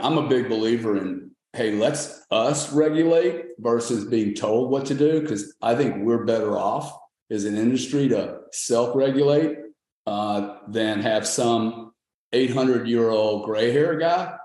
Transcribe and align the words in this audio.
I'm 0.00 0.18
a 0.18 0.28
big 0.28 0.48
believer 0.48 0.96
in 0.96 1.30
hey, 1.52 1.72
let's 1.72 2.24
us 2.30 2.72
regulate 2.72 3.44
versus 3.58 4.04
being 4.04 4.34
told 4.34 4.70
what 4.70 4.86
to 4.86 4.94
do 4.94 5.20
because 5.20 5.54
I 5.60 5.74
think 5.74 5.96
we're 6.04 6.24
better 6.24 6.56
off 6.56 6.96
as 7.28 7.44
an 7.44 7.56
industry 7.56 8.08
to 8.08 8.38
self-regulate 8.52 9.58
uh, 10.06 10.58
than 10.68 11.00
have 11.00 11.26
some 11.26 11.92
800 12.32 12.86
year 12.86 13.10
old 13.10 13.46
gray 13.46 13.72
hair 13.72 13.98
guy 13.98 14.36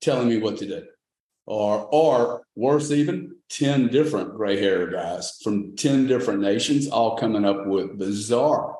telling 0.00 0.28
me 0.28 0.38
what 0.38 0.58
to 0.58 0.66
do. 0.66 0.84
Or 1.46 1.86
or 1.92 2.42
worse 2.56 2.90
even 2.90 3.36
10 3.50 3.88
different 3.88 4.34
gray 4.34 4.58
hair 4.58 4.90
guys 4.90 5.38
from 5.42 5.76
10 5.76 6.06
different 6.06 6.40
nations 6.40 6.88
all 6.88 7.18
coming 7.18 7.44
up 7.44 7.66
with 7.66 7.98
bizarre 7.98 8.76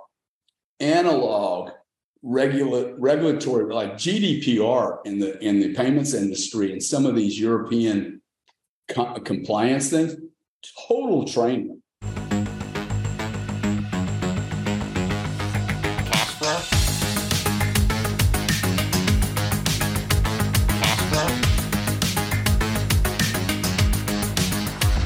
analog 0.81 1.71
regula- 2.25 2.95
regulatory 2.97 3.73
like 3.73 3.95
GDPR 3.95 5.01
in 5.05 5.19
the 5.19 5.39
in 5.45 5.61
the 5.61 5.75
payments 5.75 6.15
industry 6.15 6.73
and 6.73 6.83
some 6.83 7.05
of 7.05 7.15
these 7.15 7.39
European 7.39 8.23
co- 8.89 9.21
compliance 9.21 9.91
things 9.91 10.17
total 10.89 11.27
training 11.27 11.83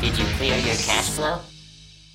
Did 0.01 0.17
you 0.17 0.25
clear 0.37 0.57
your 0.57 0.77
cash 0.77 1.11
flow? 1.11 1.41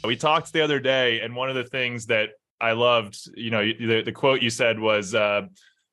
We 0.05 0.15
talked 0.15 0.51
the 0.53 0.61
other 0.61 0.79
day, 0.79 1.19
and 1.19 1.35
one 1.35 1.49
of 1.49 1.55
the 1.55 1.63
things 1.65 2.05
that 2.07 2.29
I 2.63 2.71
loved, 2.71 3.15
you 3.35 3.51
know, 3.51 3.61
the, 3.61 4.03
the 4.03 4.11
quote 4.11 4.41
you 4.41 4.49
said 4.49 4.79
was, 4.79 5.13
uh, 5.13 5.41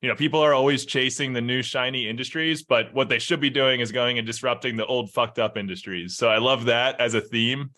you 0.00 0.08
know, 0.08 0.14
people 0.14 0.40
are 0.40 0.54
always 0.54 0.86
chasing 0.86 1.32
the 1.32 1.40
new 1.40 1.62
shiny 1.62 2.08
industries, 2.08 2.62
but 2.62 2.94
what 2.94 3.08
they 3.08 3.18
should 3.18 3.40
be 3.40 3.50
doing 3.50 3.80
is 3.80 3.90
going 3.90 4.18
and 4.18 4.26
disrupting 4.26 4.76
the 4.76 4.86
old 4.86 5.10
fucked 5.10 5.38
up 5.40 5.58
industries. 5.58 6.16
So 6.16 6.28
I 6.28 6.38
love 6.38 6.66
that 6.66 7.00
as 7.00 7.14
a 7.14 7.20
theme 7.20 7.70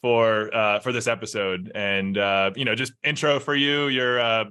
for 0.00 0.52
uh, 0.54 0.80
for 0.80 0.90
this 0.90 1.06
episode. 1.06 1.70
And 1.74 2.16
uh, 2.16 2.50
you 2.56 2.64
know, 2.64 2.74
just 2.74 2.94
intro 3.04 3.38
for 3.38 3.54
you. 3.54 3.88
You're 3.88 4.18
uh, 4.18 4.44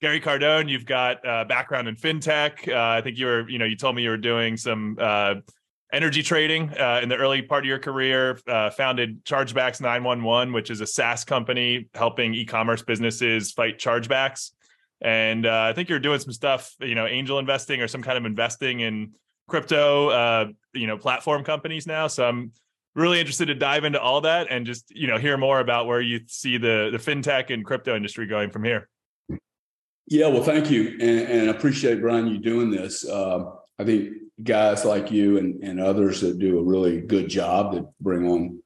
Gary 0.00 0.20
Cardone. 0.20 0.68
You've 0.68 0.86
got 0.86 1.26
uh, 1.26 1.44
background 1.44 1.88
in 1.88 1.96
fintech. 1.96 2.68
Uh, 2.68 2.98
I 2.98 3.00
think 3.02 3.18
you 3.18 3.26
were, 3.26 3.48
you 3.48 3.58
know, 3.58 3.64
you 3.64 3.76
told 3.76 3.96
me 3.96 4.02
you 4.02 4.10
were 4.10 4.16
doing 4.16 4.56
some 4.56 4.96
uh, 5.00 5.34
energy 5.92 6.22
trading 6.22 6.70
uh, 6.78 7.00
in 7.02 7.08
the 7.08 7.16
early 7.16 7.42
part 7.42 7.64
of 7.64 7.68
your 7.68 7.78
career. 7.78 8.38
Uh, 8.46 8.70
founded 8.70 9.24
Chargebacks 9.24 9.80
911, 9.80 10.52
which 10.52 10.70
is 10.70 10.80
a 10.80 10.86
SaaS 10.86 11.24
company 11.24 11.88
helping 11.94 12.34
e-commerce 12.34 12.82
businesses 12.82 13.52
fight 13.52 13.78
chargebacks. 13.78 14.52
And 15.02 15.46
uh, 15.46 15.66
I 15.68 15.72
think 15.72 15.88
you're 15.88 15.98
doing 15.98 16.20
some 16.20 16.32
stuff, 16.32 16.74
you 16.80 16.94
know, 16.94 17.06
angel 17.06 17.38
investing 17.38 17.80
or 17.80 17.88
some 17.88 18.02
kind 18.02 18.16
of 18.16 18.24
investing 18.24 18.80
in 18.80 19.12
crypto, 19.48 20.08
uh, 20.08 20.46
you 20.72 20.86
know, 20.86 20.96
platform 20.96 21.44
companies 21.44 21.86
now. 21.86 22.06
So 22.06 22.26
I'm 22.26 22.52
really 22.94 23.18
interested 23.18 23.46
to 23.46 23.54
dive 23.54 23.84
into 23.84 24.00
all 24.00 24.20
that 24.22 24.46
and 24.48 24.64
just, 24.64 24.94
you 24.94 25.08
know, 25.08 25.18
hear 25.18 25.36
more 25.36 25.60
about 25.60 25.86
where 25.86 26.00
you 26.00 26.20
see 26.28 26.56
the 26.56 26.88
the 26.92 26.98
fintech 26.98 27.52
and 27.52 27.64
crypto 27.64 27.96
industry 27.96 28.26
going 28.26 28.50
from 28.50 28.64
here. 28.64 28.88
Yeah, 30.08 30.26
well, 30.28 30.42
thank 30.42 30.70
you, 30.70 30.88
and, 31.00 31.20
and 31.28 31.50
I 31.50 31.54
appreciate 31.54 32.00
Brian 32.00 32.26
you 32.26 32.38
doing 32.38 32.70
this. 32.70 33.08
Um, 33.08 33.54
I 33.78 33.84
think 33.84 34.14
guys 34.42 34.84
like 34.84 35.10
you 35.10 35.38
and, 35.38 35.62
and 35.62 35.80
others 35.80 36.20
that 36.20 36.38
do 36.38 36.58
a 36.58 36.64
really 36.64 37.00
good 37.00 37.28
job 37.28 37.74
that 37.74 37.86
bring 38.00 38.26
on 38.28 38.62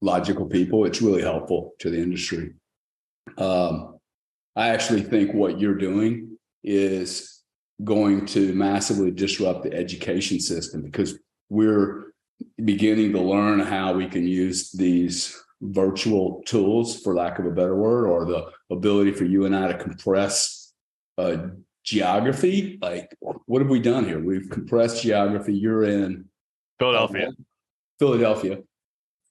logical 0.00 0.46
people, 0.46 0.84
it's 0.84 1.02
really 1.02 1.22
helpful 1.22 1.72
to 1.80 1.90
the 1.90 2.00
industry. 2.00 2.52
Um, 3.38 3.98
I 4.56 4.68
actually 4.68 5.02
think 5.02 5.32
what 5.32 5.58
you're 5.58 5.74
doing 5.74 6.38
is 6.62 7.42
going 7.82 8.26
to 8.26 8.52
massively 8.54 9.10
disrupt 9.10 9.64
the 9.64 9.72
education 9.72 10.38
system 10.38 10.82
because 10.82 11.18
we're 11.48 12.12
beginning 12.64 13.12
to 13.12 13.20
learn 13.20 13.60
how 13.60 13.92
we 13.94 14.06
can 14.06 14.26
use 14.26 14.70
these 14.70 15.40
virtual 15.60 16.42
tools, 16.46 17.00
for 17.00 17.14
lack 17.14 17.38
of 17.38 17.46
a 17.46 17.50
better 17.50 17.74
word, 17.74 18.06
or 18.06 18.24
the 18.24 18.46
ability 18.70 19.12
for 19.12 19.24
you 19.24 19.46
and 19.46 19.56
I 19.56 19.68
to 19.68 19.78
compress 19.78 20.72
a 21.18 21.50
geography. 21.84 22.78
Like, 22.80 23.14
what 23.20 23.62
have 23.62 23.70
we 23.70 23.80
done 23.80 24.04
here? 24.04 24.18
We've 24.18 24.50
compressed 24.50 25.02
geography. 25.02 25.54
You're 25.54 25.84
in 25.84 26.24
Philadelphia. 26.78 27.30
Philadelphia. 27.98 28.58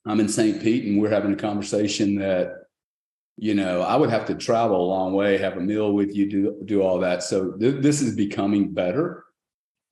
I'm 0.06 0.20
in 0.20 0.30
St. 0.30 0.62
Pete, 0.62 0.86
and 0.86 1.02
we're 1.02 1.10
having 1.10 1.34
a 1.34 1.38
conversation 1.38 2.16
that, 2.16 2.66
you 3.38 3.56
know, 3.56 3.82
I 3.82 3.96
would 3.96 4.10
have 4.10 4.26
to 4.26 4.36
travel 4.36 4.78
a 4.78 4.86
long 4.86 5.14
way, 5.14 5.38
have 5.38 5.58
a 5.58 5.62
meal 5.62 5.94
with 5.94 6.16
you, 6.16 6.30
do 6.30 6.62
do 6.66 6.82
all 6.82 7.00
that. 7.00 7.24
So 7.24 7.54
th- 7.54 7.82
this 7.82 8.02
is 8.02 8.16
becoming 8.16 8.74
better. 8.74 9.26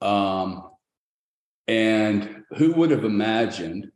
Um, 0.01 0.69
and 1.67 2.43
who 2.57 2.73
would 2.73 2.91
have 2.91 3.03
imagined? 3.03 3.91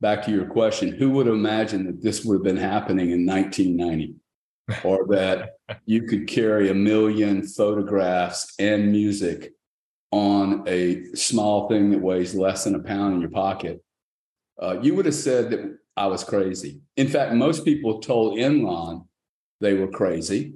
Back 0.00 0.24
to 0.26 0.30
your 0.30 0.46
question, 0.46 0.92
who 0.92 1.10
would 1.10 1.26
have 1.26 1.34
imagined 1.34 1.88
that 1.88 2.00
this 2.00 2.24
would 2.24 2.34
have 2.34 2.44
been 2.44 2.56
happening 2.56 3.10
in 3.10 3.26
1990? 3.26 4.14
Or 4.84 5.06
that 5.08 5.50
you 5.86 6.02
could 6.02 6.26
carry 6.26 6.70
a 6.70 6.74
million 6.74 7.46
photographs 7.46 8.54
and 8.58 8.92
music 8.92 9.52
on 10.10 10.64
a 10.66 11.04
small 11.14 11.68
thing 11.68 11.90
that 11.90 12.00
weighs 12.00 12.34
less 12.34 12.64
than 12.64 12.74
a 12.74 12.82
pound 12.82 13.14
in 13.14 13.20
your 13.20 13.30
pocket, 13.30 13.82
uh, 14.62 14.78
you 14.80 14.94
would 14.94 15.06
have 15.06 15.14
said 15.14 15.50
that 15.50 15.78
I 15.96 16.06
was 16.06 16.24
crazy. 16.24 16.80
In 16.96 17.08
fact, 17.08 17.34
most 17.34 17.64
people 17.64 18.00
told 18.00 18.38
Enron 18.38 19.06
they 19.60 19.74
were 19.74 19.88
crazy 19.88 20.54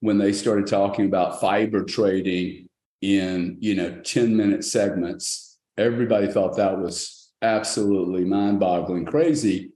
when 0.00 0.18
they 0.18 0.32
started 0.32 0.66
talking 0.66 1.06
about 1.06 1.40
fiber 1.40 1.84
trading 1.84 2.68
in 3.02 3.56
you 3.60 3.74
know 3.74 4.00
10 4.02 4.36
minute 4.36 4.64
segments 4.64 5.58
everybody 5.78 6.26
thought 6.26 6.56
that 6.56 6.78
was 6.78 7.30
absolutely 7.40 8.24
mind-boggling 8.24 9.06
crazy 9.06 9.69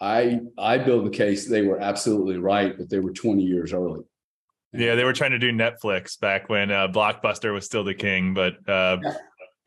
I 0.00 0.40
I 0.56 0.78
build 0.78 1.06
the 1.06 1.10
case 1.10 1.48
they 1.48 1.62
were 1.62 1.80
absolutely 1.80 2.38
right, 2.38 2.76
but 2.76 2.88
they 2.88 3.00
were 3.00 3.12
20 3.12 3.42
years 3.42 3.72
early. 3.72 4.02
Yeah, 4.72 4.94
they 4.94 5.04
were 5.04 5.12
trying 5.12 5.30
to 5.30 5.38
do 5.38 5.50
Netflix 5.50 6.18
back 6.20 6.48
when 6.48 6.70
uh, 6.70 6.88
Blockbuster 6.88 7.52
was 7.52 7.64
still 7.64 7.84
the 7.84 7.94
king, 7.94 8.34
but 8.34 8.54
uh, 8.68 8.98
yeah. 9.02 9.14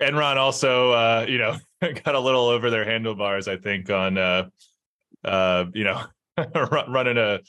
Enron 0.01 0.37
also, 0.37 0.91
uh, 0.91 1.25
you 1.27 1.37
know, 1.37 1.57
got 1.81 2.15
a 2.15 2.19
little 2.19 2.47
over 2.47 2.69
their 2.69 2.85
handlebars, 2.85 3.47
I 3.47 3.57
think, 3.57 3.89
on 3.89 4.17
uh, 4.17 4.49
uh, 5.23 5.65
you 5.73 5.83
know, 5.83 6.03
running 6.87 7.17
a 7.17 7.39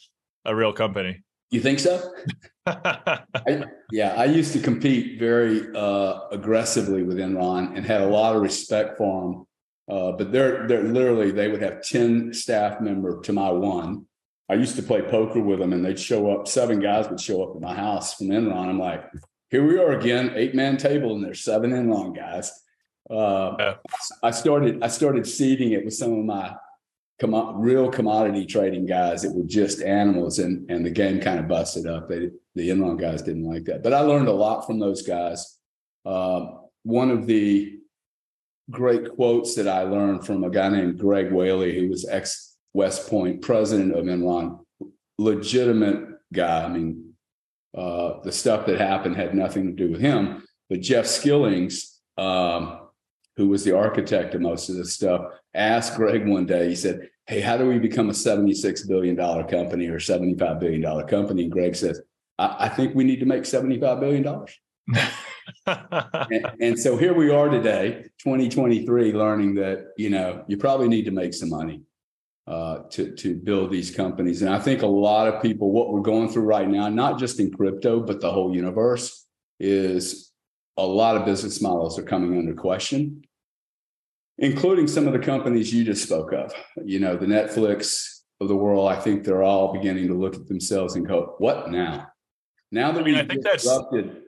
a 0.44 0.54
real 0.54 0.72
company. 0.72 1.22
You 1.50 1.60
think 1.60 1.78
so? 1.78 2.12
I, 2.66 3.64
yeah, 3.90 4.14
I 4.16 4.24
used 4.24 4.54
to 4.54 4.58
compete 4.58 5.18
very 5.18 5.68
uh, 5.76 6.20
aggressively 6.30 7.02
with 7.02 7.18
Enron 7.18 7.76
and 7.76 7.84
had 7.84 8.00
a 8.00 8.06
lot 8.06 8.34
of 8.34 8.40
respect 8.40 8.96
for 8.96 9.22
them 9.22 9.46
uh, 9.90 10.12
but 10.12 10.32
they're 10.32 10.66
they're 10.66 10.82
literally 10.82 11.30
they 11.30 11.48
would 11.48 11.62
have 11.62 11.82
10 11.82 12.32
staff 12.32 12.80
member 12.80 13.20
to 13.22 13.32
my 13.32 13.50
one. 13.50 14.06
I 14.48 14.54
used 14.54 14.76
to 14.76 14.82
play 14.82 15.02
poker 15.02 15.40
with 15.40 15.60
them 15.60 15.72
and 15.72 15.84
they'd 15.84 15.98
show 15.98 16.30
up, 16.30 16.46
seven 16.46 16.80
guys 16.80 17.08
would 17.08 17.20
show 17.20 17.42
up 17.42 17.56
at 17.56 17.62
my 17.62 17.74
house 17.74 18.14
from 18.14 18.28
Enron. 18.28 18.68
I'm 18.68 18.78
like, 18.78 19.04
here 19.50 19.66
we 19.66 19.78
are 19.78 19.92
again, 19.92 20.32
eight 20.34 20.54
man 20.54 20.76
table, 20.76 21.14
and 21.14 21.24
there's 21.24 21.44
seven 21.44 21.72
Enron 21.72 22.16
guys. 22.16 22.50
Uh, 23.10 23.54
yeah. 23.58 23.74
I 24.22 24.30
started 24.30 24.82
I 24.82 24.88
started 24.88 25.26
seeding 25.26 25.72
it 25.72 25.84
with 25.84 25.94
some 25.94 26.12
of 26.12 26.24
my 26.24 26.54
com- 27.20 27.60
real 27.60 27.90
commodity 27.90 28.46
trading 28.46 28.86
guys 28.86 29.22
that 29.22 29.34
were 29.34 29.44
just 29.44 29.82
animals, 29.82 30.38
and 30.38 30.70
and 30.70 30.86
the 30.86 30.90
game 30.90 31.20
kind 31.20 31.38
of 31.38 31.48
busted 31.48 31.86
up. 31.86 32.08
They, 32.08 32.30
the 32.54 32.70
Enron 32.70 32.98
guys 32.98 33.22
didn't 33.22 33.44
like 33.44 33.64
that, 33.64 33.82
but 33.82 33.92
I 33.92 34.00
learned 34.00 34.28
a 34.28 34.32
lot 34.32 34.66
from 34.66 34.78
those 34.78 35.02
guys. 35.02 35.58
Uh, 36.04 36.46
one 36.84 37.10
of 37.10 37.26
the 37.26 37.78
great 38.70 39.10
quotes 39.10 39.54
that 39.56 39.68
I 39.68 39.82
learned 39.82 40.26
from 40.26 40.44
a 40.44 40.50
guy 40.50 40.68
named 40.68 40.98
Greg 40.98 41.30
Whalley, 41.32 41.78
who 41.78 41.88
was 41.88 42.08
ex 42.08 42.56
West 42.74 43.08
Point 43.08 43.42
president 43.42 43.94
of 43.94 44.06
Enron, 44.06 44.60
legitimate 45.18 46.08
guy. 46.32 46.64
I 46.64 46.68
mean, 46.68 47.12
uh, 47.76 48.20
the 48.22 48.32
stuff 48.32 48.66
that 48.66 48.78
happened 48.78 49.16
had 49.16 49.34
nothing 49.34 49.66
to 49.66 49.72
do 49.72 49.90
with 49.90 50.00
him. 50.00 50.44
But 50.68 50.80
Jeff 50.80 51.06
Skillings, 51.06 51.98
um, 52.16 52.88
who 53.36 53.48
was 53.48 53.64
the 53.64 53.76
architect 53.76 54.34
of 54.34 54.40
most 54.40 54.68
of 54.68 54.76
this 54.76 54.92
stuff, 54.92 55.26
asked 55.54 55.96
Greg 55.96 56.26
one 56.26 56.46
day, 56.46 56.68
he 56.68 56.76
said, 56.76 57.08
Hey, 57.26 57.40
how 57.40 57.56
do 57.56 57.66
we 57.66 57.78
become 57.78 58.10
a 58.10 58.12
$76 58.12 58.88
billion 58.88 59.16
company 59.16 59.86
or 59.86 59.98
$75 59.98 60.58
billion 60.58 61.06
company? 61.06 61.44
And 61.44 61.52
Greg 61.52 61.76
says, 61.76 62.00
I, 62.38 62.56
I 62.60 62.68
think 62.68 62.94
we 62.94 63.04
need 63.04 63.20
to 63.20 63.26
make 63.26 63.44
$75 63.44 64.00
billion. 64.00 64.46
and, 65.66 66.50
and, 66.60 66.78
so 66.78 66.96
here 66.96 67.14
we 67.14 67.30
are 67.30 67.48
today, 67.48 68.04
2023, 68.18 69.12
learning 69.12 69.54
that 69.54 69.92
you 69.96 70.10
know 70.10 70.44
you 70.48 70.56
probably 70.56 70.88
need 70.88 71.04
to 71.04 71.10
make 71.10 71.34
some 71.34 71.50
money 71.50 71.82
uh, 72.46 72.80
to 72.90 73.14
to 73.16 73.34
build 73.34 73.70
these 73.70 73.90
companies. 73.90 74.42
And 74.42 74.52
I 74.52 74.58
think 74.58 74.82
a 74.82 74.86
lot 74.86 75.28
of 75.28 75.42
people, 75.42 75.70
what 75.70 75.92
we're 75.92 76.00
going 76.00 76.28
through 76.28 76.44
right 76.44 76.68
now, 76.68 76.88
not 76.88 77.18
just 77.18 77.40
in 77.40 77.52
crypto, 77.52 78.00
but 78.00 78.20
the 78.20 78.30
whole 78.30 78.54
universe, 78.54 79.26
is 79.60 80.32
a 80.76 80.86
lot 80.86 81.16
of 81.16 81.24
business 81.24 81.60
models 81.60 81.98
are 81.98 82.02
coming 82.02 82.38
under 82.38 82.54
question, 82.54 83.22
including 84.38 84.88
some 84.88 85.06
of 85.06 85.12
the 85.12 85.18
companies 85.18 85.72
you 85.72 85.84
just 85.84 86.02
spoke 86.02 86.32
of. 86.32 86.52
You 86.84 87.00
know, 87.00 87.16
the 87.16 87.26
Netflix 87.26 88.20
of 88.40 88.48
the 88.48 88.56
world. 88.56 88.90
I 88.90 89.00
think 89.00 89.24
they're 89.24 89.42
all 89.42 89.72
beginning 89.72 90.08
to 90.08 90.14
look 90.14 90.34
at 90.34 90.48
themselves 90.48 90.96
and 90.96 91.06
go, 91.06 91.34
"What 91.38 91.70
now?" 91.70 92.08
Now 92.72 92.90
that 92.90 93.00
I 93.00 93.04
mean, 93.04 93.14
we've 93.14 93.24
I 93.24 93.26
think 93.26 93.44
disrupted 93.44 94.21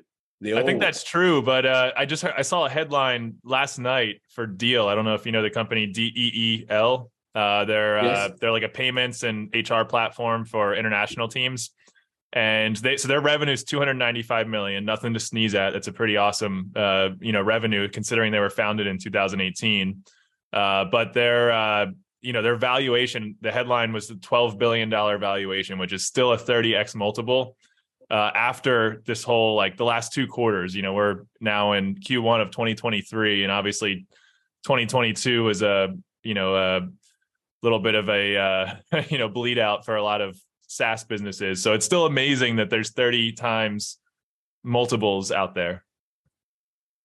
I 0.52 0.62
think 0.62 0.80
that's 0.80 1.02
true, 1.04 1.42
but 1.42 1.64
uh, 1.64 1.92
I 1.96 2.04
just 2.04 2.24
I 2.24 2.42
saw 2.42 2.66
a 2.66 2.70
headline 2.70 3.36
last 3.44 3.78
night 3.78 4.20
for 4.28 4.46
Deel. 4.46 4.86
I 4.88 4.94
don't 4.94 5.04
know 5.04 5.14
if 5.14 5.24
you 5.24 5.32
know 5.32 5.42
the 5.42 5.50
company 5.50 5.86
D 5.86 6.12
E 6.14 6.30
E 6.34 6.66
L. 6.68 7.10
Uh, 7.34 7.64
they're 7.64 8.02
yes. 8.02 8.18
uh, 8.18 8.34
they're 8.40 8.52
like 8.52 8.62
a 8.62 8.68
payments 8.68 9.22
and 9.22 9.54
HR 9.54 9.84
platform 9.84 10.44
for 10.44 10.74
international 10.74 11.28
teams, 11.28 11.70
and 12.32 12.76
they 12.76 12.96
so 12.96 13.08
their 13.08 13.20
revenue 13.20 13.52
is 13.52 13.64
295 13.64 14.46
million. 14.46 14.84
Nothing 14.84 15.14
to 15.14 15.20
sneeze 15.20 15.54
at. 15.54 15.72
That's 15.72 15.88
a 15.88 15.92
pretty 15.92 16.16
awesome 16.16 16.72
uh, 16.76 17.10
you 17.20 17.32
know 17.32 17.42
revenue 17.42 17.88
considering 17.88 18.30
they 18.30 18.40
were 18.40 18.50
founded 18.50 18.86
in 18.86 18.98
2018. 18.98 20.04
Uh, 20.52 20.84
but 20.84 21.12
their 21.12 21.50
uh, 21.50 21.86
you 22.20 22.32
know 22.32 22.42
their 22.42 22.56
valuation, 22.56 23.36
the 23.40 23.50
headline 23.50 23.92
was 23.92 24.08
the 24.08 24.16
12 24.16 24.58
billion 24.58 24.90
dollar 24.90 25.18
valuation, 25.18 25.78
which 25.78 25.92
is 25.92 26.06
still 26.06 26.32
a 26.32 26.38
30x 26.38 26.94
multiple 26.94 27.56
uh, 28.10 28.30
after 28.34 29.02
this 29.06 29.22
whole 29.22 29.54
like 29.56 29.76
the 29.76 29.84
last 29.84 30.12
two 30.12 30.26
quarters. 30.26 30.74
You 30.74 30.82
know, 30.82 30.92
we're 30.92 31.24
now 31.40 31.72
in 31.72 31.96
Q1 31.96 32.42
of 32.42 32.50
2023, 32.50 33.42
and 33.42 33.52
obviously 33.52 34.06
2022 34.64 35.48
is 35.48 35.62
a 35.62 35.94
you 36.22 36.34
know 36.34 36.56
a 36.56 36.88
little 37.62 37.80
bit 37.80 37.94
of 37.94 38.08
a 38.08 38.36
uh, 38.36 39.02
you 39.08 39.18
know 39.18 39.28
bleed 39.28 39.58
out 39.58 39.84
for 39.84 39.96
a 39.96 40.02
lot 40.02 40.20
of 40.20 40.38
SaaS 40.66 41.04
businesses. 41.04 41.62
So 41.62 41.72
it's 41.72 41.86
still 41.86 42.06
amazing 42.06 42.56
that 42.56 42.70
there's 42.70 42.90
30 42.90 43.32
times 43.32 43.98
multiples 44.62 45.30
out 45.30 45.54
there. 45.54 45.84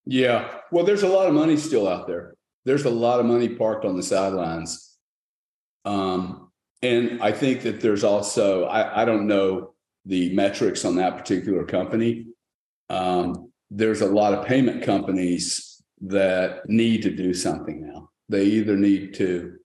Yeah, 0.05 0.49
well, 0.71 0.85
there's 0.85 1.03
a 1.03 1.07
lot 1.07 1.27
of 1.27 1.33
money 1.33 1.57
still 1.57 1.87
out 1.87 2.07
there. 2.07 2.35
There's 2.65 2.85
a 2.85 2.89
lot 2.89 3.19
of 3.19 3.25
money 3.25 3.49
parked 3.49 3.85
on 3.85 3.95
the 3.95 4.03
sidelines. 4.03 4.97
Um, 5.85 6.51
and 6.81 7.21
I 7.21 7.31
think 7.31 7.61
that 7.63 7.81
there's 7.81 8.03
also 8.03 8.65
I, 8.65 9.01
I 9.01 9.05
don't 9.05 9.27
know 9.27 9.68
the 10.05 10.33
metrics 10.33 10.85
on 10.85 10.95
that 10.95 11.17
particular 11.17 11.65
company. 11.65 12.27
Um, 12.89 13.51
there's 13.69 14.01
a 14.01 14.07
lot 14.07 14.33
of 14.33 14.45
payment 14.45 14.83
companies 14.83 15.81
that 16.01 16.67
need 16.67 17.03
to 17.03 17.11
do 17.11 17.33
something 17.33 17.85
now. 17.85 18.09
They 18.29 18.45
either 18.45 18.77
need 18.77 19.13
to 19.15 19.57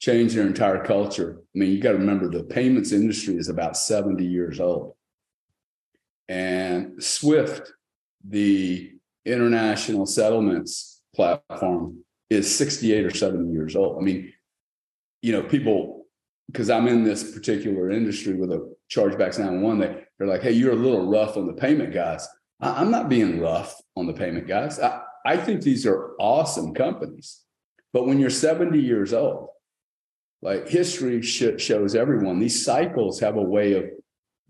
change 0.00 0.34
their 0.34 0.46
entire 0.46 0.84
culture. 0.84 1.38
I 1.40 1.58
mean, 1.58 1.70
you 1.72 1.80
got 1.80 1.92
to 1.92 1.98
remember 1.98 2.30
the 2.30 2.44
payments 2.44 2.92
industry 2.92 3.36
is 3.36 3.48
about 3.48 3.76
70 3.76 4.24
years 4.24 4.60
old. 4.60 4.94
And 6.28 7.02
Swift, 7.02 7.72
the 8.26 8.92
international 9.24 10.06
settlements 10.06 11.00
platform, 11.14 12.04
is 12.30 12.54
68 12.56 13.06
or 13.06 13.14
70 13.14 13.52
years 13.52 13.74
old. 13.74 13.98
I 13.98 14.02
mean, 14.02 14.32
you 15.22 15.32
know, 15.32 15.42
people, 15.42 16.06
because 16.46 16.70
I'm 16.70 16.86
in 16.86 17.02
this 17.02 17.32
particular 17.32 17.90
industry 17.90 18.34
with 18.34 18.52
a 18.52 18.74
chargebacks 18.90 19.38
911, 19.38 19.78
they, 19.78 20.04
they're 20.18 20.28
like, 20.28 20.42
hey, 20.42 20.52
you're 20.52 20.72
a 20.72 20.76
little 20.76 21.08
rough 21.08 21.36
on 21.36 21.46
the 21.46 21.52
payment 21.52 21.92
guys. 21.92 22.26
I, 22.60 22.82
am 22.82 22.90
not 22.90 23.08
being 23.08 23.40
rough 23.40 23.74
on 23.96 24.06
the 24.06 24.12
payment 24.12 24.48
guys. 24.48 24.80
I, 24.80 25.02
I 25.24 25.36
think 25.36 25.62
these 25.62 25.86
are 25.86 26.12
awesome 26.18 26.74
companies. 26.74 27.40
But 27.92 28.06
when 28.06 28.18
you're 28.18 28.30
70 28.30 28.78
years 28.78 29.12
old, 29.12 29.48
like 30.42 30.68
history 30.68 31.22
sh- 31.22 31.58
shows 31.58 31.94
everyone, 31.94 32.38
these 32.38 32.64
cycles 32.64 33.20
have 33.20 33.36
a 33.36 33.42
way 33.42 33.74
of 33.74 33.84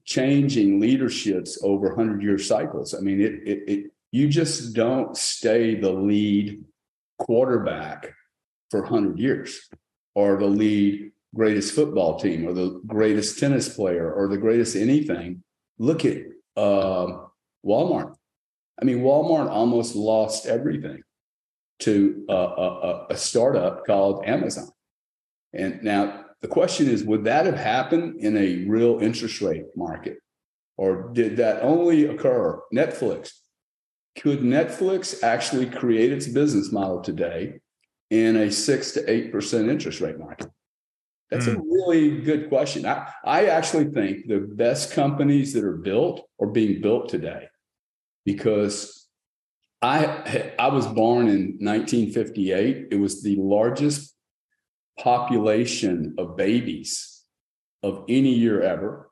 changing 0.04 0.80
leaderships 0.80 1.58
over 1.62 1.88
100 1.88 2.22
year 2.22 2.38
cycles. 2.38 2.94
I 2.94 3.00
mean, 3.00 3.20
it, 3.20 3.32
it, 3.44 3.68
it 3.68 3.90
you 4.10 4.28
just 4.28 4.74
don't 4.74 5.16
stay 5.16 5.74
the 5.74 5.92
lead 5.92 6.64
quarterback 7.18 8.14
for 8.70 8.82
100 8.82 9.18
years 9.18 9.68
or 10.14 10.38
the 10.38 10.46
lead 10.46 11.12
greatest 11.34 11.74
football 11.74 12.18
team 12.18 12.46
or 12.46 12.52
the 12.52 12.80
greatest 12.86 13.38
tennis 13.38 13.68
player 13.68 14.12
or 14.12 14.28
the 14.28 14.38
greatest 14.38 14.76
anything. 14.76 15.42
Look 15.78 16.04
at 16.04 16.18
uh, 16.56 17.18
Walmart. 17.64 18.14
I 18.80 18.84
mean, 18.84 19.00
Walmart 19.00 19.50
almost 19.50 19.94
lost 19.94 20.46
everything 20.46 21.02
to 21.80 22.24
a, 22.28 22.32
a, 22.34 23.06
a 23.10 23.16
startup 23.16 23.86
called 23.86 24.24
Amazon. 24.26 24.68
And 25.52 25.82
now 25.82 26.24
the 26.40 26.48
question 26.48 26.88
is 26.88 27.04
would 27.04 27.24
that 27.24 27.46
have 27.46 27.56
happened 27.56 28.20
in 28.20 28.36
a 28.36 28.64
real 28.68 28.98
interest 29.00 29.40
rate 29.40 29.66
market? 29.76 30.18
Or 30.76 31.10
did 31.12 31.36
that 31.38 31.62
only 31.62 32.04
occur? 32.06 32.60
Netflix. 32.72 33.32
Could 34.16 34.40
Netflix 34.40 35.22
actually 35.22 35.66
create 35.66 36.12
its 36.12 36.26
business 36.26 36.72
model 36.72 37.00
today 37.00 37.60
in 38.10 38.36
a 38.36 38.50
six 38.50 38.92
to 38.92 39.02
8% 39.02 39.68
interest 39.68 40.00
rate 40.00 40.18
market? 40.18 40.48
That's 41.30 41.46
mm. 41.46 41.56
a 41.56 41.56
hmm. 41.56 41.70
really 41.70 42.20
good 42.20 42.48
question. 42.48 42.86
I, 42.86 43.10
I 43.24 43.46
actually 43.46 43.86
think 43.86 44.26
the 44.26 44.40
best 44.40 44.92
companies 44.92 45.52
that 45.52 45.64
are 45.64 45.76
built 45.76 46.26
are 46.40 46.46
being 46.46 46.80
built 46.80 47.08
today 47.08 47.48
because 48.24 49.06
I 49.82 50.52
I 50.58 50.68
was 50.68 50.86
born 50.86 51.28
in 51.28 51.58
1958. 51.60 52.88
It 52.90 52.96
was 52.96 53.22
the 53.22 53.36
largest 53.36 54.14
population 54.98 56.14
of 56.18 56.36
babies 56.36 57.22
of 57.82 58.04
any 58.08 58.34
year 58.34 58.62
ever. 58.62 59.10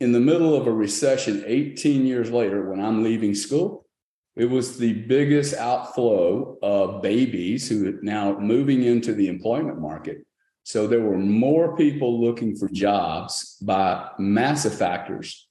In 0.00 0.12
the 0.12 0.20
middle 0.20 0.54
of 0.54 0.66
a 0.66 0.72
recession 0.72 1.44
18 1.46 2.06
years 2.06 2.30
later, 2.30 2.68
when 2.68 2.80
I'm 2.80 3.04
leaving 3.04 3.34
school, 3.34 3.86
it 4.34 4.46
was 4.46 4.78
the 4.78 4.94
biggest 4.94 5.54
outflow 5.54 6.56
of 6.62 7.02
babies 7.02 7.68
who 7.68 7.88
are 7.88 8.02
now 8.02 8.38
moving 8.38 8.82
into 8.82 9.12
the 9.12 9.28
employment 9.28 9.80
market 9.80 10.24
so 10.64 10.86
there 10.86 11.00
were 11.00 11.18
more 11.18 11.76
people 11.76 12.20
looking 12.20 12.56
for 12.56 12.68
jobs 12.68 13.56
by 13.62 14.08
massive 14.18 14.74
factors. 14.74 15.48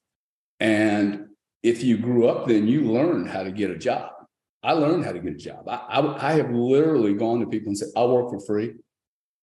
And 0.59 1.27
if 1.63 1.83
you 1.83 1.97
grew 1.97 2.27
up 2.27 2.47
then, 2.47 2.67
you 2.67 2.91
learned 2.91 3.29
how 3.29 3.43
to 3.43 3.51
get 3.51 3.71
a 3.71 3.77
job. 3.77 4.11
I 4.63 4.73
learned 4.73 5.05
how 5.05 5.11
to 5.11 5.19
get 5.19 5.33
a 5.33 5.37
job. 5.37 5.67
I, 5.67 5.75
I, 5.75 6.29
I 6.29 6.33
have 6.33 6.51
literally 6.51 7.13
gone 7.13 7.39
to 7.39 7.47
people 7.47 7.69
and 7.69 7.77
said, 7.77 7.89
I'll 7.95 8.15
work 8.15 8.29
for 8.29 8.39
free. 8.39 8.75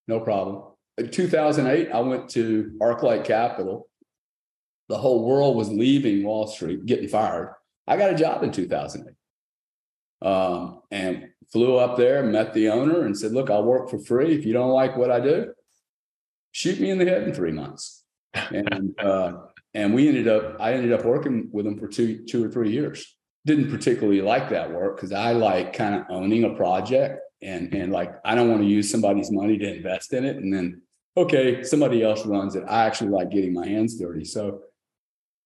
No 0.07 0.21
problem. 0.21 0.63
In 0.97 1.11
2008, 1.11 1.91
I 1.93 2.01
went 2.01 2.31
to 2.31 2.77
Arclight 2.81 3.25
Capital. 3.25 3.89
The 4.89 4.97
whole 4.97 5.27
world 5.27 5.57
was 5.57 5.71
leaving 5.71 6.25
Wall 6.25 6.47
Street, 6.47 6.87
getting 6.87 7.09
fired. 7.09 7.55
I 7.87 7.97
got 7.97 8.13
a 8.13 8.17
job 8.17 8.43
in 8.43 8.53
2008. 8.53 9.15
Um, 10.21 10.81
and 10.91 11.29
flew 11.53 11.77
up 11.77 11.97
there, 11.97 12.23
met 12.25 12.55
the 12.55 12.71
owner, 12.71 13.05
and 13.05 13.17
said, 13.17 13.33
Look, 13.33 13.51
I'll 13.51 13.65
work 13.65 13.91
for 13.91 13.99
free. 13.99 14.35
If 14.35 14.45
you 14.45 14.53
don't 14.53 14.71
like 14.71 14.97
what 14.97 15.11
I 15.11 15.21
do, 15.21 15.53
shoot 16.53 16.81
me 16.81 16.91
in 16.91 16.99
the 16.99 17.05
head 17.05 17.23
in 17.23 17.35
three 17.35 17.53
months. 17.53 18.05
And 18.35 18.95
uh, 19.01 19.33
and 19.75 19.95
we 19.95 20.09
ended 20.09 20.29
up, 20.29 20.57
I 20.59 20.73
ended 20.73 20.93
up 20.93 21.05
working 21.05 21.49
with 21.53 21.65
them 21.65 21.79
for 21.79 21.89
two, 21.89 22.25
two 22.25 22.45
or 22.45 22.51
three 22.51 22.71
years. 22.71 23.17
Didn't 23.47 23.71
particularly 23.71 24.21
like 24.21 24.49
that 24.51 24.73
work 24.73 24.97
because 24.97 25.13
I 25.13 25.33
like 25.33 25.73
kind 25.73 25.95
of 25.95 26.07
owning 26.11 26.45
a 26.45 26.55
project 26.55 27.21
and 27.41 27.73
and 27.73 27.93
like 27.93 28.13
I 28.25 28.35
don't 28.35 28.49
want 28.49 28.63
to 28.63 28.69
use 28.69 28.91
somebody's 28.91 29.31
money 29.31 29.59
to 29.59 29.77
invest 29.77 30.13
in 30.13 30.25
it. 30.25 30.37
And 30.37 30.53
then 30.53 30.83
okay, 31.17 31.63
somebody 31.63 32.03
else 32.03 32.25
runs 32.27 32.57
it. 32.57 32.65
I 32.69 32.87
actually 32.87 33.11
like 33.11 33.31
getting 33.31 33.53
my 33.53 33.67
hands 33.67 33.99
dirty. 33.99 34.25
So 34.25 34.63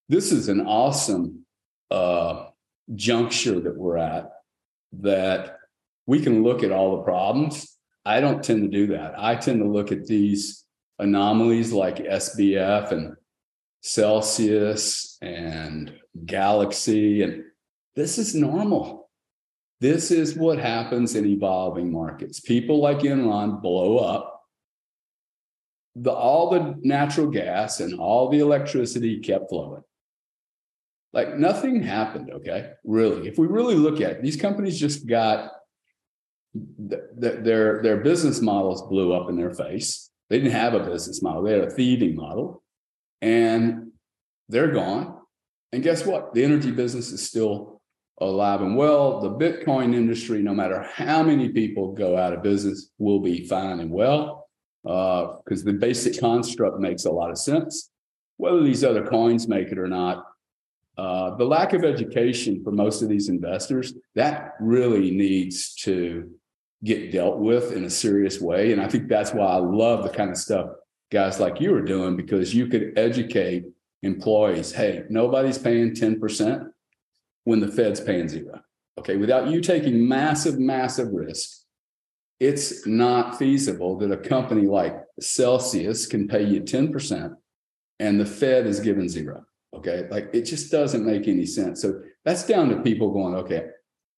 this 0.09 0.31
is 0.31 0.49
an 0.49 0.61
awesome 0.61 1.45
uh, 1.89 2.47
juncture 2.93 3.59
that 3.59 3.75
we're 3.75 3.97
at 3.97 4.31
that 4.99 5.57
we 6.05 6.19
can 6.19 6.43
look 6.43 6.63
at 6.63 6.71
all 6.71 6.97
the 6.97 7.03
problems. 7.03 7.77
I 8.05 8.19
don't 8.19 8.43
tend 8.43 8.63
to 8.63 8.67
do 8.67 8.93
that. 8.93 9.13
I 9.17 9.35
tend 9.35 9.59
to 9.59 9.67
look 9.67 9.91
at 9.91 10.05
these 10.05 10.62
anomalies 10.99 11.71
like 11.71 11.97
SBF 11.97 12.91
and 12.91 13.15
Celsius 13.81 15.17
and 15.21 15.93
Galaxy. 16.25 17.21
And 17.23 17.43
this 17.95 18.17
is 18.17 18.35
normal. 18.35 19.09
This 19.81 20.11
is 20.11 20.35
what 20.35 20.59
happens 20.59 21.15
in 21.15 21.25
evolving 21.25 21.91
markets. 21.91 22.39
People 22.39 22.79
like 22.79 22.99
Enron 22.99 23.61
blow 23.61 23.97
up. 23.97 24.29
The, 25.95 26.11
all 26.11 26.49
the 26.49 26.75
natural 26.81 27.27
gas 27.27 27.79
and 27.79 27.99
all 27.99 28.29
the 28.29 28.39
electricity 28.39 29.19
kept 29.19 29.49
flowing. 29.49 29.83
Like 31.11 31.37
nothing 31.37 31.83
happened, 31.83 32.31
okay? 32.31 32.71
Really. 32.83 33.27
If 33.27 33.37
we 33.37 33.45
really 33.45 33.75
look 33.75 34.01
at 34.01 34.11
it, 34.11 34.23
these 34.23 34.37
companies 34.37 34.79
just 34.79 35.05
got 35.05 35.51
their 36.55 37.81
their 37.81 37.97
business 37.97 38.39
models 38.41 38.87
blew 38.87 39.11
up 39.13 39.29
in 39.29 39.35
their 39.35 39.53
face 39.53 40.11
they 40.29 40.39
didn't 40.39 40.53
have 40.53 40.73
a 40.73 40.79
business 40.79 41.21
model, 41.21 41.43
they 41.43 41.53
had 41.53 41.63
a 41.63 41.71
thieving 41.71 42.15
model, 42.15 42.63
and 43.21 43.91
they're 44.49 44.71
gone. 44.71 45.19
And 45.71 45.83
guess 45.83 46.05
what? 46.05 46.33
The 46.33 46.43
energy 46.43 46.71
business 46.71 47.11
is 47.11 47.27
still 47.27 47.81
alive 48.21 48.61
and 48.61 48.77
well. 48.77 49.21
The 49.21 49.31
Bitcoin 49.31 49.95
industry, 49.95 50.41
no 50.41 50.53
matter 50.53 50.83
how 50.93 51.23
many 51.23 51.49
people 51.49 51.93
go 51.93 52.17
out 52.17 52.33
of 52.33 52.43
business, 52.43 52.91
will 52.97 53.19
be 53.19 53.47
fine 53.47 53.79
and 53.79 53.91
well 53.91 54.47
because 54.83 55.61
uh, 55.61 55.65
the 55.65 55.73
basic 55.73 56.19
construct 56.19 56.79
makes 56.79 57.05
a 57.05 57.11
lot 57.11 57.31
of 57.31 57.37
sense. 57.37 57.89
Whether 58.37 58.61
these 58.63 58.83
other 58.83 59.05
coins 59.05 59.47
make 59.47 59.69
it 59.69 59.77
or 59.77 59.87
not, 59.87 60.25
uh, 60.97 61.35
the 61.35 61.45
lack 61.45 61.73
of 61.73 61.83
education 61.83 62.63
for 62.63 62.71
most 62.71 63.01
of 63.01 63.09
these 63.09 63.29
investors 63.29 63.93
that 64.15 64.53
really 64.59 65.11
needs 65.11 65.73
to 65.75 66.29
get 66.83 67.11
dealt 67.11 67.39
with 67.39 67.71
in 67.71 67.85
a 67.85 67.89
serious 67.89 68.41
way. 68.41 68.71
And 68.73 68.81
I 68.81 68.87
think 68.87 69.07
that's 69.07 69.33
why 69.33 69.45
I 69.45 69.57
love 69.57 70.03
the 70.03 70.09
kind 70.09 70.31
of 70.31 70.37
stuff 70.37 70.69
guys 71.11 71.39
like 71.39 71.61
you 71.61 71.73
are 71.75 71.81
doing 71.81 72.15
because 72.15 72.53
you 72.53 72.67
could 72.67 72.97
educate 72.97 73.65
employees 74.01 74.71
hey, 74.71 75.03
nobody's 75.09 75.57
paying 75.57 75.91
10%. 75.91 76.69
when 77.45 77.59
the 77.59 77.67
Fed's 77.67 77.99
paying 77.99 78.27
zero. 78.27 78.61
Okay, 78.99 79.17
without 79.17 79.47
you 79.47 79.59
taking 79.59 80.07
massive, 80.07 80.59
massive 80.59 81.09
risk, 81.11 81.63
it's 82.39 82.85
not 82.85 83.37
feasible 83.37 83.97
that 83.97 84.11
a 84.11 84.17
company 84.17 84.67
like 84.67 84.95
Celsius 85.19 86.05
can 86.05 86.27
pay 86.27 86.43
you 86.43 86.61
10% 86.61 87.35
and 87.99 88.19
the 88.19 88.25
Fed 88.25 88.65
is 88.65 88.79
given 88.79 89.09
zero. 89.09 89.45
Okay, 89.75 90.07
like 90.09 90.29
it 90.33 90.43
just 90.43 90.71
doesn't 90.71 91.05
make 91.05 91.27
any 91.27 91.45
sense. 91.45 91.81
So 91.81 92.01
that's 92.25 92.45
down 92.45 92.69
to 92.69 92.81
people 92.81 93.11
going, 93.11 93.35
okay, 93.35 93.67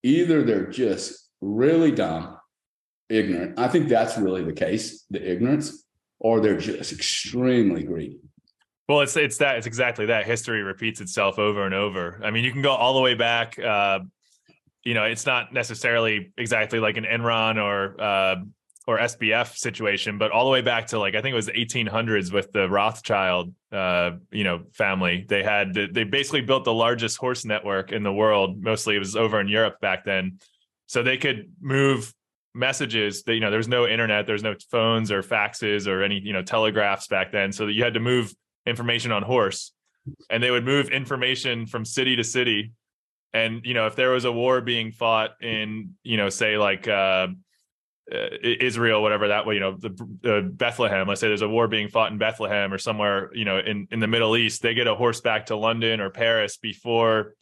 either 0.04 0.44
they're 0.44 0.68
just 0.68 1.30
really 1.42 1.92
dumb, 1.92 2.35
ignorant. 3.10 3.60
I 3.60 3.68
think 3.68 3.90
that's 3.90 4.18
really 4.18 4.44
the 4.44 4.54
case, 4.54 5.06
the 5.10 5.32
ignorance, 5.32 5.86
or 6.20 6.40
they're 6.40 6.58
just 6.58 6.92
extremely 6.92 7.84
greedy. 7.84 8.20
Well, 8.88 9.02
it's 9.02 9.18
it's 9.18 9.38
that 9.38 9.58
it's 9.58 9.68
exactly 9.68 10.08
that. 10.08 10.26
History 10.26 10.62
repeats 10.62 11.02
itself 11.02 11.40
over 11.40 11.66
and 11.66 11.74
over. 11.74 12.22
I 12.24 12.30
mean, 12.32 12.44
you 12.44 12.52
can 12.52 12.62
go 12.62 12.72
all 12.72 12.94
the 12.94 13.02
way 13.02 13.16
back. 13.16 13.58
Uh, 13.58 14.00
you 14.84 14.94
know, 14.94 15.04
it's 15.04 15.26
not 15.26 15.52
necessarily 15.52 16.32
exactly 16.38 16.80
like 16.80 16.96
an 16.98 17.06
Enron 17.06 17.58
or 17.58 18.00
uh, 18.00 18.36
or 18.88 19.00
SBF 19.00 19.58
situation, 19.58 20.20
but 20.20 20.32
all 20.32 20.46
the 20.46 20.52
way 20.52 20.62
back 20.62 20.88
to 20.88 21.00
like 21.00 21.16
I 21.16 21.22
think 21.22 21.34
it 21.34 21.36
was 21.36 21.48
the 21.48 21.54
1800s 21.54 22.32
with 22.32 22.52
the 22.52 22.70
Rothschild, 22.70 23.54
uh, 23.72 24.12
you 24.32 24.44
know, 24.44 24.66
family. 24.74 25.26
They 25.28 25.42
had 25.42 25.74
they 25.74 26.04
basically 26.04 26.42
built 26.42 26.64
the 26.64 26.74
largest 26.74 27.18
horse 27.18 27.44
network 27.44 27.92
in 27.92 28.04
the 28.04 28.14
world. 28.14 28.62
Mostly 28.62 28.96
it 28.96 29.00
was 29.00 29.16
over 29.16 29.42
in 29.42 29.48
Europe 29.48 29.80
back 29.82 30.06
then, 30.06 30.38
so 30.86 31.02
they 31.02 31.18
could 31.18 31.52
move 31.60 32.14
messages. 32.56 33.24
That 33.24 33.36
you 33.36 33.40
know, 33.40 33.52
there 33.52 33.60
was 33.60 33.68
no 33.68 33.86
internet, 33.86 34.26
there 34.26 34.34
was 34.34 34.44
no 34.44 34.56
phones 34.72 35.12
or 35.12 35.22
faxes 35.22 35.88
or 35.88 36.02
any 36.02 36.20
you 36.20 36.34
know 36.34 36.42
telegraphs 36.42 37.08
back 37.08 37.32
then, 37.32 37.52
so 37.52 37.68
that 37.68 37.74
you 37.74 37.84
had 37.84 37.94
to 37.94 38.00
move 38.00 38.34
information 38.66 39.12
on 39.12 39.22
horse 39.22 39.74
and 40.30 40.42
they 40.42 40.52
would 40.52 40.66
move 40.66 40.90
information 40.90 41.66
from 41.66 41.86
city 41.86 42.16
to 42.16 42.24
city 42.24 42.72
and 43.34 43.66
you 43.66 43.74
know 43.74 43.86
if 43.86 43.96
there 43.96 44.12
was 44.12 44.26
a 44.26 44.32
war 44.32 44.62
being 44.62 44.92
fought 44.92 45.32
in 45.42 45.96
you 46.04 46.18
know 46.18 46.30
say 46.30 46.58
like 46.58 46.88
uh, 46.88 47.28
uh 48.12 48.28
Israel, 48.42 49.02
whatever 49.02 49.30
that 49.30 49.46
way, 49.46 49.56
you 49.56 49.60
know, 49.60 49.78
the 49.78 50.38
uh, 50.38 50.42
Bethlehem. 50.42 51.08
Let's 51.08 51.22
say 51.22 51.28
there's 51.28 51.42
a 51.42 51.50
war 51.50 51.68
being 51.68 51.90
fought 51.90 52.12
in 52.12 52.20
Bethlehem 52.20 52.72
or 52.72 52.78
somewhere, 52.78 53.32
you 53.34 53.46
know, 53.46 53.58
in 53.60 53.88
in 53.92 54.00
the 54.00 54.08
Middle 54.08 54.38
East. 54.38 54.62
They 54.62 54.74
get 54.74 54.88
a 54.88 54.96
horse 54.96 55.22
back 55.22 55.48
to 55.48 55.56
London 55.56 56.00
or 56.00 56.10
Paris 56.12 56.58
before, 56.58 57.34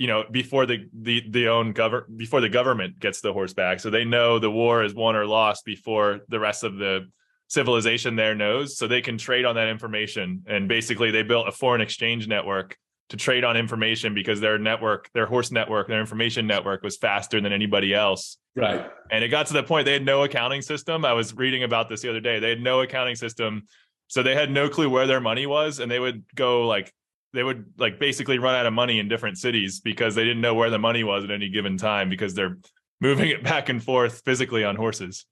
you 0.00 0.06
know, 0.06 0.24
before 0.30 0.64
the 0.64 0.88
the 0.98 1.22
the 1.28 1.48
own 1.48 1.72
govern 1.72 2.04
before 2.16 2.40
the 2.40 2.48
government 2.48 2.98
gets 2.98 3.20
the 3.20 3.34
horse 3.34 3.52
back. 3.52 3.80
So 3.80 3.90
they 3.90 4.06
know 4.06 4.38
the 4.38 4.50
war 4.50 4.82
is 4.82 4.94
won 4.94 5.14
or 5.14 5.26
lost 5.26 5.66
before 5.66 6.20
the 6.30 6.40
rest 6.40 6.64
of 6.64 6.78
the 6.78 7.10
civilization 7.48 8.16
there 8.16 8.34
knows. 8.34 8.78
So 8.78 8.86
they 8.86 9.02
can 9.02 9.18
trade 9.18 9.44
on 9.44 9.56
that 9.56 9.68
information. 9.68 10.42
And 10.46 10.68
basically 10.68 11.10
they 11.10 11.22
built 11.22 11.48
a 11.48 11.52
foreign 11.52 11.82
exchange 11.82 12.26
network 12.26 12.78
to 13.10 13.18
trade 13.18 13.44
on 13.44 13.58
information 13.58 14.14
because 14.14 14.40
their 14.40 14.56
network 14.58 15.10
their 15.12 15.26
horse 15.26 15.52
network 15.52 15.88
their 15.88 16.00
information 16.00 16.46
network 16.46 16.82
was 16.82 16.96
faster 16.96 17.38
than 17.38 17.52
anybody 17.52 17.92
else. 17.92 18.38
Right. 18.56 18.90
And 19.10 19.22
it 19.22 19.28
got 19.28 19.48
to 19.48 19.52
the 19.52 19.62
point 19.62 19.84
they 19.84 19.92
had 19.92 20.06
no 20.06 20.22
accounting 20.22 20.62
system. 20.62 21.04
I 21.04 21.12
was 21.12 21.34
reading 21.34 21.62
about 21.62 21.90
this 21.90 22.00
the 22.00 22.08
other 22.08 22.20
day. 22.20 22.38
They 22.40 22.48
had 22.48 22.62
no 22.62 22.80
accounting 22.80 23.16
system. 23.16 23.64
So 24.08 24.22
they 24.22 24.34
had 24.34 24.50
no 24.50 24.70
clue 24.70 24.88
where 24.88 25.06
their 25.06 25.20
money 25.20 25.44
was. 25.44 25.78
And 25.78 25.90
they 25.90 26.00
would 26.00 26.24
go 26.34 26.66
like 26.66 26.90
they 27.32 27.42
would 27.42 27.72
like 27.78 27.98
basically 27.98 28.38
run 28.38 28.54
out 28.54 28.66
of 28.66 28.72
money 28.72 28.98
in 28.98 29.08
different 29.08 29.38
cities 29.38 29.80
because 29.80 30.14
they 30.14 30.24
didn't 30.24 30.40
know 30.40 30.54
where 30.54 30.70
the 30.70 30.78
money 30.78 31.04
was 31.04 31.24
at 31.24 31.30
any 31.30 31.48
given 31.48 31.76
time 31.76 32.08
because 32.08 32.34
they're 32.34 32.56
moving 33.00 33.30
it 33.30 33.42
back 33.42 33.68
and 33.68 33.82
forth 33.82 34.22
physically 34.24 34.62
on 34.62 34.76
horses 34.76 35.24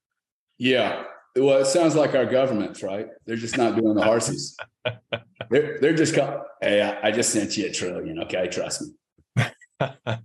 yeah 0.59 1.05
well, 1.37 1.59
it 1.59 1.67
sounds 1.67 1.95
like 1.95 2.15
our 2.15 2.27
governments, 2.27 2.83
right? 2.83 3.09
They're 3.27 3.37
just 3.37 3.57
not 3.57 3.77
doing 3.77 3.95
the 3.95 4.03
horses. 4.03 4.57
they're 5.51 5.79
they're 5.81 5.95
just 5.95 6.15
come. 6.15 6.43
Hey, 6.61 6.83
I, 6.83 7.09
I 7.09 7.13
just 7.13 7.31
sent 7.31 7.57
you 7.57 7.67
a 7.67 7.71
trillion. 7.71 8.23
Okay, 8.25 8.49
trust 8.49 8.83
me. 8.83 9.45
and 9.81 10.21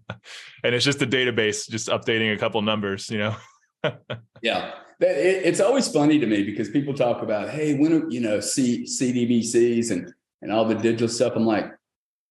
it's 0.63 0.86
just 0.86 1.01
a 1.01 1.08
database, 1.08 1.70
just 1.70 1.89
updating 1.89 2.34
a 2.34 2.38
couple 2.38 2.62
numbers. 2.62 3.10
You 3.10 3.20
know. 3.20 3.36
yeah, 4.42 4.72
it, 5.00 5.46
it's 5.46 5.60
always 5.60 5.88
funny 5.88 6.20
to 6.20 6.25
me 6.25 6.44
because 6.44 6.70
people 6.70 6.94
talk 6.94 7.22
about, 7.22 7.50
hey, 7.50 7.75
when 7.75 8.10
you 8.10 8.22
know, 8.22 8.39
C, 8.39 8.84
CBDCs 8.84 9.92
and 9.92 10.12
and 10.43 10.51
all 10.51 10.65
the 10.65 10.75
digital 10.75 11.07
stuff. 11.07 11.33
I'm 11.35 11.45
like, 11.45 11.71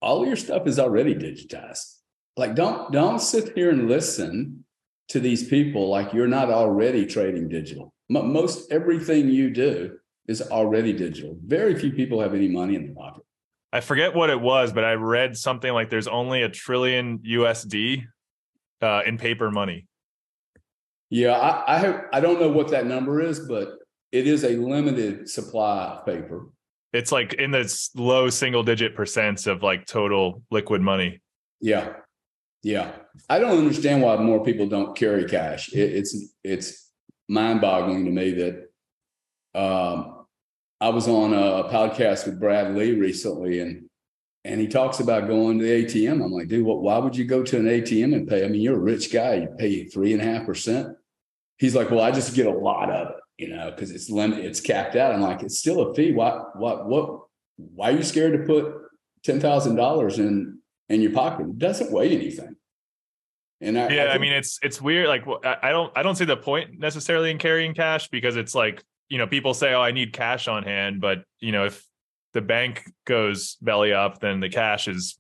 all 0.01 0.25
your 0.25 0.37
stuff 0.37 0.69
is 0.69 0.79
already 0.79 1.15
digitized. 1.15 1.97
Like, 2.37 2.55
don't 2.55 2.93
don't 2.93 3.19
sit 3.19 3.57
here 3.57 3.71
and 3.71 3.89
listen 3.89 4.65
to 5.09 5.19
these 5.19 5.49
people 5.49 5.89
like 5.89 6.13
you're 6.13 6.29
not 6.29 6.51
already 6.51 7.05
trading 7.05 7.49
digital 7.49 7.93
most 8.21 8.71
everything 8.71 9.29
you 9.29 9.51
do 9.51 9.99
is 10.29 10.43
already 10.43 10.93
digital. 10.93 11.37
Very 11.45 11.75
few 11.79 11.93
people 11.93 12.21
have 12.21 12.35
any 12.35 12.49
money 12.49 12.75
in 12.75 12.87
their 12.87 12.95
pocket. 12.95 13.25
I 13.73 13.81
forget 13.81 14.15
what 14.15 14.29
it 14.29 14.41
was, 14.41 14.73
but 14.73 14.85
I 14.85 14.93
read 14.93 15.37
something 15.37 15.73
like 15.73 15.89
there's 15.89 16.09
only 16.09 16.43
a 16.43 16.49
trillion 16.49 17.19
USD 17.21 18.05
uh, 18.83 19.03
in 19.07 19.17
paper 19.17 19.51
money. 19.51 19.87
Yeah, 21.09 21.33
I 21.33 21.77
I, 21.77 21.79
have, 21.79 22.05
I 22.13 22.21
don't 22.21 22.41
know 22.41 22.51
what 22.51 22.69
that 22.69 22.87
number 22.87 23.21
is, 23.21 23.41
but 23.41 23.79
it 24.13 24.27
is 24.27 24.45
a 24.45 24.51
limited 24.51 25.29
supply 25.29 25.85
of 25.87 26.07
paper. 26.07 26.49
It's 26.93 27.11
like 27.11 27.35
in 27.35 27.51
the 27.51 27.91
low 27.95 28.29
single 28.29 28.63
digit 28.63 28.97
percents 28.97 29.47
of 29.47 29.63
like 29.63 29.87
total 29.87 30.43
liquid 30.51 30.83
money. 30.83 31.21
Yeah, 31.61 31.95
yeah. 32.63 32.93
I 33.29 33.39
don't 33.39 33.59
understand 33.59 34.03
why 34.03 34.17
more 34.17 34.45
people 34.45 34.67
don't 34.67 34.97
carry 34.97 35.25
cash. 35.25 35.73
It, 35.73 35.93
it's 35.93 36.17
it's 36.45 36.91
mind 37.29 37.61
boggling 37.61 38.05
to 38.05 38.11
me 38.11 38.33
that 38.33 39.59
um, 39.59 40.27
I 40.81 40.89
was 40.91 41.09
on 41.09 41.33
a 41.33 41.69
podcast 41.71 42.27
with 42.27 42.41
Brad 42.41 42.75
Lea 42.75 42.93
recently 42.93 43.61
and 43.61 43.89
and 44.45 44.61
he 44.61 44.67
talks 44.67 44.99
about 44.99 45.29
going 45.29 45.59
to 45.59 45.65
the 45.65 45.85
ATM. 45.85 46.23
I'm 46.25 46.33
like, 46.33 46.49
dude, 46.49 46.67
what, 46.67 46.83
why 46.83 46.99
would 46.99 47.17
you 47.17 47.25
go 47.25 47.45
to 47.45 47.59
an 47.59 47.67
ATM 47.67 48.13
and 48.13 48.27
pay? 48.27 48.45
I 48.45 48.49
mean, 48.49 48.61
you're 48.61 48.75
a 48.75 48.81
rich 48.81 49.13
guy, 49.13 49.35
you 49.35 49.49
pay 49.57 49.85
three 49.85 50.13
and 50.13 50.21
a 50.21 50.25
half 50.25 50.47
percent. 50.47 50.97
He's 51.59 51.77
like, 51.77 51.91
well, 51.91 52.01
I 52.01 52.11
just 52.11 52.35
get 52.35 52.47
a 52.47 52.51
lot 52.51 52.91
of 52.91 53.11
it, 53.11 53.17
you 53.39 53.49
know, 53.49 53.71
because 53.71 53.91
it's 53.91 54.11
limited, 54.11 54.45
it's 54.45 54.61
capped 54.61 54.97
out. 54.97 55.15
I'm 55.15 55.21
like, 55.21 55.43
it's 55.43 55.59
still 55.59 55.81
a 55.81 55.95
fee. 55.95 56.13
Why, 56.13 56.43
what, 56.55 56.87
what, 56.87 57.23
why 57.57 57.91
are 57.91 57.97
you 57.97 58.03
scared 58.03 58.39
to 58.39 58.47
put 58.47 58.75
ten 59.25 59.41
thousand 59.41 59.77
dollars 59.77 60.19
in 60.19 60.59
in 60.89 61.01
your 61.01 61.13
pocket? 61.13 61.47
It 61.47 61.59
doesn't 61.59 61.93
weigh 61.93 62.15
anything. 62.15 62.57
And 63.61 63.79
I, 63.79 63.83
yeah, 63.83 63.87
I, 63.87 63.89
think, 63.89 64.15
I, 64.15 64.19
mean, 64.19 64.33
it's 64.33 64.59
it's 64.63 64.83
weird. 64.83 65.09
Like, 65.09 65.25
I 65.45 65.71
don't 65.71 65.93
I 65.97 66.03
don't 66.03 66.17
see 66.17 66.25
the 66.25 66.37
point 66.37 66.79
necessarily 66.79 67.31
in 67.31 67.39
carrying 67.39 67.75
cash 67.75 68.09
because 68.09 68.37
it's 68.37 68.55
like 68.55 68.83
you 69.09 69.19
know 69.19 69.27
people 69.27 69.55
say, 69.55 69.73
oh, 69.73 69.81
I 69.81 69.93
need 69.93 70.13
cash 70.13 70.49
on 70.49 70.65
hand, 70.65 71.01
but 71.01 71.25
you 71.41 71.53
know 71.53 71.67
if 71.67 71.85
the 72.33 72.41
bank 72.41 72.85
goes 73.07 73.57
belly 73.61 73.93
up, 73.93 74.21
then 74.21 74.41
the 74.41 74.49
cash 74.49 74.89
is 74.89 75.19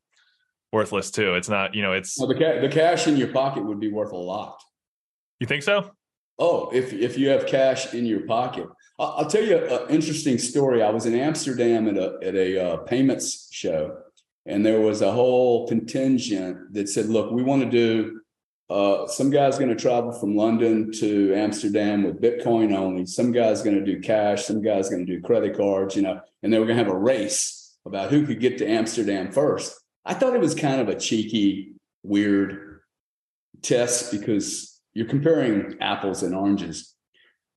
worthless 0.73 1.11
too. 1.11 1.35
It's 1.35 1.49
not 1.49 1.75
you 1.75 1.83
know 1.83 1.92
it's 1.92 2.19
well, 2.19 2.28
the 2.28 2.35
ca- 2.35 2.61
the 2.61 2.69
cash 2.69 3.07
in 3.07 3.16
your 3.16 3.28
pocket 3.28 3.64
would 3.64 3.78
be 3.78 3.90
worth 3.90 4.12
a 4.12 4.16
lot. 4.16 4.61
You 5.38 5.47
think 5.47 5.62
so? 5.62 5.90
Oh, 6.38 6.70
if 6.72 6.92
if 6.92 7.18
you 7.18 7.28
have 7.28 7.46
cash 7.46 7.94
in 7.94 8.06
your 8.06 8.20
pocket, 8.20 8.66
I'll, 8.98 9.14
I'll 9.18 9.26
tell 9.26 9.44
you 9.44 9.56
an 9.56 9.90
interesting 9.90 10.38
story. 10.38 10.82
I 10.82 10.90
was 10.90 11.06
in 11.06 11.14
Amsterdam 11.14 11.88
at 11.88 11.96
a 11.96 12.18
at 12.22 12.34
a 12.34 12.58
uh, 12.64 12.76
payments 12.78 13.48
show, 13.52 13.98
and 14.46 14.64
there 14.64 14.80
was 14.80 15.02
a 15.02 15.12
whole 15.12 15.68
contingent 15.68 16.72
that 16.74 16.88
said, 16.88 17.06
"Look, 17.06 17.30
we 17.30 17.42
want 17.42 17.62
to 17.62 17.70
do." 17.70 18.20
Uh, 18.70 19.06
some 19.06 19.28
guy's 19.28 19.58
going 19.58 19.68
to 19.68 19.76
travel 19.76 20.12
from 20.12 20.34
London 20.34 20.90
to 20.90 21.34
Amsterdam 21.34 22.04
with 22.04 22.22
Bitcoin 22.22 22.74
only. 22.74 23.04
Some 23.04 23.30
guy's 23.30 23.60
going 23.60 23.76
to 23.76 23.84
do 23.84 24.00
cash. 24.00 24.46
Some 24.46 24.62
guy's 24.62 24.88
going 24.88 25.04
to 25.04 25.12
do 25.14 25.20
credit 25.20 25.54
cards, 25.54 25.94
you 25.94 26.00
know, 26.00 26.22
and 26.42 26.50
they 26.50 26.58
were 26.58 26.64
going 26.64 26.78
to 26.78 26.84
have 26.84 26.92
a 26.92 26.96
race 26.96 27.76
about 27.84 28.10
who 28.10 28.24
could 28.24 28.40
get 28.40 28.56
to 28.58 28.66
Amsterdam 28.66 29.30
first. 29.30 29.78
I 30.06 30.14
thought 30.14 30.34
it 30.34 30.40
was 30.40 30.54
kind 30.54 30.80
of 30.80 30.88
a 30.88 30.98
cheeky, 30.98 31.74
weird 32.02 32.80
test 33.60 34.10
because 34.10 34.72
you're 34.94 35.08
comparing 35.08 35.76
apples 35.80 36.22
and 36.22 36.34
oranges. 36.34 36.94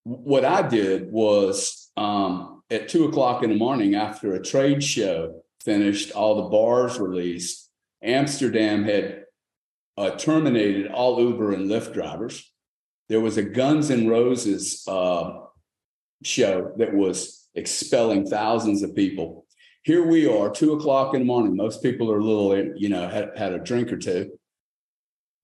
What 0.04 0.46
I 0.46 0.68
did 0.68 1.12
was 1.12 1.92
um, 1.98 2.62
at 2.70 2.89
two 2.89 3.06
o'clock 3.06 3.44
in 3.44 3.50
the 3.50 3.58
morning 3.58 3.96
after 3.96 4.34
a 4.34 4.44
trade 4.44 4.84
show 4.84 5.42
finished, 5.63 6.12
all 6.12 6.36
the 6.36 6.50
bars 6.50 7.00
released. 7.00 7.70
Amsterdam 8.04 8.84
had 8.84 9.24
uh, 9.98 10.12
terminated 10.12 10.92
all 10.92 11.20
Uber 11.20 11.54
and 11.54 11.70
Lyft 11.70 11.94
drivers. 11.94 12.51
There 13.10 13.22
was 13.22 13.38
a 13.38 13.44
Guns 13.44 13.89
N' 13.89 14.08
Roses 14.08 14.84
uh, 14.88 15.39
show 16.24 16.74
that 16.77 16.94
was 16.94 17.48
expelling 17.56 18.25
thousands 18.25 18.84
of 18.84 18.96
people. 18.96 19.46
Here 19.84 20.06
we 20.06 20.27
are, 20.27 20.50
two 20.50 20.74
o'clock 20.74 21.13
in 21.13 21.22
the 21.22 21.25
morning. 21.25 21.56
Most 21.56 21.84
people 21.84 22.12
are 22.12 22.18
a 22.18 22.24
little, 22.24 22.75
you 22.75 22.89
know, 22.89 23.08
had, 23.08 23.38
had 23.38 23.54
a 23.54 23.60
drink 23.60 23.92
or 23.92 23.98
two. 23.98 24.32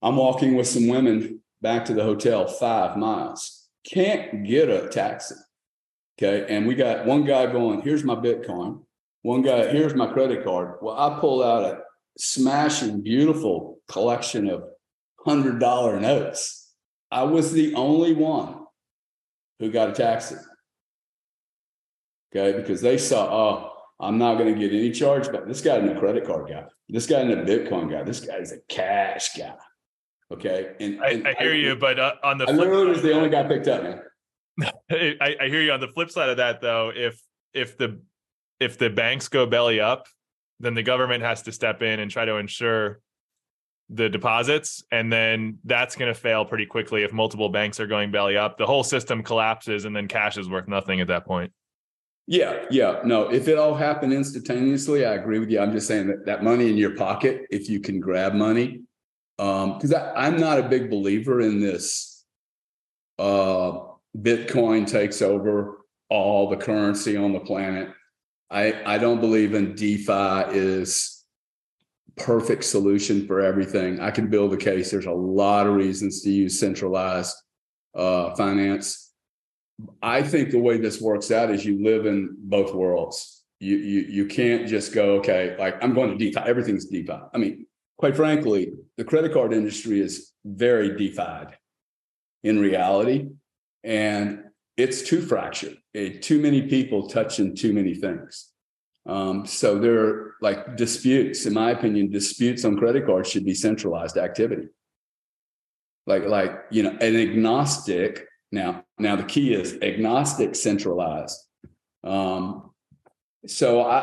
I'm 0.02 0.16
walking 0.16 0.56
with 0.56 0.66
some 0.66 0.88
women 0.88 1.41
back 1.62 1.86
to 1.86 1.94
the 1.94 2.02
hotel, 2.02 2.46
five 2.46 2.96
miles. 2.98 3.68
Can't 3.86 4.44
get 4.44 4.68
a 4.68 4.88
taxi. 4.88 5.36
Okay. 6.18 6.54
And 6.54 6.66
we 6.66 6.74
got 6.74 7.06
one 7.06 7.24
guy 7.24 7.50
going, 7.50 7.80
here's 7.80 8.04
my 8.04 8.14
Bitcoin. 8.14 8.82
One 9.22 9.42
guy, 9.42 9.68
here's 9.68 9.94
my 9.94 10.12
credit 10.12 10.44
card. 10.44 10.78
Well, 10.82 10.98
I 10.98 11.18
pull 11.20 11.42
out 11.42 11.64
a 11.64 11.78
smashing, 12.18 13.02
beautiful 13.02 13.78
collection 13.88 14.50
of 14.50 14.64
hundred 15.24 15.60
dollar 15.60 16.00
notes. 16.00 16.74
I 17.10 17.22
was 17.22 17.52
the 17.52 17.74
only 17.74 18.12
one 18.14 18.66
who 19.60 19.70
got 19.70 19.90
a 19.90 19.92
taxi. 19.92 20.36
Okay, 22.34 22.56
because 22.58 22.80
they 22.80 22.98
saw, 22.98 23.28
oh, 23.30 23.72
I'm 24.00 24.18
not 24.18 24.38
going 24.38 24.52
to 24.52 24.58
get 24.58 24.76
any 24.76 24.90
charge 24.90 25.30
back. 25.30 25.46
This 25.46 25.60
guy's 25.60 25.88
a 25.88 25.94
credit 25.94 26.26
card 26.26 26.48
guy. 26.48 26.64
This 26.88 27.06
guy's 27.06 27.30
a 27.30 27.36
Bitcoin 27.36 27.90
guy. 27.90 28.02
This 28.02 28.20
guy's 28.20 28.50
a 28.50 28.58
cash 28.68 29.36
guy. 29.36 29.54
Okay. 30.32 30.74
And, 30.80 31.02
I, 31.02 31.08
and 31.08 31.28
I 31.28 31.34
hear 31.34 31.54
you, 31.54 31.76
but 31.76 31.98
uh, 31.98 32.14
on 32.24 32.38
the 32.38 32.44
I 32.44 32.52
flip 32.52 32.58
literally 32.58 32.88
was 32.88 33.02
side 33.02 33.12
only 33.12 33.28
guy 33.28 33.42
picked 33.44 33.68
up, 33.68 33.82
man. 33.82 34.00
I, 34.90 35.36
I 35.40 35.48
hear 35.48 35.62
you 35.62 35.72
on 35.72 35.80
the 35.80 35.88
flip 35.88 36.10
side 36.10 36.28
of 36.28 36.36
that 36.36 36.60
though 36.60 36.92
if 36.94 37.20
if 37.54 37.76
the 37.78 38.00
if 38.60 38.78
the 38.78 38.90
banks 38.90 39.28
go 39.28 39.46
belly 39.46 39.80
up 39.80 40.06
then 40.60 40.74
the 40.74 40.82
government 40.82 41.22
has 41.22 41.42
to 41.42 41.52
step 41.52 41.82
in 41.82 42.00
and 42.00 42.10
try 42.10 42.24
to 42.24 42.36
ensure 42.36 43.00
the 43.88 44.08
deposits 44.08 44.84
and 44.92 45.12
then 45.12 45.58
that's 45.64 45.96
going 45.96 46.12
to 46.12 46.18
fail 46.18 46.44
pretty 46.44 46.66
quickly 46.66 47.02
if 47.02 47.12
multiple 47.12 47.48
banks 47.48 47.80
are 47.80 47.86
going 47.86 48.10
belly 48.10 48.36
up 48.36 48.58
the 48.58 48.66
whole 48.66 48.84
system 48.84 49.22
collapses 49.22 49.84
and 49.84 49.94
then 49.96 50.06
cash 50.06 50.36
is 50.36 50.48
worth 50.48 50.68
nothing 50.68 51.00
at 51.00 51.08
that 51.08 51.24
point 51.24 51.52
Yeah, 52.26 52.66
yeah. 52.70 53.00
No, 53.04 53.30
if 53.32 53.48
it 53.48 53.58
all 53.58 53.74
happened 53.74 54.12
instantaneously, 54.12 55.04
I 55.04 55.14
agree 55.14 55.40
with 55.40 55.50
you. 55.50 55.58
I'm 55.58 55.72
just 55.72 55.88
saying 55.88 56.06
that 56.06 56.24
that 56.24 56.44
money 56.44 56.70
in 56.70 56.76
your 56.76 56.94
pocket, 56.94 57.46
if 57.50 57.68
you 57.68 57.80
can 57.80 57.98
grab 57.98 58.32
money, 58.32 58.82
um, 59.38 59.74
because 59.78 59.94
I'm 59.94 60.36
not 60.36 60.58
a 60.58 60.68
big 60.68 60.90
believer 60.90 61.40
in 61.40 61.60
this 61.60 62.24
uh 63.18 63.78
Bitcoin 64.16 64.86
takes 64.86 65.22
over 65.22 65.78
all 66.10 66.50
the 66.50 66.56
currency 66.56 67.16
on 67.16 67.32
the 67.32 67.40
planet. 67.40 67.88
I 68.50 68.94
I 68.94 68.98
don't 68.98 69.20
believe 69.20 69.54
in 69.54 69.74
DeFi 69.74 70.56
is 70.56 71.24
perfect 72.16 72.64
solution 72.64 73.26
for 73.26 73.40
everything. 73.40 74.00
I 74.00 74.10
can 74.10 74.28
build 74.28 74.52
a 74.52 74.58
case. 74.58 74.90
There's 74.90 75.06
a 75.06 75.12
lot 75.12 75.66
of 75.66 75.74
reasons 75.74 76.22
to 76.22 76.30
use 76.30 76.58
centralized 76.58 77.36
uh 77.94 78.34
finance. 78.34 79.12
I 80.02 80.22
think 80.22 80.50
the 80.50 80.58
way 80.58 80.78
this 80.78 81.00
works 81.00 81.30
out 81.30 81.50
is 81.50 81.64
you 81.64 81.82
live 81.82 82.06
in 82.06 82.36
both 82.38 82.74
worlds. 82.74 83.44
You 83.60 83.76
you 83.76 84.00
you 84.00 84.26
can't 84.26 84.68
just 84.68 84.92
go, 84.92 85.16
okay, 85.16 85.56
like 85.58 85.82
I'm 85.82 85.94
going 85.94 86.10
to 86.10 86.16
DeFi, 86.16 86.40
everything's 86.46 86.86
DeFi. 86.86 87.18
I 87.32 87.38
mean, 87.38 87.66
quite 87.96 88.16
frankly, 88.16 88.72
the 88.96 89.04
credit 89.04 89.32
card 89.32 89.52
industry 89.52 90.00
is 90.00 90.32
very 90.44 90.90
DeFi'd 90.90 91.56
in 92.44 92.58
reality. 92.58 93.28
And 93.84 94.44
it's 94.76 95.02
too 95.02 95.20
fractured. 95.20 95.76
Eh, 95.94 96.18
too 96.20 96.40
many 96.40 96.62
people 96.62 97.08
touching 97.08 97.54
too 97.54 97.72
many 97.72 97.94
things. 97.94 98.50
Um, 99.06 99.46
so 99.46 99.78
there 99.78 99.98
are 99.98 100.34
like 100.40 100.76
disputes, 100.76 101.46
in 101.46 101.54
my 101.54 101.72
opinion, 101.72 102.10
disputes 102.10 102.64
on 102.64 102.76
credit 102.76 103.06
cards 103.06 103.30
should 103.30 103.44
be 103.44 103.54
centralized 103.54 104.16
activity. 104.16 104.68
Like, 106.06 106.24
like, 106.24 106.52
you 106.70 106.82
know, 106.82 106.90
an 106.90 107.16
agnostic 107.16 108.26
now, 108.52 108.84
now 108.98 109.16
the 109.16 109.24
key 109.24 109.54
is 109.54 109.78
agnostic 109.82 110.54
centralized. 110.54 111.38
Um, 112.04 112.71
so 113.46 113.80
I, 113.80 113.98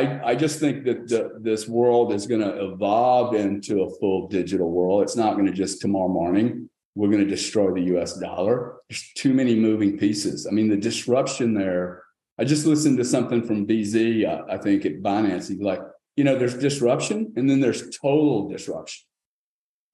I, 0.00 0.30
I- 0.30 0.34
just 0.34 0.60
think 0.60 0.84
that 0.84 1.08
the, 1.08 1.30
this 1.40 1.66
world 1.66 2.12
is 2.12 2.26
going 2.26 2.40
to 2.42 2.64
evolve 2.72 3.34
into 3.34 3.82
a 3.82 3.90
full 3.98 4.28
digital 4.28 4.70
world. 4.70 5.02
It's 5.02 5.16
not 5.16 5.34
going 5.34 5.46
to 5.46 5.52
just 5.52 5.80
tomorrow 5.80 6.08
morning. 6.08 6.68
We're 6.94 7.08
going 7.08 7.24
to 7.24 7.30
destroy 7.30 7.72
the 7.72 7.82
U.S. 7.94 8.18
dollar. 8.18 8.76
There's 8.90 9.10
too 9.16 9.32
many 9.32 9.54
moving 9.54 9.96
pieces. 9.98 10.46
I 10.46 10.50
mean, 10.50 10.68
the 10.68 10.76
disruption 10.76 11.54
there. 11.54 12.02
I 12.38 12.44
just 12.44 12.66
listened 12.66 12.98
to 12.98 13.04
something 13.04 13.42
from 13.42 13.66
CZ. 13.66 14.26
I, 14.28 14.54
I 14.54 14.58
think 14.58 14.84
at 14.84 15.00
Binance. 15.02 15.48
He's 15.48 15.60
like, 15.60 15.80
you 16.16 16.24
know, 16.24 16.38
there's 16.38 16.56
disruption, 16.58 17.32
and 17.36 17.48
then 17.48 17.60
there's 17.60 17.96
total 17.96 18.48
disruption. 18.48 19.04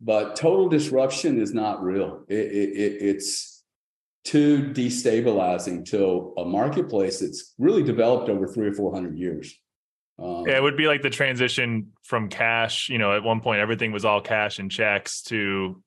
But 0.01 0.35
total 0.37 0.69
disruption 0.69 1.41
is 1.41 1.53
not 1.55 1.83
real. 1.83 2.25
It, 2.29 2.39
it, 2.39 2.69
it, 2.77 3.03
it's 3.03 3.58
too 4.29 4.71
destabilizing 4.73 5.85
to 5.87 6.35
a 6.37 6.45
marketplace 6.45 7.21
that's 7.21 7.55
really 7.59 7.83
developed 7.83 8.29
over 8.29 8.47
three 8.47 8.69
or 8.69 8.75
four 8.75 8.93
hundred 8.95 9.19
years. 9.19 9.55
Um, 10.23 10.45
yeah 10.47 10.57
it 10.57 10.63
would 10.63 10.77
be 10.77 10.89
like 10.89 11.03
the 11.03 11.11
transition 11.11 11.93
from 12.03 12.29
cash 12.29 12.89
you 12.89 12.99
know 12.99 13.15
at 13.15 13.23
one 13.23 13.41
point 13.41 13.61
everything 13.61 13.93
was 13.93 14.05
all 14.05 14.21
cash 14.21 14.59
and 14.59 14.69
checks 14.69 15.23
to 15.23 15.81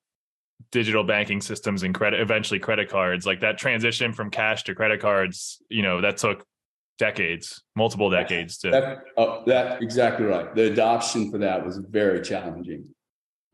digital 0.71 1.03
banking 1.03 1.41
systems 1.41 1.83
and 1.83 1.93
credit 1.93 2.21
eventually 2.21 2.57
credit 2.57 2.87
cards 2.87 3.25
like 3.25 3.41
that 3.41 3.57
transition 3.57 4.13
from 4.13 4.29
cash 4.29 4.63
to 4.63 4.73
credit 4.73 5.01
cards 5.01 5.61
you 5.69 5.81
know 5.81 5.99
that 5.99 6.15
took 6.15 6.45
decades 7.01 7.63
multiple 7.75 8.11
decades 8.11 8.59
to 8.59 8.69
That, 8.69 8.99
oh, 9.17 9.43
that 9.47 9.81
exactly 9.81 10.27
right. 10.27 10.53
The 10.53 10.71
adoption 10.71 11.31
for 11.31 11.39
that 11.39 11.65
was 11.65 11.77
very 11.77 12.21
challenging. 12.21 12.85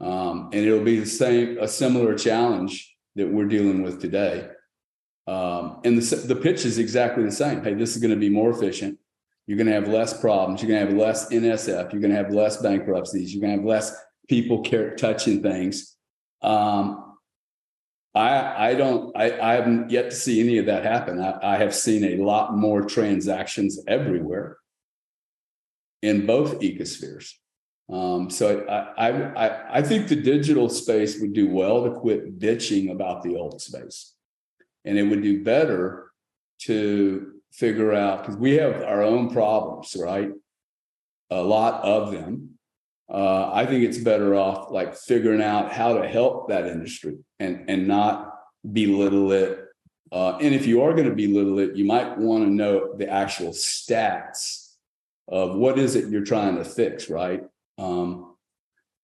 Um, 0.02 0.50
and 0.52 0.66
it'll 0.66 0.84
be 0.84 1.00
the 1.00 1.06
same, 1.06 1.58
a 1.58 1.68
similar 1.68 2.14
challenge 2.14 2.94
that 3.16 3.28
we're 3.28 3.48
dealing 3.48 3.84
with 3.84 4.02
today. 4.02 4.50
Um, 5.28 5.82
and 5.84 6.02
the, 6.02 6.16
the 6.16 6.36
pitch 6.36 6.66
is 6.66 6.78
exactly 6.78 7.24
the 7.24 7.32
same. 7.32 7.64
Hey, 7.64 7.74
this 7.74 7.96
is 7.96 8.02
going 8.02 8.14
to 8.14 8.20
be 8.20 8.30
more 8.30 8.50
efficient. 8.50 8.98
You're 9.46 9.58
going 9.58 9.68
to 9.68 9.74
have 9.74 9.88
less 9.88 10.20
problems. 10.20 10.62
You're 10.62 10.70
going 10.70 10.86
to 10.86 10.92
have 10.92 10.98
less 10.98 11.30
NSF. 11.30 11.92
You're 11.92 12.02
going 12.02 12.12
to 12.12 12.18
have 12.18 12.34
less 12.34 12.58
bankruptcies. 12.58 13.34
You're 13.34 13.42
going 13.42 13.54
to 13.54 13.58
have 13.58 13.68
less 13.68 13.96
people 14.28 14.62
care, 14.62 14.96
touching 14.96 15.42
things. 15.42 15.96
Um, 16.42 17.18
I, 18.14 18.70
I 18.70 18.76
don't, 18.76 19.16
I, 19.16 19.40
I 19.40 19.54
haven't 19.54 19.90
yet 19.90 20.10
to 20.10 20.16
see 20.16 20.40
any 20.40 20.58
of 20.58 20.66
that 20.66 20.84
happen. 20.84 21.22
I, 21.22 21.56
I 21.56 21.58
have 21.58 21.76
seen 21.76 22.04
a 22.04 22.24
lot 22.24 22.56
more 22.56 22.82
transactions 22.82 23.80
everywhere 23.88 24.58
in 26.02 26.26
both 26.26 26.60
ecospheres. 26.60 27.34
Um, 27.90 28.30
so 28.30 28.66
I, 28.68 29.10
I, 29.10 29.48
I, 29.48 29.78
I 29.78 29.82
think 29.82 30.08
the 30.08 30.16
digital 30.16 30.68
space 30.68 31.20
would 31.22 31.34
do 31.34 31.50
well 31.50 31.84
to 31.84 31.92
quit 31.92 32.40
bitching 32.40 32.92
about 32.92 33.24
the 33.24 33.36
old 33.36 33.62
space. 33.62 34.14
And 34.88 34.98
it 34.98 35.04
would 35.04 35.22
do 35.22 35.44
better 35.44 36.12
to 36.64 37.34
figure 37.52 37.94
out, 37.94 38.22
because 38.22 38.38
we 38.38 38.54
have 38.54 38.82
our 38.84 39.04
own 39.04 39.30
problems, 39.30 39.96
right? 40.00 40.32
A 41.30 41.42
lot 41.42 41.84
of 41.84 42.12
them. 42.12 42.58
Uh, 43.10 43.52
I 43.54 43.66
think 43.66 43.84
it's 43.84 43.98
better 43.98 44.36
off 44.36 44.72
like 44.72 44.96
figuring 44.96 45.42
out 45.42 45.72
how 45.72 45.98
to 45.98 46.08
help 46.08 46.50
that 46.50 46.68
industry 46.68 47.18
and, 47.40 47.70
and 47.70 47.88
not 47.88 48.34
belittle 48.80 49.32
it. 49.34 49.60
Uh, 50.12 50.38
and 50.38 50.56
if 50.56 50.66
you 50.66 50.82
are 50.84 50.94
going 50.94 51.10
to 51.10 51.16
belittle 51.16 51.60
it, 51.60 51.76
you 51.76 51.84
might 51.84 52.18
want 52.18 52.46
to 52.46 52.50
know 52.50 52.96
the 52.96 53.10
actual 53.10 53.52
stats 53.52 54.76
of 55.28 55.58
what 55.58 55.78
is 55.78 55.96
it 55.96 56.10
you're 56.10 56.24
trying 56.24 56.56
to 56.56 56.64
fix, 56.64 57.10
right? 57.10 57.44
Um, 57.78 58.37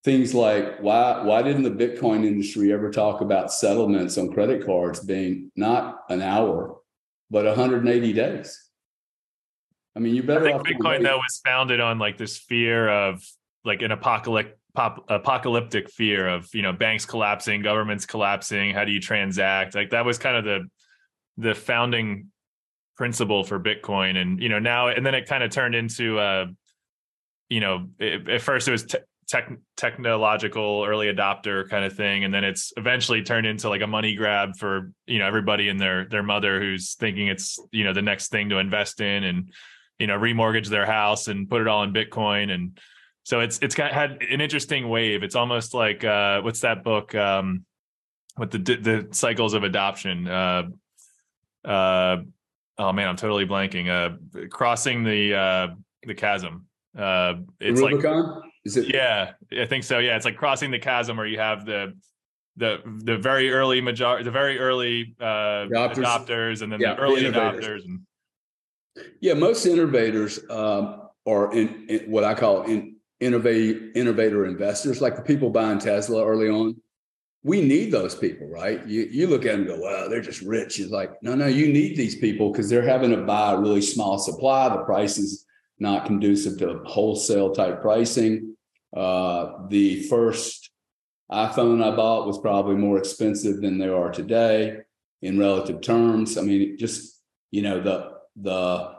things 0.04 0.34
like 0.34 0.80
why 0.80 1.24
why 1.24 1.42
didn't 1.42 1.64
the 1.64 1.72
Bitcoin 1.72 2.26
industry 2.26 2.74
ever 2.74 2.92
talk 2.92 3.22
about 3.22 3.54
settlements 3.54 4.18
on 4.18 4.32
credit 4.32 4.66
cards 4.66 5.00
being 5.00 5.52
not 5.56 6.00
an 6.10 6.22
hour, 6.22 6.78
but 7.30 7.46
180 7.46 8.14
days? 8.14 8.70
I 9.96 10.00
mean, 10.00 10.16
you're 10.16 10.24
I 10.24 10.28
better 10.28 10.46
think 10.46 10.60
off. 10.60 10.66
Bitcoin 10.66 11.04
though 11.04 11.18
was 11.18 11.42
founded 11.46 11.80
on 11.80 12.00
like 12.00 12.18
this 12.18 12.38
fear 12.38 12.90
of 12.90 13.24
like 13.64 13.82
an 13.82 13.92
apocalyptic 13.92 14.58
pop, 14.76 15.06
apocalyptic 15.10 15.90
fear 15.90 16.28
of 16.28 16.54
you 16.54 16.62
know 16.62 16.74
banks 16.74 17.06
collapsing, 17.06 17.62
governments 17.62 18.06
collapsing. 18.06 18.74
How 18.74 18.86
do 18.86 18.92
you 18.92 19.00
transact? 19.00 19.76
Like 19.76 19.92
that 19.92 20.06
was 20.06 20.18
kind 20.18 20.38
of 20.38 20.44
the 20.44 20.68
the 21.38 21.56
founding 21.56 22.32
principle 22.98 23.44
for 23.44 23.60
Bitcoin, 23.60 24.18
and 24.18 24.42
you 24.42 24.50
know 24.50 24.60
now 24.60 24.88
and 24.88 25.06
then 25.06 25.16
it 25.16 25.28
kind 25.28 25.44
of 25.44 25.52
turned 25.52 25.76
into 25.76 26.20
uh 26.20 26.46
you 27.50 27.60
know 27.60 27.88
it, 28.00 28.28
at 28.28 28.42
first 28.42 28.68
it 28.68 28.72
was 28.72 28.84
te- 28.86 28.98
tech 29.28 29.52
technological 29.78 30.86
early 30.88 31.08
adopter 31.08 31.70
kind 31.70 31.86
of 31.86 31.94
thing, 31.94 32.24
and 32.24 32.34
then 32.34 32.44
it's 32.44 32.74
eventually 32.78 33.24
turned 33.24 33.46
into 33.46 33.70
like 33.70 33.82
a 33.82 33.88
money 33.88 34.16
grab 34.16 34.58
for 34.58 34.92
you 35.06 35.20
know 35.20 35.28
everybody 35.28 35.70
and 35.70 35.80
their 35.80 36.06
their 36.06 36.24
mother 36.24 36.60
who's 36.60 36.96
thinking 36.96 37.28
it's 37.28 37.60
you 37.72 37.84
know 37.84 37.94
the 37.94 38.02
next 38.02 38.30
thing 38.30 38.50
to 38.50 38.58
invest 38.58 39.02
in 39.02 39.24
and 39.24 39.52
you 40.00 40.08
know 40.08 40.18
remortgage 40.18 40.68
their 40.68 40.86
house 40.86 41.28
and 41.28 41.50
put 41.50 41.62
it 41.62 41.68
all 41.68 41.84
in 41.84 41.94
bitcoin. 41.94 42.52
And 42.52 42.78
so 43.24 43.40
it's 43.40 43.60
it's 43.60 43.76
got 43.76 43.92
had 43.92 44.22
an 44.22 44.42
interesting 44.42 44.90
wave. 44.90 45.24
It's 45.24 45.36
almost 45.36 45.74
like 45.74 46.04
uh 46.04 46.42
what's 46.42 46.62
that 46.62 46.84
book 46.84 47.16
um 47.16 47.66
with 48.38 48.52
the 48.52 48.58
the 48.58 49.08
cycles 49.12 49.54
of 49.54 49.64
adoption? 49.64 50.28
Uh 50.28 50.64
uh 51.64 52.18
oh 52.78 52.92
man 52.92 53.08
i'm 53.08 53.16
totally 53.16 53.46
blanking. 53.46 53.90
Uh 53.90 54.48
crossing 54.50 55.04
the 55.04 55.36
uh 55.36 55.68
the 56.06 56.16
chasm. 56.16 56.68
Uh 56.98 57.36
it's 57.60 57.82
like 57.82 57.94
Rubicon? 57.94 58.53
Is 58.66 58.78
it? 58.78 58.94
yeah 58.94 59.32
i 59.60 59.66
think 59.66 59.84
so 59.84 60.00
yeah 60.00 60.16
it's 60.16 60.26
like 60.26 60.38
crossing 60.38 60.72
the 60.72 60.80
chasm 60.80 61.18
where 61.18 61.26
you 61.26 61.38
have 61.40 61.66
the 61.66 61.94
the 62.56 62.80
the 63.04 63.18
very 63.18 63.52
early 63.52 63.82
major 63.82 64.24
the 64.24 64.32
very 64.32 64.60
early 64.60 65.16
uh 65.20 65.68
Adopters. 65.68 66.06
adopters 66.06 66.62
and 66.62 66.72
then 66.72 66.80
Yeah, 66.80 66.92
the 66.92 66.96
the 66.96 67.02
early 67.02 67.26
innovators. 67.26 67.66
adopters 67.66 67.86
and 67.86 68.00
Yeah, 69.22 69.34
most 69.34 69.66
innovators 69.66 70.40
um, 70.50 71.10
are 71.26 71.52
in, 71.54 71.88
in 71.90 72.00
what 72.12 72.24
I 72.24 72.34
call 72.36 72.64
in, 72.64 72.98
innovate 73.20 73.92
innovator 73.96 74.46
investors, 74.46 75.02
like 75.02 75.16
the 75.16 75.22
people 75.24 75.50
buying 75.50 75.80
Tesla 75.80 76.24
early 76.26 76.50
on. 76.50 76.76
We 77.44 77.62
need 77.62 77.92
those 77.92 78.14
people, 78.16 78.48
right? 78.48 78.86
You 78.86 79.02
you 79.12 79.28
look 79.28 79.46
at 79.46 79.52
them 79.54 79.62
and 79.62 79.68
go, 79.68 79.78
"Wow, 79.80 80.08
they're 80.08 80.22
just 80.22 80.42
rich." 80.42 80.80
It's 80.80 80.92
like, 80.92 81.12
no, 81.22 81.34
no, 81.36 81.48
you 81.48 81.68
need 81.74 81.98
these 81.98 82.16
people 82.18 82.52
because 82.52 82.70
they're 82.70 82.88
having 82.88 83.12
to 83.12 83.18
buy 83.24 83.54
a 83.54 83.60
really 83.60 83.82
small 83.82 84.18
supply. 84.20 84.70
The 84.70 84.84
price 84.84 85.18
is 85.18 85.46
not 85.84 86.08
conducive 86.08 86.58
to 86.58 86.82
wholesale 86.86 87.52
type 87.52 87.82
pricing. 87.82 88.56
Uh, 88.96 89.68
the 89.70 90.04
first 90.04 90.72
iPhone 91.32 91.84
I 91.84 91.96
bought 91.96 92.26
was 92.26 92.40
probably 92.40 92.76
more 92.76 92.98
expensive 92.98 93.62
than 93.62 93.78
they 93.78 93.90
are 93.90 94.12
today 94.12 94.78
in 95.22 95.38
relative 95.38 95.82
terms. 95.82 96.38
I 96.38 96.42
mean, 96.42 96.78
just 96.78 97.22
you 97.52 97.62
know 97.62 97.82
the 97.82 98.14
the 98.36 98.94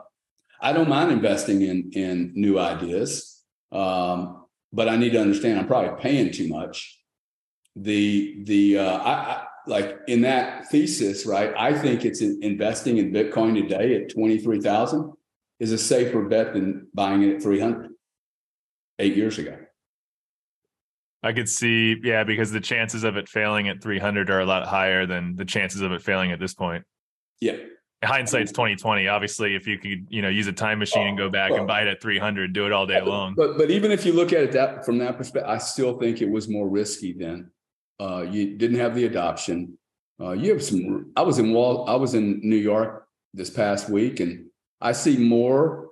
I 0.61 0.71
don't 0.71 0.89
mind 0.89 1.11
investing 1.11 1.61
in 1.61 1.91
in 1.91 2.31
new 2.35 2.57
ideas, 2.59 3.41
um, 3.71 4.45
but 4.71 4.87
I 4.87 4.95
need 4.95 5.13
to 5.13 5.21
understand 5.21 5.59
I'm 5.59 5.67
probably 5.67 6.01
paying 6.01 6.31
too 6.31 6.47
much. 6.47 6.99
The 7.75 8.43
the 8.45 8.79
uh, 8.79 8.97
I, 8.97 9.11
I 9.11 9.43
like 9.67 9.97
in 10.07 10.21
that 10.21 10.67
thesis, 10.67 11.25
right? 11.25 11.53
I 11.57 11.73
think 11.73 12.05
it's 12.05 12.21
in 12.21 12.39
investing 12.41 12.97
in 12.97 13.11
Bitcoin 13.11 13.59
today 13.59 13.95
at 13.95 14.09
twenty 14.09 14.37
three 14.37 14.61
thousand 14.61 15.13
is 15.65 15.71
a 15.71 15.77
safer 15.77 16.21
bet 16.21 16.53
than 16.53 16.87
buying 16.93 17.23
it 17.23 17.35
at 17.35 17.41
three 17.41 17.59
hundred 17.59 17.91
eight 18.99 19.15
years 19.15 19.37
ago. 19.37 19.57
I 21.23 21.33
could 21.33 21.49
see, 21.49 21.99
yeah, 22.03 22.23
because 22.23 22.51
the 22.51 22.61
chances 22.61 23.03
of 23.03 23.17
it 23.17 23.27
failing 23.27 23.67
at 23.67 23.81
300 23.81 24.29
are 24.29 24.41
a 24.41 24.45
lot 24.45 24.67
higher 24.67 25.07
than 25.07 25.35
the 25.35 25.43
chances 25.43 25.81
of 25.81 25.91
it 25.91 26.03
failing 26.03 26.31
at 26.31 26.39
this 26.39 26.53
point. 26.53 26.83
Yeah. 27.41 27.55
Hindsight's 28.03 28.51
2020. 28.51 29.07
Obviously, 29.07 29.55
if 29.55 29.65
you 29.65 29.79
could, 29.79 30.05
you 30.09 30.21
know, 30.21 30.29
use 30.29 30.45
a 30.45 30.53
time 30.53 30.77
machine 30.77 31.07
and 31.07 31.17
go 31.17 31.31
back 31.31 31.51
and 31.51 31.65
buy 31.65 31.81
it 31.81 31.87
at 31.87 31.99
300, 31.99 32.53
do 32.53 32.67
it 32.67 32.71
all 32.71 32.85
day 32.85 33.01
long. 33.01 33.33
But 33.35 33.57
but 33.57 33.71
even 33.71 33.91
if 33.91 34.05
you 34.05 34.13
look 34.13 34.33
at 34.33 34.43
it 34.43 34.51
that 34.51 34.85
from 34.85 34.99
that 34.99 35.17
perspective, 35.17 35.49
I 35.49 35.57
still 35.57 35.97
think 35.97 36.21
it 36.21 36.29
was 36.29 36.47
more 36.47 36.69
risky 36.69 37.13
then. 37.13 37.49
Uh, 37.99 38.23
you 38.29 38.55
didn't 38.55 38.77
have 38.77 38.93
the 38.93 39.05
adoption. 39.05 39.79
Uh, 40.21 40.33
you 40.33 40.51
have 40.51 40.63
some. 40.63 41.11
I 41.15 41.23
was 41.23 41.39
in 41.39 41.53
Wall. 41.53 41.89
I 41.89 41.95
was 41.95 42.13
in 42.13 42.41
New 42.43 42.55
York 42.55 43.07
this 43.33 43.49
past 43.49 43.89
week, 43.89 44.19
and 44.19 44.44
I 44.81 44.91
see 44.91 45.17
more 45.17 45.89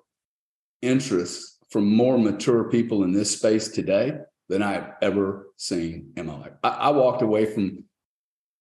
interest 0.82 1.58
from 1.70 1.96
more 1.96 2.18
mature 2.18 2.66
people 2.66 3.04
in 3.04 3.12
this 3.12 3.32
space 3.32 3.70
today 3.70 4.14
than 4.50 4.62
I've 4.62 4.92
ever 5.02 5.48
seen 5.58 6.12
in 6.16 6.28
my 6.28 6.38
life. 6.38 6.52
I, 6.64 6.70
I 6.70 6.90
walked 6.92 7.22
away 7.22 7.46
from 7.46 7.86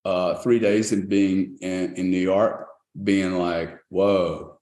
uh, 0.04 0.35
three 0.37 0.58
days 0.58 0.92
of 0.92 1.08
being 1.08 1.58
in, 1.61 1.94
in 1.96 2.11
New 2.11 2.20
York, 2.20 2.66
being 3.02 3.38
like, 3.38 3.78
"Whoa, 3.88 4.58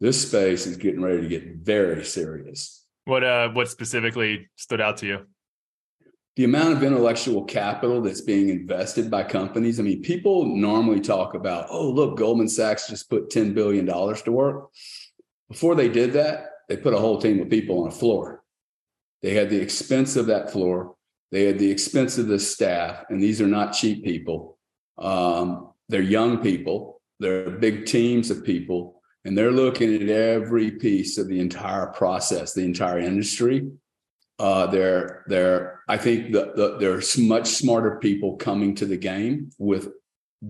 this 0.00 0.26
space 0.26 0.66
is 0.66 0.76
getting 0.76 1.02
ready 1.02 1.22
to 1.22 1.28
get 1.28 1.56
very 1.56 2.04
serious." 2.04 2.84
What 3.04 3.24
uh, 3.24 3.50
what 3.50 3.68
specifically 3.68 4.48
stood 4.56 4.80
out 4.80 4.98
to 4.98 5.06
you? 5.06 5.26
The 6.40 6.44
amount 6.44 6.72
of 6.72 6.82
intellectual 6.82 7.44
capital 7.44 8.00
that's 8.00 8.22
being 8.22 8.48
invested 8.48 9.10
by 9.10 9.24
companies. 9.24 9.78
I 9.78 9.82
mean, 9.82 10.00
people 10.00 10.46
normally 10.46 11.00
talk 11.00 11.34
about, 11.34 11.66
"Oh, 11.68 11.90
look, 11.90 12.16
Goldman 12.16 12.48
Sachs 12.48 12.88
just 12.88 13.10
put 13.10 13.28
ten 13.28 13.52
billion 13.52 13.84
dollars 13.84 14.22
to 14.22 14.32
work." 14.32 14.70
Before 15.50 15.74
they 15.74 15.90
did 15.90 16.14
that, 16.14 16.46
they 16.68 16.78
put 16.78 16.94
a 16.94 16.98
whole 16.98 17.20
team 17.20 17.42
of 17.42 17.50
people 17.50 17.82
on 17.82 17.88
a 17.88 17.90
floor 17.90 18.40
they 19.22 19.34
had 19.34 19.50
the 19.50 19.60
expense 19.60 20.16
of 20.16 20.26
that 20.26 20.50
floor. 20.50 20.94
They 21.30 21.44
had 21.44 21.58
the 21.58 21.70
expense 21.70 22.18
of 22.18 22.26
the 22.26 22.38
staff, 22.38 23.04
and 23.08 23.22
these 23.22 23.40
are 23.40 23.46
not 23.46 23.72
cheap 23.72 24.04
people. 24.04 24.58
Um, 24.98 25.72
they're 25.88 26.00
young 26.00 26.38
people. 26.38 27.00
They're 27.20 27.50
big 27.50 27.86
teams 27.86 28.30
of 28.30 28.44
people, 28.44 29.00
and 29.24 29.36
they're 29.36 29.52
looking 29.52 29.94
at 29.94 30.08
every 30.08 30.72
piece 30.72 31.18
of 31.18 31.28
the 31.28 31.38
entire 31.38 31.88
process, 31.88 32.54
the 32.54 32.64
entire 32.64 32.98
industry. 32.98 33.70
Uh, 34.38 34.66
they're 34.66 35.24
they're 35.28 35.79
I 35.90 35.96
think 35.96 36.30
that 36.34 36.54
the, 36.54 36.76
there's 36.78 37.18
much 37.18 37.48
smarter 37.48 37.96
people 37.96 38.36
coming 38.36 38.76
to 38.76 38.86
the 38.86 38.96
game 38.96 39.50
with 39.58 39.88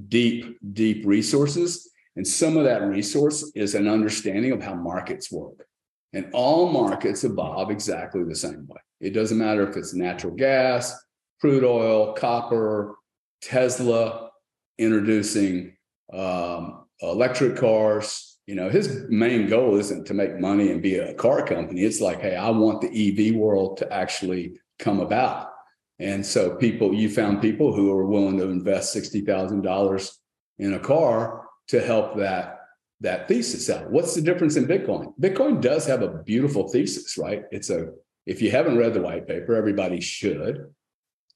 deep 0.08 0.58
deep 0.74 1.06
resources, 1.06 1.90
and 2.14 2.26
some 2.26 2.58
of 2.58 2.64
that 2.64 2.82
resource 2.82 3.50
is 3.54 3.74
an 3.74 3.88
understanding 3.88 4.52
of 4.52 4.62
how 4.62 4.74
markets 4.74 5.32
work. 5.32 5.66
And 6.12 6.28
all 6.34 6.70
markets 6.70 7.24
evolve 7.24 7.70
exactly 7.70 8.22
the 8.22 8.36
same 8.36 8.66
way. 8.68 8.80
It 9.00 9.14
doesn't 9.14 9.38
matter 9.38 9.66
if 9.66 9.78
it's 9.78 9.94
natural 9.94 10.34
gas, 10.34 10.94
crude 11.40 11.64
oil, 11.64 12.12
copper, 12.12 12.96
Tesla 13.40 14.28
introducing 14.76 15.74
um, 16.12 16.84
electric 17.00 17.56
cars. 17.56 18.38
You 18.46 18.56
know, 18.56 18.68
his 18.68 19.06
main 19.08 19.48
goal 19.48 19.78
isn't 19.78 20.06
to 20.08 20.12
make 20.12 20.38
money 20.38 20.70
and 20.70 20.82
be 20.82 20.96
a 20.96 21.14
car 21.14 21.46
company. 21.46 21.80
It's 21.80 22.02
like, 22.02 22.20
hey, 22.20 22.36
I 22.36 22.50
want 22.50 22.82
the 22.82 22.90
EV 22.90 23.36
world 23.36 23.78
to 23.78 23.90
actually 23.90 24.59
come 24.80 25.00
about. 25.00 25.50
And 25.98 26.24
so 26.24 26.56
people, 26.56 26.94
you 26.94 27.10
found 27.10 27.42
people 27.42 27.74
who 27.74 27.92
are 27.92 28.06
willing 28.06 28.38
to 28.38 28.48
invest 28.48 28.96
$60,000 28.96 30.12
in 30.58 30.74
a 30.74 30.78
car 30.78 31.46
to 31.68 31.80
help 31.80 32.16
that 32.16 32.56
that 33.02 33.28
thesis 33.28 33.70
out. 33.70 33.90
What's 33.90 34.14
the 34.14 34.20
difference 34.20 34.56
in 34.56 34.66
Bitcoin? 34.66 35.14
Bitcoin 35.18 35.62
does 35.62 35.86
have 35.86 36.02
a 36.02 36.22
beautiful 36.22 36.68
thesis, 36.68 37.16
right? 37.16 37.44
It's 37.50 37.70
a 37.70 37.92
if 38.26 38.42
you 38.42 38.50
haven't 38.50 38.76
read 38.76 38.92
the 38.92 39.00
white 39.00 39.26
paper, 39.26 39.54
everybody 39.54 40.00
should. 40.00 40.66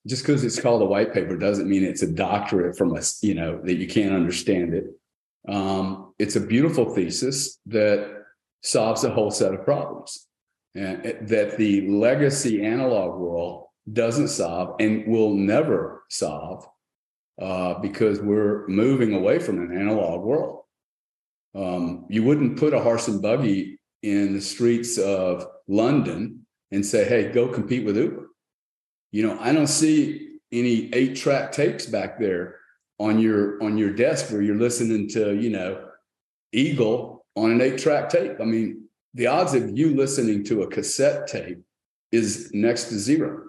Just 0.07 0.23
because 0.23 0.45
it's 0.45 0.61
called 0.61 0.83
a 0.83 0.87
white 0.87 1.15
paper 1.15 1.39
doesn't 1.39 1.69
mean 1.69 1.83
it's 1.83 2.03
a 2.03 2.13
doctorate 2.13 2.77
from 2.77 2.95
us, 2.95 3.23
you 3.23 3.35
know, 3.35 3.59
that 3.65 3.77
you 3.77 3.87
can't 3.87 4.13
understand 4.13 4.75
it. 4.75 4.85
Um, 5.49 6.13
it's 6.19 6.37
a 6.37 6.41
beautiful 6.41 6.95
thesis 6.95 7.59
that 7.67 8.25
solves 8.63 9.05
a 9.05 9.11
whole 9.11 9.31
set 9.31 9.55
of 9.55 9.65
problems 9.65 10.27
and 10.75 11.29
that 11.29 11.57
the 11.57 11.89
legacy 11.89 12.65
analog 12.65 13.19
world 13.19 13.67
doesn't 13.93 14.29
solve 14.29 14.77
and 14.81 15.07
will 15.07 15.35
never 15.35 16.03
solve 16.09 16.67
uh, 17.41 17.75
because 17.75 18.21
we're 18.21 18.67
moving 18.69 19.15
away 19.15 19.39
from 19.39 19.59
an 19.59 19.77
analog 19.77 20.23
world. 20.23 20.61
Um, 21.55 22.07
you 22.09 22.25
wouldn't 22.25 22.59
put 22.59 22.75
a 22.75 22.81
horse 22.81 23.09
and 23.09 23.23
buggy 23.23 23.79
in 24.03 24.35
the 24.35 24.41
streets 24.41 24.99
of 24.99 25.47
London 25.69 26.47
and 26.73 26.85
say, 26.85 27.05
hey, 27.05 27.31
go 27.31 27.49
compete 27.49 27.85
with 27.85 27.97
Uber. 27.97 28.27
You 29.13 29.27
know, 29.27 29.39
I 29.41 29.53
don't 29.53 29.69
see 29.69 30.39
any 30.51 30.93
eight 30.93 31.17
track 31.17 31.53
tapes 31.53 31.87
back 31.87 32.19
there 32.19 32.57
on 32.99 33.19
your 33.19 33.63
on 33.63 33.77
your 33.79 33.93
desk 33.93 34.31
where 34.31 34.43
you're 34.43 34.57
listening 34.57 35.09
to, 35.11 35.35
you 35.35 35.51
know, 35.51 35.89
Eagle 36.53 37.25
on 37.37 37.51
an 37.51 37.61
eight 37.61 37.79
track 37.79 38.09
tape. 38.09 38.41
I 38.41 38.45
mean, 38.45 38.84
the 39.15 39.29
odds 39.29 39.55
of 39.55 39.77
you 39.77 39.95
listening 39.95 40.45
to 40.45 40.63
a 40.63 40.67
cassette 40.67 41.29
tape 41.29 41.63
is 42.11 42.51
next 42.53 42.85
to 42.85 42.99
zero. 42.99 43.45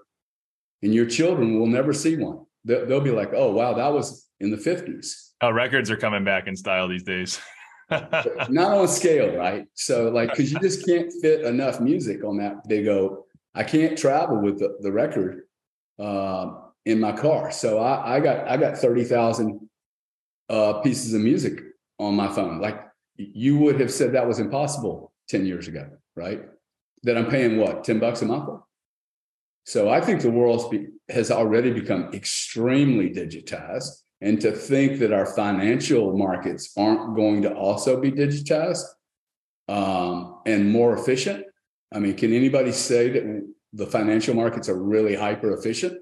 And 0.84 0.94
your 0.94 1.08
children 1.08 1.60
will 1.60 1.68
never 1.68 1.92
see 1.92 2.16
one. 2.16 2.46
They'll, 2.64 2.86
they'll 2.86 3.02
be 3.02 3.12
like, 3.12 3.32
oh, 3.34 3.52
wow, 3.52 3.74
that 3.74 3.92
was 3.92 4.28
in 4.40 4.52
the 4.52 4.58
50s. 4.58 5.32
Oh, 5.42 5.50
records 5.50 5.90
are 5.90 5.98
coming 5.98 6.24
back 6.24 6.48
in 6.48 6.56
style 6.56 6.88
these 6.88 7.04
days. 7.04 7.40
not 7.90 8.78
on 8.78 8.88
scale, 8.88 9.36
right? 9.36 9.66
So 9.74 10.10
like, 10.10 10.30
because 10.30 10.52
you 10.52 10.60
just 10.60 10.86
can't 10.86 11.12
fit 11.22 11.42
enough 11.42 11.80
music 11.80 12.24
on 12.24 12.38
that 12.38 12.68
big 12.68 12.88
old. 12.88 13.24
I 13.54 13.64
can't 13.64 13.98
travel 13.98 14.42
with 14.42 14.60
the, 14.60 14.78
the 14.82 14.92
record 14.92 15.44
uh, 16.00 16.52
in 16.86 17.00
my 17.00 17.12
car. 17.12 17.52
So 17.52 17.80
I, 17.80 18.16
I 18.16 18.20
got 18.20 18.48
I 18.48 18.58
got 18.58 18.78
thirty 18.78 19.04
thousand 19.04 19.70
uh, 20.50 20.82
pieces 20.82 21.14
of 21.14 21.22
music 21.22 21.62
on 22.00 22.16
my 22.16 22.28
phone. 22.28 22.60
Like 22.60 22.82
you 23.18 23.58
would 23.60 23.80
have 23.80 23.92
said 23.92 24.14
that 24.14 24.28
was 24.28 24.40
impossible 24.40 25.14
ten 25.28 25.46
years 25.46 25.68
ago, 25.68 25.90
right? 26.16 26.42
That 27.04 27.18
I'm 27.18 27.28
paying 27.30 27.58
what 27.58 27.84
ten 27.84 28.00
bucks 28.00 28.22
a 28.22 28.26
month. 28.26 28.62
So 29.66 29.90
I 29.90 30.00
think 30.02 30.22
the 30.22 30.32
world 30.32 30.74
has 31.10 31.32
already 31.32 31.72
become 31.72 32.12
extremely 32.14 33.10
digitized 33.10 33.90
and 34.22 34.40
to 34.42 34.52
think 34.52 35.00
that 35.00 35.12
our 35.12 35.26
financial 35.26 36.16
markets 36.18 36.72
aren't 36.78 37.16
going 37.16 37.42
to 37.42 37.54
also 37.54 38.00
be 38.00 38.12
digitized 38.12 38.84
um, 39.68 40.42
and 40.46 40.70
more 40.72 40.96
efficient. 40.96 41.46
I 41.94 42.00
mean, 42.00 42.16
can 42.16 42.32
anybody 42.34 42.72
say 42.72 43.10
that 43.10 43.54
the 43.74 43.88
financial 43.88 44.36
markets 44.36 44.70
are 44.70 44.82
really 44.82 45.16
hyper 45.16 45.52
efficient? 45.58 46.00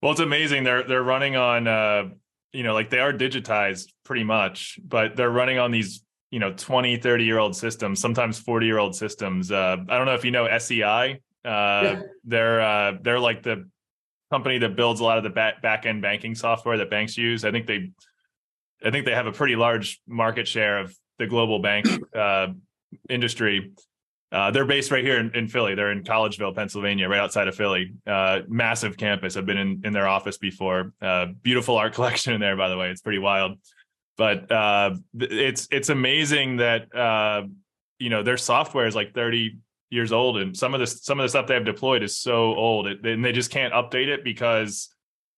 Well, 0.00 0.12
it's 0.12 0.20
amazing. 0.20 0.64
They're 0.64 0.84
they're 0.84 1.02
running 1.02 1.36
on 1.36 1.66
uh, 1.66 2.10
you 2.56 2.62
know, 2.62 2.72
like 2.72 2.88
they 2.88 3.00
are 3.00 3.12
digitized 3.12 3.92
pretty 4.02 4.24
much, 4.24 4.78
but 4.82 5.14
they're 5.14 5.30
running 5.30 5.58
on 5.58 5.70
these, 5.70 6.02
you 6.30 6.38
know, 6.38 6.52
20, 6.52 6.96
30 6.96 7.24
year 7.24 7.38
old 7.38 7.56
systems, 7.56 8.00
sometimes 8.00 8.38
40 8.38 8.66
year 8.66 8.78
old 8.78 8.94
systems. 8.94 9.50
Uh, 9.50 9.76
I 9.88 9.96
don't 9.96 10.06
know 10.06 10.14
if 10.14 10.24
you 10.24 10.30
know 10.30 10.46
SEI. 10.58 11.20
Uh, 11.44 11.48
yeah. 11.48 12.00
they're 12.24 12.60
uh, 12.60 12.92
they're 13.02 13.20
like 13.20 13.42
the 13.42 13.68
company 14.30 14.58
that 14.58 14.74
builds 14.74 15.00
a 15.00 15.04
lot 15.04 15.18
of 15.18 15.24
the 15.24 15.30
back 15.30 15.62
back 15.62 15.86
end 15.86 16.02
banking 16.02 16.34
software 16.34 16.78
that 16.78 16.90
banks 16.90 17.16
use. 17.16 17.44
I 17.44 17.52
think 17.52 17.66
they, 17.66 17.92
I 18.84 18.90
think 18.90 19.06
they 19.06 19.14
have 19.14 19.26
a 19.26 19.32
pretty 19.32 19.56
large 19.56 20.00
market 20.06 20.48
share 20.48 20.80
of 20.80 20.96
the 21.18 21.26
global 21.26 21.60
bank 21.60 21.86
uh, 22.16 22.48
industry. 23.08 23.72
Uh, 24.32 24.50
they're 24.50 24.66
based 24.66 24.90
right 24.90 25.04
here 25.04 25.20
in, 25.20 25.34
in, 25.36 25.48
Philly. 25.48 25.76
They're 25.76 25.92
in 25.92 26.02
Collegeville, 26.02 26.54
Pennsylvania, 26.54 27.08
right 27.08 27.20
outside 27.20 27.46
of 27.46 27.54
Philly. 27.54 27.92
Uh, 28.06 28.40
massive 28.48 28.96
campus. 28.96 29.36
I've 29.36 29.46
been 29.46 29.56
in, 29.56 29.82
in 29.84 29.92
their 29.92 30.08
office 30.08 30.36
before. 30.36 30.92
Uh, 31.00 31.26
beautiful 31.42 31.76
art 31.76 31.92
collection 31.94 32.34
in 32.34 32.40
there, 32.40 32.56
by 32.56 32.68
the 32.68 32.76
way. 32.76 32.90
It's 32.90 33.00
pretty 33.00 33.20
wild. 33.20 33.58
But 34.16 34.50
uh, 34.50 34.96
it's 35.14 35.68
it's 35.70 35.88
amazing 35.88 36.56
that 36.56 36.94
uh, 36.94 37.42
you 37.98 38.10
know 38.10 38.22
their 38.22 38.36
software 38.36 38.86
is 38.86 38.94
like 38.94 39.14
30 39.14 39.58
years 39.90 40.12
old, 40.12 40.38
and 40.38 40.56
some 40.56 40.74
of 40.74 40.80
this 40.80 41.04
some 41.04 41.20
of 41.20 41.24
the 41.24 41.28
stuff 41.28 41.46
they 41.46 41.54
have 41.54 41.64
deployed 41.64 42.02
is 42.02 42.16
so 42.16 42.54
old, 42.54 42.86
it, 42.86 43.04
and 43.04 43.24
they 43.24 43.32
just 43.32 43.50
can't 43.50 43.74
update 43.74 44.08
it 44.08 44.24
because 44.24 44.88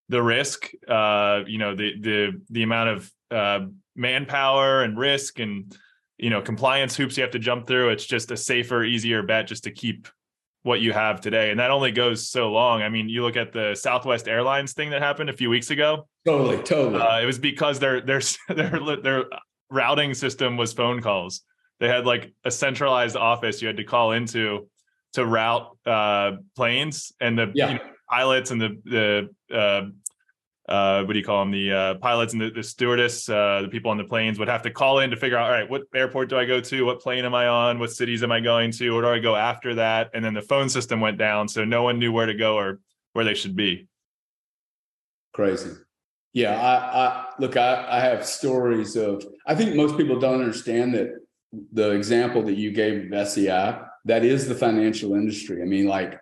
the 0.08 0.22
risk, 0.22 0.70
uh, 0.88 1.42
you 1.46 1.58
know, 1.58 1.74
the 1.74 2.00
the 2.00 2.40
the 2.50 2.62
amount 2.62 2.90
of 2.90 3.12
uh, 3.30 3.66
manpower 3.96 4.82
and 4.82 4.98
risk 4.98 5.38
and 5.38 5.76
you 6.16 6.30
know 6.30 6.40
compliance 6.40 6.96
hoops 6.96 7.16
you 7.16 7.22
have 7.22 7.32
to 7.32 7.38
jump 7.38 7.66
through. 7.66 7.90
It's 7.90 8.06
just 8.06 8.30
a 8.30 8.36
safer, 8.36 8.84
easier 8.84 9.22
bet 9.22 9.48
just 9.48 9.64
to 9.64 9.70
keep 9.70 10.08
what 10.62 10.81
you 10.81 10.92
have 10.92 11.21
today, 11.21 11.51
and 11.51 11.61
that 11.61 11.71
only 11.71 11.92
goes 11.92 12.29
so 12.29 12.51
long. 12.53 12.83
I 12.83 12.88
mean, 12.88 13.09
you 13.09 13.23
look 13.23 13.37
at 13.37 13.53
the 13.53 13.75
Southwest 13.75 14.29
Airlines 14.29 14.73
thing 14.73 14.90
that 14.90 15.01
happened 15.03 15.31
a 15.31 15.33
few 15.33 15.49
weeks 15.51 15.71
ago. 15.71 16.09
Totally, 16.27 16.62
totally. 16.62 17.01
Uh, 17.01 17.21
it 17.21 17.27
was 17.27 17.38
because 17.38 17.79
their 17.79 18.01
their 18.01 18.21
their 18.49 18.97
their 19.03 19.25
routing 19.71 20.14
system 20.14 20.57
was 20.57 20.73
phone 20.73 21.03
calls 21.03 21.42
they 21.79 21.88
had 21.88 22.07
like 22.07 22.33
a 22.44 22.51
centralized 22.51 23.16
office 23.16 23.61
you 23.61 23.68
had 23.68 23.77
to 23.77 23.85
call 23.85 24.12
into 24.12 24.66
to 25.12 25.25
route 25.25 25.77
uh, 25.87 26.33
planes 26.57 27.12
and 27.21 27.38
the 27.38 27.53
Yeah. 27.55 27.68
you 27.68 27.75
know, 27.75 27.81
pilots 28.11 28.51
and 28.51 28.61
the 28.61 29.29
the 29.51 29.55
uh, 29.55 29.83
uh, 30.68 31.02
what 31.04 31.14
do 31.14 31.18
you 31.18 31.24
call 31.24 31.40
them? 31.40 31.50
The 31.50 31.72
uh, 31.72 31.94
pilots 31.94 32.35
and 32.35 32.42
the, 32.42 32.50
the 32.50 32.62
stewardess, 32.62 33.28
uh, 33.28 33.62
the 33.62 33.68
people 33.68 33.90
on 33.90 33.96
the 33.96 34.04
planes 34.04 34.38
would 34.38 34.48
have 34.48 34.62
to 34.62 34.70
call 34.70 35.00
in 35.00 35.11
to 35.11 35.16
figure 35.16 35.38
out, 35.38 35.46
all 35.46 35.50
right, 35.50 35.68
what 35.68 35.83
airport 35.94 36.28
do 36.28 36.38
I 36.38 36.44
go 36.44 36.61
to? 36.61 36.85
What 36.85 37.00
plane 37.00 37.24
am 37.24 37.35
I 37.35 37.48
on? 37.48 37.78
What 37.78 37.90
cities 37.90 38.22
am 38.22 38.31
I 38.31 38.40
going 38.40 38.70
to? 38.72 38.92
Where 38.92 39.02
do 39.02 39.09
I 39.09 39.18
go 39.18 39.35
after 39.35 39.76
that? 39.76 40.11
And 40.14 40.24
then 40.24 40.35
the 40.35 40.42
phone 40.42 40.68
system 40.68 41.00
went 41.00 41.18
down, 41.18 41.48
so 41.48 41.64
no 41.64 41.83
one 41.83 41.98
knew 41.98 42.12
where 42.12 42.26
to 42.26 42.35
go 42.35 42.57
or 42.57 42.81
where 43.14 43.24
they 43.24 43.35
should 43.35 43.57
be. 43.57 43.88
Crazy. 45.33 45.70
Yeah, 46.35 46.61
I, 46.61 47.07
I 47.07 47.26
look, 47.38 47.57
I, 47.57 47.87
I 47.88 48.00
have 48.00 48.26
stories 48.26 48.96
of, 48.96 49.24
I 49.46 49.54
think 49.54 49.74
most 49.74 49.96
people 49.96 50.20
don't 50.20 50.40
understand 50.40 50.94
that 50.94 51.11
the 51.72 51.92
example 51.92 52.42
that 52.42 52.57
you 52.57 52.72
gave 52.72 53.11
of 53.11 53.28
SEI, 53.28 53.81
that 54.04 54.24
is 54.24 54.46
the 54.46 54.54
financial 54.54 55.14
industry. 55.14 55.62
I 55.62 55.64
mean, 55.64 55.87
like 55.87 56.20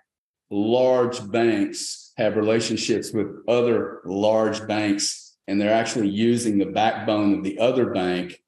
large 0.51 1.29
banks 1.31 2.06
have 2.17 2.37
relationships 2.37 3.13
with 3.13 3.29
other 3.47 4.01
large 4.05 4.67
banks, 4.67 5.37
and 5.47 5.61
they're 5.61 5.75
actually 5.75 6.09
using 6.09 6.59
the 6.59 6.67
backbone 6.67 7.35
of 7.35 7.45
the 7.45 7.59
other 7.59 7.91
bank. 7.91 8.41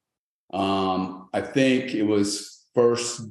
Um, 0.51 1.29
I 1.33 1.41
think 1.41 1.93
it 1.93 2.03
was 2.03 2.65
first 2.73 3.21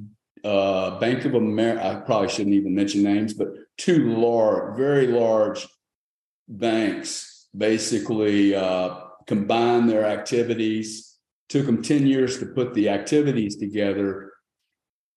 uh, 0.44 0.98
Bank 1.00 1.24
of 1.24 1.34
America. 1.34 1.84
I 1.84 1.94
probably 1.96 2.28
shouldn't 2.28 2.54
even 2.54 2.74
mention 2.74 3.02
names, 3.02 3.34
but 3.34 3.48
two 3.76 4.16
large, 4.16 4.76
very 4.76 5.08
large 5.08 5.66
banks 6.48 7.48
basically 7.56 8.54
uh, 8.54 8.96
combined 9.26 9.88
their 9.88 10.04
activities. 10.04 11.16
Took 11.48 11.66
them 11.66 11.82
10 11.82 12.06
years 12.06 12.38
to 12.38 12.46
put 12.46 12.74
the 12.74 12.90
activities 12.90 13.56
together. 13.56 14.32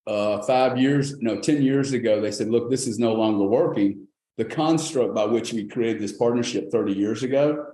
Uh, 0.08 0.42
five 0.44 0.78
years, 0.78 1.20
no, 1.20 1.40
10 1.40 1.62
years 1.62 1.92
ago, 1.92 2.22
they 2.22 2.32
said, 2.32 2.50
look, 2.50 2.72
this 2.72 2.88
is 2.88 2.98
no 2.98 3.14
longer 3.14 3.46
working. 3.46 4.08
The 4.38 4.46
construct 4.46 5.13
by 5.13 5.26
which 5.26 5.54
we 5.54 5.67
created 5.67 6.02
this 6.02 6.13
partnership 6.13 6.72
30 6.72 6.94
years 6.94 7.24
ago, 7.24 7.67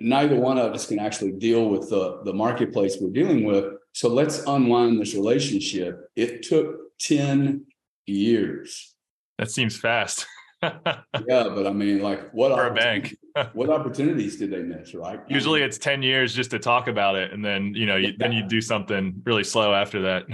neither 0.00 0.36
one 0.36 0.58
of 0.58 0.72
us 0.72 0.86
can 0.86 0.98
actually 0.98 1.32
deal 1.32 1.68
with 1.68 1.90
the, 1.90 2.22
the 2.24 2.32
marketplace 2.32 2.96
we're 3.00 3.10
dealing 3.10 3.44
with. 3.44 3.74
So 3.92 4.08
let's 4.08 4.40
unwind 4.46 5.00
this 5.00 5.14
relationship. 5.14 6.10
It 6.16 6.42
took 6.42 6.98
10 7.00 7.66
years. 8.06 8.94
That 9.38 9.50
seems 9.50 9.76
fast 9.76 10.26
Yeah, 10.62 11.48
but 11.48 11.66
I 11.66 11.72
mean, 11.72 12.00
like 12.00 12.30
what 12.32 12.54
for 12.54 12.66
a 12.66 12.74
bank. 12.74 13.16
what 13.52 13.70
opportunities 13.70 14.36
did 14.36 14.50
they 14.50 14.62
miss, 14.62 14.94
right? 14.94 15.20
Usually, 15.28 15.62
it's 15.62 15.78
ten 15.78 16.02
years 16.02 16.34
just 16.34 16.50
to 16.52 16.58
talk 16.58 16.88
about 16.88 17.16
it, 17.16 17.32
and 17.32 17.44
then 17.44 17.74
you 17.74 17.86
know, 17.86 17.96
you, 17.96 18.14
then 18.16 18.32
you 18.32 18.42
do 18.46 18.60
something 18.60 19.22
really 19.24 19.44
slow 19.44 19.74
after 19.74 20.02
that. 20.02 20.24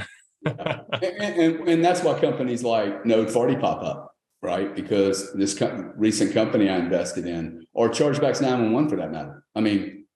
and, 0.45 1.41
and, 1.41 1.69
and 1.69 1.85
that's 1.85 2.03
why 2.03 2.19
companies 2.19 2.63
like 2.63 3.05
Node 3.07 3.31
40 3.31 3.57
pop 3.57 3.83
up, 3.83 4.12
right? 4.43 4.75
Because 4.75 5.33
this 5.35 5.57
co- 5.57 5.93
recent 5.97 6.35
company 6.35 6.69
I 6.69 6.77
invested 6.77 7.27
in, 7.27 7.65
or 7.73 7.89
Chargebacks 7.89 8.43
911 8.43 8.91
for 8.91 8.97
that 8.97 9.13
matter. 9.13 9.45
I 9.55 9.61
mean, 9.61 10.07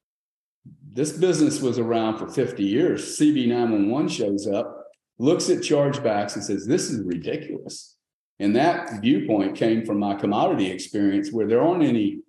this 0.92 1.12
business 1.12 1.60
was 1.60 1.78
around 1.78 2.18
for 2.18 2.28
50 2.28 2.64
years. 2.64 3.18
CB 3.18 3.48
911 3.48 4.08
shows 4.08 4.46
up, 4.48 4.86
looks 5.18 5.48
at 5.50 5.58
chargebacks 5.58 6.34
and 6.34 6.44
says, 6.44 6.66
This 6.66 6.90
is 6.90 7.02
ridiculous. 7.04 7.96
And 8.38 8.56
that 8.56 9.00
viewpoint 9.00 9.56
came 9.56 9.84
from 9.84 9.98
my 9.98 10.14
commodity 10.14 10.70
experience 10.70 11.32
where 11.32 11.46
there 11.46 11.62
aren't 11.62 11.82
any 11.82 12.20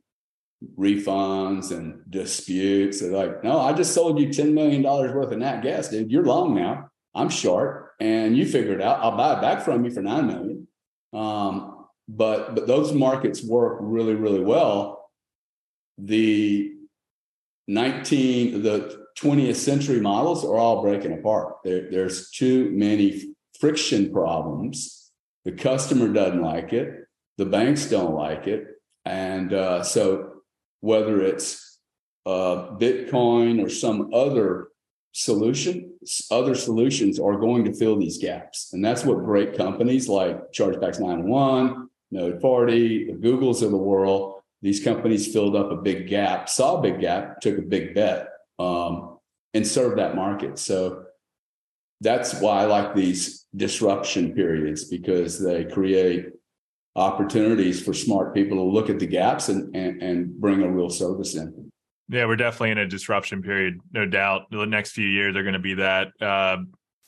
refunds 0.77 1.71
and 1.71 2.01
disputes. 2.09 3.01
They're 3.01 3.11
like, 3.11 3.43
no, 3.43 3.59
I 3.59 3.73
just 3.73 3.93
sold 3.93 4.19
you 4.19 4.27
$10 4.27 4.53
million 4.53 4.83
worth 4.83 5.31
of 5.31 5.37
nat 5.37 5.61
gas, 5.61 5.89
dude. 5.89 6.11
You're 6.11 6.25
long 6.25 6.55
now. 6.55 6.89
I'm 7.13 7.29
short 7.29 7.91
and 7.99 8.37
you 8.37 8.45
figure 8.45 8.73
it 8.73 8.81
out. 8.81 8.99
I'll 8.99 9.17
buy 9.17 9.37
it 9.37 9.41
back 9.41 9.63
from 9.63 9.83
you 9.83 9.91
for 9.91 10.01
nine 10.01 10.27
million. 10.27 10.67
Um, 11.13 11.76
but 12.07 12.55
but 12.55 12.67
those 12.67 12.93
markets 12.93 13.43
work 13.43 13.77
really, 13.81 14.15
really 14.15 14.43
well. 14.43 15.09
The 15.97 16.73
19, 17.67 18.63
the 18.63 19.07
20th 19.19 19.55
century 19.55 19.99
models 19.99 20.45
are 20.45 20.57
all 20.57 20.81
breaking 20.81 21.13
apart. 21.13 21.55
There, 21.63 21.89
there's 21.89 22.29
too 22.31 22.69
many 22.71 23.33
friction 23.59 24.11
problems. 24.11 25.11
The 25.43 25.51
customer 25.51 26.11
doesn't 26.13 26.41
like 26.41 26.73
it, 26.73 27.07
the 27.37 27.45
banks 27.45 27.89
don't 27.89 28.13
like 28.13 28.47
it. 28.47 28.65
And 29.05 29.53
uh, 29.53 29.83
so 29.83 30.41
whether 30.81 31.21
it's 31.21 31.79
uh, 32.25 32.75
Bitcoin 32.77 33.63
or 33.63 33.69
some 33.69 34.13
other 34.13 34.67
solution, 35.13 35.93
other 36.29 36.53
solutions 36.53 37.19
are 37.19 37.37
going 37.37 37.63
to 37.65 37.73
fill 37.73 37.97
these 37.97 38.17
gaps. 38.17 38.71
And 38.73 38.83
that's 38.83 39.05
what 39.05 39.23
great 39.23 39.57
companies 39.57 40.07
like 40.09 40.51
Chargebacks 40.51 40.99
901, 40.99 41.89
Node 42.11 42.41
40, 42.41 43.11
the 43.11 43.13
Googles 43.13 43.61
of 43.61 43.71
the 43.71 43.77
world, 43.77 44.41
these 44.61 44.83
companies 44.83 45.31
filled 45.31 45.55
up 45.55 45.71
a 45.71 45.75
big 45.75 46.07
gap, 46.07 46.49
saw 46.49 46.77
a 46.77 46.81
big 46.81 46.99
gap, 46.99 47.41
took 47.41 47.57
a 47.57 47.61
big 47.61 47.93
bet, 47.93 48.29
um, 48.59 49.19
and 49.53 49.65
served 49.65 49.97
that 49.97 50.15
market. 50.15 50.57
So 50.57 51.03
that's 52.01 52.39
why 52.39 52.61
I 52.61 52.65
like 52.65 52.95
these 52.95 53.45
disruption 53.55 54.33
periods 54.33 54.85
because 54.85 55.41
they 55.43 55.65
create 55.65 56.29
opportunities 56.95 57.81
for 57.81 57.93
smart 57.93 58.33
people 58.33 58.57
to 58.57 58.63
look 58.63 58.89
at 58.89 58.99
the 58.99 59.07
gaps 59.07 59.49
and, 59.49 59.75
and, 59.75 60.01
and 60.01 60.41
bring 60.41 60.63
a 60.63 60.71
real 60.71 60.89
service 60.89 61.35
in. 61.35 61.71
Yeah, 62.09 62.25
we're 62.25 62.37
definitely 62.37 62.71
in 62.71 62.77
a 62.77 62.87
disruption 62.87 63.43
period, 63.43 63.79
no 63.91 64.05
doubt. 64.05 64.49
The 64.49 64.65
next 64.65 64.91
few 64.91 65.07
years 65.07 65.35
are 65.35 65.43
going 65.43 65.53
to 65.53 65.59
be 65.59 65.75
that. 65.75 66.07
Uh, 66.21 66.57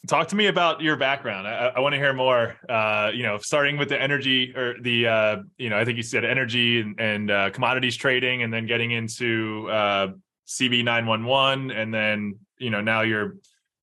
talk 0.08 0.28
to 0.30 0.36
me 0.36 0.48
about 0.48 0.82
your 0.82 0.96
background. 0.96 1.48
I, 1.48 1.74
I 1.76 1.80
want 1.80 1.94
to 1.94 2.00
hear 2.00 2.14
more. 2.14 2.56
Uh, 2.68 3.12
you 3.14 3.24
know, 3.24 3.38
starting 3.38 3.78
with 3.78 3.90
the 3.90 4.02
energy 4.02 4.54
or 4.56 4.76
the, 4.82 5.08
uh, 5.08 5.38
you 5.58 5.70
know, 5.70 5.78
I 5.78 5.86
think 5.86 5.98
you 5.98 6.04
said 6.04 6.26
energy 6.26 6.82
and, 6.82 7.00
and 7.00 7.32
uh, 7.32 7.50
commodities 7.52 7.98
trading, 7.98 8.44
and 8.44 8.54
then 8.54 8.66
getting 8.66 8.92
into 8.92 9.68
uh, 9.70 10.08
CB 10.48 10.84
nine 10.84 11.06
one 11.06 11.26
one, 11.26 11.72
and 11.72 11.94
then 11.94 12.40
you 12.58 12.70
know 12.70 12.82
now 12.82 13.02
you're 13.02 13.36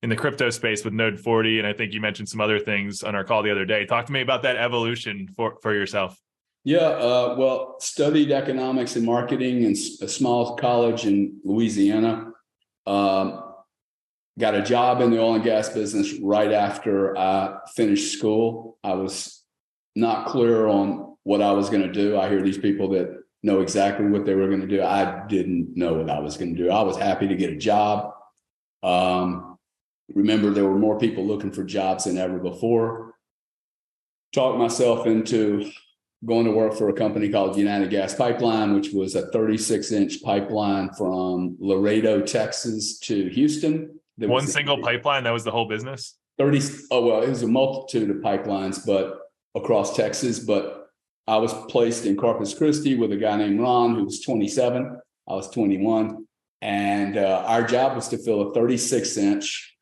in 0.03 0.09
the 0.09 0.15
crypto 0.15 0.49
space 0.49 0.83
with 0.83 0.93
Node 0.93 1.19
forty, 1.19 1.59
and 1.59 1.67
I 1.67 1.73
think 1.73 1.93
you 1.93 2.01
mentioned 2.01 2.29
some 2.29 2.41
other 2.41 2.59
things 2.59 3.03
on 3.03 3.15
our 3.15 3.23
call 3.23 3.43
the 3.43 3.51
other 3.51 3.65
day. 3.65 3.85
Talk 3.85 4.05
to 4.07 4.11
me 4.11 4.21
about 4.21 4.43
that 4.43 4.57
evolution 4.57 5.29
for 5.35 5.57
for 5.61 5.73
yourself. 5.73 6.19
Yeah, 6.63 6.79
uh, 6.79 7.35
well, 7.37 7.77
studied 7.79 8.31
economics 8.31 8.97
and 8.97 9.05
marketing 9.05 9.63
in 9.63 9.71
a 9.71 10.07
small 10.07 10.57
college 10.57 11.05
in 11.05 11.39
Louisiana. 11.45 12.33
Um, 12.85 13.46
got 14.37 14.55
a 14.55 14.61
job 14.61 15.01
in 15.01 15.11
the 15.11 15.19
oil 15.19 15.35
and 15.35 15.43
gas 15.43 15.69
business 15.69 16.13
right 16.21 16.51
after 16.51 17.17
I 17.17 17.57
finished 17.75 18.13
school. 18.13 18.77
I 18.83 18.93
was 18.93 19.43
not 19.95 20.27
clear 20.27 20.67
on 20.67 21.15
what 21.23 21.41
I 21.41 21.51
was 21.51 21.69
going 21.69 21.81
to 21.81 21.91
do. 21.91 22.17
I 22.17 22.29
hear 22.29 22.41
these 22.41 22.57
people 22.57 22.89
that 22.89 23.23
know 23.43 23.61
exactly 23.61 24.05
what 24.07 24.25
they 24.25 24.35
were 24.35 24.47
going 24.47 24.61
to 24.61 24.67
do. 24.67 24.83
I 24.83 25.25
didn't 25.27 25.75
know 25.75 25.95
what 25.95 26.09
I 26.09 26.19
was 26.19 26.37
going 26.37 26.55
to 26.55 26.63
do. 26.63 26.69
I 26.69 26.83
was 26.83 26.97
happy 26.97 27.27
to 27.27 27.35
get 27.35 27.51
a 27.51 27.57
job. 27.57 28.13
Um, 28.83 29.57
remember, 30.13 30.51
there 30.51 30.65
were 30.65 30.77
more 30.77 30.99
people 30.99 31.25
looking 31.25 31.51
for 31.51 31.63
jobs 31.63 32.03
than 32.03 32.17
ever 32.17 32.37
before. 32.37 33.15
Talked 34.33 34.59
myself 34.59 35.07
into 35.07 35.71
going 36.25 36.45
to 36.45 36.51
work 36.51 36.73
for 36.73 36.89
a 36.89 36.93
company 36.93 37.29
called 37.29 37.57
United 37.57 37.89
Gas 37.89 38.13
Pipeline, 38.15 38.73
which 38.73 38.91
was 38.91 39.15
a 39.15 39.29
36 39.31 39.91
inch 39.91 40.21
pipeline 40.21 40.91
from 40.93 41.57
Laredo, 41.59 42.21
Texas 42.21 42.99
to 42.99 43.29
Houston. 43.29 43.96
There 44.17 44.29
One 44.29 44.47
single 44.47 44.81
pipeline 44.81 45.23
that 45.23 45.33
was 45.33 45.43
the 45.43 45.51
whole 45.51 45.67
business. 45.67 46.17
30, 46.37 46.61
oh, 46.91 47.05
well, 47.05 47.21
it 47.23 47.29
was 47.29 47.43
a 47.43 47.47
multitude 47.47 48.09
of 48.09 48.17
pipelines, 48.17 48.85
but 48.85 49.19
across 49.55 49.95
Texas. 49.95 50.39
But 50.39 50.89
I 51.27 51.37
was 51.37 51.53
placed 51.67 52.05
in 52.05 52.15
Corpus 52.15 52.53
Christi 52.53 52.95
with 52.95 53.11
a 53.11 53.17
guy 53.17 53.35
named 53.37 53.59
Ron, 53.59 53.95
who 53.95 54.05
was 54.05 54.21
27. 54.21 54.99
I 55.27 55.33
was 55.33 55.49
21. 55.49 56.25
And 56.61 57.17
uh, 57.17 57.43
our 57.45 57.63
job 57.63 57.95
was 57.95 58.07
to 58.09 58.17
fill 58.17 58.49
a 58.49 58.53
36 58.53 59.17
inch 59.17 59.75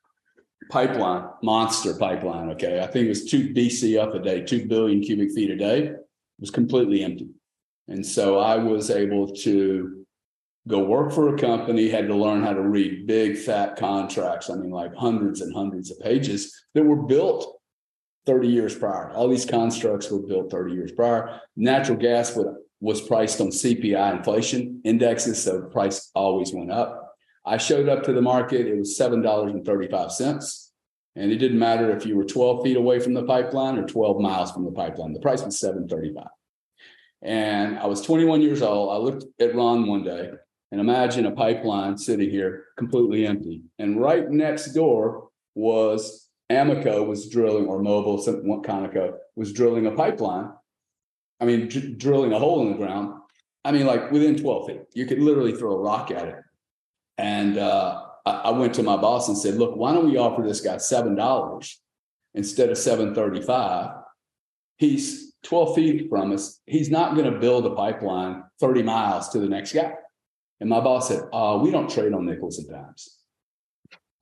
pipeline, 0.69 1.29
monster 1.43 1.93
pipeline. 1.93 2.49
Okay. 2.51 2.81
I 2.81 2.87
think 2.87 3.05
it 3.05 3.09
was 3.09 3.25
two 3.25 3.53
BCF 3.53 4.15
a 4.15 4.19
day, 4.19 4.41
2 4.41 4.67
billion 4.67 5.01
cubic 5.01 5.31
feet 5.31 5.51
a 5.51 5.55
day. 5.55 5.83
It 5.87 5.97
was 6.39 6.51
completely 6.51 7.03
empty. 7.03 7.29
And 7.87 8.05
so 8.05 8.39
I 8.39 8.57
was 8.57 8.89
able 8.89 9.33
to 9.35 10.04
go 10.67 10.79
work 10.79 11.11
for 11.11 11.33
a 11.33 11.37
company, 11.37 11.89
had 11.89 12.07
to 12.07 12.15
learn 12.15 12.43
how 12.43 12.53
to 12.53 12.61
read 12.61 13.05
big, 13.05 13.37
fat 13.37 13.75
contracts. 13.75 14.49
I 14.49 14.55
mean, 14.55 14.71
like 14.71 14.95
hundreds 14.95 15.41
and 15.41 15.53
hundreds 15.53 15.91
of 15.91 15.99
pages 15.99 16.65
that 16.73 16.83
were 16.83 16.95
built 16.95 17.59
30 18.25 18.47
years 18.47 18.75
prior. 18.75 19.11
All 19.11 19.27
these 19.27 19.45
constructs 19.45 20.09
were 20.09 20.19
built 20.19 20.49
30 20.49 20.73
years 20.73 20.91
prior. 20.91 21.39
Natural 21.55 21.97
gas 21.97 22.35
would, 22.35 22.47
was 22.79 23.01
priced 23.01 23.39
on 23.41 23.47
CPI 23.47 24.17
inflation 24.17 24.81
indexes, 24.83 25.43
so 25.43 25.59
the 25.59 25.67
price 25.67 26.09
always 26.15 26.51
went 26.51 26.71
up. 26.71 27.15
I 27.45 27.57
showed 27.57 27.87
up 27.87 28.03
to 28.03 28.13
the 28.13 28.21
market, 28.21 28.65
it 28.65 28.77
was 28.77 28.97
$7.35. 28.97 30.61
And 31.17 31.31
it 31.31 31.37
didn't 31.37 31.59
matter 31.59 31.95
if 31.95 32.05
you 32.05 32.17
were 32.17 32.25
12 32.25 32.63
feet 32.63 32.75
away 32.75 32.99
from 32.99 33.13
the 33.13 33.23
pipeline 33.23 33.77
or 33.77 33.87
12 33.87 34.19
miles 34.19 34.51
from 34.51 34.65
the 34.65 34.71
pipeline. 34.71 35.13
The 35.13 35.19
price 35.19 35.43
was 35.43 35.59
735. 35.59 36.27
And 37.21 37.77
I 37.79 37.85
was 37.85 38.01
21 38.01 38.41
years 38.41 38.61
old. 38.61 38.91
I 38.91 38.97
looked 38.97 39.25
at 39.39 39.55
Ron 39.55 39.87
one 39.87 40.03
day 40.03 40.31
and 40.75 40.81
imagine 40.81 41.25
a 41.25 41.31
pipeline 41.31 41.97
sitting 41.97 42.29
here 42.29 42.65
completely 42.75 43.25
empty. 43.25 43.61
And 43.79 43.97
right 43.97 44.29
next 44.29 44.73
door 44.73 45.29
was 45.53 46.27
Amoco 46.51 47.07
was 47.07 47.29
drilling, 47.29 47.67
or 47.67 47.79
Mobil, 47.79 48.21
some 48.21 48.43
Conoco 48.43 49.13
was 49.37 49.53
drilling 49.53 49.85
a 49.85 49.91
pipeline. 49.91 50.49
I 51.39 51.45
mean, 51.45 51.69
dr- 51.69 51.97
drilling 51.97 52.33
a 52.33 52.39
hole 52.39 52.61
in 52.63 52.73
the 52.73 52.77
ground. 52.77 53.13
I 53.63 53.71
mean, 53.71 53.85
like 53.85 54.11
within 54.11 54.37
12 54.37 54.67
feet, 54.67 54.81
you 54.93 55.05
could 55.05 55.19
literally 55.19 55.53
throw 55.53 55.75
a 55.75 55.79
rock 55.79 56.11
at 56.11 56.27
it. 56.27 56.35
And 57.17 57.57
uh, 57.57 58.01
I, 58.25 58.31
I 58.31 58.49
went 58.49 58.73
to 58.73 58.83
my 58.83 58.97
boss 58.97 59.29
and 59.29 59.37
said, 59.37 59.55
"Look, 59.55 59.77
why 59.77 59.93
don't 59.93 60.09
we 60.11 60.17
offer 60.17 60.41
this 60.41 60.59
guy 60.59 60.75
seven 60.75 61.15
dollars 61.15 61.81
instead 62.33 62.69
of 62.69 62.77
735? 62.77 63.91
He's 64.75 65.35
12 65.43 65.75
feet 65.75 66.09
from 66.09 66.33
us. 66.33 66.59
He's 66.65 66.89
not 66.89 67.15
going 67.15 67.31
to 67.31 67.39
build 67.39 67.65
a 67.65 67.75
pipeline 67.75 68.43
30 68.59 68.83
miles 68.83 69.29
to 69.29 69.39
the 69.39 69.47
next 69.47 69.71
guy." 69.71 69.93
And 70.59 70.69
my 70.69 70.79
boss 70.79 71.09
said, 71.09 71.23
uh, 71.33 71.59
"We 71.61 71.71
don't 71.71 71.89
trade 71.89 72.13
on 72.13 72.25
nickels 72.25 72.59
and 72.59 72.69
dimes." 72.69 73.17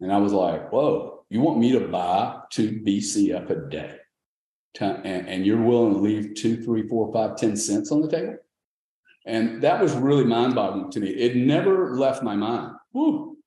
And 0.02 0.12
I 0.12 0.18
was 0.18 0.34
like, 0.34 0.72
"Whoa, 0.72 1.26
you 1.30 1.42
want 1.42 1.60
me 1.60 1.72
to 1.74 1.88
buy 1.88 2.40
two 2.50 2.82
BCF 2.84 3.50
a 3.50 3.70
day, 3.70 3.98
and, 4.80 5.28
and 5.28 5.46
you're 5.46 5.62
willing 5.62 5.94
to 5.94 6.00
leave 6.00 6.36
two, 6.36 6.64
three, 6.64 6.88
four, 6.88 7.12
five, 7.14 7.38
ten 7.38 7.56
cents 7.56 7.92
on 7.92 8.02
the 8.02 8.10
table?" 8.10 8.38
And 9.26 9.62
that 9.62 9.82
was 9.82 9.94
really 9.94 10.26
mind-boggling 10.26 10.92
to 10.92 11.00
me. 11.00 11.10
It 11.10 11.36
never 11.36 11.96
left 11.96 12.24
my 12.24 12.36
mind. 12.36 12.76
Whew, 12.92 13.38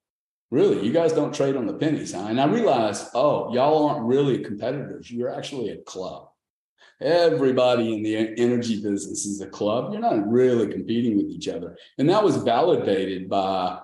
really, 0.51 0.85
you 0.87 0.93
guys 0.93 1.13
don't 1.13 1.35
trade 1.35 1.57
on 1.57 1.67
the 1.67 1.75
pennies, 1.75 2.13
huh? 2.13 2.27
And 2.29 2.41
I 2.41 2.47
realized, 2.47 3.09
oh, 3.15 3.53
y'all 3.53 3.87
aren't 3.89 4.07
really 4.07 4.43
competitors. 4.43 5.11
You're 5.11 5.35
actually 5.35 5.71
a 5.71 5.79
club. 5.79 6.31
Everybody 7.01 7.95
in 7.95 8.03
the 8.03 8.17
energy 8.41 8.77
business 8.83 9.27
is 9.27 9.41
a 9.43 9.47
club. 9.47 9.93
You're 9.93 10.01
not 10.01 10.27
really 10.27 10.67
competing 10.69 11.17
with 11.17 11.27
each 11.27 11.47
other. 11.49 11.77
And 11.99 12.09
that 12.09 12.25
was 12.25 12.37
validated 12.37 13.29
by 13.29 13.79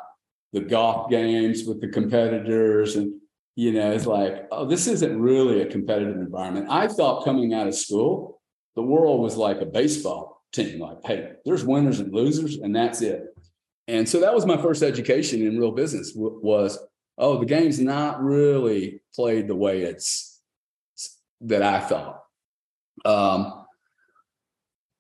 the 0.53 0.61
golf 0.61 1.11
games 1.11 1.65
with 1.65 1.81
the 1.81 1.89
competitors. 1.89 2.97
And, 2.97 3.21
you 3.55 3.73
know, 3.73 3.93
it's 3.93 4.07
like, 4.07 4.47
oh, 4.51 4.67
this 4.67 4.87
isn't 4.87 5.21
really 5.21 5.61
a 5.61 5.67
competitive 5.67 6.17
environment. 6.17 6.69
I 6.71 6.89
thought 6.89 7.25
coming 7.25 7.53
out 7.53 7.67
of 7.67 7.75
school, 7.75 8.41
the 8.77 8.83
world 8.83 9.21
was 9.21 9.37
like 9.37 9.61
a 9.61 9.67
baseball 9.67 10.43
team. 10.53 10.81
Like, 10.81 10.99
hey, 11.05 11.33
there's 11.45 11.65
winners 11.65 12.01
and 12.01 12.15
losers, 12.15 12.57
and 12.57 12.75
that's 12.75 13.03
it. 13.03 13.25
And 13.89 14.09
so 14.09 14.21
that 14.21 14.35
was 14.35 14.47
my 14.47 14.57
first 14.57 14.83
education 14.83 15.47
in 15.47 15.59
real 15.59 15.73
business 15.73 16.13
was, 16.15 16.79
oh, 17.19 17.39
the 17.39 17.47
game's 17.47 17.81
not 17.81 18.23
really 18.23 19.03
played 19.15 19.49
the 19.49 19.57
way 19.57 19.83
it's 19.83 20.41
that 21.43 21.63
I 21.63 21.81
thought. 21.81 22.22
Um, 23.05 23.65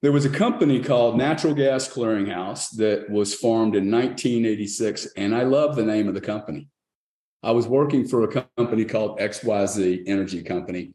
there 0.03 0.13
was 0.13 0.25
a 0.25 0.31
company 0.31 0.83
called 0.83 1.17
Natural 1.17 1.55
Gas 1.55 1.89
Clearinghouse 1.89 2.77
that 2.77 3.09
was 3.09 3.35
formed 3.35 3.77
in 3.77 3.91
1986, 3.91 5.09
and 5.17 5.35
I 5.35 5.45
love 5.45 5.77
the 5.77 5.85
name 5.85 6.09
of 6.09 6.15
the 6.15 6.21
company. 6.21 6.69
I 7.43 7.53
was 7.53 7.69
working 7.69 8.07
for 8.07 8.25
a 8.25 8.45
company 8.57 8.85
called 8.85 9.19
XYZ 9.21 10.03
Energy 10.07 10.43
Company, 10.43 10.95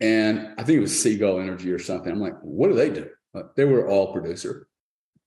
and 0.00 0.54
I 0.58 0.62
think 0.62 0.78
it 0.78 0.82
was 0.82 1.00
Seagull 1.00 1.40
Energy 1.40 1.72
or 1.72 1.78
something. 1.78 2.12
I'm 2.12 2.20
like, 2.20 2.38
what 2.42 2.68
do 2.68 2.74
they 2.74 2.90
do? 2.90 3.08
They 3.56 3.64
were 3.64 3.88
all 3.88 4.12
producer. 4.12 4.68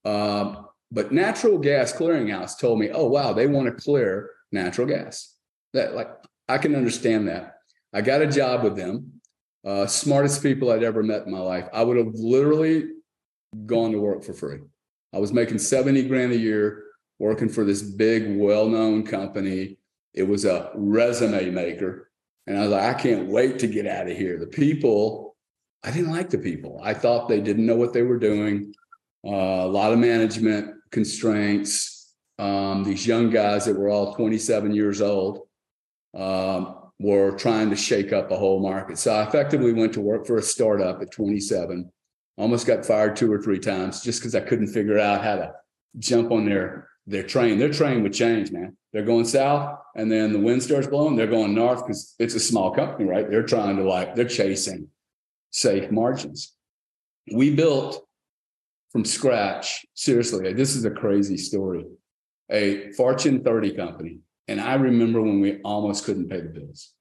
Um, 0.05 0.67
but 0.91 1.11
Natural 1.11 1.57
Gas 1.57 1.93
Clearinghouse 1.93 2.59
told 2.59 2.79
me, 2.79 2.89
oh, 2.91 3.07
wow, 3.07 3.33
they 3.33 3.47
want 3.47 3.67
to 3.67 3.83
clear 3.83 4.29
natural 4.51 4.87
gas. 4.87 5.35
That 5.73 5.95
like 5.95 6.09
I 6.47 6.57
can 6.57 6.75
understand 6.75 7.27
that. 7.27 7.57
I 7.93 8.01
got 8.01 8.21
a 8.21 8.27
job 8.27 8.63
with 8.63 8.75
them. 8.75 9.21
Uh, 9.65 9.85
smartest 9.85 10.41
people 10.41 10.71
I'd 10.71 10.83
ever 10.83 11.03
met 11.03 11.25
in 11.25 11.31
my 11.31 11.39
life. 11.39 11.67
I 11.73 11.83
would 11.83 11.97
have 11.97 12.13
literally 12.13 12.89
gone 13.65 13.91
to 13.91 13.99
work 13.99 14.23
for 14.23 14.33
free. 14.33 14.59
I 15.13 15.19
was 15.19 15.33
making 15.33 15.59
70 15.59 16.07
grand 16.07 16.31
a 16.31 16.37
year 16.37 16.83
working 17.19 17.49
for 17.49 17.63
this 17.63 17.81
big, 17.81 18.37
well-known 18.37 19.03
company. 19.03 19.77
It 20.13 20.23
was 20.23 20.45
a 20.45 20.71
resume 20.75 21.49
maker. 21.49 22.11
And 22.45 22.57
I 22.57 22.61
was 22.61 22.71
like, 22.71 22.95
I 22.95 22.99
can't 22.99 23.27
wait 23.27 23.59
to 23.59 23.67
get 23.67 23.87
out 23.87 24.09
of 24.09 24.15
here. 24.15 24.37
The 24.37 24.47
people, 24.47 25.35
I 25.83 25.91
didn't 25.91 26.11
like 26.11 26.29
the 26.29 26.37
people. 26.37 26.79
I 26.83 26.93
thought 26.93 27.27
they 27.27 27.41
didn't 27.41 27.65
know 27.65 27.75
what 27.75 27.93
they 27.93 28.03
were 28.03 28.19
doing. 28.19 28.73
Uh, 29.25 29.65
a 29.65 29.67
lot 29.67 29.91
of 29.91 29.99
management 29.99 30.75
constraints. 30.91 32.13
Um, 32.39 32.83
these 32.83 33.05
young 33.05 33.31
guys 33.31 33.65
that 33.65 33.77
were 33.77 33.89
all 33.89 34.15
27 34.15 34.73
years 34.73 35.01
old 35.01 35.47
um, 36.13 36.76
were 36.99 37.31
trying 37.31 37.69
to 37.69 37.75
shake 37.75 38.11
up 38.11 38.31
a 38.31 38.37
whole 38.37 38.59
market. 38.59 38.97
So 38.97 39.13
I 39.13 39.27
effectively 39.27 39.73
went 39.73 39.93
to 39.93 40.01
work 40.01 40.25
for 40.25 40.37
a 40.37 40.41
startup 40.41 41.01
at 41.01 41.11
27. 41.11 41.91
Almost 42.37 42.67
got 42.67 42.85
fired 42.85 43.15
two 43.15 43.31
or 43.31 43.41
three 43.41 43.59
times 43.59 44.01
just 44.01 44.19
because 44.19 44.35
I 44.35 44.41
couldn't 44.41 44.67
figure 44.67 44.99
out 44.99 45.23
how 45.23 45.35
to 45.35 45.53
jump 45.99 46.31
on 46.31 46.45
their 46.45 46.89
their 47.07 47.23
train. 47.23 47.57
Their 47.57 47.71
train 47.71 48.03
would 48.03 48.13
change, 48.13 48.51
man. 48.51 48.75
They're 48.91 49.05
going 49.05 49.25
south, 49.25 49.79
and 49.95 50.11
then 50.11 50.33
the 50.33 50.39
wind 50.39 50.61
starts 50.61 50.87
blowing. 50.87 51.15
They're 51.15 51.25
going 51.25 51.55
north 51.55 51.85
because 51.85 52.15
it's 52.19 52.35
a 52.35 52.39
small 52.39 52.71
company, 52.71 53.09
right? 53.09 53.29
They're 53.29 53.43
trying 53.43 53.77
to 53.77 53.83
like 53.83 54.15
they're 54.15 54.25
chasing 54.25 54.89
safe 55.51 55.89
margins. 55.89 56.53
We 57.33 57.55
built 57.55 58.05
from 58.91 59.05
scratch. 59.05 59.85
Seriously, 59.93 60.53
this 60.53 60.75
is 60.75 60.85
a 60.85 60.91
crazy 60.91 61.37
story. 61.37 61.85
A 62.49 62.91
Fortune 62.93 63.43
30 63.43 63.75
company. 63.75 64.19
And 64.47 64.61
I 64.61 64.75
remember 64.75 65.21
when 65.21 65.41
we 65.41 65.61
almost 65.61 66.05
couldn't 66.05 66.29
pay 66.29 66.41
the 66.41 66.49
bills. 66.49 66.91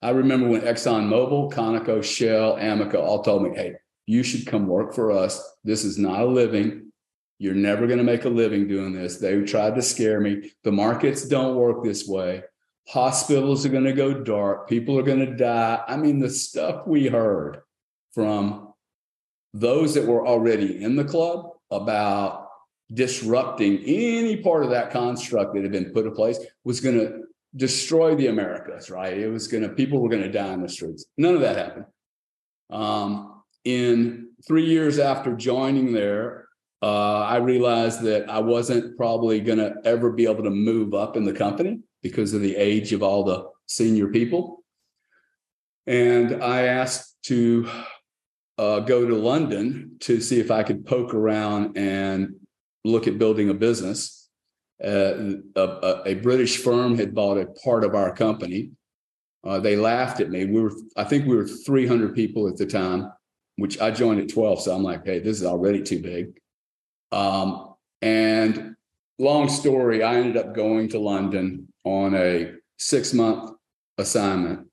I 0.00 0.10
remember 0.10 0.48
when 0.48 0.62
ExxonMobil, 0.62 1.52
Conoco, 1.52 2.02
Shell, 2.02 2.56
Amoco 2.56 2.96
all 2.96 3.22
told 3.22 3.42
me, 3.42 3.50
hey, 3.54 3.74
you 4.06 4.22
should 4.22 4.46
come 4.46 4.66
work 4.66 4.94
for 4.94 5.12
us. 5.12 5.40
This 5.64 5.84
is 5.84 5.98
not 5.98 6.20
a 6.20 6.26
living. 6.26 6.92
You're 7.38 7.54
never 7.54 7.86
going 7.86 7.98
to 7.98 8.04
make 8.04 8.24
a 8.24 8.28
living 8.28 8.68
doing 8.68 8.92
this. 8.92 9.18
They 9.18 9.40
tried 9.42 9.74
to 9.76 9.82
scare 9.82 10.20
me. 10.20 10.52
The 10.64 10.72
markets 10.72 11.26
don't 11.26 11.56
work 11.56 11.82
this 11.82 12.06
way. 12.06 12.42
Hospitals 12.88 13.64
are 13.64 13.70
going 13.70 13.84
to 13.84 13.92
go 13.92 14.22
dark. 14.22 14.68
People 14.68 14.98
are 14.98 15.04
going 15.04 15.24
to 15.24 15.36
die. 15.36 15.82
I 15.86 15.96
mean, 15.96 16.18
the 16.18 16.30
stuff 16.30 16.86
we 16.86 17.06
heard 17.06 17.62
from 18.12 18.72
those 19.54 19.94
that 19.94 20.06
were 20.06 20.26
already 20.26 20.82
in 20.82 20.96
the 20.96 21.04
club 21.04 21.50
about 21.70 22.41
disrupting 22.92 23.78
any 23.84 24.36
part 24.36 24.64
of 24.64 24.70
that 24.70 24.90
construct 24.90 25.54
that 25.54 25.62
had 25.62 25.72
been 25.72 25.92
put 25.92 26.06
in 26.06 26.14
place 26.14 26.38
was 26.64 26.80
going 26.80 26.98
to 26.98 27.22
destroy 27.56 28.14
the 28.14 28.28
Americas, 28.28 28.90
right? 28.90 29.16
It 29.16 29.28
was 29.28 29.48
going 29.48 29.62
to, 29.62 29.68
people 29.70 30.00
were 30.00 30.08
going 30.08 30.22
to 30.22 30.30
die 30.30 30.52
in 30.52 30.62
the 30.62 30.68
streets. 30.68 31.04
None 31.16 31.34
of 31.34 31.40
that 31.42 31.56
happened. 31.56 31.86
Um, 32.70 33.42
in 33.64 34.30
three 34.46 34.66
years 34.66 34.98
after 34.98 35.34
joining 35.34 35.92
there, 35.92 36.48
uh, 36.82 37.20
I 37.20 37.36
realized 37.36 38.02
that 38.02 38.28
I 38.28 38.40
wasn't 38.40 38.96
probably 38.96 39.40
going 39.40 39.58
to 39.58 39.74
ever 39.84 40.10
be 40.10 40.24
able 40.24 40.42
to 40.44 40.50
move 40.50 40.94
up 40.94 41.16
in 41.16 41.24
the 41.24 41.32
company 41.32 41.80
because 42.02 42.34
of 42.34 42.40
the 42.40 42.56
age 42.56 42.92
of 42.92 43.02
all 43.02 43.22
the 43.22 43.48
senior 43.66 44.08
people. 44.08 44.64
And 45.86 46.42
I 46.42 46.62
asked 46.62 47.22
to 47.24 47.68
uh, 48.58 48.80
go 48.80 49.06
to 49.06 49.14
London 49.14 49.96
to 50.00 50.20
see 50.20 50.40
if 50.40 50.50
I 50.50 50.62
could 50.62 50.84
poke 50.84 51.14
around 51.14 51.78
and 51.78 52.34
look 52.84 53.06
at 53.06 53.18
building 53.18 53.48
a 53.48 53.54
business. 53.54 54.28
Uh, 54.82 55.34
a, 55.54 56.02
a, 56.06 56.14
British 56.14 56.56
firm 56.56 56.96
had 56.96 57.14
bought 57.14 57.38
a 57.38 57.46
part 57.64 57.84
of 57.84 57.94
our 57.94 58.12
company. 58.12 58.72
Uh, 59.44 59.60
they 59.60 59.76
laughed 59.76 60.20
at 60.20 60.30
me. 60.30 60.44
We 60.44 60.60
were, 60.60 60.72
I 60.96 61.04
think, 61.04 61.26
we 61.26 61.36
were 61.36 61.46
300 61.46 62.14
people 62.14 62.48
at 62.48 62.56
the 62.56 62.66
time, 62.66 63.12
which 63.56 63.80
I 63.80 63.92
joined 63.92 64.20
at 64.20 64.28
12. 64.28 64.62
So 64.62 64.74
I'm 64.74 64.82
like, 64.82 65.04
hey, 65.04 65.20
this 65.20 65.40
is 65.40 65.46
already 65.46 65.82
too 65.82 66.00
big. 66.00 66.40
Um, 67.12 67.74
and 68.00 68.74
long 69.20 69.48
story, 69.48 70.02
I 70.02 70.16
ended 70.16 70.36
up 70.36 70.52
going 70.52 70.88
to 70.90 70.98
London 70.98 71.68
on 71.84 72.14
a 72.14 72.52
six 72.78 73.12
month 73.12 73.52
assignment 73.98 74.66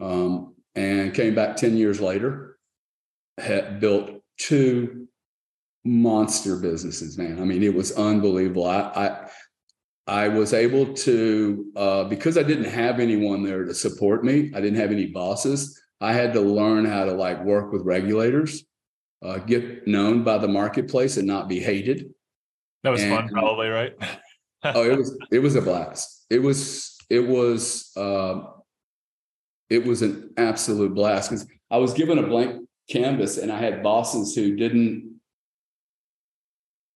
um, 0.00 0.54
and 0.74 1.14
came 1.14 1.36
back 1.36 1.56
10 1.56 1.76
years 1.76 2.00
later 2.00 2.54
had 3.38 3.80
built 3.80 4.22
two 4.38 5.03
monster 5.84 6.56
businesses, 6.56 7.18
man. 7.18 7.40
I 7.40 7.44
mean, 7.44 7.62
it 7.62 7.74
was 7.74 7.92
unbelievable. 7.92 8.66
I 8.66 8.80
I, 8.80 9.30
I 10.06 10.28
was 10.28 10.52
able 10.52 10.92
to 10.94 11.66
uh, 11.76 12.04
because 12.04 12.36
I 12.38 12.42
didn't 12.42 12.70
have 12.70 13.00
anyone 13.00 13.42
there 13.42 13.64
to 13.64 13.74
support 13.74 14.24
me. 14.24 14.50
I 14.54 14.60
didn't 14.60 14.80
have 14.80 14.92
any 14.92 15.06
bosses. 15.06 15.80
I 16.00 16.12
had 16.12 16.32
to 16.34 16.40
learn 16.40 16.84
how 16.84 17.04
to 17.04 17.12
like 17.12 17.42
work 17.44 17.72
with 17.72 17.82
regulators, 17.82 18.64
uh, 19.22 19.38
get 19.38 19.86
known 19.86 20.22
by 20.22 20.38
the 20.38 20.48
marketplace, 20.48 21.16
and 21.16 21.26
not 21.26 21.48
be 21.48 21.60
hated. 21.60 22.10
That 22.82 22.90
was 22.90 23.02
and, 23.02 23.14
fun, 23.14 23.28
probably, 23.28 23.68
right? 23.68 23.94
oh, 24.64 24.90
it 24.90 24.96
was 24.96 25.16
it 25.30 25.38
was 25.38 25.56
a 25.56 25.62
blast. 25.62 26.26
It 26.30 26.40
was 26.40 26.96
it 27.08 27.20
was 27.20 27.90
uh, 27.96 28.42
it 29.70 29.84
was 29.84 30.02
an 30.02 30.30
absolute 30.36 30.94
blast 30.94 31.30
because 31.30 31.46
I 31.70 31.78
was 31.78 31.94
given 31.94 32.18
a 32.18 32.26
blank 32.26 32.68
canvas 32.90 33.38
and 33.38 33.50
I 33.50 33.58
had 33.58 33.82
bosses 33.82 34.34
who 34.34 34.56
didn't 34.56 35.13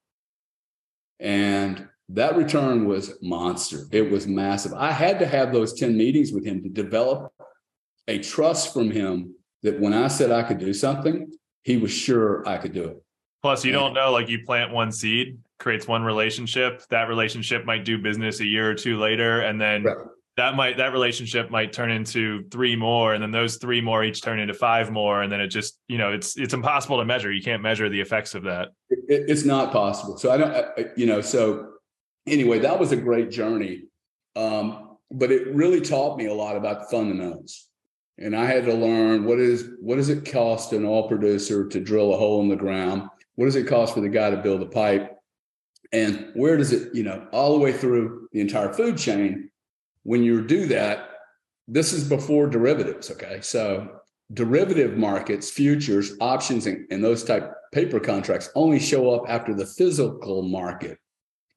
And 1.18 1.88
that 2.10 2.36
return 2.36 2.84
was 2.84 3.14
monster. 3.22 3.86
It 3.90 4.10
was 4.10 4.26
massive. 4.26 4.74
I 4.74 4.92
had 4.92 5.18
to 5.20 5.26
have 5.26 5.52
those 5.52 5.72
10 5.72 5.96
meetings 5.96 6.32
with 6.32 6.44
him 6.44 6.62
to 6.62 6.68
develop 6.68 7.32
a 8.08 8.18
trust 8.18 8.72
from 8.72 8.90
him 8.90 9.34
that 9.62 9.80
when 9.80 9.94
I 9.94 10.08
said 10.08 10.30
I 10.30 10.42
could 10.42 10.58
do 10.58 10.72
something, 10.72 11.32
he 11.62 11.76
was 11.76 11.90
sure 11.90 12.46
I 12.46 12.58
could 12.58 12.72
do 12.72 12.84
it. 12.84 13.02
Plus, 13.42 13.64
you 13.64 13.72
and, 13.72 13.80
don't 13.80 13.94
know, 13.94 14.12
like 14.12 14.28
you 14.28 14.44
plant 14.44 14.72
one 14.72 14.92
seed, 14.92 15.38
creates 15.58 15.88
one 15.88 16.02
relationship. 16.02 16.82
That 16.90 17.08
relationship 17.08 17.64
might 17.64 17.84
do 17.84 17.98
business 17.98 18.40
a 18.40 18.46
year 18.46 18.70
or 18.70 18.74
two 18.74 18.98
later, 18.98 19.40
and 19.40 19.60
then 19.60 19.82
right. 19.82 19.96
that 20.36 20.54
might 20.54 20.76
that 20.78 20.92
relationship 20.92 21.50
might 21.50 21.72
turn 21.72 21.90
into 21.90 22.44
three 22.50 22.76
more, 22.76 23.14
and 23.14 23.22
then 23.22 23.30
those 23.30 23.56
three 23.56 23.80
more 23.80 24.04
each 24.04 24.22
turn 24.22 24.38
into 24.38 24.54
five 24.54 24.90
more, 24.90 25.22
and 25.22 25.32
then 25.32 25.40
it 25.40 25.48
just 25.48 25.78
you 25.88 25.98
know 25.98 26.12
it's 26.12 26.38
it's 26.38 26.54
impossible 26.54 26.98
to 26.98 27.04
measure. 27.04 27.32
You 27.32 27.42
can't 27.42 27.62
measure 27.62 27.88
the 27.88 28.00
effects 28.00 28.34
of 28.34 28.44
that. 28.44 28.68
It, 28.90 29.24
it's 29.28 29.44
not 29.44 29.72
possible. 29.72 30.16
So 30.16 30.30
I 30.30 30.36
don't, 30.36 30.54
I, 30.54 30.86
you 30.96 31.06
know. 31.06 31.20
So 31.20 31.72
anyway, 32.26 32.60
that 32.60 32.78
was 32.78 32.92
a 32.92 32.96
great 32.96 33.30
journey, 33.30 33.84
um, 34.36 34.96
but 35.10 35.30
it 35.30 35.54
really 35.54 35.82
taught 35.82 36.16
me 36.16 36.26
a 36.26 36.34
lot 36.34 36.56
about 36.56 36.80
the 36.80 36.86
fundamentals 36.96 37.68
and 38.18 38.36
I 38.36 38.46
had 38.46 38.64
to 38.66 38.74
learn 38.74 39.24
what 39.24 39.38
is 39.38 39.70
what 39.80 39.96
does 39.96 40.08
it 40.08 40.30
cost 40.30 40.72
an 40.72 40.84
oil 40.84 41.08
producer 41.08 41.68
to 41.68 41.80
drill 41.80 42.14
a 42.14 42.16
hole 42.16 42.40
in 42.42 42.48
the 42.48 42.56
ground? 42.56 43.08
What 43.34 43.46
does 43.46 43.56
it 43.56 43.66
cost 43.66 43.94
for 43.94 44.00
the 44.00 44.08
guy 44.08 44.30
to 44.30 44.36
build 44.36 44.62
a 44.62 44.66
pipe? 44.66 45.10
And 45.92 46.30
where 46.34 46.56
does 46.56 46.72
it, 46.72 46.94
you 46.94 47.02
know, 47.02 47.26
all 47.32 47.52
the 47.52 47.58
way 47.58 47.72
through 47.72 48.28
the 48.32 48.40
entire 48.40 48.72
food 48.72 48.98
chain? 48.98 49.50
When 50.04 50.22
you 50.22 50.46
do 50.46 50.66
that, 50.66 51.08
this 51.66 51.92
is 51.92 52.08
before 52.08 52.48
derivatives. 52.48 53.10
Okay. 53.10 53.40
So 53.40 54.00
derivative 54.32 54.96
markets, 54.96 55.50
futures, 55.50 56.12
options, 56.20 56.66
and, 56.66 56.86
and 56.90 57.02
those 57.02 57.24
type 57.24 57.52
paper 57.72 58.00
contracts 58.00 58.50
only 58.54 58.78
show 58.78 59.10
up 59.10 59.24
after 59.28 59.54
the 59.54 59.66
physical 59.66 60.42
market 60.42 60.98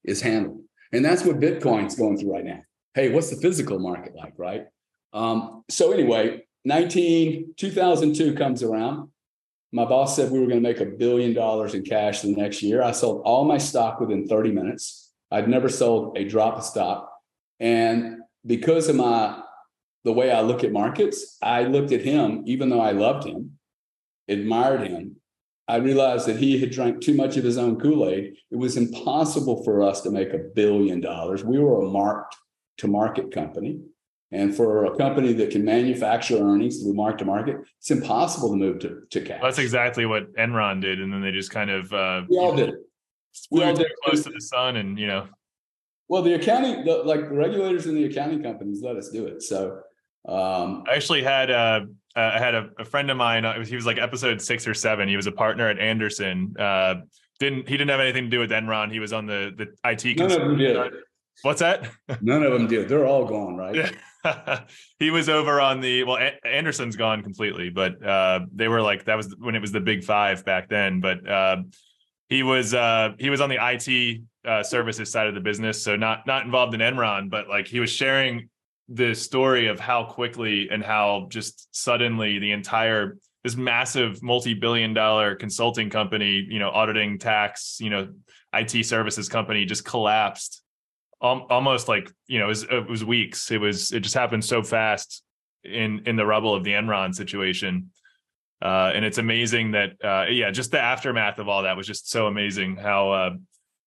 is 0.04 0.22
handled. 0.22 0.62
And 0.92 1.04
that's 1.04 1.24
what 1.24 1.40
Bitcoin's 1.40 1.96
going 1.96 2.18
through 2.18 2.34
right 2.34 2.46
now. 2.46 2.62
Hey, 2.94 3.10
what's 3.10 3.30
the 3.30 3.36
physical 3.38 3.78
market 3.80 4.16
like, 4.16 4.34
right? 4.38 4.66
Um, 5.14 5.64
so 5.70 5.92
anyway, 5.92 6.47
19, 6.68 7.54
2002 7.56 8.36
comes 8.36 8.62
around. 8.62 9.08
My 9.72 9.86
boss 9.86 10.18
said 10.18 10.32
we 10.32 10.40
were 10.40 10.48
going 10.48 10.62
to 10.62 10.70
make 10.70 10.82
a 10.82 10.86
billion 10.86 11.34
dollars 11.34 11.74
in 11.74 11.84
cash 11.84 12.22
the 12.22 12.34
next 12.34 12.62
year. 12.62 12.84
I 12.84 12.92
sold 12.92 13.22
all 13.24 13.46
my 13.46 13.58
stock 13.58 14.02
within 14.02 14.28
30 14.28 14.52
minutes. 14.52 15.14
I'd 15.32 15.48
never 15.48 15.70
sold 15.70 16.18
a 16.18 16.26
drop 16.26 16.58
of 16.58 16.66
stock. 16.66 17.10
And 17.62 18.18
because 18.46 18.90
of 18.90 18.98
my 18.98 19.42
the 20.04 20.12
way 20.12 20.30
I 20.30 20.42
look 20.42 20.66
at 20.66 20.74
markets, 20.74 21.38
I 21.42 21.64
looked 21.64 21.94
at 21.94 22.02
him, 22.02 22.44
even 22.46 22.70
though 22.70 22.82
I 22.82 22.92
loved 22.92 23.26
him, 23.26 23.58
admired 24.28 24.88
him. 24.88 25.16
I 25.70 25.78
realized 25.78 26.28
that 26.28 26.38
he 26.38 26.60
had 26.60 26.72
drank 26.72 27.02
too 27.02 27.14
much 27.14 27.38
of 27.38 27.46
his 27.46 27.58
own 27.58 27.80
Kool-Aid. 27.80 28.36
It 28.52 28.56
was 28.58 28.76
impossible 28.76 29.64
for 29.64 29.84
us 29.84 30.02
to 30.02 30.12
make 30.12 30.34
a 30.34 30.50
billion 30.54 31.00
dollars. 31.00 31.46
We 31.46 31.60
were 31.60 31.82
a 31.82 31.90
marked 31.90 32.36
to 32.78 32.88
market 32.88 33.32
company. 33.32 33.80
And 34.32 34.54
for 34.54 34.86
a 34.86 34.98
company 34.98 35.32
that 35.34 35.52
can 35.52 35.64
manufacture 35.64 36.38
earnings 36.38 36.82
through 36.82 36.94
mark 36.94 37.18
to 37.20 37.26
market, 37.26 37.58
it's 37.80 37.92
impossible 37.92 38.50
to 38.50 38.58
move 38.58 38.80
to, 38.80 39.04
to 39.10 39.22
cash. 39.22 39.40
That's 39.42 39.58
exactly 39.58 40.06
what 40.06 40.34
Enron 40.34 40.82
did. 40.82 41.00
And 41.00 41.14
then 41.14 41.22
they 41.22 41.32
just 41.32 41.50
kind 41.50 41.70
of 41.70 41.94
uh, 41.94 42.24
we 42.30 42.38
all 42.38 42.56
did. 42.56 42.74
We 43.52 43.64
all 43.64 43.74
did 43.74 43.88
close 44.04 44.24
to 44.24 44.30
the 44.30 44.42
sun 44.42 44.76
and 44.78 45.00
you 45.00 45.08
know. 45.08 45.28
Well, 46.10 46.24
the 46.24 46.34
accounting, 46.34 46.86
the, 46.86 47.04
like 47.04 47.30
the 47.30 47.36
regulators 47.36 47.86
and 47.86 47.96
the 47.96 48.06
accounting 48.06 48.42
companies 48.42 48.82
let 48.82 48.96
us 48.96 49.10
do 49.10 49.26
it. 49.28 49.44
So 49.44 49.80
um, 50.28 50.84
I 50.90 50.96
actually 50.96 51.24
had 51.24 51.50
uh, 51.50 51.82
I 52.16 52.40
had 52.40 52.56
a, 52.56 52.70
a, 52.80 52.86
friend 52.86 53.10
of 53.10 53.18
mine. 53.18 53.46
Uh, 53.46 53.64
he 53.64 53.76
was 53.76 53.86
like 53.86 53.98
episode 53.98 54.42
six 54.42 54.68
or 54.68 54.74
seven. 54.74 55.08
He 55.08 55.16
was 55.16 55.28
a 55.28 55.32
partner 55.32 55.70
at 55.70 55.80
Andersen. 55.80 56.54
Uh, 56.60 56.96
didn't 57.40 57.70
he 57.70 57.78
didn't 57.78 57.90
have 57.90 58.00
anything 58.00 58.26
to 58.26 58.30
do 58.30 58.40
with 58.40 58.52
Enron. 58.52 58.92
He 58.92 59.00
was 59.00 59.14
on 59.14 59.26
the 59.26 59.54
the 59.56 59.90
IT. 59.90 60.18
None 60.18 60.32
of 60.32 60.40
them 60.40 60.58
did. 60.58 60.78
What's 61.44 61.60
that? 61.60 61.90
None 62.22 62.44
of 62.44 62.54
them 62.54 62.68
did. 62.68 62.90
They're 62.90 63.06
all 63.06 63.26
gone, 63.26 63.56
right? 63.56 63.94
he 65.00 65.12
was 65.12 65.30
over 65.30 65.62
on 65.62 65.80
the 65.80 66.04
well 66.04 66.18
Andersen's 66.44 66.96
gone 66.96 67.24
completely 67.24 67.70
but 67.70 68.04
uh, 68.06 68.42
they 68.54 68.68
were 68.68 68.82
like 68.82 69.06
that 69.06 69.16
was 69.16 69.36
when 69.40 69.56
it 69.56 69.62
was 69.62 69.72
the 69.72 69.80
big 69.80 70.04
five 70.04 70.44
back 70.46 70.70
then 70.70 71.00
but 71.00 71.28
uh, 71.30 71.58
he 72.30 72.44
was 72.44 72.74
uh, 72.74 73.12
he 73.20 73.30
was 73.30 73.42
on 73.42 73.50
the 73.50 73.58
it 73.58 74.24
uh, 74.46 74.64
services 74.64 75.12
side 75.12 75.28
of 75.28 75.36
the 75.36 75.42
business 75.42 75.82
so 75.82 75.96
not 75.96 76.26
not 76.28 76.46
involved 76.46 76.74
in 76.74 76.80
enron 76.80 77.30
but 77.30 77.48
like 77.48 77.68
he 77.68 77.80
was 77.80 77.90
sharing 77.90 78.50
the 78.90 79.14
story 79.14 79.68
of 79.68 79.80
how 79.80 80.04
quickly 80.04 80.70
and 80.72 80.84
how 80.84 81.28
just 81.30 81.68
suddenly 81.76 82.40
the 82.40 82.52
entire 82.52 83.18
this 83.44 83.56
massive 83.56 84.22
multi-billion 84.24 84.94
dollar 84.94 85.36
consulting 85.36 85.90
company 85.90 86.46
you 86.50 86.60
know 86.60 86.70
auditing 86.70 87.18
tax 87.18 87.78
you 87.80 87.90
know 87.90 88.08
it 88.54 88.84
services 88.84 89.28
company 89.30 89.66
just 89.66 89.86
collapsed 89.86 90.64
almost 91.22 91.88
like 91.88 92.12
you 92.28 92.40
know 92.40 92.46
it 92.46 92.50
was, 92.50 92.64
it 92.64 92.90
was 92.90 93.04
weeks. 93.04 93.52
It 93.52 93.60
was 93.60 93.92
it 93.92 94.02
just 94.02 94.16
happened 94.16 94.44
so 94.46 94.64
fast 94.64 95.24
in 95.64 96.04
in 96.06 96.16
the 96.16 96.26
rubble 96.26 96.56
of 96.56 96.64
the 96.64 96.72
enron 96.72 97.14
situation. 97.14 97.92
Uh, 98.60 98.92
and 98.96 99.06
it's 99.06 99.20
amazing 99.20 99.72
that 99.72 99.92
uh, 100.04 100.26
yeah 100.30 100.50
just 100.50 100.72
the 100.72 100.80
aftermath 100.80 101.38
of 101.38 101.48
all 101.48 101.64
that 101.64 101.78
was 101.78 101.86
just 101.86 102.10
so 102.10 102.28
amazing 102.28 102.76
how 102.76 103.12
uh, 103.12 103.30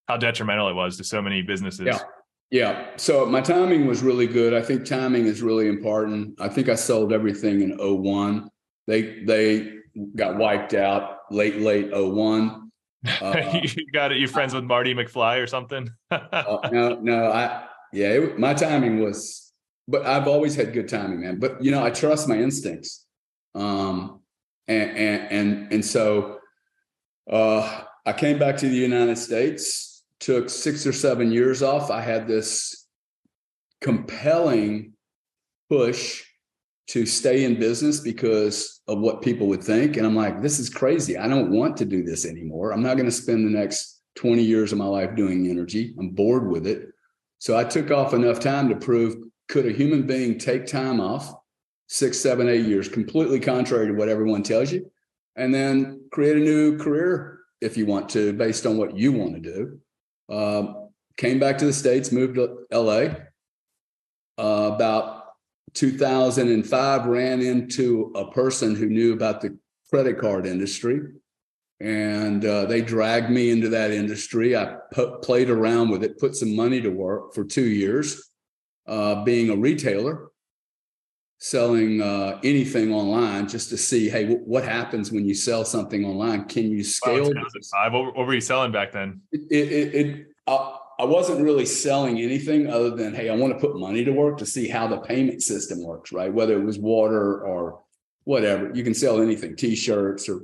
how 0.09 0.17
detrimental 0.17 0.69
it 0.69 0.75
was 0.75 0.97
to 0.97 1.05
so 1.05 1.21
many 1.21 1.43
businesses. 1.43 1.87
Yeah. 1.87 1.99
Yeah. 2.53 2.87
So 2.97 3.27
my 3.27 3.41
timing 3.41 3.87
was 3.87 4.03
really 4.03 4.27
good. 4.27 4.55
I 4.55 4.61
think 4.61 4.85
timing 4.85 5.27
is 5.27 5.41
really 5.41 5.69
important. 5.69 6.41
I 6.41 6.49
think 6.49 6.69
i 6.69 6.75
sold 6.75 7.13
everything 7.13 7.63
in 7.63 7.79
01 7.79 8.51
they 8.87 9.23
they 9.25 9.75
got 10.17 10.37
wiped 10.37 10.75
out 10.75 11.19
late 11.31 11.61
late 11.61 11.91
01 11.93 12.70
uh, 13.07 13.61
you 13.63 13.91
got 13.93 14.13
it. 14.13 14.19
You 14.19 14.29
friends 14.29 14.55
with 14.55 14.65
Marty 14.65 14.95
McFly 14.95 15.43
or 15.43 15.47
something? 15.47 15.91
uh, 16.11 16.59
no, 16.73 16.99
no. 17.01 17.31
I 17.31 17.67
yeah. 17.93 18.09
It, 18.09 18.39
my 18.39 18.55
timing 18.55 19.01
was, 19.01 19.53
but 19.89 20.07
I've 20.07 20.29
always 20.29 20.55
had 20.55 20.73
good 20.73 20.89
timing, 20.89 21.23
man. 21.23 21.39
But 21.39 21.63
you 21.63 21.71
know, 21.71 21.85
I 21.85 21.91
trust 21.91 22.29
my 22.29 22.39
instincts. 22.39 23.07
Um, 23.55 24.21
and 24.69 24.91
and 24.97 25.33
and 25.33 25.73
and 25.73 25.85
so, 25.85 26.39
uh, 27.31 27.83
I 28.07 28.13
came 28.13 28.39
back 28.39 28.57
to 28.59 28.69
the 28.69 28.77
United 28.77 29.19
States. 29.19 30.05
Took 30.21 30.51
six 30.51 30.87
or 30.87 30.93
seven 30.93 31.33
years 31.33 31.63
off. 31.63 31.91
I 31.91 32.03
had 32.03 32.29
this 32.29 32.87
compelling 33.81 34.93
push 35.71 36.23
to 36.91 37.07
stay 37.07 37.45
in 37.45 37.57
business 37.57 38.01
because 38.01 38.81
of 38.89 38.99
what 38.99 39.23
people 39.23 39.47
would 39.47 39.63
think. 39.63 39.97
And 39.97 40.05
I'm 40.05 40.17
like, 40.17 40.43
this 40.43 40.59
is 40.59 40.69
crazy. 40.69 41.17
I 41.17 41.29
don't 41.29 41.53
want 41.53 41.77
to 41.77 41.85
do 41.85 42.03
this 42.03 42.27
anymore. 42.27 42.73
I'm 42.73 42.83
not 42.83 42.97
going 42.97 43.07
to 43.07 43.13
spend 43.13 43.47
the 43.47 43.57
next 43.57 44.01
20 44.17 44.43
years 44.43 44.73
of 44.73 44.79
my 44.79 44.87
life 44.87 45.15
doing 45.15 45.49
energy. 45.49 45.95
I'm 46.01 46.11
bored 46.11 46.51
with 46.51 46.67
it. 46.67 46.89
So 47.39 47.57
I 47.57 47.63
took 47.63 47.93
off 47.93 48.13
enough 48.13 48.41
time 48.41 48.69
to 48.71 48.75
prove 48.75 49.23
could 49.49 49.67
a 49.67 49.73
human 49.73 50.05
being 50.05 50.37
take 50.37 50.67
time 50.67 51.01
off, 51.01 51.33
six, 51.87 52.19
seven, 52.19 52.49
eight 52.49 52.67
years, 52.67 52.89
completely 52.89 53.39
contrary 53.39 53.87
to 53.87 53.93
what 53.93 54.09
everyone 54.09 54.43
tells 54.43 54.73
you, 54.73 54.91
and 55.37 55.55
then 55.55 56.03
create 56.11 56.39
a 56.39 56.41
new 56.41 56.77
career 56.77 57.39
if 57.61 57.77
you 57.77 57.87
want 57.87 58.09
to, 58.09 58.33
based 58.33 58.67
on 58.67 58.77
what 58.77 58.97
you 58.97 59.13
want 59.13 59.35
to 59.35 59.41
do. 59.41 59.79
Um, 60.35 60.89
came 61.17 61.39
back 61.39 61.57
to 61.59 61.67
the 61.67 61.73
States, 61.73 62.11
moved 62.11 62.35
to 62.35 62.67
LA. 62.73 63.15
Uh, 64.39 64.73
about 64.75 65.20
2005, 65.75 67.07
ran 67.07 67.41
into 67.41 68.13
a 68.15 68.31
person 68.31 68.75
who 68.75 68.87
knew 68.87 69.13
about 69.13 69.41
the 69.41 69.57
credit 69.89 70.19
card 70.19 70.47
industry. 70.47 71.01
And 71.81 72.45
uh, 72.45 72.67
they 72.67 72.83
dragged 72.83 73.31
me 73.31 73.51
into 73.51 73.71
that 73.71 73.91
industry. 73.91 74.55
I 74.55 74.77
played 75.23 75.49
around 75.49 75.91
with 75.91 76.05
it, 76.05 76.19
put 76.19 76.35
some 76.35 76.55
money 76.55 76.81
to 76.83 76.91
work 76.91 77.33
for 77.35 77.43
two 77.43 77.67
years, 77.67 78.31
uh, 78.87 79.25
being 79.25 79.49
a 79.51 79.57
retailer 79.57 80.31
selling 81.41 82.03
uh, 82.03 82.39
anything 82.45 82.93
online 82.93 83.49
just 83.49 83.71
to 83.71 83.77
see, 83.77 84.11
hey, 84.11 84.25
w- 84.25 84.43
what 84.45 84.63
happens 84.63 85.11
when 85.11 85.27
you 85.27 85.35
sell 85.35 85.65
something 85.65 86.05
online? 86.05 86.45
Can 86.45 86.71
you 86.71 86.85
scale? 86.85 87.33
Wow, 87.33 87.91
what, 87.91 88.17
what, 88.17 88.27
were 88.27 88.35
you 88.35 88.43
selling 88.43 88.73
back 88.73 88.93
then? 88.93 89.23
It, 89.33 89.51
it, 89.51 89.95
it 89.95 90.27
I, 91.01 91.05
wasn't 91.05 91.43
really 91.43 91.67
selling 91.67 92.21
anything 92.21 92.69
other 92.69 92.91
than, 92.91 93.15
hey, 93.15 93.29
I 93.29 93.35
want 93.35 93.53
to 93.53 93.59
put 93.59 93.79
money 93.79 94.05
to 94.05 94.13
work 94.13 94.39
to 94.39 94.47
see 94.47 94.69
how 94.69 94.87
the 94.87 94.99
payment 94.99 95.43
system 95.43 95.83
works, 95.83 96.13
right? 96.13 96.33
Whether 96.33 96.61
it 96.61 96.65
was 96.65 96.79
water 96.79 97.45
or 97.45 97.83
whatever, 98.25 98.71
you 98.75 98.85
can 98.85 98.95
sell 98.95 99.21
anything, 99.21 99.57
t-shirts 99.57 100.29
or, 100.29 100.43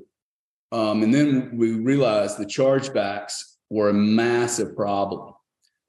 um, 0.73 1.03
and 1.03 1.15
then 1.15 1.57
we 1.57 1.73
realized 1.73 2.39
the 2.39 2.47
chargebacks 2.47 3.57
were 3.71 3.91
a 3.91 3.95
massive 3.95 4.77
problem. 4.77 5.35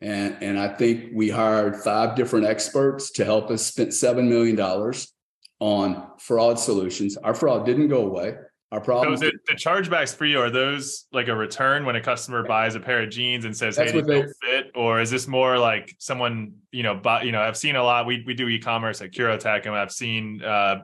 And, 0.01 0.37
and 0.41 0.59
I 0.59 0.69
think 0.69 1.11
we 1.13 1.29
hired 1.29 1.77
five 1.77 2.15
different 2.15 2.45
experts 2.45 3.11
to 3.11 3.25
help 3.25 3.49
us 3.49 3.65
spent 3.65 3.89
$7 3.89 4.27
million 4.27 4.59
on 5.59 6.11
fraud 6.19 6.59
solutions. 6.59 7.17
Our 7.17 7.33
fraud 7.33 7.65
didn't 7.65 7.87
go 7.87 8.05
away. 8.05 8.35
Our 8.71 8.81
problem. 8.81 9.15
So 9.15 9.27
the, 9.27 9.31
the 9.47 9.53
chargebacks 9.53 10.13
for 10.13 10.25
you 10.25 10.39
are 10.39 10.49
those 10.49 11.05
like 11.13 11.29
a 11.29 11.35
return 11.35 11.85
when 11.85 11.95
a 11.95 12.01
customer 12.01 12.43
buys 12.43 12.75
a 12.75 12.81
pair 12.81 13.01
of 13.01 13.09
jeans 13.09 13.45
and 13.45 13.55
says, 13.55 13.77
"Hey, 13.77 13.91
they 13.91 14.01
don't 14.01 14.33
fit," 14.43 14.71
or 14.75 14.99
is 14.99 15.09
this 15.09 15.25
more 15.25 15.57
like 15.57 15.95
someone 15.99 16.53
you 16.73 16.83
know? 16.83 16.95
Buy, 16.95 17.21
you 17.21 17.31
know, 17.31 17.39
I've 17.39 17.55
seen 17.55 17.77
a 17.77 17.83
lot. 17.83 18.05
We 18.05 18.25
we 18.27 18.33
do 18.33 18.49
e-commerce 18.49 19.01
at 19.01 19.11
Curotec, 19.11 19.65
and 19.65 19.73
I've 19.73 19.93
seen 19.93 20.43
uh, 20.43 20.81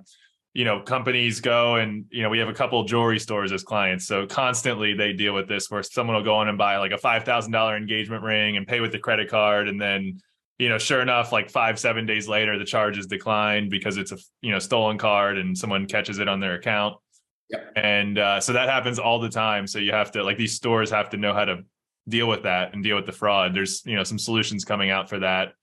you 0.54 0.66
know 0.66 0.80
companies 0.80 1.42
go 1.42 1.76
and 1.76 2.06
you 2.10 2.22
know 2.22 2.30
we 2.30 2.40
have 2.40 2.48
a 2.48 2.54
couple 2.54 2.84
jewelry 2.84 3.20
stores 3.20 3.52
as 3.52 3.64
clients 3.64 4.06
so 4.06 4.28
constantly 4.28 4.94
they 4.94 5.12
deal 5.12 5.34
with 5.34 5.48
this 5.48 5.70
where 5.70 5.82
someone 5.82 6.16
will 6.16 6.24
go 6.24 6.42
in 6.42 6.48
and 6.48 6.58
buy 6.58 6.78
like 6.78 6.92
a 6.92 6.98
$5000 6.98 7.78
engagement 7.78 8.24
ring 8.24 8.56
and 8.58 8.68
pay 8.68 8.80
with 8.80 8.92
the 8.92 9.00
credit 9.00 9.30
card 9.30 9.68
and 9.68 9.82
then 9.82 10.20
you 10.60 10.70
know 10.70 10.78
sure 10.78 11.02
enough 11.02 11.32
like 11.32 11.50
five 11.50 11.80
seven 11.80 12.06
days 12.06 12.28
later 12.28 12.60
the 12.60 12.66
charge 12.66 13.00
is 13.00 13.08
declined 13.08 13.72
because 13.72 13.98
it's 13.98 14.12
a 14.12 14.18
you 14.42 14.52
know 14.52 14.60
stolen 14.60 15.00
card 15.00 15.40
and 15.40 15.58
someone 15.58 15.88
catches 15.88 16.20
it 16.20 16.28
on 16.28 16.40
their 16.40 16.54
account 16.54 16.96
yep. 17.54 17.72
and 17.76 18.18
uh, 18.18 18.40
so 18.40 18.52
that 18.54 18.68
happens 18.68 19.00
all 19.00 19.20
the 19.20 19.30
time 19.30 19.66
so 19.66 19.80
you 19.80 19.92
have 19.92 20.12
to 20.12 20.24
like 20.24 20.38
these 20.38 20.54
stores 20.54 20.90
have 20.90 21.10
to 21.10 21.18
know 21.18 21.34
how 21.34 21.46
to 21.46 21.64
deal 22.10 22.28
with 22.28 22.44
that 22.44 22.74
and 22.74 22.84
deal 22.84 22.98
with 22.98 23.06
the 23.06 23.12
fraud 23.12 23.54
there's 23.54 23.82
you 23.86 23.96
know 23.96 24.04
some 24.04 24.20
solutions 24.20 24.66
coming 24.66 24.90
out 24.90 25.10
for 25.10 25.20
that 25.20 25.54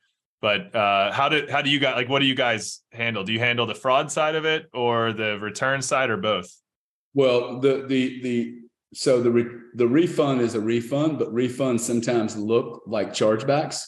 but 0.41 0.74
uh, 0.74 1.12
how 1.12 1.28
do 1.28 1.47
how 1.51 1.61
do 1.61 1.68
you 1.68 1.78
guys 1.78 1.97
like 1.97 2.09
what 2.09 2.20
do 2.20 2.24
you 2.24 2.34
guys 2.34 2.80
handle? 2.93 3.24
Do 3.24 3.32
you 3.32 3.38
handle 3.38 3.66
the 3.66 3.74
fraud 3.74 4.11
side 4.11 4.34
of 4.34 4.47
it 4.47 4.70
or 4.72 5.12
the 5.12 5.38
return 5.38 5.82
side 5.82 6.09
or 6.09 6.16
both? 6.16 6.51
Well, 7.12 7.61
the 7.61 7.84
the 7.86 8.22
the 8.22 8.55
so 8.95 9.20
the 9.20 9.30
re, 9.30 9.45
the 9.74 9.86
refund 9.86 10.41
is 10.41 10.55
a 10.55 10.61
refund, 10.61 11.18
but 11.18 11.32
refunds 11.34 11.80
sometimes 11.80 12.36
look 12.36 12.82
like 12.86 13.11
chargebacks. 13.11 13.82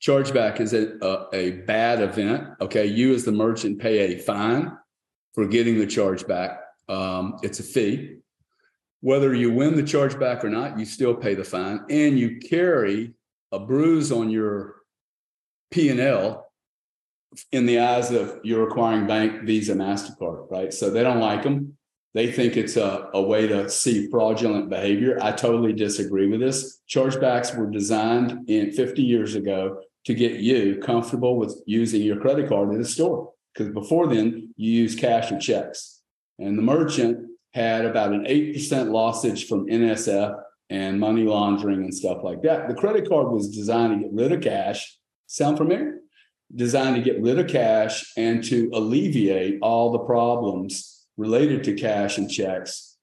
Chargeback 0.00 0.60
is 0.60 0.72
a, 0.72 0.96
a, 1.02 1.26
a 1.32 1.50
bad 1.62 2.00
event. 2.00 2.48
Okay, 2.60 2.86
you 2.86 3.12
as 3.12 3.24
the 3.24 3.32
merchant 3.32 3.80
pay 3.80 4.14
a 4.14 4.18
fine 4.18 4.72
for 5.34 5.46
getting 5.46 5.78
the 5.78 5.86
chargeback. 5.86 6.58
Um, 6.88 7.36
it's 7.42 7.60
a 7.60 7.62
fee. 7.62 8.16
Whether 9.00 9.34
you 9.34 9.52
win 9.52 9.76
the 9.76 9.82
chargeback 9.82 10.42
or 10.42 10.48
not, 10.48 10.78
you 10.78 10.84
still 10.84 11.14
pay 11.14 11.34
the 11.34 11.44
fine, 11.44 11.84
and 11.88 12.18
you 12.18 12.38
carry 12.38 13.14
a 13.52 13.58
bruise 13.58 14.10
on 14.10 14.30
your 14.30 14.76
P 15.70 15.88
and 15.90 16.00
L 16.00 16.50
in 17.52 17.66
the 17.66 17.78
eyes 17.78 18.10
of 18.10 18.40
your 18.42 18.68
acquiring 18.68 19.06
bank, 19.06 19.42
Visa, 19.42 19.74
Mastercard, 19.74 20.50
right? 20.50 20.72
So 20.72 20.90
they 20.90 21.02
don't 21.02 21.20
like 21.20 21.42
them. 21.42 21.76
They 22.14 22.32
think 22.32 22.56
it's 22.56 22.76
a, 22.76 23.10
a 23.12 23.22
way 23.22 23.46
to 23.46 23.68
see 23.68 24.08
fraudulent 24.08 24.70
behavior. 24.70 25.18
I 25.22 25.32
totally 25.32 25.74
disagree 25.74 26.26
with 26.26 26.40
this. 26.40 26.80
Chargebacks 26.88 27.56
were 27.56 27.70
designed 27.70 28.48
in 28.48 28.72
50 28.72 29.02
years 29.02 29.34
ago 29.34 29.82
to 30.06 30.14
get 30.14 30.40
you 30.40 30.80
comfortable 30.82 31.36
with 31.36 31.60
using 31.66 32.02
your 32.02 32.16
credit 32.16 32.48
card 32.48 32.74
at 32.74 32.80
a 32.80 32.84
store. 32.84 33.32
Because 33.52 33.72
before 33.72 34.06
then, 34.06 34.54
you 34.56 34.72
use 34.72 34.94
cash 34.94 35.30
or 35.30 35.38
checks. 35.38 35.97
And 36.38 36.56
the 36.56 36.62
merchant 36.62 37.28
had 37.54 37.84
about 37.84 38.12
an 38.12 38.24
8% 38.24 38.54
lossage 38.90 39.48
from 39.48 39.66
NSF 39.66 40.40
and 40.70 41.00
money 41.00 41.24
laundering 41.24 41.82
and 41.82 41.94
stuff 41.94 42.18
like 42.22 42.42
that. 42.42 42.68
The 42.68 42.74
credit 42.74 43.08
card 43.08 43.28
was 43.28 43.48
designed 43.48 43.94
to 43.94 44.08
get 44.08 44.14
rid 44.14 44.32
of 44.32 44.40
cash 44.42 44.98
Sound 45.28 45.58
familiar? 45.58 46.00
Designed 46.54 46.96
to 46.96 47.02
get 47.02 47.20
rid 47.20 47.38
of 47.38 47.48
cash 47.48 48.12
and 48.16 48.42
to 48.44 48.70
alleviate 48.72 49.58
all 49.60 49.92
the 49.92 49.98
problems 49.98 51.06
related 51.18 51.64
to 51.64 51.74
cash 51.74 52.16
and 52.16 52.30
checks, 52.30 52.96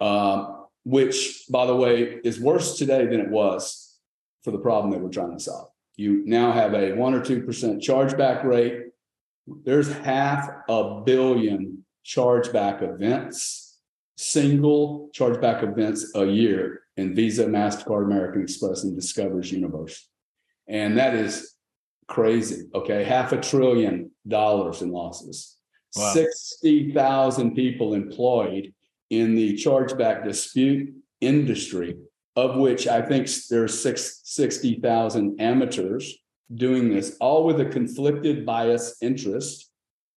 um, 0.00 0.66
which, 0.84 1.44
by 1.48 1.66
the 1.66 1.76
way, 1.76 2.18
is 2.24 2.40
worse 2.40 2.76
today 2.76 3.06
than 3.06 3.20
it 3.20 3.30
was 3.30 3.96
for 4.42 4.50
the 4.50 4.58
problem 4.58 4.90
that 4.90 5.00
we're 5.00 5.08
trying 5.08 5.38
to 5.38 5.42
solve. 5.42 5.68
You 5.94 6.24
now 6.26 6.50
have 6.50 6.74
a 6.74 6.94
one 6.94 7.14
or 7.14 7.20
2% 7.20 7.46
chargeback 7.46 8.42
rate. 8.42 8.86
There's 9.46 9.92
half 9.98 10.48
a 10.68 11.02
billion 11.02 11.77
chargeback 12.08 12.82
events, 12.82 13.78
single 14.16 15.10
chargeback 15.14 15.62
events 15.62 16.10
a 16.14 16.24
year 16.24 16.80
in 16.96 17.14
Visa, 17.14 17.44
MasterCard, 17.44 18.04
American 18.04 18.42
Express, 18.42 18.84
and 18.84 18.96
Discover's 18.96 19.52
universe. 19.52 20.08
And 20.66 20.96
that 20.98 21.14
is 21.14 21.54
crazy. 22.08 22.66
Okay. 22.74 23.04
Half 23.04 23.32
a 23.32 23.40
trillion 23.40 24.10
dollars 24.26 24.82
in 24.82 24.90
losses. 24.90 25.56
Wow. 25.96 26.12
60,000 26.12 27.54
people 27.54 27.94
employed 27.94 28.74
in 29.10 29.34
the 29.34 29.54
chargeback 29.54 30.24
dispute 30.24 30.94
industry, 31.20 31.96
of 32.36 32.56
which 32.56 32.86
I 32.86 33.02
think 33.02 33.28
there's 33.50 33.78
six, 33.78 34.20
60,000 34.24 35.40
amateurs 35.40 36.14
doing 36.54 36.90
this, 36.90 37.16
all 37.20 37.44
with 37.44 37.60
a 37.60 37.66
conflicted 37.66 38.46
bias 38.46 38.96
interest. 39.02 39.67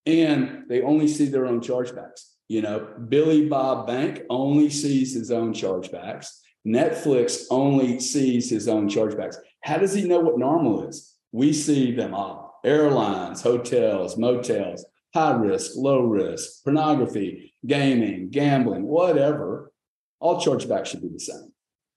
And 0.05 0.63
they 0.67 0.81
only 0.81 1.07
see 1.07 1.25
their 1.25 1.45
own 1.45 1.61
chargebacks. 1.61 2.31
You 2.47 2.61
know, 2.61 2.87
Billy 3.07 3.47
Bob 3.47 3.87
Bank 3.87 4.23
only 4.29 4.69
sees 4.69 5.13
his 5.13 5.31
own 5.31 5.53
chargebacks. 5.53 6.27
Netflix 6.67 7.45
only 7.49 7.99
sees 7.99 8.49
his 8.49 8.67
own 8.67 8.89
chargebacks. 8.89 9.35
How 9.61 9.77
does 9.77 9.93
he 9.93 10.07
know 10.07 10.19
what 10.19 10.37
normal 10.37 10.87
is? 10.87 11.11
we 11.31 11.53
see 11.53 11.93
them 11.93 12.13
all 12.13 12.59
airlines, 12.63 13.41
hotels, 13.41 14.17
motels, 14.17 14.85
high 15.13 15.33
risk, 15.33 15.71
low 15.75 16.01
risk, 16.01 16.63
pornography, 16.63 17.53
gaming, 17.65 18.29
gambling, 18.29 18.83
whatever. 18.83 19.71
All 20.19 20.39
chargebacks 20.39 20.87
should 20.87 21.01
be 21.01 21.09
the 21.09 21.19
same. 21.19 21.51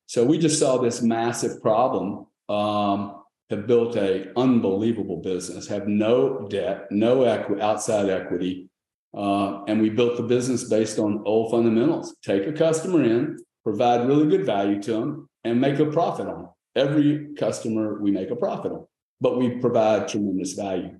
So 0.06 0.24
we 0.24 0.38
just 0.38 0.58
saw 0.58 0.78
this 0.78 1.02
massive 1.02 1.60
problem. 1.60 2.26
Um, 2.48 3.23
have 3.54 3.66
built 3.66 3.96
a 3.96 4.30
unbelievable 4.38 5.18
business, 5.18 5.66
have 5.68 5.88
no 5.88 6.46
debt, 6.48 6.90
no 6.90 7.22
equi- 7.22 7.60
outside 7.60 8.08
equity, 8.08 8.68
uh, 9.16 9.62
and 9.64 9.80
we 9.80 9.90
built 9.90 10.16
the 10.16 10.22
business 10.22 10.64
based 10.64 10.98
on 10.98 11.22
old 11.24 11.50
fundamentals. 11.50 12.16
Take 12.22 12.46
a 12.46 12.52
customer 12.52 13.02
in, 13.04 13.38
provide 13.62 14.06
really 14.06 14.28
good 14.28 14.44
value 14.44 14.80
to 14.82 14.92
them, 14.92 15.28
and 15.44 15.60
make 15.60 15.78
a 15.78 15.86
profit 15.86 16.26
on 16.26 16.42
them. 16.42 16.48
Every 16.76 17.34
customer 17.34 18.00
we 18.00 18.10
make 18.10 18.30
a 18.30 18.36
profit 18.36 18.72
on 18.72 18.86
but 19.24 19.38
we 19.38 19.48
provide 19.56 20.06
tremendous 20.06 20.52
value. 20.52 20.98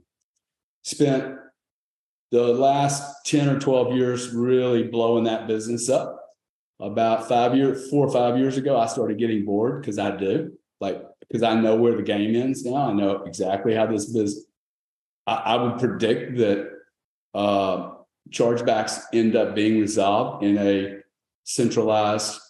Spent 0.82 1.36
the 2.30 2.42
last 2.42 3.26
10 3.26 3.48
or 3.50 3.60
12 3.60 3.94
years 3.94 4.30
really 4.30 4.84
blowing 4.84 5.24
that 5.24 5.46
business 5.46 5.90
up. 5.90 6.20
About 6.80 7.28
five 7.28 7.54
years, 7.54 7.88
four 7.90 8.06
or 8.06 8.10
five 8.10 8.38
years 8.38 8.56
ago, 8.56 8.78
I 8.78 8.86
started 8.86 9.18
getting 9.18 9.44
bored 9.44 9.80
because 9.80 9.98
I 9.98 10.16
do, 10.16 10.52
like, 10.80 11.02
because 11.20 11.42
I 11.42 11.54
know 11.54 11.76
where 11.76 11.96
the 11.96 12.02
game 12.02 12.34
ends 12.34 12.64
now. 12.64 12.90
I 12.90 12.92
know 12.92 13.22
exactly 13.22 13.74
how 13.74 13.86
this 13.86 14.06
business, 14.06 14.44
I, 15.26 15.34
I 15.34 15.62
would 15.62 15.78
predict 15.78 16.36
that 16.38 16.70
uh, 17.34 17.92
chargebacks 18.30 19.00
end 19.12 19.36
up 19.36 19.54
being 19.54 19.80
resolved 19.80 20.44
in 20.44 20.58
a 20.58 20.98
centralized 21.44 22.40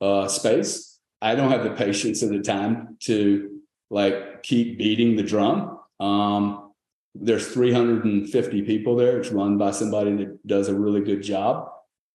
uh, 0.00 0.28
space. 0.28 0.98
I 1.20 1.34
don't 1.34 1.50
have 1.50 1.64
the 1.64 1.70
patience 1.70 2.22
and 2.22 2.32
the 2.32 2.42
time 2.42 2.96
to 3.00 3.60
like 3.90 4.42
keep 4.42 4.78
beating 4.78 5.16
the 5.16 5.22
drum. 5.22 5.80
Um, 5.98 6.72
there's 7.14 7.48
350 7.48 8.62
people 8.62 8.96
there. 8.96 9.18
It's 9.18 9.30
run 9.30 9.58
by 9.58 9.72
somebody 9.72 10.14
that 10.16 10.46
does 10.46 10.68
a 10.68 10.74
really 10.74 11.00
good 11.00 11.22
job. 11.22 11.70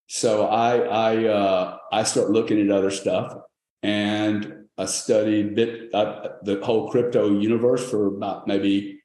So 0.08 0.48
I 0.48 0.78
I 0.78 1.26
uh, 1.26 1.78
I 1.92 2.04
start 2.04 2.30
looking 2.30 2.62
at 2.62 2.70
other 2.70 2.92
stuff, 2.92 3.34
and 3.82 4.63
I 4.78 4.86
studied 4.86 5.56
bit 5.56 5.94
uh, 5.94 6.30
the 6.44 6.60
whole 6.64 6.90
crypto 6.90 7.40
universe 7.40 7.88
for 7.88 8.08
about 8.08 8.48
maybe 8.48 9.02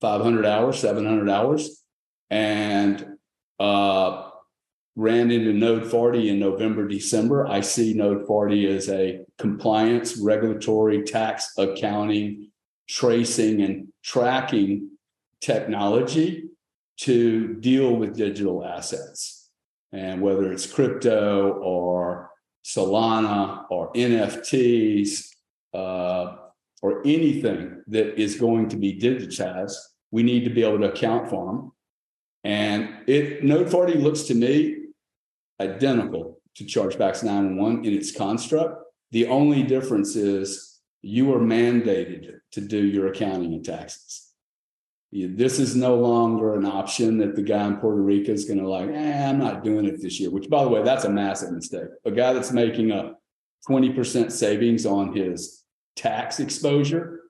500 0.00 0.46
hours, 0.46 0.78
700 0.80 1.28
hours, 1.28 1.82
and 2.30 3.06
uh, 3.60 4.30
ran 4.96 5.30
into 5.30 5.52
Node 5.52 5.86
40 5.86 6.30
in 6.30 6.38
November, 6.38 6.88
December. 6.88 7.46
I 7.46 7.60
see 7.60 7.94
Node 7.94 8.26
40 8.26 8.66
as 8.74 8.88
a 8.88 9.20
compliance, 9.38 10.16
regulatory, 10.16 11.02
tax, 11.02 11.52
accounting, 11.58 12.50
tracing, 12.88 13.62
and 13.62 13.88
tracking 14.02 14.90
technology 15.40 16.44
to 16.98 17.54
deal 17.54 17.96
with 17.96 18.16
digital 18.16 18.64
assets. 18.64 19.50
And 19.92 20.20
whether 20.22 20.52
it's 20.52 20.66
crypto 20.66 21.52
or 21.52 22.31
Solana 22.64 23.64
or 23.70 23.92
NFTs 23.92 25.28
uh, 25.74 26.36
or 26.82 27.00
anything 27.06 27.82
that 27.88 28.20
is 28.20 28.36
going 28.36 28.68
to 28.68 28.76
be 28.76 28.98
digitized, 28.98 29.76
we 30.10 30.22
need 30.22 30.44
to 30.44 30.50
be 30.50 30.62
able 30.62 30.78
to 30.80 30.92
account 30.92 31.30
for 31.30 31.46
them. 31.46 31.72
And 32.44 32.94
it 33.06 33.44
Node 33.44 33.70
40 33.70 33.94
looks 33.94 34.22
to 34.24 34.34
me 34.34 34.78
identical 35.60 36.40
to 36.56 36.64
Chargebacks 36.64 37.22
911 37.22 37.84
in 37.84 37.92
its 37.94 38.14
construct. 38.14 38.84
The 39.12 39.26
only 39.26 39.62
difference 39.62 40.16
is 40.16 40.80
you 41.02 41.32
are 41.34 41.40
mandated 41.40 42.38
to 42.52 42.60
do 42.60 42.84
your 42.84 43.08
accounting 43.08 43.52
and 43.54 43.64
taxes. 43.64 44.31
This 45.12 45.58
is 45.58 45.76
no 45.76 45.94
longer 45.94 46.54
an 46.54 46.64
option 46.64 47.18
that 47.18 47.36
the 47.36 47.42
guy 47.42 47.66
in 47.66 47.76
Puerto 47.76 48.00
Rico 48.00 48.32
is 48.32 48.46
going 48.46 48.60
to 48.60 48.68
like, 48.68 48.88
eh, 48.88 49.28
I'm 49.28 49.38
not 49.38 49.62
doing 49.62 49.84
it 49.84 50.00
this 50.00 50.18
year, 50.18 50.30
which 50.30 50.48
by 50.48 50.64
the 50.64 50.70
way, 50.70 50.82
that's 50.82 51.04
a 51.04 51.10
massive 51.10 51.52
mistake. 51.52 51.88
A 52.06 52.10
guy 52.10 52.32
that's 52.32 52.50
making 52.50 52.92
a 52.92 53.14
20% 53.68 54.32
savings 54.32 54.86
on 54.86 55.14
his 55.14 55.64
tax 55.96 56.40
exposure 56.40 57.20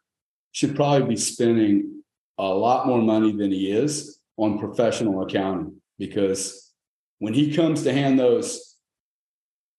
should 0.53 0.77
probably 0.77 1.09
be 1.09 1.17
spending 1.17 2.03
a 2.39 2.45
lot 2.45 2.87
more 2.87 3.03
money 3.03 3.33
than 3.33 3.51
he 3.51 3.73
is 3.73 4.21
on 4.37 4.59
professional 4.59 5.23
accounting 5.23 5.75
because 5.99 6.73
when 7.19 7.35
he 7.35 7.55
comes 7.55 7.83
to 7.83 7.93
hand 7.93 8.19
those 8.19 8.77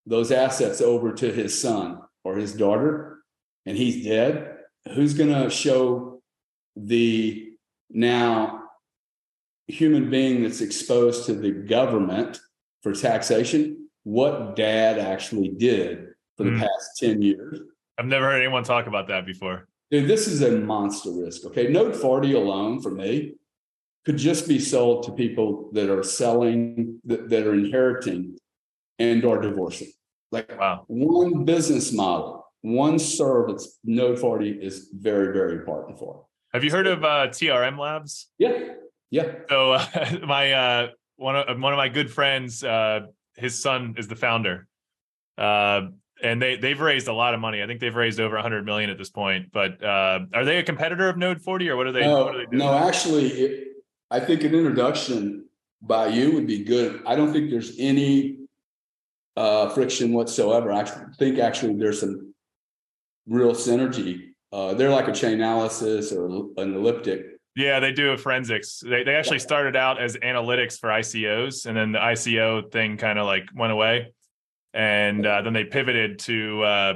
those 0.06 0.32
assets 0.32 0.82
over 0.82 1.14
to 1.14 1.32
his 1.32 1.60
son 1.60 1.99
or 2.24 2.36
his 2.36 2.54
daughter 2.54 3.20
and 3.66 3.78
he's 3.78 4.06
dead 4.06 4.58
who's 4.93 5.14
going 5.14 5.30
to 5.30 5.49
show 5.49 6.22
the 6.76 7.53
now 7.94 8.64
human 9.68 10.10
being 10.10 10.44
that's 10.44 10.62
exposed 10.62 11.26
to 11.26 11.34
the 11.34 11.52
government 11.52 12.39
for 12.82 12.94
taxation 12.94 13.88
what 14.04 14.58
dad 14.58 15.00
actually 15.00 15.48
did 15.48 16.08
for 16.36 16.44
the 16.44 16.50
mm. 16.50 16.60
past 16.60 16.98
10 17.00 17.22
years? 17.22 17.62
I've 17.98 18.06
never 18.06 18.26
heard 18.26 18.41
anyone 18.41 18.64
talk 18.64 18.88
about 18.88 19.08
that 19.08 19.26
before. 19.26 19.68
Dude, 19.91 20.10
this 20.10 20.28
is 20.28 20.41
a 20.41 20.58
monster 20.58 21.12
risk 21.12 21.46
okay? 21.46 21.70
Node 21.70 21.96
40 21.96 22.34
alone 22.34 22.82
for 22.82 22.91
me 22.91 23.36
could 24.06 24.18
just 24.18 24.48
be 24.48 24.60
sold 24.60 25.04
to 25.04 25.14
people 25.14 25.70
that 25.72 25.89
are 25.89 26.04
selling 26.04 27.00
that, 27.06 27.30
that 27.30 27.48
are 27.48 27.54
inheriting 27.54 28.38
and 29.00 29.24
or 29.24 29.39
divorcing. 29.39 29.91
Like 30.32 30.60
wow. 30.60 30.84
one 30.88 31.46
business 31.46 31.94
model 31.94 32.44
one 32.64 32.98
service 32.98 33.78
node 33.84 34.18
40 34.18 34.50
is 34.50 34.89
very 34.94 35.34
very 35.34 35.54
important 35.54 36.00
for 36.00 36.26
have 36.54 36.64
you 36.64 36.72
heard 36.72 36.88
of 36.88 37.04
uh, 37.04 37.28
trm 37.28 37.78
labs 37.78 38.30
yeah 38.38 38.74
yeah 39.10 39.32
so 39.49 39.74
uh, 39.74 39.86
my 40.28 40.51
uh, 40.51 40.88
one 41.16 41.36
of 41.36 41.60
one 41.60 41.74
of 41.74 41.78
my 41.78 41.89
good 41.89 42.12
friends 42.12 42.64
uh, 42.64 43.01
his 43.36 43.62
son 43.62 43.95
is 43.97 44.08
the 44.08 44.16
founder 44.16 44.68
uh, 45.38 45.82
and 46.24 46.41
they 46.41 46.56
they've 46.56 46.80
raised 46.80 47.08
a 47.08 47.14
lot 47.14 47.34
of 47.34 47.39
money. 47.39 47.62
I 47.62 47.68
think 47.68 47.80
they've 47.80 47.93
raised 47.93 48.20
over 48.20 48.36
100 48.36 48.66
million 48.66 48.89
at 48.89 48.97
this 48.97 49.10
point. 49.10 49.51
But 49.51 49.84
uh, 49.84 50.20
are 50.34 50.45
they 50.45 50.58
a 50.58 50.64
competitor 50.64 51.10
of 51.10 51.18
Node 51.18 51.41
40 51.41 51.70
or 51.70 51.76
what 51.78 51.88
are 51.88 51.91
they? 51.91 52.01
No, 52.01 52.30
are 52.30 52.38
they 52.38 52.45
no 52.58 52.74
actually, 52.74 53.28
it, 53.28 53.68
I 54.10 54.20
think 54.20 54.43
an 54.43 54.56
introduction 54.56 55.45
by 55.82 56.08
you 56.08 56.32
would 56.32 56.47
be 56.47 56.64
good. 56.64 57.01
I 57.06 57.16
don't 57.16 57.34
think 57.34 57.49
there's 57.49 57.76
any 57.78 58.38
uh, 59.36 59.70
friction 59.70 60.14
whatsoever. 60.14 60.72
I 60.72 60.86
think 61.18 61.39
actually 61.39 61.76
there's 61.76 61.99
some 61.99 62.34
real 63.28 63.54
synergy. 63.54 64.33
Uh, 64.54 64.76
they're 64.76 64.91
like 64.91 65.08
a 65.08 65.12
Chainalysis 65.12 66.16
or 66.16 66.28
an 66.62 66.76
elliptic. 66.76 67.26
Yeah, 67.56 67.80
they 67.80 67.91
do 67.91 68.12
a 68.12 68.18
forensics. 68.18 68.82
They 68.88 69.04
they 69.04 69.16
actually 69.16 69.39
started 69.39 69.76
out 69.76 69.99
as 69.99 70.16
analytics 70.18 70.80
for 70.80 70.89
ICOs, 70.89 71.66
and 71.66 71.76
then 71.76 71.91
the 71.91 71.99
ICO 71.99 72.72
thing 72.72 72.97
kind 72.97 73.18
of 73.18 73.26
like 73.26 73.45
went 73.56 73.72
away, 73.72 74.14
and 74.74 75.26
uh, 75.26 75.41
then 75.41 75.54
they 75.54 75.64
pivoted 75.64 76.20
to 76.20 76.64
uh, 76.64 76.93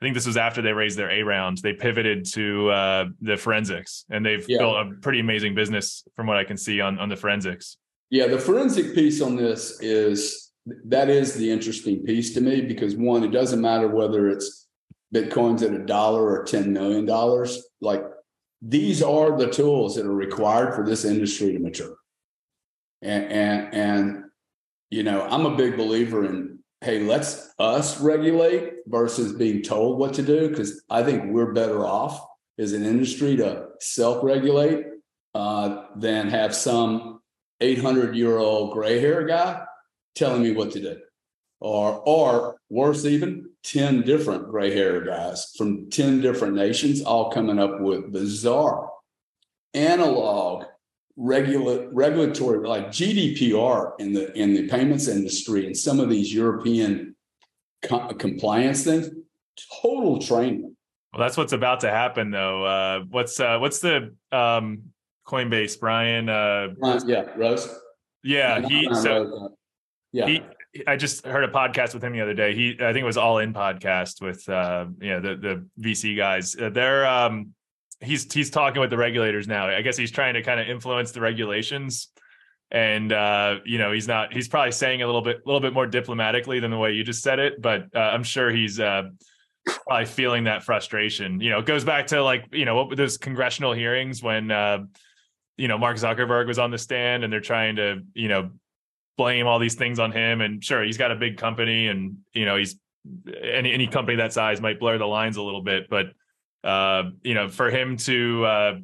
I 0.00 0.04
think 0.04 0.14
this 0.14 0.26
was 0.26 0.36
after 0.36 0.60
they 0.60 0.72
raised 0.72 0.98
their 0.98 1.10
A 1.10 1.22
round. 1.22 1.58
They 1.58 1.72
pivoted 1.72 2.26
to 2.34 2.70
uh, 2.70 3.04
the 3.20 3.36
forensics, 3.36 4.04
and 4.10 4.24
they've 4.24 4.44
yeah. 4.48 4.58
built 4.58 4.76
a 4.76 4.90
pretty 5.00 5.20
amazing 5.20 5.54
business 5.54 6.04
from 6.14 6.26
what 6.26 6.36
I 6.36 6.44
can 6.44 6.56
see 6.56 6.80
on 6.80 6.98
on 6.98 7.08
the 7.08 7.16
forensics. 7.16 7.78
Yeah, 8.10 8.28
the 8.28 8.38
forensic 8.38 8.94
piece 8.94 9.20
on 9.20 9.34
this 9.34 9.80
is 9.80 10.52
that 10.84 11.08
is 11.08 11.34
the 11.34 11.50
interesting 11.50 12.04
piece 12.04 12.34
to 12.34 12.40
me 12.40 12.60
because 12.60 12.94
one, 12.94 13.24
it 13.24 13.30
doesn't 13.32 13.60
matter 13.60 13.88
whether 13.88 14.28
it's 14.28 14.65
bitcoins 15.16 15.62
at 15.62 15.72
a 15.72 15.84
dollar 15.84 16.22
or 16.22 16.44
ten 16.44 16.72
million 16.72 17.06
dollars. 17.06 17.64
Like 17.80 18.04
these 18.62 19.02
are 19.02 19.36
the 19.36 19.50
tools 19.50 19.96
that 19.96 20.06
are 20.06 20.14
required 20.14 20.74
for 20.74 20.84
this 20.84 21.04
industry 21.04 21.52
to 21.52 21.58
mature. 21.58 21.96
And 23.02 23.24
and 23.32 23.74
and 23.74 24.24
you 24.90 25.02
know, 25.02 25.22
I'm 25.22 25.46
a 25.46 25.56
big 25.56 25.76
believer 25.76 26.24
in 26.24 26.58
hey, 26.80 27.00
let's 27.00 27.52
us 27.58 28.00
regulate 28.00 28.74
versus 28.86 29.32
being 29.32 29.62
told 29.62 29.98
what 29.98 30.14
to 30.14 30.22
do. 30.22 30.54
Cause 30.54 30.82
I 30.90 31.02
think 31.02 31.32
we're 31.32 31.52
better 31.52 31.84
off 31.84 32.24
as 32.58 32.72
an 32.72 32.84
industry 32.84 33.36
to 33.36 33.68
self 33.80 34.22
regulate 34.22 34.86
uh, 35.34 35.84
than 35.96 36.28
have 36.28 36.54
some 36.54 37.20
800 37.60 38.14
year 38.14 38.38
old 38.38 38.72
gray 38.72 39.00
hair 39.00 39.26
guy 39.26 39.62
telling 40.14 40.42
me 40.42 40.52
what 40.52 40.72
to 40.72 40.80
do. 40.80 40.96
Or, 41.60 42.02
or 42.06 42.56
worse, 42.68 43.04
even 43.04 43.50
10 43.66 44.02
different 44.02 44.48
gray 44.48 44.72
hair 44.72 45.04
guys 45.04 45.52
from 45.58 45.90
10 45.90 46.20
different 46.20 46.54
nations, 46.54 47.02
all 47.02 47.30
coming 47.30 47.58
up 47.58 47.80
with 47.80 48.12
bizarre 48.12 48.90
analog 49.74 50.64
regula- 51.16 51.88
regulatory 51.90 52.66
like 52.66 52.88
GDPR 52.88 53.92
in 53.98 54.12
the 54.12 54.32
in 54.38 54.54
the 54.54 54.68
payments 54.68 55.08
industry 55.08 55.66
and 55.66 55.76
some 55.76 56.00
of 56.00 56.08
these 56.08 56.32
European 56.32 57.16
co- 57.82 58.08
compliance 58.14 58.84
things, 58.84 59.10
total 59.82 60.20
training. 60.20 60.76
Well, 61.12 61.20
that's 61.20 61.36
what's 61.36 61.52
about 61.52 61.80
to 61.80 61.90
happen, 61.90 62.30
though. 62.30 62.64
Uh, 62.64 63.00
what's 63.10 63.40
uh, 63.40 63.58
what's 63.58 63.80
the 63.80 64.14
um, 64.30 64.82
Coinbase 65.26 65.80
Brian? 65.80 66.28
Uh, 66.28 66.68
yeah, 67.06 67.24
Rose. 67.36 67.68
Yeah, 68.22 68.66
he 68.66 68.88
so 68.94 69.56
yeah. 70.12 70.26
He, 70.26 70.42
I 70.86 70.96
just 70.96 71.24
heard 71.24 71.44
a 71.44 71.48
podcast 71.48 71.94
with 71.94 72.02
him 72.02 72.12
the 72.12 72.20
other 72.20 72.34
day. 72.34 72.54
He, 72.54 72.74
I 72.74 72.92
think 72.92 73.02
it 73.02 73.04
was 73.04 73.16
All 73.16 73.38
In 73.38 73.52
podcast 73.52 74.20
with, 74.20 74.48
uh, 74.48 74.86
you 75.00 75.10
know, 75.10 75.20
the 75.20 75.36
the 75.36 75.66
VC 75.80 76.16
guys. 76.16 76.56
Uh, 76.56 76.70
they're 76.70 77.06
um, 77.06 77.54
he's 78.00 78.32
he's 78.32 78.50
talking 78.50 78.80
with 78.80 78.90
the 78.90 78.96
regulators 78.96 79.48
now. 79.48 79.68
I 79.68 79.82
guess 79.82 79.96
he's 79.96 80.10
trying 80.10 80.34
to 80.34 80.42
kind 80.42 80.60
of 80.60 80.68
influence 80.68 81.12
the 81.12 81.20
regulations. 81.20 82.08
And 82.70 83.12
uh, 83.12 83.56
you 83.64 83.78
know, 83.78 83.92
he's 83.92 84.08
not 84.08 84.32
he's 84.32 84.48
probably 84.48 84.72
saying 84.72 85.02
a 85.02 85.06
little 85.06 85.22
bit 85.22 85.36
a 85.36 85.46
little 85.46 85.60
bit 85.60 85.72
more 85.72 85.86
diplomatically 85.86 86.60
than 86.60 86.70
the 86.70 86.78
way 86.78 86.92
you 86.92 87.04
just 87.04 87.22
said 87.22 87.38
it, 87.38 87.60
but 87.60 87.86
uh, 87.94 87.98
I'm 87.98 88.24
sure 88.24 88.50
he's 88.50 88.80
uh 88.80 89.04
probably 89.86 90.06
feeling 90.06 90.44
that 90.44 90.62
frustration. 90.64 91.40
You 91.40 91.50
know, 91.50 91.58
it 91.58 91.66
goes 91.66 91.84
back 91.84 92.08
to 92.08 92.22
like, 92.22 92.46
you 92.52 92.64
know, 92.64 92.84
what 92.84 92.96
those 92.96 93.18
congressional 93.18 93.72
hearings 93.72 94.22
when 94.22 94.50
uh, 94.50 94.78
you 95.56 95.68
know, 95.68 95.78
Mark 95.78 95.96
Zuckerberg 95.96 96.46
was 96.46 96.58
on 96.58 96.70
the 96.70 96.78
stand 96.78 97.24
and 97.24 97.32
they're 97.32 97.40
trying 97.40 97.76
to, 97.76 98.02
you 98.14 98.28
know, 98.28 98.50
blame 99.16 99.46
all 99.46 99.58
these 99.58 99.74
things 99.74 99.98
on 99.98 100.12
him. 100.12 100.40
And 100.40 100.62
sure, 100.62 100.82
he's 100.82 100.98
got 100.98 101.10
a 101.10 101.16
big 101.16 101.36
company 101.36 101.88
and, 101.88 102.18
you 102.32 102.44
know, 102.44 102.56
he's 102.56 102.76
any 103.42 103.72
any 103.72 103.86
company 103.86 104.16
that 104.16 104.32
size 104.32 104.60
might 104.60 104.80
blur 104.80 104.98
the 104.98 105.06
lines 105.06 105.36
a 105.36 105.42
little 105.42 105.62
bit, 105.62 105.88
but 105.88 106.06
uh, 106.64 107.10
you 107.22 107.34
know, 107.34 107.48
for 107.48 107.70
him 107.70 107.96
to, 107.96 108.44
uh, 108.44 108.74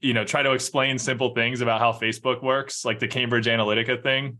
you 0.00 0.12
know, 0.12 0.24
try 0.24 0.42
to 0.42 0.52
explain 0.52 0.98
simple 0.98 1.34
things 1.34 1.62
about 1.62 1.80
how 1.80 1.92
Facebook 1.92 2.42
works, 2.42 2.84
like 2.84 2.98
the 2.98 3.08
Cambridge 3.08 3.46
Analytica 3.46 4.02
thing, 4.02 4.38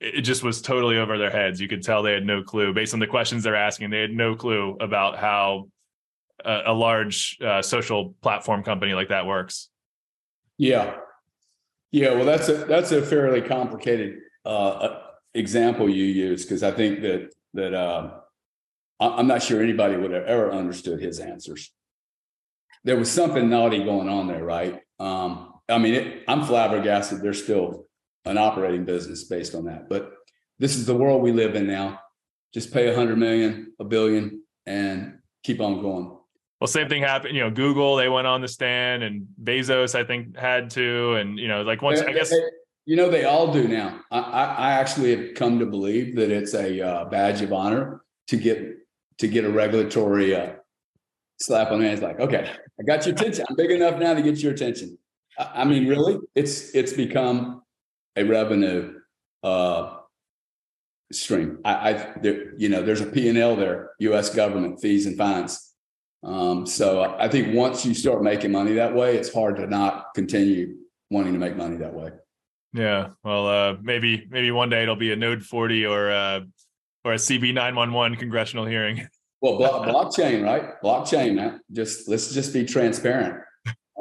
it 0.00 0.20
just 0.20 0.44
was 0.44 0.62
totally 0.62 0.96
over 0.96 1.18
their 1.18 1.30
heads. 1.30 1.60
You 1.60 1.66
could 1.66 1.82
tell 1.82 2.02
they 2.02 2.12
had 2.12 2.24
no 2.24 2.42
clue 2.42 2.72
based 2.72 2.94
on 2.94 3.00
the 3.00 3.06
questions 3.06 3.42
they're 3.42 3.56
asking. 3.56 3.90
They 3.90 4.00
had 4.00 4.12
no 4.12 4.36
clue 4.36 4.76
about 4.78 5.18
how 5.18 5.68
a, 6.44 6.62
a 6.66 6.72
large 6.72 7.36
uh, 7.44 7.62
social 7.62 8.14
platform 8.22 8.62
company 8.62 8.94
like 8.94 9.08
that 9.08 9.26
works. 9.26 9.68
Yeah, 10.56 10.94
yeah. 11.90 12.14
Well, 12.14 12.24
that's 12.24 12.48
a 12.48 12.64
that's 12.64 12.92
a 12.92 13.02
fairly 13.02 13.40
complicated 13.40 14.20
uh, 14.48 15.00
example 15.34 15.88
you 15.88 16.04
use 16.04 16.44
because 16.44 16.62
I 16.62 16.70
think 16.70 17.02
that 17.02 17.32
that 17.54 17.74
uh, 17.74 18.10
I'm 19.00 19.26
not 19.26 19.42
sure 19.42 19.62
anybody 19.62 19.96
would 19.96 20.10
have 20.10 20.24
ever 20.24 20.50
understood 20.52 21.00
his 21.00 21.20
answers 21.20 21.70
there 22.84 22.96
was 22.96 23.10
something 23.10 23.48
naughty 23.48 23.84
going 23.84 24.08
on 24.08 24.26
there, 24.26 24.44
right? 24.44 24.80
Um, 24.98 25.54
I 25.68 25.78
mean, 25.78 25.94
it, 25.94 26.24
I'm 26.28 26.44
flabbergasted. 26.44 27.20
There's 27.20 27.42
still 27.42 27.86
an 28.24 28.38
operating 28.38 28.84
business 28.84 29.24
based 29.24 29.54
on 29.54 29.64
that, 29.66 29.88
but 29.88 30.12
this 30.58 30.76
is 30.76 30.86
the 30.86 30.94
world 30.94 31.22
we 31.22 31.32
live 31.32 31.54
in 31.54 31.66
now. 31.66 32.00
Just 32.54 32.72
pay 32.72 32.88
a 32.88 32.94
hundred 32.94 33.18
million, 33.18 33.74
a 33.78 33.84
billion, 33.84 34.42
and 34.66 35.18
keep 35.42 35.60
on 35.60 35.82
going. 35.82 36.16
Well, 36.60 36.68
same 36.68 36.88
thing 36.88 37.02
happened. 37.02 37.36
You 37.36 37.44
know, 37.44 37.50
Google 37.50 37.96
they 37.96 38.08
went 38.08 38.26
on 38.26 38.40
the 38.40 38.48
stand, 38.48 39.02
and 39.02 39.26
Bezos 39.42 39.94
I 39.94 40.04
think 40.04 40.36
had 40.36 40.70
to, 40.70 41.14
and 41.14 41.38
you 41.38 41.46
know, 41.46 41.62
like 41.62 41.82
once 41.82 42.00
I 42.00 42.12
guess. 42.12 42.32
You 42.88 42.96
know, 42.96 43.10
they 43.10 43.24
all 43.24 43.52
do 43.52 43.68
now. 43.68 44.00
I, 44.10 44.18
I, 44.20 44.72
actually 44.72 45.14
have 45.14 45.34
come 45.34 45.58
to 45.58 45.66
believe 45.66 46.16
that 46.16 46.30
it's 46.30 46.54
a 46.54 46.80
uh, 46.80 47.04
badge 47.04 47.42
of 47.42 47.52
honor 47.52 48.00
to 48.28 48.38
get 48.38 48.78
to 49.18 49.28
get 49.28 49.44
a 49.44 49.50
regulatory 49.50 50.34
uh, 50.34 50.52
slap 51.38 51.70
on 51.70 51.80
the 51.80 51.84
hand. 51.84 51.98
It's 51.98 52.02
like, 52.02 52.18
okay, 52.18 52.50
I 52.80 52.82
got 52.84 53.04
your 53.04 53.14
attention. 53.14 53.44
I'm 53.46 53.56
big 53.56 53.72
enough 53.72 54.00
now 54.00 54.14
to 54.14 54.22
get 54.22 54.38
your 54.38 54.54
attention. 54.54 54.96
I, 55.38 55.50
I 55.56 55.64
mean, 55.66 55.86
really, 55.86 56.16
it's 56.34 56.74
it's 56.74 56.94
become 56.94 57.60
a 58.16 58.24
revenue 58.24 58.94
uh, 59.44 59.98
stream. 61.12 61.58
I, 61.66 61.90
I 61.90 62.12
there, 62.22 62.56
you 62.56 62.70
know, 62.70 62.82
there's 62.82 63.02
a 63.02 63.06
P 63.06 63.28
and 63.28 63.36
L 63.36 63.54
there, 63.54 63.90
U.S. 63.98 64.34
government 64.34 64.80
fees 64.80 65.04
and 65.04 65.14
fines. 65.14 65.74
Um, 66.22 66.64
so 66.64 67.14
I 67.18 67.28
think 67.28 67.54
once 67.54 67.84
you 67.84 67.92
start 67.92 68.22
making 68.22 68.50
money 68.50 68.72
that 68.76 68.94
way, 68.94 69.18
it's 69.18 69.30
hard 69.30 69.56
to 69.56 69.66
not 69.66 70.14
continue 70.14 70.76
wanting 71.10 71.34
to 71.34 71.38
make 71.38 71.54
money 71.54 71.76
that 71.76 71.92
way. 71.92 72.12
Yeah. 72.72 73.10
Well, 73.24 73.46
uh, 73.46 73.76
maybe 73.82 74.26
maybe 74.30 74.50
one 74.50 74.68
day 74.68 74.82
it'll 74.82 74.96
be 74.96 75.12
a 75.12 75.16
Node 75.16 75.42
40 75.42 75.86
or 75.86 76.10
uh, 76.10 76.40
or 77.04 77.12
a 77.12 77.16
CB 77.16 77.54
911 77.54 78.18
congressional 78.18 78.66
hearing. 78.66 79.08
Well, 79.40 79.56
blo- 79.56 79.84
blockchain, 79.84 80.44
right? 80.44 80.80
Blockchain. 80.82 81.36
Man. 81.36 81.60
Just 81.72 82.08
let's 82.08 82.32
just 82.32 82.52
be 82.52 82.64
transparent. 82.64 83.42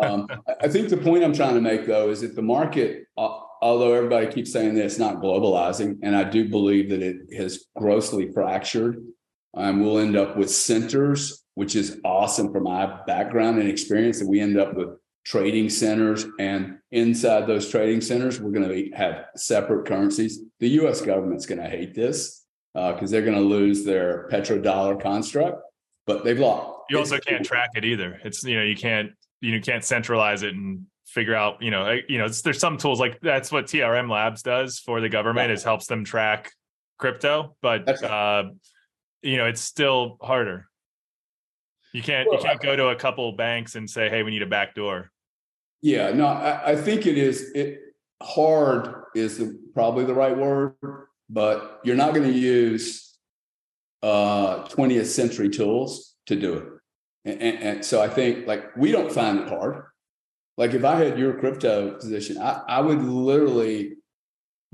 Um, 0.01 0.27
I 0.61 0.67
think 0.67 0.89
the 0.89 0.97
point 0.97 1.23
I'm 1.23 1.33
trying 1.33 1.55
to 1.55 1.61
make 1.61 1.87
though 1.87 2.09
is 2.09 2.21
that 2.21 2.35
the 2.35 2.41
market, 2.41 3.05
uh, 3.17 3.39
although 3.61 3.93
everybody 3.93 4.27
keeps 4.27 4.51
saying 4.51 4.75
that 4.75 4.85
it's 4.85 4.99
not 4.99 5.17
globalizing, 5.17 5.99
and 6.03 6.15
I 6.15 6.23
do 6.23 6.49
believe 6.49 6.89
that 6.89 7.01
it 7.01 7.33
has 7.35 7.65
grossly 7.75 8.31
fractured, 8.31 9.03
um, 9.55 9.83
we'll 9.83 9.99
end 9.99 10.15
up 10.15 10.37
with 10.37 10.51
centers, 10.51 11.43
which 11.55 11.75
is 11.75 11.99
awesome 12.03 12.51
from 12.51 12.63
my 12.63 12.99
background 13.07 13.59
and 13.59 13.69
experience. 13.69 14.19
That 14.19 14.27
we 14.27 14.39
end 14.39 14.59
up 14.59 14.75
with 14.75 14.89
trading 15.27 15.69
centers, 15.69 16.25
and 16.39 16.77
inside 16.91 17.47
those 17.47 17.69
trading 17.69 17.99
centers, 17.99 18.39
we're 18.39 18.51
going 18.51 18.69
to 18.69 18.95
have 18.95 19.25
separate 19.35 19.85
currencies. 19.85 20.39
The 20.61 20.69
U.S. 20.81 21.01
government's 21.01 21.45
going 21.45 21.61
to 21.61 21.69
hate 21.69 21.93
this 21.93 22.45
because 22.73 23.09
uh, 23.09 23.11
they're 23.11 23.23
going 23.23 23.35
to 23.35 23.41
lose 23.41 23.83
their 23.83 24.29
petrodollar 24.31 25.01
construct, 25.01 25.61
but 26.05 26.23
they've 26.23 26.39
lost. 26.39 26.79
You 26.89 26.99
also 26.99 27.17
can't 27.17 27.45
track 27.45 27.71
it 27.75 27.83
either. 27.83 28.21
It's 28.23 28.41
you 28.45 28.55
know 28.55 28.63
you 28.63 28.77
can't 28.77 29.11
you 29.41 29.59
can't 29.59 29.83
centralize 29.83 30.43
it 30.43 30.53
and 30.53 30.85
figure 31.07 31.35
out 31.35 31.61
you 31.61 31.71
know 31.71 31.99
you 32.07 32.17
know 32.17 32.29
there's 32.29 32.59
some 32.59 32.77
tools 32.77 32.99
like 32.99 33.19
that's 33.19 33.51
what 33.51 33.65
TRM 33.65 34.09
Labs 34.09 34.43
does 34.43 34.79
for 34.79 35.01
the 35.01 35.09
government 35.09 35.51
is 35.51 35.61
helps 35.61 35.87
them 35.87 36.05
track 36.05 36.53
crypto, 36.97 37.57
but 37.61 38.01
uh, 38.01 38.45
you 39.21 39.35
know 39.35 39.45
it's 39.45 39.61
still 39.61 40.17
harder. 40.21 40.69
You 41.93 42.01
can't 42.01 42.29
well, 42.29 42.39
you 42.39 42.45
can't 42.45 42.61
go 42.61 42.77
to 42.77 42.87
a 42.87 42.95
couple 42.95 43.29
banks 43.33 43.75
and 43.75 43.89
say, 43.89 44.07
"Hey, 44.07 44.23
we 44.23 44.31
need 44.31 44.43
a 44.43 44.47
back 44.47 44.73
door." 44.73 45.11
Yeah, 45.81 46.11
no, 46.11 46.25
I, 46.25 46.71
I 46.71 46.75
think 46.75 47.05
it 47.05 47.17
is 47.17 47.51
it 47.53 47.79
hard 48.21 49.03
is 49.15 49.37
the, 49.37 49.59
probably 49.73 50.05
the 50.05 50.13
right 50.13 50.35
word, 50.35 50.75
but 51.29 51.79
you're 51.83 51.95
not 51.95 52.13
going 52.13 52.31
to 52.31 52.37
use 52.37 53.17
uh 54.03 54.63
20th 54.65 55.07
century 55.07 55.49
tools 55.49 56.15
to 56.27 56.35
do 56.35 56.53
it. 56.53 56.65
And, 57.25 57.41
and, 57.41 57.63
and, 57.63 57.85
so 57.85 58.01
I 58.01 58.07
think 58.07 58.47
like 58.47 58.75
we 58.75 58.91
don't 58.91 59.11
find 59.11 59.39
it 59.39 59.49
hard. 59.49 59.83
Like 60.57 60.73
if 60.73 60.83
I 60.83 60.95
had 60.95 61.19
your 61.19 61.39
crypto 61.39 61.95
position, 61.95 62.37
I, 62.37 62.61
I 62.67 62.81
would 62.81 63.01
literally 63.01 63.93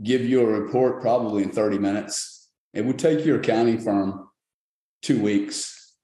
give 0.02 0.22
you 0.26 0.42
a 0.42 0.46
report 0.46 1.02
probably 1.02 1.44
in 1.44 1.52
30 1.52 1.78
minutes. 1.80 2.50
It 2.74 2.86
would 2.86 3.00
take 3.00 3.26
your 3.26 3.40
accounting 3.40 3.80
firm 3.80 4.30
two 5.02 5.22
weeks 5.22 5.96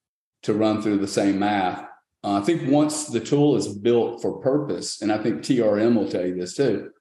to 0.44 0.54
run 0.54 0.82
through 0.82 0.98
the 0.98 1.08
same 1.08 1.40
math 1.40 1.89
uh, 2.24 2.34
I 2.34 2.42
think 2.42 2.70
once 2.70 3.06
the 3.06 3.20
tool 3.20 3.56
is 3.56 3.68
built 3.68 4.22
for 4.22 4.40
purpose, 4.40 5.02
and 5.02 5.12
I 5.12 5.18
think 5.18 5.42
TRM 5.42 5.96
will 5.96 6.10
tell 6.10 6.26
you 6.26 6.36
this 6.36 6.56
too. 6.56 6.92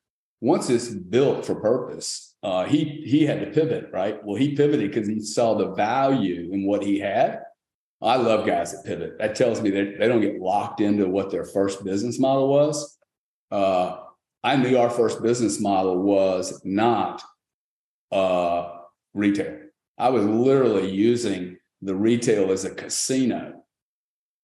Once 0.41 0.71
it's 0.71 0.89
built 0.89 1.45
for 1.45 1.57
purpose, 1.57 2.37
uh, 2.45 2.65
he 2.65 3.03
he 3.05 3.27
had 3.27 3.41
to 3.41 3.51
pivot, 3.51 3.91
right? 3.93 4.25
Well, 4.25 4.37
he 4.37 4.55
pivoted 4.55 4.93
because 4.93 5.09
he 5.09 5.21
saw 5.21 5.55
the 5.55 5.73
value 5.75 6.51
in 6.53 6.65
what 6.65 6.85
he 6.85 7.01
had. 7.01 7.41
I 8.01 8.17
love 8.17 8.47
guys 8.47 8.71
that 8.71 8.85
pivot. 8.85 9.19
That 9.19 9.35
tells 9.35 9.61
me 9.61 9.71
that 9.71 9.99
they 9.99 10.07
don't 10.07 10.21
get 10.21 10.41
locked 10.41 10.81
into 10.81 11.09
what 11.09 11.33
their 11.33 11.45
first 11.45 11.85
business 11.85 12.21
model 12.21 12.49
was. 12.49 12.97
Uh, 13.51 13.97
I 14.45 14.55
knew 14.55 14.79
our 14.79 14.91
first 14.91 15.21
business 15.21 15.61
model 15.61 15.99
was 16.01 16.61
not 16.65 17.21
uh, 18.13 18.71
retail. 19.15 19.59
I 19.99 20.11
was 20.11 20.25
literally 20.25 20.89
using 20.89 21.57
the 21.83 21.97
retail 21.97 22.53
as 22.53 22.65
a 22.65 22.71
casino 22.71 23.58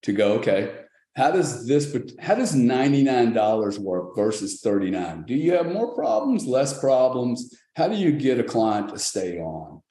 to 0.04 0.12
go, 0.12 0.34
okay, 0.34 0.72
how 1.16 1.30
does 1.30 1.66
this, 1.66 1.96
how 2.20 2.34
does 2.34 2.54
$99 2.54 3.78
work 3.78 4.16
versus 4.16 4.60
39? 4.60 5.24
Do 5.26 5.34
you 5.34 5.52
have 5.52 5.66
more 5.66 5.94
problems, 5.94 6.46
less 6.46 6.78
problems? 6.78 7.54
How 7.76 7.88
do 7.88 7.96
you 7.96 8.12
get 8.12 8.40
a 8.40 8.44
client 8.44 8.90
to 8.90 8.98
stay 8.98 9.38
on? 9.38 9.82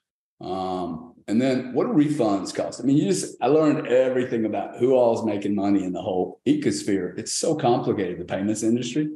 Um, 0.41 1.14
and 1.28 1.41
then 1.41 1.74
what 1.74 1.88
do 1.88 1.93
refunds 1.93 2.53
cost? 2.53 2.82
I 2.82 2.84
mean, 2.84 2.97
you 2.97 3.05
just, 3.05 3.38
I 3.41 3.47
learned 3.47 3.88
everything 3.88 4.45
about 4.45 4.78
who 4.78 4.93
all 4.93 5.18
is 5.18 5.26
making 5.26 5.55
money 5.55 5.86
in 5.86 5.93
the 5.93 6.01
whole 6.01 6.41
ecosphere. 6.45 7.18
It's 7.18 7.32
so 7.32 7.55
complicated, 7.55 8.20
the 8.20 8.26
payments 8.26 8.61
industry. 8.61 9.09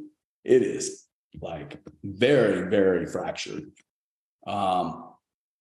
It 0.44 0.62
is 0.62 1.04
like 1.42 1.78
very, 2.02 2.70
very 2.70 3.04
fractured. 3.04 3.70
Um, 4.46 5.12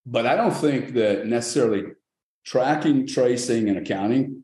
but 0.06 0.26
I 0.26 0.38
don't 0.38 0.52
think 0.52 0.94
that 0.94 1.28
necessarily 1.28 1.84
tracking, 2.46 3.06
tracing, 3.06 3.68
and 3.68 3.78
accounting 3.78 4.42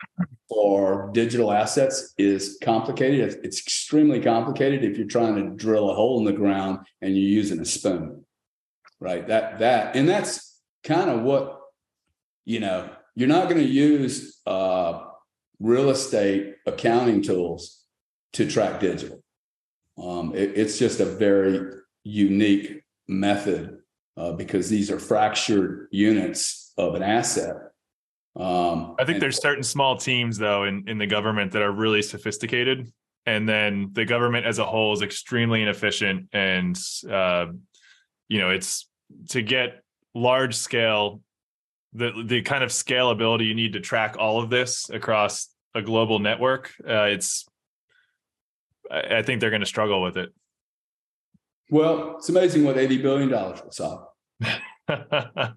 for 0.50 1.10
digital 1.14 1.52
assets 1.52 2.14
is 2.18 2.58
complicated. 2.62 3.40
It's 3.44 3.60
extremely 3.60 4.22
complicated 4.22 4.84
if 4.84 4.98
you're 4.98 5.08
trying 5.08 5.36
to 5.36 5.56
drill 5.56 5.90
a 5.90 5.96
hole 5.96 6.20
in 6.20 6.26
the 6.26 6.34
ground 6.34 6.80
and 7.02 7.16
you're 7.16 7.30
using 7.30 7.60
a 7.60 7.66
spoon, 7.66 8.26
right? 9.00 9.28
That 9.28 9.60
that 9.60 9.96
and 9.96 10.08
that's 10.08 10.62
kind 10.84 11.10
of 11.10 11.22
what 11.22 11.60
you 12.46 12.60
know. 12.60 12.90
You're 13.16 13.30
not 13.30 13.48
going 13.48 13.62
to 13.62 13.70
use 13.70 14.40
uh, 14.48 15.02
real 15.60 15.92
estate 15.92 16.56
accounting 16.66 17.22
tools 17.22 17.84
to 18.34 18.50
track 18.50 18.80
digital. 18.80 19.24
Um, 20.02 20.34
it, 20.36 20.54
it's 20.56 20.80
just 20.80 21.00
a 21.00 21.06
very 21.06 21.78
unique 22.04 22.82
method 23.08 23.78
uh, 24.18 24.32
because 24.34 24.70
these 24.70 24.90
are 24.90 25.00
fractured 25.00 25.88
units 25.92 26.74
of 26.78 26.96
an 26.96 27.04
asset 27.04 27.56
um, 28.36 28.96
I 29.00 29.06
think 29.06 29.16
and- 29.16 29.22
there's 29.22 29.42
certain 29.42 29.64
small 29.64 29.98
teams 29.98 30.38
though 30.38 30.64
in 30.64 30.88
in 30.88 30.98
the 30.98 31.08
government 31.08 31.52
that 31.52 31.62
are 31.62 31.72
really 31.72 32.02
sophisticated, 32.02 32.92
and 33.26 33.48
then 33.48 33.90
the 33.94 34.06
government 34.06 34.46
as 34.46 34.60
a 34.60 34.66
whole 34.66 34.94
is 34.94 35.02
extremely 35.02 35.62
inefficient, 35.62 36.30
and 36.34 36.78
uh, 37.10 37.48
you 38.28 38.40
know 38.40 38.50
it's 38.50 38.90
to 39.30 39.42
get 39.42 39.84
large 40.16 40.56
scale 40.56 41.22
the 41.94 42.12
the 42.26 42.42
kind 42.42 42.64
of 42.64 42.72
scalability 42.72 43.46
you 43.46 43.54
need 43.54 43.74
to 43.74 43.80
track 43.80 44.16
all 44.18 44.42
of 44.42 44.50
this 44.50 44.90
across 44.90 45.50
a 45.76 45.82
global 45.82 46.20
network. 46.20 46.72
Uh, 46.88 47.04
it's 47.04 47.48
I 48.92 49.22
think 49.22 49.40
they're 49.42 49.50
going 49.50 49.62
to 49.62 49.66
struggle 49.66 50.02
with 50.02 50.18
it. 50.18 50.30
Well, 51.70 52.18
it's 52.18 52.30
amazing 52.30 52.64
what 52.64 52.78
eighty 52.78 52.98
billion 52.98 53.30
dollars 53.30 53.62
will 53.64 53.72
solve. 53.72 54.08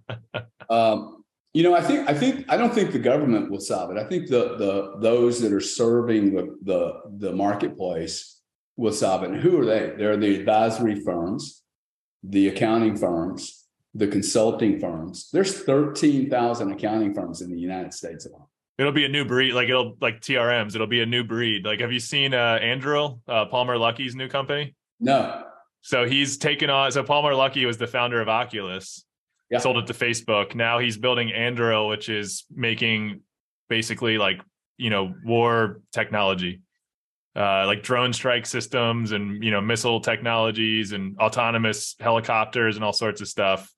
um, 0.71 1.25
you 1.57 1.63
know, 1.63 1.75
I 1.75 1.81
think 1.81 2.07
I 2.07 2.13
think 2.13 2.45
I 2.51 2.59
don't 2.59 2.75
think 2.75 2.93
the 2.93 2.99
government 2.99 3.51
will 3.51 3.61
solve 3.61 3.91
it. 3.91 3.97
I 3.97 4.05
think 4.05 4.29
the 4.29 4.59
the 4.59 4.97
those 5.01 5.41
that 5.41 5.55
are 5.55 5.61
serving 5.61 6.35
the 6.35 6.55
the, 6.61 7.01
the 7.17 7.33
marketplace 7.33 8.43
will 8.77 8.93
solve 8.93 9.23
it. 9.23 9.31
And 9.31 9.41
who 9.41 9.59
are 9.59 9.65
they? 9.65 9.95
They're 9.97 10.19
the 10.19 10.39
advisory 10.39 11.01
firms, 11.01 11.63
the 12.23 12.49
accounting 12.49 12.95
firms, 12.95 13.69
the 13.95 14.07
consulting 14.07 14.79
firms. 14.79 15.31
There's 15.33 15.63
13,000 15.63 16.73
accounting 16.73 17.15
firms 17.15 17.41
in 17.41 17.51
the 17.51 17.59
United 17.59 17.95
States 17.95 18.27
alone. 18.27 18.49
It'll 18.77 18.93
be 18.93 19.07
a 19.07 19.09
new 19.09 19.25
breed, 19.25 19.55
like 19.55 19.71
it'll 19.71 19.97
like 19.99 20.21
TRMs. 20.21 20.75
It'll 20.75 20.87
be 20.87 21.01
a 21.01 21.07
new 21.07 21.25
breed. 21.25 21.65
Like, 21.65 21.81
have 21.81 21.91
you 21.91 22.01
seen 22.01 22.35
uh 22.35 22.59
uh, 22.59 23.47
Palmer 23.47 23.79
Luckey's 23.79 24.15
new 24.15 24.29
company? 24.29 24.75
No. 25.01 25.45
So 25.81 26.05
he's 26.05 26.37
taken 26.37 26.69
on. 26.69 26.93
So 26.93 27.03
Palmer 27.03 27.33
Luckey 27.33 27.67
was 27.67 27.79
the 27.79 27.87
founder 27.87 28.21
of 28.21 28.29
Oculus, 28.29 29.06
yeah. 29.51 29.59
sold 29.59 29.79
it 29.79 29.87
to 29.87 29.93
Facebook. 29.93 30.55
Now 30.55 30.79
he's 30.79 30.97
building 30.97 31.31
Anduril, 31.35 31.89
which 31.89 32.09
is 32.09 32.45
making 32.51 33.21
basically 33.69 34.19
like 34.19 34.41
you 34.77 34.91
know 34.91 35.15
war 35.25 35.81
technology, 35.93 36.61
uh, 37.35 37.67
like 37.67 37.83
drone 37.83 38.13
strike 38.13 38.47
systems 38.47 39.13
and 39.13 39.43
you 39.43 39.51
know 39.51 39.61
missile 39.61 40.01
technologies 40.01 40.93
and 40.93 41.19
autonomous 41.19 41.97
helicopters 42.01 42.77
and 42.77 42.85
all 42.85 42.93
sorts 42.93 43.21
of 43.21 43.29
stuff. 43.29 43.73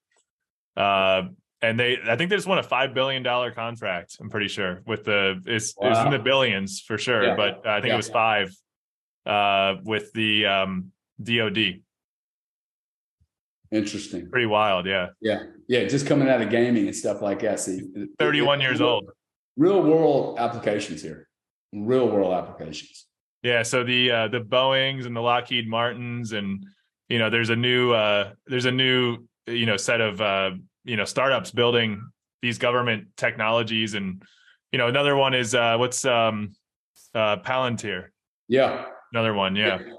Uh, 0.76 1.22
and 1.60 1.78
they, 1.78 1.98
I 2.08 2.14
think 2.14 2.30
they 2.30 2.36
just 2.36 2.46
won 2.46 2.58
a 2.58 2.62
five 2.62 2.94
billion 2.94 3.22
dollar 3.22 3.50
contract. 3.50 4.16
I'm 4.20 4.30
pretty 4.30 4.48
sure 4.48 4.82
with 4.86 5.04
the 5.04 5.42
it's, 5.44 5.74
wow. 5.76 5.90
it's 5.90 6.00
in 6.00 6.10
the 6.10 6.18
billions 6.18 6.80
for 6.80 6.98
sure, 6.98 7.24
yeah. 7.24 7.36
but 7.36 7.66
I 7.66 7.80
think 7.80 7.88
yeah. 7.88 7.94
it 7.94 7.96
was 7.96 8.08
five 8.08 8.54
uh, 9.26 9.74
with 9.82 10.12
the 10.12 10.46
um, 10.46 10.92
DoD. 11.22 11.80
Interesting. 13.70 14.30
Pretty 14.30 14.46
wild, 14.46 14.86
yeah. 14.86 15.08
Yeah. 15.20 15.44
Yeah. 15.68 15.84
Just 15.84 16.06
coming 16.06 16.28
out 16.28 16.40
of 16.40 16.50
gaming 16.50 16.86
and 16.86 16.96
stuff 16.96 17.20
like 17.20 17.40
that. 17.40 17.60
See, 17.60 17.82
31 18.18 18.60
it, 18.60 18.64
years 18.64 18.80
real, 18.80 18.88
old. 18.88 19.10
Real 19.56 19.82
world 19.82 20.38
applications 20.38 21.02
here. 21.02 21.28
Real 21.72 22.08
world 22.08 22.32
applications. 22.32 23.06
Yeah. 23.42 23.62
So 23.62 23.84
the 23.84 24.10
uh 24.10 24.28
the 24.28 24.40
Boeings 24.40 25.06
and 25.06 25.14
the 25.14 25.20
Lockheed 25.20 25.68
Martins 25.68 26.32
and 26.32 26.64
you 27.08 27.18
know 27.18 27.30
there's 27.30 27.50
a 27.50 27.56
new 27.56 27.92
uh, 27.92 28.32
there's 28.46 28.66
a 28.66 28.72
new 28.72 29.18
you 29.46 29.66
know 29.66 29.76
set 29.76 30.00
of 30.00 30.20
uh, 30.20 30.50
you 30.84 30.96
know 30.96 31.04
startups 31.04 31.50
building 31.50 32.02
these 32.42 32.58
government 32.58 33.08
technologies 33.16 33.94
and 33.94 34.22
you 34.72 34.78
know 34.78 34.88
another 34.88 35.16
one 35.16 35.34
is 35.34 35.54
uh, 35.54 35.76
what's 35.76 36.04
um, 36.04 36.52
uh, 37.14 37.36
Palantir. 37.38 38.08
Yeah, 38.48 38.86
another 39.12 39.34
one. 39.34 39.56
Yeah. 39.56 39.78
yeah. 39.80 39.92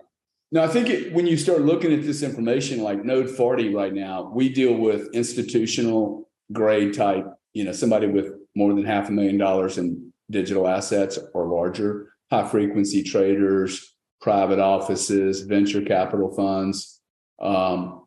No, 0.51 0.63
I 0.63 0.67
think 0.67 0.89
it, 0.89 1.13
when 1.13 1.27
you 1.27 1.37
start 1.37 1.61
looking 1.61 1.93
at 1.93 2.03
this 2.03 2.23
information, 2.23 2.81
like 2.81 3.05
Node 3.05 3.29
40 3.29 3.73
right 3.73 3.93
now, 3.93 4.31
we 4.33 4.49
deal 4.49 4.73
with 4.73 5.13
institutional 5.13 6.27
grade 6.51 6.93
type, 6.93 7.25
you 7.53 7.63
know, 7.63 7.71
somebody 7.71 8.07
with 8.07 8.33
more 8.55 8.73
than 8.73 8.83
half 8.83 9.09
a 9.09 9.11
million 9.11 9.37
dollars 9.37 9.77
in 9.77 10.11
digital 10.31 10.67
assets 10.67 11.19
or 11.33 11.47
larger, 11.47 12.13
high 12.31 12.47
frequency 12.47 13.03
traders, 13.03 13.95
private 14.21 14.59
offices, 14.59 15.41
venture 15.41 15.81
capital 15.81 16.33
funds. 16.35 17.01
Um, 17.39 18.05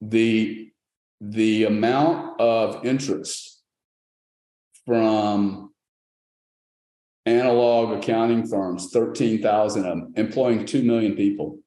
the 0.00 0.70
the 1.20 1.64
amount 1.64 2.40
of 2.40 2.84
interest 2.84 3.62
from 4.84 5.72
analog 7.24 7.96
accounting 7.96 8.46
firms, 8.46 8.90
13,000 8.90 9.86
of 9.86 9.88
them, 9.88 10.12
employing 10.16 10.66
2 10.66 10.82
million 10.82 11.14
people. 11.14 11.58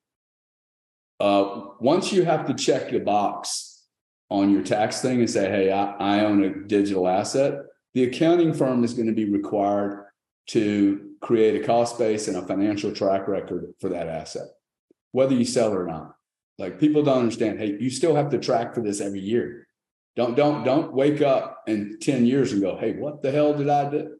Uh, 1.19 1.65
once 1.79 2.11
you 2.11 2.23
have 2.23 2.45
to 2.45 2.53
check 2.53 2.91
the 2.91 2.99
box 2.99 3.85
on 4.29 4.51
your 4.51 4.61
tax 4.61 5.01
thing 5.01 5.19
and 5.19 5.29
say, 5.29 5.49
hey, 5.49 5.71
I, 5.71 5.93
I 5.93 6.25
own 6.25 6.43
a 6.43 6.67
digital 6.67 7.07
asset, 7.07 7.61
the 7.93 8.03
accounting 8.03 8.53
firm 8.53 8.83
is 8.83 8.93
going 8.93 9.07
to 9.07 9.13
be 9.13 9.25
required 9.25 10.05
to 10.47 11.11
create 11.21 11.61
a 11.61 11.65
cost 11.65 11.97
base 11.97 12.27
and 12.27 12.37
a 12.37 12.45
financial 12.45 12.91
track 12.91 13.27
record 13.27 13.73
for 13.79 13.89
that 13.89 14.07
asset, 14.07 14.47
whether 15.11 15.33
you 15.33 15.45
sell 15.45 15.73
or 15.73 15.85
not. 15.85 16.13
Like 16.57 16.79
people 16.79 17.03
don't 17.03 17.19
understand, 17.19 17.59
hey, 17.59 17.77
you 17.79 17.89
still 17.89 18.15
have 18.15 18.29
to 18.31 18.39
track 18.39 18.73
for 18.73 18.81
this 18.81 19.01
every 19.01 19.19
year. 19.19 19.67
Don't 20.15 20.35
don't 20.35 20.63
don't 20.63 20.93
wake 20.93 21.21
up 21.21 21.63
in 21.67 21.99
10 22.01 22.25
years 22.25 22.51
and 22.51 22.61
go, 22.61 22.75
hey, 22.77 22.93
what 22.93 23.21
the 23.21 23.31
hell 23.31 23.53
did 23.53 23.69
I 23.69 23.89
do? 23.89 24.17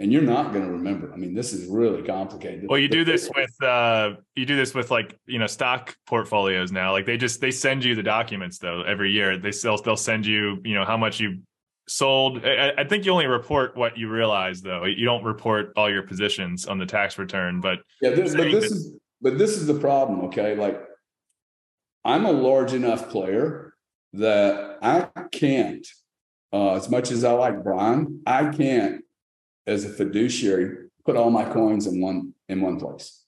And 0.00 0.12
you're 0.12 0.22
not 0.22 0.52
going 0.52 0.64
to 0.64 0.70
remember. 0.70 1.12
I 1.12 1.16
mean, 1.16 1.34
this 1.34 1.52
is 1.52 1.66
really 1.66 2.02
complicated. 2.02 2.66
Well, 2.68 2.78
you 2.78 2.88
do 2.88 3.04
this 3.04 3.28
with 3.34 3.62
uh 3.62 4.12
you 4.36 4.46
do 4.46 4.54
this 4.54 4.72
with 4.72 4.92
like, 4.92 5.18
you 5.26 5.40
know, 5.40 5.48
stock 5.48 5.96
portfolios 6.06 6.70
now. 6.70 6.92
Like 6.92 7.04
they 7.04 7.16
just 7.16 7.40
they 7.40 7.50
send 7.50 7.84
you 7.84 7.96
the 7.96 8.02
documents 8.02 8.58
though 8.58 8.82
every 8.82 9.10
year. 9.10 9.38
They 9.38 9.50
still 9.50 9.76
they'll 9.78 9.96
send 9.96 10.24
you, 10.24 10.58
you 10.64 10.74
know, 10.74 10.84
how 10.84 10.96
much 10.96 11.18
you 11.18 11.40
sold. 11.88 12.44
I, 12.44 12.72
I, 12.78 12.84
think 12.84 13.04
you 13.04 13.12
only 13.12 13.26
report 13.26 13.76
what 13.76 13.96
you 13.96 14.08
realize, 14.08 14.60
though. 14.60 14.84
You 14.84 15.04
don't 15.04 15.24
report 15.24 15.72
all 15.76 15.90
your 15.90 16.02
positions 16.02 16.66
on 16.66 16.78
the 16.78 16.86
tax 16.86 17.18
return. 17.18 17.60
But 17.60 17.78
yeah, 18.00 18.10
this, 18.10 18.34
but 18.34 18.50
this 18.50 18.70
is 18.70 18.92
but 19.20 19.38
this 19.38 19.56
is 19.56 19.66
the 19.66 19.74
problem. 19.74 20.20
Okay, 20.26 20.54
like 20.54 20.80
I'm 22.04 22.26
a 22.26 22.32
large 22.32 22.72
enough 22.72 23.10
player 23.10 23.74
that 24.14 24.78
I 24.82 25.08
can't, 25.32 25.86
uh, 26.52 26.74
as 26.74 26.88
much 26.88 27.10
as 27.10 27.24
I 27.24 27.32
like 27.32 27.62
Brian, 27.62 28.22
I 28.26 28.46
can't, 28.48 29.02
as 29.68 29.84
a 29.84 29.90
fiduciary, 29.90 30.88
put 31.04 31.16
all 31.16 31.30
my 31.30 31.44
coins 31.44 31.86
in 31.86 32.00
one 32.00 32.34
in 32.48 32.60
one 32.60 32.80
place. 32.80 33.22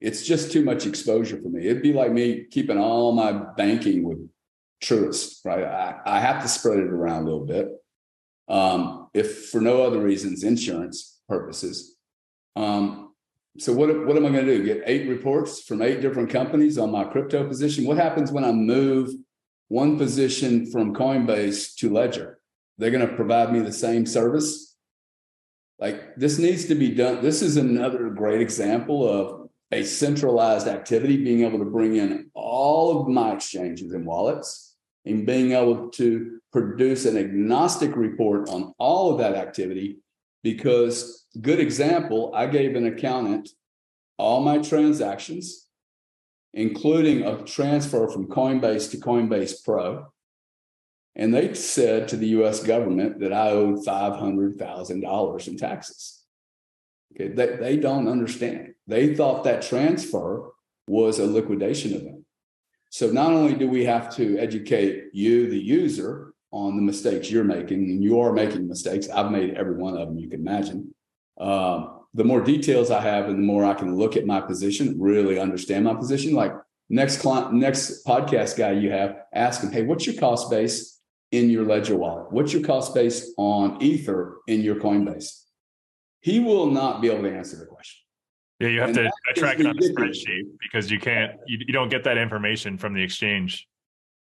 It's 0.00 0.24
just 0.24 0.52
too 0.52 0.64
much 0.64 0.86
exposure 0.86 1.40
for 1.42 1.48
me. 1.48 1.66
It'd 1.66 1.82
be 1.82 1.92
like 1.92 2.12
me 2.12 2.44
keeping 2.44 2.78
all 2.78 3.12
my 3.12 3.32
banking 3.32 4.04
with 4.04 4.18
Truist, 4.80 5.44
right? 5.44 5.64
I, 5.64 5.98
I 6.06 6.20
have 6.20 6.42
to 6.42 6.48
spread 6.48 6.78
it 6.78 6.86
around 6.86 7.22
a 7.22 7.24
little 7.24 7.46
bit. 7.46 7.68
Um, 8.48 9.08
if 9.12 9.48
for 9.48 9.60
no 9.60 9.82
other 9.82 10.00
reasons, 10.00 10.44
insurance 10.44 11.18
purposes. 11.28 11.96
Um, 12.54 13.12
so 13.58 13.72
what, 13.72 14.06
what 14.06 14.16
am 14.16 14.24
I 14.24 14.30
going 14.30 14.46
to 14.46 14.58
do? 14.58 14.64
Get 14.64 14.84
eight 14.86 15.08
reports 15.08 15.62
from 15.62 15.82
eight 15.82 16.00
different 16.00 16.30
companies 16.30 16.78
on 16.78 16.92
my 16.92 17.04
crypto 17.04 17.46
position? 17.48 17.84
What 17.84 17.96
happens 17.96 18.30
when 18.30 18.44
I 18.44 18.52
move 18.52 19.10
one 19.66 19.98
position 19.98 20.70
from 20.70 20.94
Coinbase 20.94 21.74
to 21.76 21.92
Ledger? 21.92 22.38
They're 22.78 22.92
going 22.92 23.06
to 23.06 23.16
provide 23.16 23.52
me 23.52 23.60
the 23.60 23.72
same 23.72 24.06
service. 24.06 24.67
Like 25.78 26.16
this 26.16 26.38
needs 26.38 26.64
to 26.66 26.74
be 26.74 26.94
done. 26.94 27.22
This 27.22 27.42
is 27.42 27.56
another 27.56 28.10
great 28.10 28.40
example 28.40 29.08
of 29.08 29.48
a 29.70 29.84
centralized 29.84 30.66
activity, 30.66 31.22
being 31.22 31.44
able 31.44 31.58
to 31.58 31.64
bring 31.64 31.96
in 31.96 32.30
all 32.34 33.00
of 33.00 33.08
my 33.08 33.32
exchanges 33.32 33.92
and 33.92 34.06
wallets 34.06 34.68
and 35.04 35.26
being 35.26 35.52
able 35.52 35.88
to 35.90 36.40
produce 36.52 37.06
an 37.06 37.16
agnostic 37.16 37.96
report 37.96 38.48
on 38.48 38.72
all 38.78 39.12
of 39.12 39.18
that 39.18 39.34
activity 39.34 39.98
because 40.42 41.26
good 41.40 41.60
example 41.60 42.32
i 42.34 42.46
gave 42.46 42.74
an 42.76 42.86
accountant 42.86 43.48
all 44.18 44.40
my 44.40 44.58
transactions 44.58 45.66
including 46.54 47.22
a 47.22 47.42
transfer 47.44 48.08
from 48.08 48.26
coinbase 48.28 48.90
to 48.90 48.96
coinbase 48.96 49.64
pro 49.64 50.06
and 51.16 51.34
they 51.34 51.54
said 51.54 52.08
to 52.08 52.16
the 52.16 52.28
us 52.28 52.62
government 52.62 53.20
that 53.20 53.32
i 53.32 53.50
owed 53.50 53.84
$500000 53.84 55.48
in 55.48 55.56
taxes 55.56 56.22
okay 57.14 57.28
they, 57.28 57.56
they 57.56 57.76
don't 57.76 58.08
understand 58.08 58.74
they 58.86 59.14
thought 59.14 59.44
that 59.44 59.62
transfer 59.62 60.50
was 60.86 61.18
a 61.18 61.26
liquidation 61.26 61.92
event 61.92 62.24
so 62.90 63.10
not 63.10 63.32
only 63.32 63.54
do 63.54 63.68
we 63.68 63.84
have 63.84 64.14
to 64.16 64.38
educate 64.38 65.10
you, 65.12 65.48
the 65.48 65.58
user, 65.58 66.32
on 66.50 66.76
the 66.76 66.82
mistakes 66.82 67.30
you're 67.30 67.44
making, 67.44 67.90
and 67.90 68.02
you 68.02 68.20
are 68.20 68.32
making 68.32 68.66
mistakes. 68.66 69.08
I've 69.10 69.30
made 69.30 69.54
every 69.54 69.74
one 69.74 69.98
of 69.98 70.08
them 70.08 70.18
you 70.18 70.30
can 70.30 70.40
imagine. 70.40 70.94
Um, 71.38 72.00
the 72.14 72.24
more 72.24 72.40
details 72.40 72.90
I 72.90 73.02
have, 73.02 73.26
and 73.26 73.36
the 73.36 73.46
more 73.46 73.64
I 73.64 73.74
can 73.74 73.96
look 73.96 74.16
at 74.16 74.24
my 74.24 74.40
position, 74.40 74.98
really 74.98 75.38
understand 75.38 75.84
my 75.84 75.94
position. 75.94 76.32
Like 76.32 76.52
next 76.88 77.18
client, 77.18 77.52
next 77.52 78.06
podcast 78.06 78.56
guy 78.56 78.72
you 78.72 78.90
have, 78.90 79.16
ask 79.34 79.62
him, 79.62 79.70
"Hey, 79.70 79.82
what's 79.82 80.06
your 80.06 80.16
cost 80.16 80.50
base 80.50 80.97
in 81.32 81.50
your 81.50 81.64
Ledger 81.64 81.96
wallet? 81.96 82.32
What's 82.32 82.52
your 82.52 82.62
cost 82.62 82.94
base 82.94 83.32
on 83.36 83.82
Ether 83.82 84.38
in 84.46 84.62
your 84.62 84.76
Coinbase?" 84.76 85.44
He 86.20 86.40
will 86.40 86.66
not 86.66 87.00
be 87.00 87.08
able 87.10 87.22
to 87.22 87.34
answer 87.34 87.56
the 87.56 87.66
question. 87.66 88.00
Yeah, 88.60 88.68
you 88.68 88.80
have 88.80 88.96
and 88.96 89.08
to 89.34 89.40
track 89.40 89.60
it 89.60 89.66
on 89.66 89.78
a 89.78 89.80
spreadsheet 89.80 90.42
because 90.60 90.90
you 90.90 90.98
can't, 90.98 91.32
you, 91.46 91.58
you 91.66 91.72
don't 91.72 91.88
get 91.88 92.02
that 92.04 92.18
information 92.18 92.76
from 92.76 92.92
the 92.92 93.02
exchange. 93.02 93.68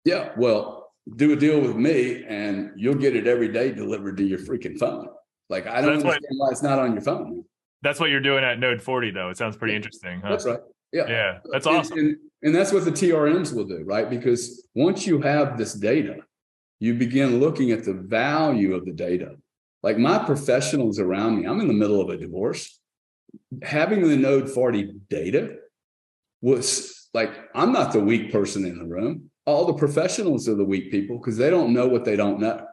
Yeah, 0.05 0.33
well, 0.37 0.93
do 1.17 1.33
a 1.33 1.37
deal 1.37 1.61
with 1.61 1.75
me 1.75 2.25
and 2.29 2.73
you'll 2.77 2.97
get 2.97 3.17
it 3.17 3.27
every 3.27 3.49
day 3.49 3.73
delivered 3.73 4.17
to 4.19 4.25
your 4.25 4.39
freaking 4.39 4.79
phone. 4.79 5.09
Like 5.49 5.67
I 5.67 5.81
don't 5.81 5.95
that's 5.95 6.05
understand 6.05 6.25
what, 6.39 6.47
why 6.47 6.51
it's 6.53 6.63
not 6.63 6.79
on 6.79 6.93
your 6.93 7.03
phone. 7.03 7.45
That's 7.83 8.01
what 8.01 8.11
you're 8.11 8.21
doing 8.21 8.45
at 8.45 8.59
Node 8.59 8.83
40, 8.83 9.13
though. 9.13 9.31
It 9.31 9.39
sounds 9.39 9.57
pretty 9.57 9.73
yeah, 9.73 9.77
interesting. 9.77 10.21
Huh? 10.21 10.31
That's 10.31 10.45
right. 10.45 10.61
Yeah. 10.93 11.05
Yeah. 11.09 11.39
That's 11.51 11.67
awesome. 11.67 11.99
And, 11.99 12.09
and, 12.09 12.19
and 12.43 12.55
that's 12.55 12.73
what 12.73 12.85
the 12.85 12.91
TRMs 12.91 13.55
will 13.55 13.65
do, 13.65 13.85
right? 13.85 14.11
Because 14.11 14.67
once 14.75 15.07
you 15.07 15.21
have 15.21 15.57
this 15.57 15.73
data, 15.73 16.17
you 16.79 16.95
begin 16.95 17.41
looking 17.41 17.71
at 17.71 17.85
the 17.85 17.95
value 17.95 18.75
of 18.75 18.85
the 18.85 18.93
data. 18.93 19.37
Like 19.83 19.99
my 19.99 20.19
professionals 20.19 20.99
around 20.99 21.41
me, 21.41 21.47
I'm 21.47 21.61
in 21.61 21.69
the 21.69 21.75
middle 21.75 22.01
of 22.01 22.11
a 22.11 22.17
divorce. 22.17 22.79
Having 23.63 24.09
the 24.09 24.17
node 24.17 24.51
40 24.51 24.95
data 25.09 25.57
was 26.43 27.09
like 27.15 27.31
i'm 27.55 27.73
not 27.73 27.93
the 27.93 28.01
weak 28.01 28.31
person 28.31 28.65
in 28.67 28.79
the 28.79 28.85
room. 28.85 29.31
All 29.47 29.67
the 29.67 29.75
professionals 29.75 30.49
are 30.49 30.55
the 30.55 30.65
weak 30.65 30.91
people 30.91 31.19
because 31.19 31.37
they 31.37 31.51
don't 31.51 31.73
know 31.73 31.87
what 31.87 32.05
they 32.05 32.17
don't 32.17 32.41
know. 32.41 32.67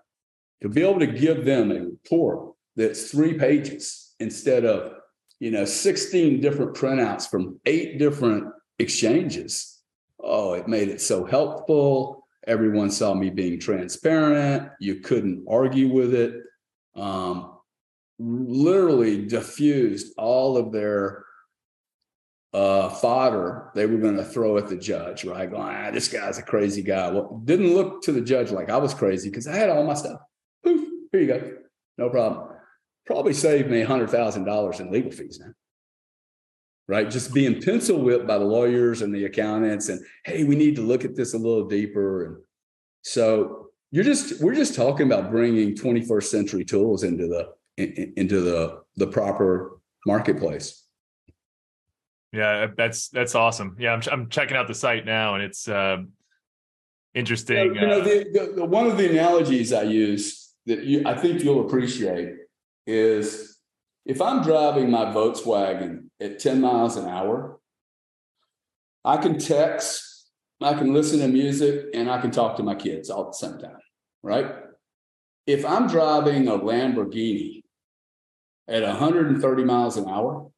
To 0.61 0.69
be 0.69 0.81
able 0.81 0.99
to 0.99 1.07
give 1.07 1.45
them 1.45 1.71
a 1.71 1.81
report 1.81 2.53
that's 2.75 3.11
three 3.11 3.35
pages 3.37 4.15
instead 4.19 4.65
of 4.65 4.93
you 5.39 5.51
know 5.51 5.65
16 5.65 6.41
different 6.41 6.75
printouts 6.75 7.29
from 7.29 7.59
eight 7.65 7.99
different 7.99 8.45
exchanges 8.79 9.81
oh 10.19 10.53
it 10.53 10.67
made 10.67 10.89
it 10.89 11.01
so 11.01 11.25
helpful 11.25 12.22
everyone 12.47 12.89
saw 12.89 13.13
me 13.13 13.29
being 13.29 13.59
transparent 13.59 14.69
you 14.79 14.95
couldn't 14.95 15.45
argue 15.49 15.91
with 15.91 16.13
it 16.13 16.35
um, 16.95 17.57
literally 18.19 19.25
diffused 19.25 20.13
all 20.17 20.57
of 20.57 20.71
their 20.71 21.23
uh, 22.53 22.89
fodder 22.89 23.71
they 23.73 23.85
were 23.85 23.97
going 23.97 24.15
to 24.15 24.23
throw 24.23 24.57
at 24.57 24.67
the 24.67 24.77
judge, 24.77 25.25
right? 25.25 25.49
Going, 25.49 25.63
ah, 25.63 25.91
this 25.91 26.07
guy's 26.07 26.37
a 26.37 26.43
crazy 26.43 26.83
guy. 26.83 27.09
Well, 27.09 27.41
didn't 27.43 27.73
look 27.73 28.03
to 28.03 28.11
the 28.11 28.21
judge 28.21 28.51
like 28.51 28.69
I 28.69 28.77
was 28.77 28.93
crazy 28.93 29.29
because 29.29 29.47
I 29.47 29.55
had 29.55 29.69
all 29.69 29.83
my 29.83 29.95
stuff. 29.95 30.21
Poof, 30.63 30.87
here 31.11 31.21
you 31.21 31.27
go. 31.27 31.53
No 31.97 32.09
problem. 32.09 32.49
Probably 33.05 33.33
saved 33.33 33.69
me 33.69 33.83
$100,000 33.83 34.79
in 34.79 34.91
legal 34.91 35.11
fees 35.11 35.39
now. 35.43 35.51
Right. 36.87 37.09
Just 37.09 37.33
being 37.33 37.61
pencil 37.61 38.01
whipped 38.01 38.27
by 38.27 38.37
the 38.37 38.43
lawyers 38.45 39.01
and 39.01 39.15
the 39.15 39.25
accountants 39.25 39.87
and, 39.87 40.01
hey, 40.25 40.43
we 40.43 40.55
need 40.55 40.75
to 40.75 40.81
look 40.81 41.05
at 41.05 41.15
this 41.15 41.33
a 41.33 41.37
little 41.37 41.65
deeper. 41.65 42.25
And 42.25 42.37
so 43.03 43.69
you're 43.91 44.03
just, 44.03 44.41
we're 44.41 44.53
just 44.53 44.75
talking 44.75 45.05
about 45.05 45.31
bringing 45.31 45.75
21st 45.75 46.23
century 46.23 46.65
tools 46.65 47.03
into 47.03 47.27
the 47.27 47.53
in, 47.77 48.13
into 48.17 48.41
the 48.41 48.81
the 48.95 49.07
proper 49.07 49.79
marketplace. 50.05 50.85
Yeah, 52.31 52.67
that's 52.75 53.09
that's 53.09 53.35
awesome. 53.35 53.75
Yeah, 53.79 53.93
I'm 53.93 54.01
I'm 54.11 54.29
checking 54.29 54.57
out 54.57 54.67
the 54.67 54.73
site 54.73 55.05
now, 55.05 55.35
and 55.35 55.43
it's 55.43 55.67
uh, 55.67 55.97
interesting. 57.13 57.75
Yeah, 57.75 57.81
you 57.81 57.87
know, 57.87 58.01
uh, 58.01 58.03
the, 58.03 58.29
the, 58.33 58.53
the, 58.55 58.65
one 58.65 58.87
of 58.87 58.97
the 58.97 59.09
analogies 59.09 59.71
I 59.71 59.83
use 59.83 60.53
that 60.65 60.83
you, 60.83 61.03
I 61.05 61.15
think 61.15 61.43
you'll 61.43 61.65
appreciate 61.65 62.35
is 62.87 63.59
if 64.05 64.21
I'm 64.21 64.41
driving 64.41 64.89
my 64.89 65.05
Volkswagen 65.05 66.09
at 66.23 66.39
10 66.39 66.61
miles 66.61 66.95
an 66.95 67.07
hour, 67.07 67.59
I 69.03 69.17
can 69.17 69.37
text, 69.37 70.29
I 70.61 70.73
can 70.73 70.93
listen 70.93 71.19
to 71.19 71.27
music, 71.27 71.87
and 71.93 72.09
I 72.09 72.21
can 72.21 72.31
talk 72.31 72.55
to 72.57 72.63
my 72.63 72.75
kids 72.75 73.09
all 73.09 73.25
at 73.25 73.31
the 73.31 73.33
same 73.33 73.57
time, 73.57 73.77
right? 74.21 74.55
If 75.45 75.65
I'm 75.65 75.87
driving 75.87 76.47
a 76.47 76.57
Lamborghini 76.57 77.63
at 78.67 78.83
130 78.83 79.63
miles 79.65 79.97
an 79.97 80.07
hour, 80.07 80.49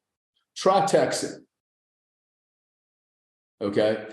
try 0.56 0.82
texting. 0.82 1.40
Okay. 3.60 4.06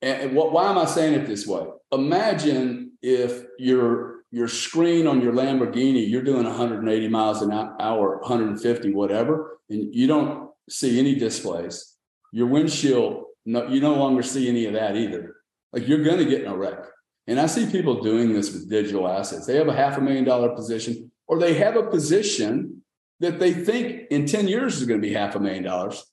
And 0.00 0.36
what, 0.36 0.52
why 0.52 0.70
am 0.70 0.78
I 0.78 0.84
saying 0.84 1.14
it 1.14 1.26
this 1.26 1.46
way? 1.46 1.64
Imagine 1.90 2.92
if 3.02 3.44
your 3.58 4.22
your 4.30 4.48
screen 4.48 5.06
on 5.06 5.20
your 5.20 5.34
Lamborghini, 5.34 6.08
you're 6.08 6.22
doing 6.22 6.44
180 6.44 7.08
miles 7.08 7.42
an 7.42 7.52
hour, 7.52 8.18
150, 8.20 8.94
whatever, 8.94 9.58
and 9.68 9.94
you 9.94 10.06
don't 10.06 10.51
see 10.68 10.98
any 10.98 11.14
displays. 11.14 11.96
Your 12.32 12.46
windshield, 12.46 13.24
no, 13.44 13.68
you 13.68 13.80
no 13.80 13.94
longer 13.94 14.22
see 14.22 14.48
any 14.48 14.66
of 14.66 14.74
that 14.74 14.96
either. 14.96 15.36
Like 15.72 15.88
you're 15.88 16.04
going 16.04 16.18
to 16.18 16.24
get 16.24 16.42
in 16.42 16.50
a 16.50 16.56
wreck. 16.56 16.84
And 17.26 17.38
I 17.38 17.46
see 17.46 17.70
people 17.70 18.02
doing 18.02 18.32
this 18.32 18.52
with 18.52 18.68
digital 18.68 19.08
assets. 19.08 19.46
They 19.46 19.56
have 19.56 19.68
a 19.68 19.74
half 19.74 19.96
a 19.96 20.00
million 20.00 20.24
dollar 20.24 20.50
position, 20.50 21.12
or 21.26 21.38
they 21.38 21.54
have 21.54 21.76
a 21.76 21.88
position 21.88 22.82
that 23.20 23.38
they 23.38 23.52
think 23.52 24.08
in 24.10 24.26
10 24.26 24.48
years 24.48 24.80
is 24.80 24.86
going 24.86 25.00
to 25.00 25.06
be 25.06 25.14
half 25.14 25.36
a 25.36 25.40
million 25.40 25.62
dollars, 25.62 26.04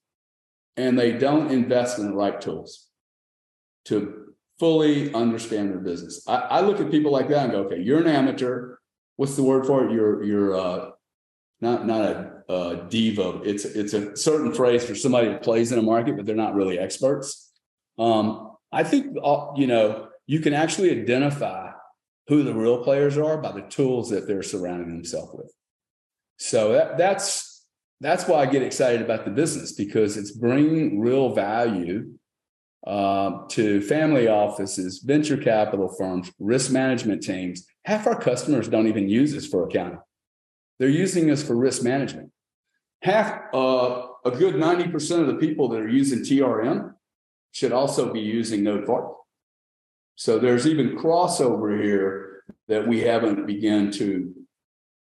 and 0.78 0.98
they 0.98 1.12
don't 1.12 1.52
invest 1.52 1.98
in 1.98 2.08
the 2.08 2.16
right 2.16 2.40
tools 2.40 2.88
to 3.86 4.34
fully 4.60 5.12
understand 5.14 5.72
their 5.72 5.80
business. 5.80 6.24
I, 6.28 6.36
I, 6.36 6.62
look 6.62 6.80
at 6.80 6.92
people 6.92 7.12
like 7.12 7.30
that 7.30 7.46
and 7.46 7.52
go, 7.52 7.64
okay, 7.64 7.82
you're 7.82 8.02
an 8.02 8.08
amateur. 8.08 8.76
What's 9.16 9.36
the 9.36 9.44
word 9.44 9.66
for 9.66 9.86
it? 9.86 9.92
You're 9.92 10.24
you're 10.24 10.56
uh, 10.56 10.90
not 11.62 11.86
not 11.86 12.02
a, 12.02 12.44
a 12.48 12.78
devo. 12.88 13.46
It's 13.46 13.66
it's 13.66 13.94
a 13.94 14.16
certain 14.16 14.54
phrase 14.54 14.86
for 14.86 14.96
somebody 14.96 15.28
that 15.30 15.44
plays 15.44 15.72
in 15.72 15.80
a 15.80 15.84
market, 15.84 16.16
but 16.16 16.26
they're 16.26 16.36
not 16.36 16.56
really 16.56 16.80
experts. 16.80 17.52
Um, 17.98 18.56
I 18.72 18.84
think 18.84 19.18
uh, 19.22 19.48
you 19.56 19.68
know 19.68 20.08
you 20.26 20.40
can 20.40 20.54
actually 20.54 20.92
identify 20.92 21.72
who 22.28 22.44
the 22.44 22.54
real 22.54 22.84
players 22.84 23.18
are 23.18 23.38
by 23.38 23.52
the 23.52 23.64
tools 23.64 24.10
that 24.12 24.28
they're 24.28 24.44
surrounding 24.44 24.90
themselves 24.90 25.34
with. 25.34 25.52
So 26.38 26.74
that, 26.74 26.98
that's 26.98 27.66
that's 28.00 28.28
why 28.28 28.40
I 28.40 28.46
get 28.46 28.62
excited 28.62 29.02
about 29.02 29.26
the 29.26 29.32
business 29.32 29.74
because 29.74 30.16
it's 30.16 30.32
bringing 30.32 31.00
real 31.02 31.34
value 31.34 32.14
uh, 32.88 33.46
to 33.50 33.82
family 33.82 34.28
offices, 34.28 35.00
venture 35.00 35.36
capital 35.36 35.94
firms, 35.98 36.32
risk 36.40 36.72
management 36.72 37.22
teams. 37.22 37.66
Half 37.84 38.08
our 38.08 38.20
customers 38.20 38.70
don't 38.70 38.88
even 38.88 39.10
use 39.10 39.36
us 39.36 39.46
for 39.46 39.68
accounting. 39.68 40.00
They're 40.80 40.90
using 40.90 41.30
us 41.30 41.44
for 41.44 41.56
risk 41.56 41.84
management. 41.84 42.32
Half, 43.02 43.54
uh, 43.54 44.08
a 44.26 44.32
good 44.32 44.56
90% 44.56 45.22
of 45.22 45.28
the 45.28 45.36
people 45.36 45.70
that 45.70 45.82
are 45.82 45.90
using 45.90 46.20
TRM 46.20 46.94
should 47.52 47.74
also 47.74 48.12
be 48.12 48.22
using 48.22 48.64
Node 48.64 48.86
40. 48.86 49.14
So 50.16 50.40
there's 50.40 50.68
even 50.68 50.98
crossover 50.98 51.82
here 51.82 52.44
that 52.68 52.88
we 52.88 53.02
haven't 53.02 53.46
begun 53.46 53.92
to, 53.92 54.34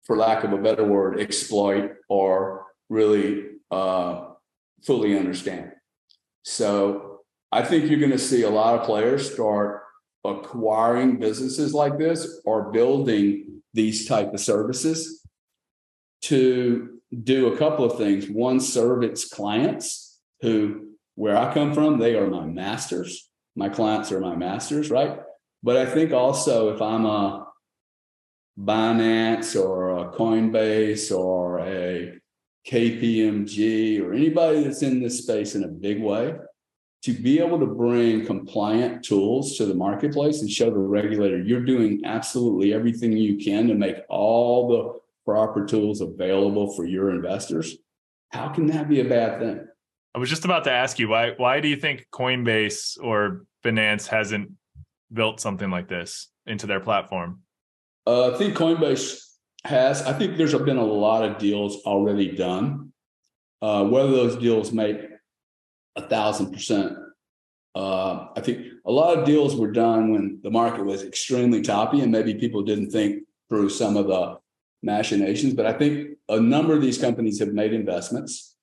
for 0.03 0.17
lack 0.17 0.43
of 0.43 0.53
a 0.53 0.57
better 0.57 0.84
word, 0.84 1.20
exploit 1.20 1.93
or 2.07 2.67
really 2.89 3.45
uh, 3.72 4.26
fully 4.84 5.17
understand. 5.17 5.72
So 6.43 7.22
I 7.51 7.63
think 7.63 7.89
you're 7.89 7.99
going 7.99 8.11
to 8.11 8.17
see 8.17 8.43
a 8.43 8.49
lot 8.49 8.80
of 8.80 8.86
players 8.86 9.32
start 9.32 9.84
acquiring 10.24 11.17
businesses 11.17 11.74
like 11.74 11.97
this 11.97 12.41
or 12.45 12.72
building 12.72 13.61
these 13.74 14.07
type 14.07 14.34
of 14.34 14.39
services 14.39 15.18
to 16.24 16.99
do 17.24 17.53
a 17.53 17.57
couple 17.57 17.86
of 17.86 17.97
things. 17.97 18.30
One, 18.30 18.59
serve 18.59 19.03
its 19.03 19.28
clients 19.28 20.20
who, 20.41 20.89
where 21.15 21.38
I 21.38 21.53
come 21.53 21.74
from, 21.74 21.97
they 21.97 22.15
are 22.15 22.28
my 22.28 22.45
masters. 22.45 23.30
My 23.55 23.70
clients 23.70 24.11
are 24.11 24.20
my 24.20 24.36
masters, 24.36 24.89
right? 24.89 25.20
But 25.63 25.78
I 25.78 25.86
think 25.86 26.13
also 26.13 26.74
if 26.74 26.82
I'm 26.82 27.05
a 27.05 27.47
Binance 28.57 29.59
or 29.59 29.97
a 29.97 30.11
Coinbase 30.11 31.17
or 31.17 31.59
a 31.59 32.20
KPMG 32.67 34.01
or 34.01 34.13
anybody 34.13 34.63
that's 34.63 34.82
in 34.82 35.01
this 35.01 35.20
space 35.20 35.55
in 35.55 35.63
a 35.63 35.67
big 35.67 36.01
way, 36.01 36.36
to 37.01 37.13
be 37.13 37.39
able 37.39 37.59
to 37.59 37.65
bring 37.65 38.26
compliant 38.26 39.03
tools 39.03 39.55
to 39.57 39.65
the 39.65 39.74
marketplace 39.74 40.41
and 40.41 40.49
show 40.49 40.70
the 40.70 40.78
regulator 40.78 41.41
you're 41.41 41.63
doing 41.63 42.01
absolutely 42.03 42.74
everything 42.74 43.13
you 43.13 43.38
can 43.38 43.67
to 43.67 43.74
make 43.74 43.95
all 44.09 44.67
the 44.67 44.99
proper 45.30 45.66
tools 45.66 46.02
available 46.02 46.74
for 46.76 46.86
your 46.86 47.12
investors 47.12 47.78
how 48.32 48.50
can 48.50 48.68
that 48.68 48.88
be 48.88 49.00
a 49.00 49.06
bad 49.06 49.40
thing? 49.40 49.68
I 50.16 50.20
was 50.20 50.30
just 50.30 50.46
about 50.46 50.64
to 50.66 50.72
ask 50.72 51.00
you 51.00 51.10
why 51.10 51.34
why 51.38 51.60
do 51.60 51.68
you 51.68 51.76
think 51.76 52.08
coinbase 52.12 52.98
or 53.02 53.46
binance 53.64 54.08
hasn't 54.08 54.52
built 55.12 55.40
something 55.40 55.70
like 55.70 55.88
this 55.88 56.30
into 56.46 56.68
their 56.68 56.80
platform? 56.80 57.42
Uh, 58.08 58.34
i 58.34 58.38
think 58.38 58.56
coinbase 58.56 59.22
has. 59.66 60.02
I 60.04 60.14
think 60.14 60.38
there's 60.38 60.54
been 60.54 60.78
a 60.78 60.86
lot 60.86 61.24
of 61.24 61.38
deals 61.38 61.84
already 61.84 62.36
done. 62.36 62.94
Uh, 63.62 63.86
whether 63.86 64.12
those 64.12 64.38
deals 64.38 64.72
make 64.72 64.98
a 65.96 66.02
thousand 66.02 66.54
percent. 66.54 66.94
Uh, 67.76 68.28
I 68.36 68.42
think 68.42 68.68
a 68.86 68.92
lot 68.92 69.18
of 69.18 69.26
deals 69.26 69.56
were 69.56 69.72
done 69.72 70.12
when 70.12 70.40
the 70.42 70.50
market 70.50 70.86
was 70.86 71.04
extremely 71.04 71.62
toppy, 71.62 72.00
and 72.02 72.12
maybe 72.12 72.34
people 72.36 72.64
didn't 72.64 72.92
think 72.92 73.24
through 73.50 73.70
some 73.70 73.98
of 73.98 74.08
the 74.08 74.40
machinations. 74.82 75.54
But 75.54 75.66
I 75.66 75.74
think 75.74 76.18
a 76.28 76.40
number 76.40 76.74
of 76.74 76.82
these 76.82 76.98
companies 76.98 77.40
have 77.40 77.54
made 77.54 77.74
investments 77.74 78.56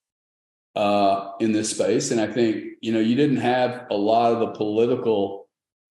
uh, 0.75 1.31
in 1.39 1.51
this 1.51 1.71
space, 1.71 2.11
and 2.11 2.21
I 2.21 2.27
think 2.27 2.65
you 2.81 2.93
know 2.93 2.99
you 2.99 3.15
didn't 3.15 3.37
have 3.37 3.87
a 3.89 3.95
lot 3.95 4.33
of 4.33 4.39
the 4.39 4.51
political 4.51 5.47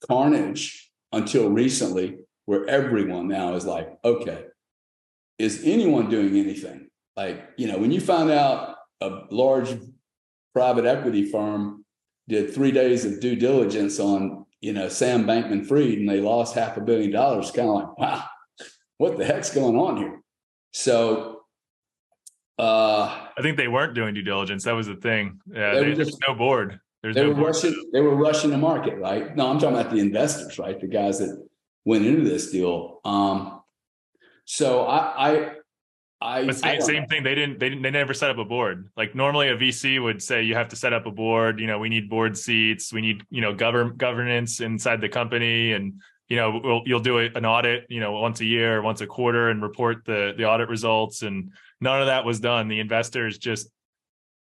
carnage 0.09 0.91
until 1.13 1.51
recently, 1.51 2.19
where 2.45 2.69
everyone 2.69 3.29
now 3.29 3.55
is 3.55 3.65
like, 3.65 3.89
okay, 4.05 4.45
is 5.39 5.63
anyone 5.65 6.09
doing 6.09 6.37
anything? 6.37 6.89
Like 7.17 7.49
you 7.57 7.67
know, 7.67 7.79
when 7.79 7.93
you 7.93 8.01
find 8.01 8.31
out 8.31 8.77
a 9.01 9.23
large 9.31 9.77
private 10.55 10.87
equity 10.87 11.31
firm 11.31 11.85
did 12.29 12.53
three 12.53 12.73
days 12.73 13.05
of 13.05 13.21
due 13.21 13.37
diligence 13.37 14.01
on 14.01 14.47
you 14.61 14.73
know 14.73 14.89
Sam 14.89 15.25
Bankman 15.27 15.67
Fried 15.67 15.99
and 15.99 16.09
they 16.09 16.21
lost 16.21 16.55
half 16.55 16.77
a 16.77 16.81
billion 16.81 17.11
dollars. 17.11 17.51
Kind 17.51 17.69
of 17.69 17.75
like, 17.75 17.99
wow, 17.99 18.25
what 18.99 19.19
the 19.19 19.25
heck's 19.25 19.55
going 19.55 19.77
on 19.77 19.97
here? 19.97 20.21
So 20.73 21.43
uh 22.59 23.29
I 23.37 23.43
think 23.43 23.57
they 23.57 23.69
weren't 23.69 23.95
doing 23.95 24.15
due 24.15 24.23
diligence. 24.23 24.65
That 24.65 24.73
was 24.73 24.87
the 24.87 24.97
thing. 24.97 25.41
Yeah, 25.53 25.75
they, 25.75 25.95
just, 25.95 25.97
there's 25.97 26.19
no 26.27 26.35
board. 26.35 26.81
There's 27.03 27.15
they 27.15 27.23
no 27.23 27.29
were 27.29 27.35
board. 27.35 27.47
rushing. 27.49 27.91
They 27.93 28.01
were 28.01 28.17
rushing 28.17 28.51
the 28.51 28.59
market, 28.59 28.99
right? 28.99 29.37
No, 29.37 29.51
I'm 29.51 29.59
talking 29.59 29.79
about 29.79 29.93
the 29.93 30.01
investors, 30.01 30.59
right? 30.59 30.81
The 30.81 30.87
guys 30.87 31.19
that 31.19 31.47
went 31.85 32.05
into 32.07 32.29
this 32.29 32.51
deal. 32.51 33.01
Um, 33.05 33.61
so 34.45 34.87
I, 34.87 35.31
I 35.31 35.53
I, 36.21 36.47
but 36.47 36.57
same, 36.57 36.81
same 36.81 37.07
thing. 37.07 37.23
They 37.23 37.35
didn't. 37.35 37.61
They 37.61 37.69
didn't. 37.69 37.83
They 37.83 37.91
never 37.91 38.15
set 38.15 38.31
up 38.31 38.39
a 38.39 38.45
board. 38.45 38.89
Like 38.97 39.15
normally, 39.15 39.49
a 39.49 39.57
VC 39.57 40.03
would 40.03 40.23
say 40.23 40.43
you 40.43 40.55
have 40.55 40.69
to 40.71 40.77
set 40.77 40.95
up 40.95 41.05
a 41.05 41.11
board. 41.11 41.61
You 41.61 41.67
know, 41.67 41.79
we 41.79 41.91
need 41.91 42.09
board 42.09 42.39
seats. 42.39 42.93
We 42.93 43.03
need 43.03 43.23
you 43.29 43.43
know 43.43 43.55
govern 43.55 43.97
governance 43.97 44.61
inside 44.61 45.03
the 45.03 45.11
company, 45.11 45.73
and 45.73 46.01
you 46.29 46.37
know 46.37 46.61
we'll, 46.63 46.83
you'll 46.87 47.01
do 47.01 47.19
an 47.19 47.45
audit. 47.45 47.87
You 47.89 48.01
know, 48.01 48.13
once 48.13 48.41
a 48.41 48.45
year, 48.45 48.83
once 48.83 49.01
a 49.01 49.07
quarter, 49.07 49.51
and 49.51 49.63
report 49.63 50.05
the 50.05 50.35
the 50.37 50.45
audit 50.45 50.69
results. 50.69 51.23
And 51.23 51.53
none 51.81 52.01
of 52.01 52.07
that 52.07 52.25
was 52.25 52.41
done. 52.41 52.69
The 52.69 52.81
investors 52.81 53.39
just 53.39 53.69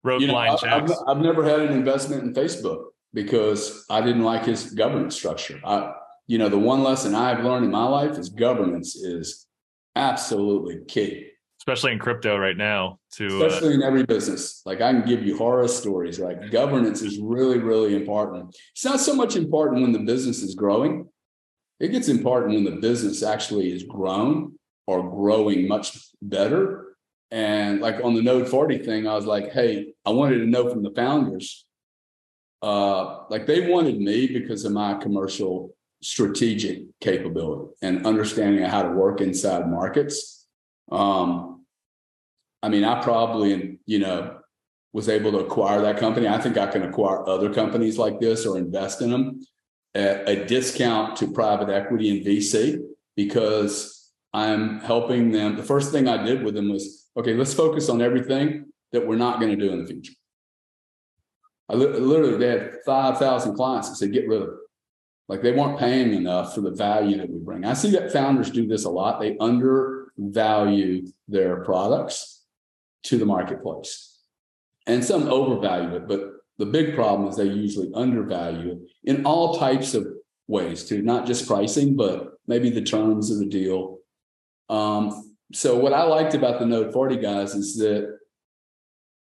wrote 0.03 0.21
you 0.21 0.29
know, 0.29 0.35
blind 0.35 0.59
checks. 0.59 0.93
I've, 0.93 1.17
I've 1.17 1.23
never 1.23 1.45
had 1.45 1.61
an 1.61 1.73
investment 1.73 2.23
in 2.23 2.33
Facebook 2.33 2.87
because 3.13 3.85
I 3.91 4.01
didn't 4.01 4.25
like 4.25 4.45
his 4.45 4.73
governance 4.73 5.17
structure. 5.17 5.61
I, 5.65 5.93
you 6.27 6.39
know, 6.39 6.49
the 6.49 6.59
one 6.59 6.83
lesson 6.83 7.15
I've 7.15 7.45
learned 7.45 7.65
in 7.65 7.71
my 7.71 7.87
life 7.87 8.19
is 8.19 8.29
governance 8.29 8.97
is 8.97 9.47
absolutely 9.97 10.79
key 10.87 11.31
especially 11.59 11.91
in 11.91 11.99
crypto 11.99 12.37
right 12.37 12.57
now 12.57 12.99
to 13.11 13.27
uh, 13.27 13.47
especially 13.47 13.73
uh, 13.73 13.77
in 13.79 13.83
every 13.83 14.05
business 14.05 14.63
like 14.67 14.81
i 14.81 14.93
can 14.93 15.03
give 15.05 15.25
you 15.27 15.37
horror 15.37 15.67
stories 15.67 16.21
like 16.21 16.51
governance 16.51 17.01
is 17.01 17.19
really 17.19 17.59
really 17.59 17.97
important 17.97 18.55
it's 18.73 18.85
not 18.85 19.01
so 19.01 19.15
much 19.15 19.37
important 19.37 19.83
when 19.83 19.91
the 19.91 19.99
business 19.99 20.43
is 20.43 20.55
growing 20.55 21.09
it 21.81 21.89
gets 21.89 22.09
important 22.09 22.55
when 22.55 22.65
the 22.65 22.81
business 22.81 23.23
actually 23.23 23.73
is 23.73 23.83
grown 23.83 24.55
or 24.87 25.09
growing 25.11 25.69
much 25.69 25.99
better. 26.23 26.97
And 27.31 27.81
like 27.81 28.03
on 28.05 28.15
the 28.15 28.23
node 28.23 28.49
40 28.49 28.79
thing 28.79 29.09
i 29.09 29.15
was 29.15 29.27
like 29.27 29.53
hey 29.53 29.95
i 30.05 30.11
wanted 30.11 30.39
to 30.39 30.47
know 30.47 30.71
from 30.71 30.85
the 30.85 30.93
founders 30.93 31.67
uh 32.63 33.25
like 33.29 33.47
they 33.47 33.69
wanted 33.69 33.99
me 33.99 34.29
because 34.29 34.65
of 34.65 34.71
my 34.71 34.95
commercial 34.95 35.77
strategic 36.03 36.83
capability 37.01 37.73
and 37.83 38.07
understanding 38.07 38.63
of 38.63 38.71
how 38.71 38.83
to 38.83 38.91
work 38.91 39.21
inside 39.21 39.69
markets. 39.69 40.47
Um 40.91 41.65
I 42.63 42.69
mean, 42.69 42.85
I 42.85 43.01
probably, 43.03 43.79
you 43.87 43.99
know, 43.99 44.39
was 44.93 45.09
able 45.09 45.31
to 45.33 45.39
acquire 45.39 45.83
that 45.83 45.99
company. 45.99 46.27
I 46.27 46.41
think 46.41 46.57
I 46.57 46.67
can 46.67 46.83
acquire 46.83 47.29
other 47.29 47.53
companies 47.53 47.99
like 47.99 48.19
this 48.19 48.47
or 48.47 48.57
invest 48.57 49.03
in 49.03 49.11
them 49.11 49.41
at 49.97 50.29
a 50.29 50.45
discount 50.45 51.17
to 51.17 51.33
private 51.33 51.71
equity 51.71 52.11
and 52.11 52.27
VC 52.27 52.79
because 53.17 54.13
I'm 54.35 54.81
helping 54.81 55.33
them. 55.33 55.57
The 55.57 55.63
first 55.63 55.91
thing 55.91 56.07
I 56.07 56.23
did 56.23 56.45
with 56.45 56.55
them 56.55 56.69
was, 56.69 57.07
okay, 57.17 57.33
let's 57.33 57.55
focus 57.55 57.89
on 57.89 58.03
everything 58.03 58.67
that 58.93 59.07
we're 59.07 59.17
not 59.17 59.41
going 59.41 59.59
to 59.59 59.65
do 59.65 59.73
in 59.73 59.81
the 59.81 59.87
future. 59.87 60.13
I 61.71 61.75
li- 61.75 61.99
literally 61.99 62.37
they 62.37 62.49
had 62.49 62.77
five 62.85 63.19
thousand 63.19 63.55
clients 63.55 63.89
that 63.89 63.97
said 63.97 64.13
get 64.13 64.29
rid 64.29 64.43
of 64.43 64.49
it. 64.49 64.55
Like 65.29 65.43
they 65.43 65.53
weren't 65.53 65.79
paying 65.79 66.13
enough 66.13 66.55
for 66.55 66.61
the 66.61 66.71
value 66.71 67.17
that 67.17 67.31
we 67.31 67.39
bring. 67.39 67.65
I 67.65 67.73
see 67.73 67.91
that 67.93 68.13
founders 68.13 68.51
do 68.51 68.69
this 68.69 68.85
a 68.85 68.91
lot. 68.91 69.19
They 69.19 69.37
undervalue 69.39 71.07
their 71.27 71.65
products 71.65 72.45
to 73.05 73.17
the 73.17 73.27
marketplace, 73.27 74.21
and 74.87 75.03
some 75.03 75.27
overvalue 75.29 75.97
it. 75.97 76.07
But 76.07 76.36
the 76.59 76.67
big 76.67 76.95
problem 76.95 77.29
is 77.29 77.37
they 77.37 77.45
usually 77.45 77.91
undervalue 77.95 78.73
it 78.73 78.79
in 79.05 79.27
all 79.27 79.59
types 79.59 79.95
of 79.95 80.07
ways 80.49 80.85
too, 80.85 81.03
not 81.03 81.27
just 81.27 81.47
pricing, 81.47 81.97
but 81.97 82.35
maybe 82.47 82.71
the 82.71 82.83
terms 82.83 83.31
of 83.31 83.39
the 83.39 83.47
deal. 83.47 83.99
Um, 84.69 85.37
so 85.53 85.77
what 85.77 85.93
I 85.93 86.05
liked 86.05 86.35
about 86.35 86.59
the 86.59 86.67
Node 86.67 86.93
40 86.93 87.17
guys 87.17 87.55
is 87.55 87.77
that 87.77 88.19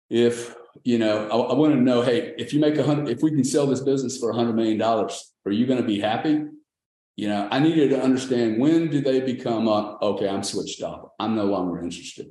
if 0.09 0.55
you 0.83 0.97
know, 0.97 1.27
I, 1.27 1.51
I 1.51 1.53
want 1.55 1.73
to 1.73 1.81
know, 1.81 2.01
hey, 2.01 2.33
if 2.37 2.53
you 2.53 2.59
make 2.59 2.77
a 2.77 2.83
hundred, 2.83 3.09
if 3.09 3.21
we 3.21 3.31
can 3.31 3.43
sell 3.43 3.67
this 3.67 3.81
business 3.81 4.17
for 4.17 4.29
a 4.29 4.35
hundred 4.35 4.55
million 4.55 4.77
dollars, 4.77 5.33
are 5.45 5.51
you 5.51 5.65
going 5.65 5.81
to 5.81 5.87
be 5.87 5.99
happy? 5.99 6.43
You 7.15 7.27
know, 7.27 7.47
I 7.51 7.59
needed 7.59 7.89
to 7.89 8.01
understand 8.01 8.59
when 8.59 8.89
do 8.89 9.01
they 9.01 9.19
become 9.19 9.67
a, 9.67 9.97
Okay, 10.01 10.27
I'm 10.27 10.43
switched 10.43 10.81
off. 10.81 11.09
I'm 11.19 11.35
no 11.35 11.45
longer 11.45 11.81
interested. 11.81 12.27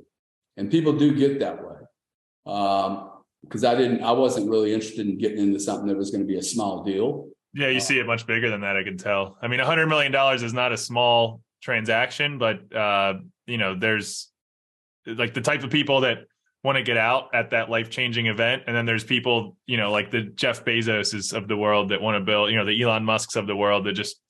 And 0.56 0.70
people 0.70 0.94
do 0.94 1.14
get 1.14 1.40
that 1.40 1.58
way. 1.62 2.52
Um, 2.52 3.10
because 3.48 3.64
I 3.64 3.74
didn't, 3.74 4.02
I 4.02 4.12
wasn't 4.12 4.50
really 4.50 4.72
interested 4.74 5.06
in 5.06 5.18
getting 5.18 5.38
into 5.38 5.58
something 5.58 5.88
that 5.88 5.96
was 5.96 6.10
going 6.10 6.20
to 6.20 6.26
be 6.26 6.36
a 6.36 6.42
small 6.42 6.84
deal. 6.84 7.28
Yeah, 7.54 7.68
you 7.68 7.80
see 7.80 7.98
it 7.98 8.06
much 8.06 8.26
bigger 8.26 8.50
than 8.50 8.60
that. 8.60 8.76
I 8.76 8.84
can 8.84 8.98
tell. 8.98 9.38
I 9.40 9.48
mean, 9.48 9.58
hundred 9.60 9.86
million 9.86 10.12
dollars 10.12 10.42
is 10.42 10.52
not 10.52 10.72
a 10.72 10.76
small 10.76 11.40
transaction, 11.62 12.38
but 12.38 12.74
uh, 12.74 13.14
you 13.46 13.56
know, 13.56 13.74
there's 13.74 14.30
like 15.06 15.32
the 15.34 15.40
type 15.40 15.64
of 15.64 15.70
people 15.70 16.02
that 16.02 16.18
want 16.62 16.76
to 16.76 16.82
get 16.82 16.98
out 16.98 17.28
at 17.34 17.50
that 17.50 17.70
life 17.70 17.88
changing 17.88 18.26
event, 18.26 18.64
and 18.66 18.76
then 18.76 18.84
there's 18.84 19.04
people, 19.04 19.56
you 19.66 19.78
know, 19.78 19.90
like 19.90 20.10
the 20.10 20.22
Jeff 20.22 20.64
Bezoses 20.64 21.32
of 21.32 21.48
the 21.48 21.56
world 21.56 21.88
that 21.88 22.02
want 22.02 22.16
to 22.16 22.24
build, 22.24 22.50
you 22.50 22.56
know, 22.56 22.66
the 22.66 22.80
Elon 22.82 23.04
Musk's 23.04 23.36
of 23.36 23.46
the 23.46 23.56
world 23.56 23.86
that 23.86 23.94
just 23.94 24.20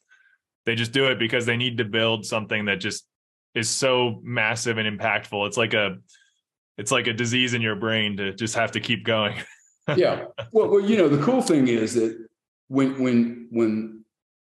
they 0.64 0.74
just 0.74 0.92
do 0.92 1.06
it 1.06 1.18
because 1.18 1.44
they 1.44 1.56
need 1.56 1.78
to 1.78 1.84
build 1.84 2.24
something 2.24 2.66
that 2.66 2.76
just 2.76 3.06
is 3.54 3.68
so 3.68 4.20
massive 4.22 4.78
and 4.78 4.98
impactful. 4.98 5.46
It's 5.48 5.56
like 5.56 5.74
a 5.74 5.96
it's 6.78 6.92
like 6.92 7.08
a 7.08 7.12
disease 7.12 7.54
in 7.54 7.60
your 7.60 7.74
brain 7.74 8.16
to 8.16 8.32
just 8.32 8.54
have 8.54 8.72
to 8.72 8.80
keep 8.80 9.04
going. 9.04 9.36
yeah. 9.96 10.26
Well, 10.52 10.68
well, 10.68 10.80
you 10.80 10.96
know, 10.96 11.08
the 11.08 11.22
cool 11.22 11.42
thing 11.42 11.68
is 11.68 11.94
that 11.94 12.16
when 12.68 13.02
when 13.02 13.48
when 13.50 14.04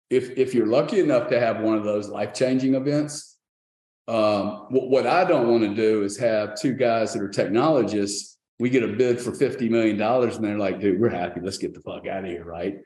if 0.08 0.30
if 0.38 0.54
you're 0.54 0.66
lucky 0.66 1.00
enough 1.00 1.28
to 1.28 1.40
have 1.40 1.60
one 1.60 1.76
of 1.76 1.84
those 1.84 2.08
life 2.08 2.32
changing 2.32 2.74
events, 2.74 3.36
um, 4.08 4.66
what, 4.70 4.88
what 4.90 5.06
I 5.06 5.24
don't 5.24 5.48
want 5.48 5.64
to 5.64 5.74
do 5.74 6.02
is 6.02 6.18
have 6.18 6.54
two 6.54 6.74
guys 6.74 7.12
that 7.12 7.22
are 7.22 7.28
technologists. 7.28 8.38
We 8.58 8.70
get 8.70 8.82
a 8.82 8.88
bid 8.88 9.20
for 9.20 9.32
fifty 9.32 9.68
million 9.68 9.96
dollars, 9.96 10.36
and 10.36 10.44
they're 10.44 10.58
like, 10.58 10.80
"Dude, 10.80 11.00
we're 11.00 11.10
happy. 11.10 11.40
Let's 11.42 11.58
get 11.58 11.74
the 11.74 11.80
fuck 11.80 12.06
out 12.06 12.24
of 12.24 12.30
here." 12.30 12.44
Right? 12.44 12.76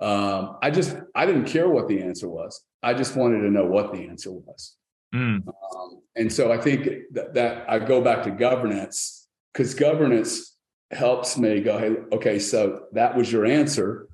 Um, 0.00 0.58
I 0.62 0.70
just 0.70 0.96
I 1.14 1.26
didn't 1.26 1.46
care 1.46 1.68
what 1.68 1.88
the 1.88 2.02
answer 2.02 2.28
was. 2.28 2.62
I 2.82 2.94
just 2.94 3.16
wanted 3.16 3.40
to 3.40 3.50
know 3.50 3.64
what 3.64 3.92
the 3.92 4.06
answer 4.08 4.30
was. 4.30 4.76
Mm. 5.14 5.46
Um, 5.46 6.02
and 6.16 6.32
so 6.32 6.52
I 6.52 6.58
think 6.58 6.88
that, 7.12 7.34
that 7.34 7.68
I 7.68 7.78
go 7.78 8.00
back 8.00 8.22
to 8.24 8.30
governance 8.30 9.26
because 9.52 9.74
governance 9.74 10.56
helps 10.90 11.38
me 11.38 11.60
go, 11.60 11.78
hey, 11.78 11.96
okay, 12.12 12.38
so 12.38 12.84
that 12.92 13.16
was 13.16 13.30
your 13.30 13.46
answer. 13.46 14.08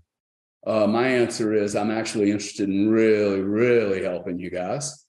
Uh, 0.67 0.87
my 0.87 1.09
answer 1.09 1.53
is 1.53 1.77
I'm 1.77 1.91
actually 1.91 2.31
interested 2.31 2.69
in 2.69 2.91
really, 2.91 3.41
really 3.41 4.03
helping 4.03 4.39
you 4.39 4.51
guys. 4.51 5.05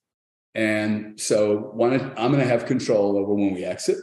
And 0.54 1.20
so 1.20 1.58
one, 1.58 1.92
I'm 2.16 2.32
going 2.32 2.42
to 2.42 2.48
have 2.48 2.66
control 2.66 3.18
over 3.18 3.34
when 3.34 3.54
we 3.54 3.64
exit. 3.64 3.98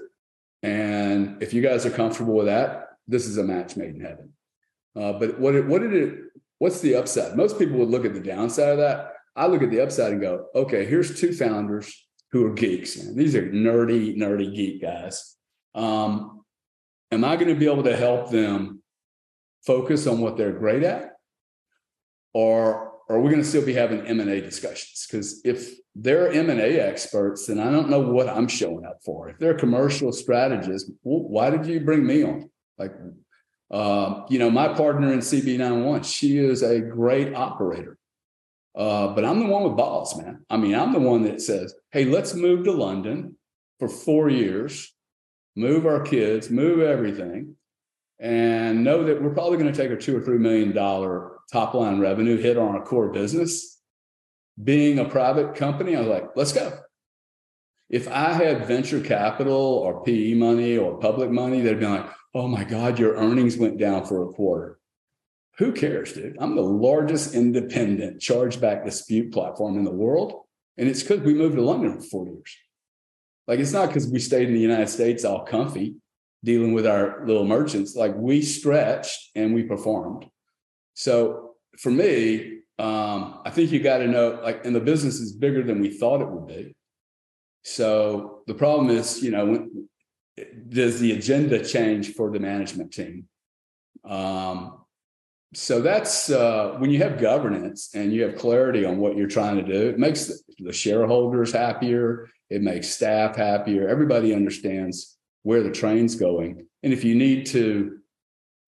And 0.63 1.41
if 1.41 1.53
you 1.53 1.61
guys 1.61 1.85
are 1.85 1.91
comfortable 1.91 2.35
with 2.35 2.47
that, 2.47 2.97
this 3.07 3.25
is 3.25 3.37
a 3.37 3.43
match 3.43 3.75
made 3.75 3.95
in 3.95 4.01
heaven. 4.01 4.33
Uh, 4.95 5.13
but 5.13 5.39
what, 5.39 5.65
what 5.67 5.81
did 5.81 5.93
it, 5.93 6.19
what's 6.59 6.81
the 6.81 6.95
upside? 6.95 7.35
Most 7.35 7.59
people 7.59 7.77
would 7.77 7.89
look 7.89 8.05
at 8.05 8.13
the 8.13 8.19
downside 8.19 8.69
of 8.69 8.77
that. 8.77 9.13
I 9.37 9.45
look 9.45 9.61
at 9.61 9.69
the 9.69 9.81
upside 9.81 10.13
and 10.13 10.21
go, 10.21 10.47
okay, 10.55 10.85
here's 10.85 11.19
two 11.19 11.31
founders 11.31 11.93
who 12.31 12.45
are 12.47 12.53
geeks. 12.53 12.97
Man. 12.97 13.15
These 13.15 13.35
are 13.35 13.47
nerdy, 13.47 14.17
nerdy 14.17 14.53
geek 14.53 14.81
guys. 14.81 15.35
Um, 15.75 16.43
am 17.11 17.23
I 17.23 17.35
going 17.35 17.49
to 17.49 17.55
be 17.55 17.71
able 17.71 17.83
to 17.83 17.95
help 17.95 18.31
them 18.31 18.81
focus 19.65 20.07
on 20.07 20.19
what 20.19 20.37
they're 20.37 20.51
great 20.51 20.83
at? 20.83 21.11
Or 22.33 22.93
are 23.09 23.19
we 23.19 23.29
going 23.29 23.41
to 23.41 23.47
still 23.47 23.65
be 23.65 23.73
having 23.73 24.05
M&A 24.05 24.41
discussions? 24.41 25.05
Because 25.07 25.41
if 25.45 25.71
they're 25.95 26.31
M&A 26.31 26.79
experts, 26.79 27.45
then 27.45 27.59
I 27.59 27.71
don't 27.71 27.89
know 27.89 28.01
what 28.01 28.27
I'm 28.27 28.47
showing 28.47 28.85
up 28.85 28.99
for. 29.05 29.29
If 29.29 29.37
they're 29.37 29.53
commercial 29.53 30.11
strategists, 30.11 30.91
well, 31.03 31.29
why 31.29 31.49
did 31.49 31.65
you 31.65 31.79
bring 31.79 32.05
me 32.05 32.23
on? 32.23 32.49
Like, 32.77 32.93
uh, 33.71 34.21
you 34.29 34.39
know, 34.39 34.49
my 34.49 34.73
partner 34.73 35.13
in 35.13 35.19
CB91, 35.19 36.05
she 36.05 36.37
is 36.37 36.63
a 36.63 36.79
great 36.79 37.33
operator. 37.33 37.96
Uh, 38.77 39.07
but 39.07 39.25
I'm 39.25 39.39
the 39.39 39.47
one 39.47 39.63
with 39.63 39.75
balls, 39.75 40.15
man. 40.15 40.45
I 40.51 40.57
mean, 40.57 40.75
I'm 40.75 40.93
the 40.93 40.99
one 40.99 41.23
that 41.23 41.41
says, 41.41 41.73
hey, 41.91 42.05
let's 42.05 42.35
move 42.35 42.63
to 42.65 42.71
London 42.71 43.35
for 43.79 43.89
four 43.89 44.29
years, 44.29 44.93
move 45.55 45.87
our 45.87 46.01
kids, 46.01 46.51
move 46.51 46.81
everything, 46.81 47.55
and 48.19 48.83
know 48.83 49.03
that 49.03 49.21
we're 49.21 49.33
probably 49.33 49.57
going 49.57 49.73
to 49.73 49.77
take 49.77 49.89
a 49.89 49.99
two 49.99 50.15
or 50.15 50.21
three 50.21 50.37
million 50.37 50.73
dollar 50.73 51.37
top 51.51 51.73
line 51.73 51.99
revenue 51.99 52.37
hit 52.37 52.55
on 52.55 52.75
our 52.75 52.85
core 52.85 53.11
business. 53.11 53.79
Being 54.63 54.99
a 54.99 55.05
private 55.05 55.55
company, 55.55 55.95
I 55.95 55.99
was 55.99 56.09
like, 56.09 56.29
let's 56.35 56.53
go. 56.53 56.77
If 57.89 58.07
I 58.07 58.33
had 58.33 58.67
venture 58.67 59.01
capital 59.01 59.55
or 59.55 60.03
PE 60.03 60.35
money 60.35 60.77
or 60.77 60.99
public 60.99 61.31
money, 61.31 61.61
they'd 61.61 61.79
be 61.79 61.85
like, 61.87 62.09
oh 62.35 62.47
my 62.47 62.63
God, 62.63 62.99
your 62.99 63.15
earnings 63.15 63.57
went 63.57 63.79
down 63.79 64.05
for 64.05 64.23
a 64.23 64.33
quarter. 64.33 64.77
Who 65.57 65.71
cares, 65.71 66.13
dude? 66.13 66.37
I'm 66.39 66.55
the 66.55 66.61
largest 66.61 67.33
independent 67.33 68.21
chargeback 68.21 68.85
dispute 68.85 69.33
platform 69.33 69.77
in 69.77 69.83
the 69.83 69.91
world. 69.91 70.43
And 70.77 70.87
it's 70.87 71.01
because 71.01 71.21
we 71.21 71.33
moved 71.33 71.55
to 71.55 71.63
London 71.63 71.99
for 71.99 72.07
four 72.07 72.27
years. 72.27 72.55
Like 73.47 73.59
it's 73.59 73.71
not 73.71 73.87
because 73.87 74.07
we 74.07 74.19
stayed 74.19 74.47
in 74.47 74.53
the 74.53 74.59
United 74.59 74.89
States 74.89 75.25
all 75.25 75.45
comfy 75.45 75.95
dealing 76.43 76.73
with 76.73 76.85
our 76.85 77.25
little 77.25 77.45
merchants. 77.45 77.95
Like 77.95 78.15
we 78.15 78.41
stretched 78.41 79.31
and 79.35 79.55
we 79.55 79.63
performed. 79.63 80.25
So 80.93 81.55
for 81.79 81.89
me, 81.89 82.59
um, 82.77 83.39
I 83.43 83.49
think 83.49 83.71
you 83.71 83.79
got 83.79 83.97
to 83.99 84.07
know, 84.07 84.39
like, 84.43 84.63
and 84.65 84.75
the 84.75 84.79
business 84.79 85.15
is 85.15 85.33
bigger 85.33 85.63
than 85.63 85.81
we 85.81 85.89
thought 85.89 86.21
it 86.21 86.29
would 86.29 86.47
be. 86.47 86.75
So 87.63 88.43
the 88.45 88.53
problem 88.53 88.91
is, 88.91 89.23
you 89.23 89.31
know, 89.31 89.45
when, 89.45 89.89
does 90.69 90.99
the 90.99 91.13
agenda 91.13 91.65
change 91.65 92.13
for 92.13 92.31
the 92.31 92.39
management 92.39 92.93
team? 92.93 93.27
Um, 94.05 94.85
so 95.53 95.81
that's 95.81 96.29
uh, 96.29 96.75
when 96.77 96.89
you 96.89 97.01
have 97.01 97.19
governance 97.19 97.91
and 97.95 98.11
you 98.11 98.21
have 98.23 98.35
clarity 98.35 98.83
on 98.85 98.97
what 98.97 99.15
you're 99.15 99.27
trying 99.27 99.55
to 99.55 99.63
do 99.63 99.89
it 99.89 99.97
makes 99.97 100.31
the 100.59 100.73
shareholders 100.73 101.51
happier 101.51 102.29
it 102.49 102.61
makes 102.61 102.89
staff 102.89 103.35
happier 103.35 103.87
everybody 103.87 104.33
understands 104.33 105.17
where 105.47 105.63
the 105.63 105.71
train's 105.71 106.15
going. 106.15 106.67
And 106.83 106.91
if 106.91 107.05
you 107.05 107.15
need 107.15 107.45
to 107.47 107.99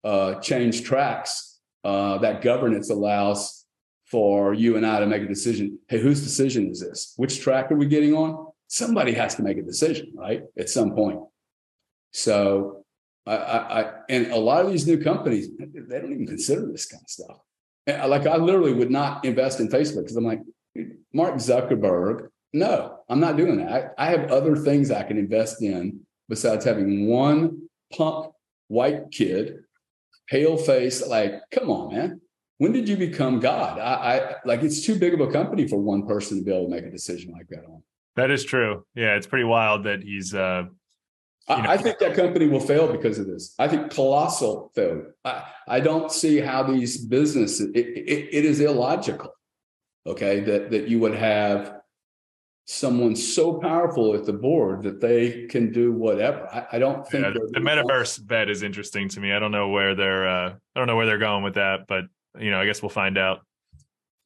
uh, 0.02 0.36
change 0.36 0.82
tracks 0.82 1.58
uh, 1.84 2.16
that 2.18 2.40
governance 2.40 2.88
allows 2.88 3.66
for 4.06 4.54
you 4.54 4.78
and 4.78 4.86
i 4.86 4.98
to 4.98 5.06
make 5.06 5.22
a 5.22 5.28
decision 5.28 5.78
hey 5.88 6.00
whose 6.00 6.22
decision 6.22 6.70
is 6.70 6.80
this? 6.80 7.12
Which 7.16 7.42
track 7.42 7.70
are 7.70 7.76
we 7.76 7.84
getting 7.84 8.14
on? 8.14 8.46
Somebody 8.66 9.12
has 9.12 9.34
to 9.34 9.42
make 9.42 9.58
a 9.58 9.62
decision 9.62 10.12
right 10.16 10.42
at 10.58 10.70
some 10.70 10.94
point. 10.94 11.20
So 12.12 12.79
I, 13.26 13.34
I, 13.34 13.92
and 14.08 14.32
a 14.32 14.36
lot 14.36 14.64
of 14.64 14.70
these 14.70 14.86
new 14.86 15.02
companies, 15.02 15.48
they 15.58 16.00
don't 16.00 16.12
even 16.12 16.26
consider 16.26 16.66
this 16.66 16.86
kind 16.86 17.02
of 17.02 17.10
stuff. 17.10 17.38
And 17.86 18.10
like 18.10 18.26
I 18.26 18.36
literally 18.36 18.72
would 18.72 18.90
not 18.90 19.24
invest 19.24 19.60
in 19.60 19.68
Facebook 19.68 20.02
because 20.02 20.16
I'm 20.16 20.24
like, 20.24 20.40
Mark 21.12 21.34
Zuckerberg, 21.34 22.28
no, 22.52 22.98
I'm 23.08 23.20
not 23.20 23.36
doing 23.36 23.58
that. 23.58 23.94
I, 23.98 24.06
I 24.06 24.10
have 24.10 24.30
other 24.30 24.56
things 24.56 24.90
I 24.90 25.02
can 25.02 25.18
invest 25.18 25.62
in 25.62 26.00
besides 26.28 26.64
having 26.64 27.08
one 27.08 27.68
punk 27.96 28.32
white 28.68 29.10
kid, 29.10 29.60
pale 30.28 30.56
face. 30.56 31.06
Like, 31.06 31.34
come 31.52 31.70
on, 31.70 31.94
man. 31.94 32.20
When 32.58 32.72
did 32.72 32.88
you 32.88 32.96
become 32.96 33.40
God? 33.40 33.78
I, 33.78 34.18
I 34.18 34.34
like 34.44 34.62
it's 34.62 34.84
too 34.84 34.98
big 34.98 35.14
of 35.14 35.20
a 35.20 35.32
company 35.32 35.66
for 35.66 35.78
one 35.78 36.06
person 36.06 36.38
to 36.38 36.44
be 36.44 36.52
able 36.52 36.64
to 36.64 36.70
make 36.70 36.84
a 36.84 36.90
decision 36.90 37.32
like 37.32 37.48
that 37.48 37.64
on. 37.64 37.82
That 38.16 38.30
is 38.30 38.44
true. 38.44 38.84
Yeah, 38.94 39.14
it's 39.14 39.26
pretty 39.26 39.44
wild 39.44 39.84
that 39.84 40.02
he's 40.02 40.34
uh 40.34 40.64
I, 41.50 41.62
know, 41.62 41.70
I 41.70 41.76
think 41.76 41.98
that 41.98 42.14
company 42.14 42.46
will 42.46 42.60
fail 42.60 42.90
because 42.90 43.18
of 43.18 43.26
this. 43.26 43.54
I 43.58 43.68
think 43.68 43.90
colossal 43.90 44.72
failure. 44.74 45.14
I, 45.24 45.44
I 45.68 45.80
don't 45.80 46.10
see 46.10 46.38
how 46.38 46.62
these 46.62 47.04
businesses, 47.04 47.70
it, 47.74 47.86
it, 47.86 48.28
it 48.32 48.44
is 48.44 48.60
illogical, 48.60 49.32
okay, 50.06 50.40
that, 50.40 50.70
that 50.70 50.88
you 50.88 51.00
would 51.00 51.14
have 51.14 51.80
someone 52.66 53.16
so 53.16 53.54
powerful 53.54 54.14
at 54.14 54.24
the 54.24 54.32
board 54.32 54.84
that 54.84 55.00
they 55.00 55.46
can 55.46 55.72
do 55.72 55.92
whatever. 55.92 56.46
I, 56.52 56.76
I 56.76 56.78
don't 56.78 57.06
think 57.06 57.24
yeah, 57.24 57.32
the 57.32 57.58
metaverse 57.60 58.24
bet 58.24 58.48
is 58.48 58.62
interesting 58.62 59.08
to 59.08 59.20
me. 59.20 59.32
I 59.32 59.40
don't 59.40 59.50
know 59.50 59.70
where 59.70 59.96
they're 59.96 60.28
uh, 60.28 60.54
I 60.76 60.78
don't 60.78 60.86
know 60.86 60.94
where 60.94 61.06
they're 61.06 61.18
going 61.18 61.42
with 61.42 61.54
that, 61.54 61.88
but 61.88 62.04
you 62.38 62.52
know, 62.52 62.60
I 62.60 62.66
guess 62.66 62.80
we'll 62.80 62.90
find 62.90 63.18
out. 63.18 63.40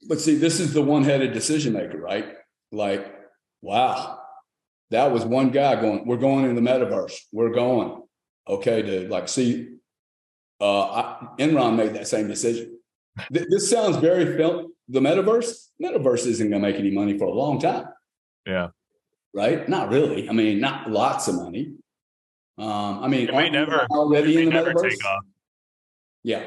But 0.07 0.21
see, 0.21 0.35
this 0.35 0.61
is 0.61 0.75
the 0.75 0.83
one-headed 0.83 1.33
decision 1.33 1.73
maker, 1.73 1.97
right? 1.97 2.35
Like, 2.71 3.15
wow, 3.63 4.21
that 4.91 5.11
was 5.11 5.25
one 5.25 5.51
guy 5.51 5.81
going, 5.81 6.07
we're 6.07 6.17
going 6.17 6.45
in 6.45 6.55
the 6.55 6.61
metaverse. 6.61 7.15
We're 7.33 7.53
going. 7.53 8.03
Okay, 8.49 8.83
dude. 8.83 9.11
Like, 9.11 9.29
see, 9.29 9.77
uh, 10.61 10.83
I, 10.83 11.29
Enron 11.39 11.77
made 11.77 11.95
that 11.95 12.09
same 12.09 12.29
decision. 12.29 12.79
this 13.31 13.71
sounds 13.71 13.97
very 13.97 14.37
film. 14.37 14.73
The 14.89 15.01
metaverse, 15.01 15.69
metaverse 15.83 16.27
isn't 16.27 16.51
going 16.51 16.63
to 16.63 16.69
make 16.69 16.79
any 16.79 16.91
money 16.91 17.19
for 17.19 17.25
a 17.25 17.33
long 17.33 17.59
time. 17.59 17.87
Yeah. 18.47 18.69
Right? 19.33 19.69
Not 19.69 19.91
really. 19.91 20.29
I 20.29 20.33
mean, 20.33 20.61
not 20.61 20.91
lots 20.91 21.29
of 21.29 21.37
money. 21.37 21.75
Um, 22.57 23.03
I 23.03 23.09
mean, 23.09 23.29
it 23.29 23.35
may 23.35 23.51
never 23.51 23.87
already 23.91 24.39
in 24.39 24.45
the 24.47 24.51
never 24.53 24.75
metaverse. 24.75 24.91
take 24.91 25.05
off. 25.05 25.25
Yeah, 26.23 26.45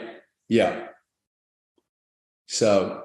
yeah. 0.48 0.88
So 2.48 3.04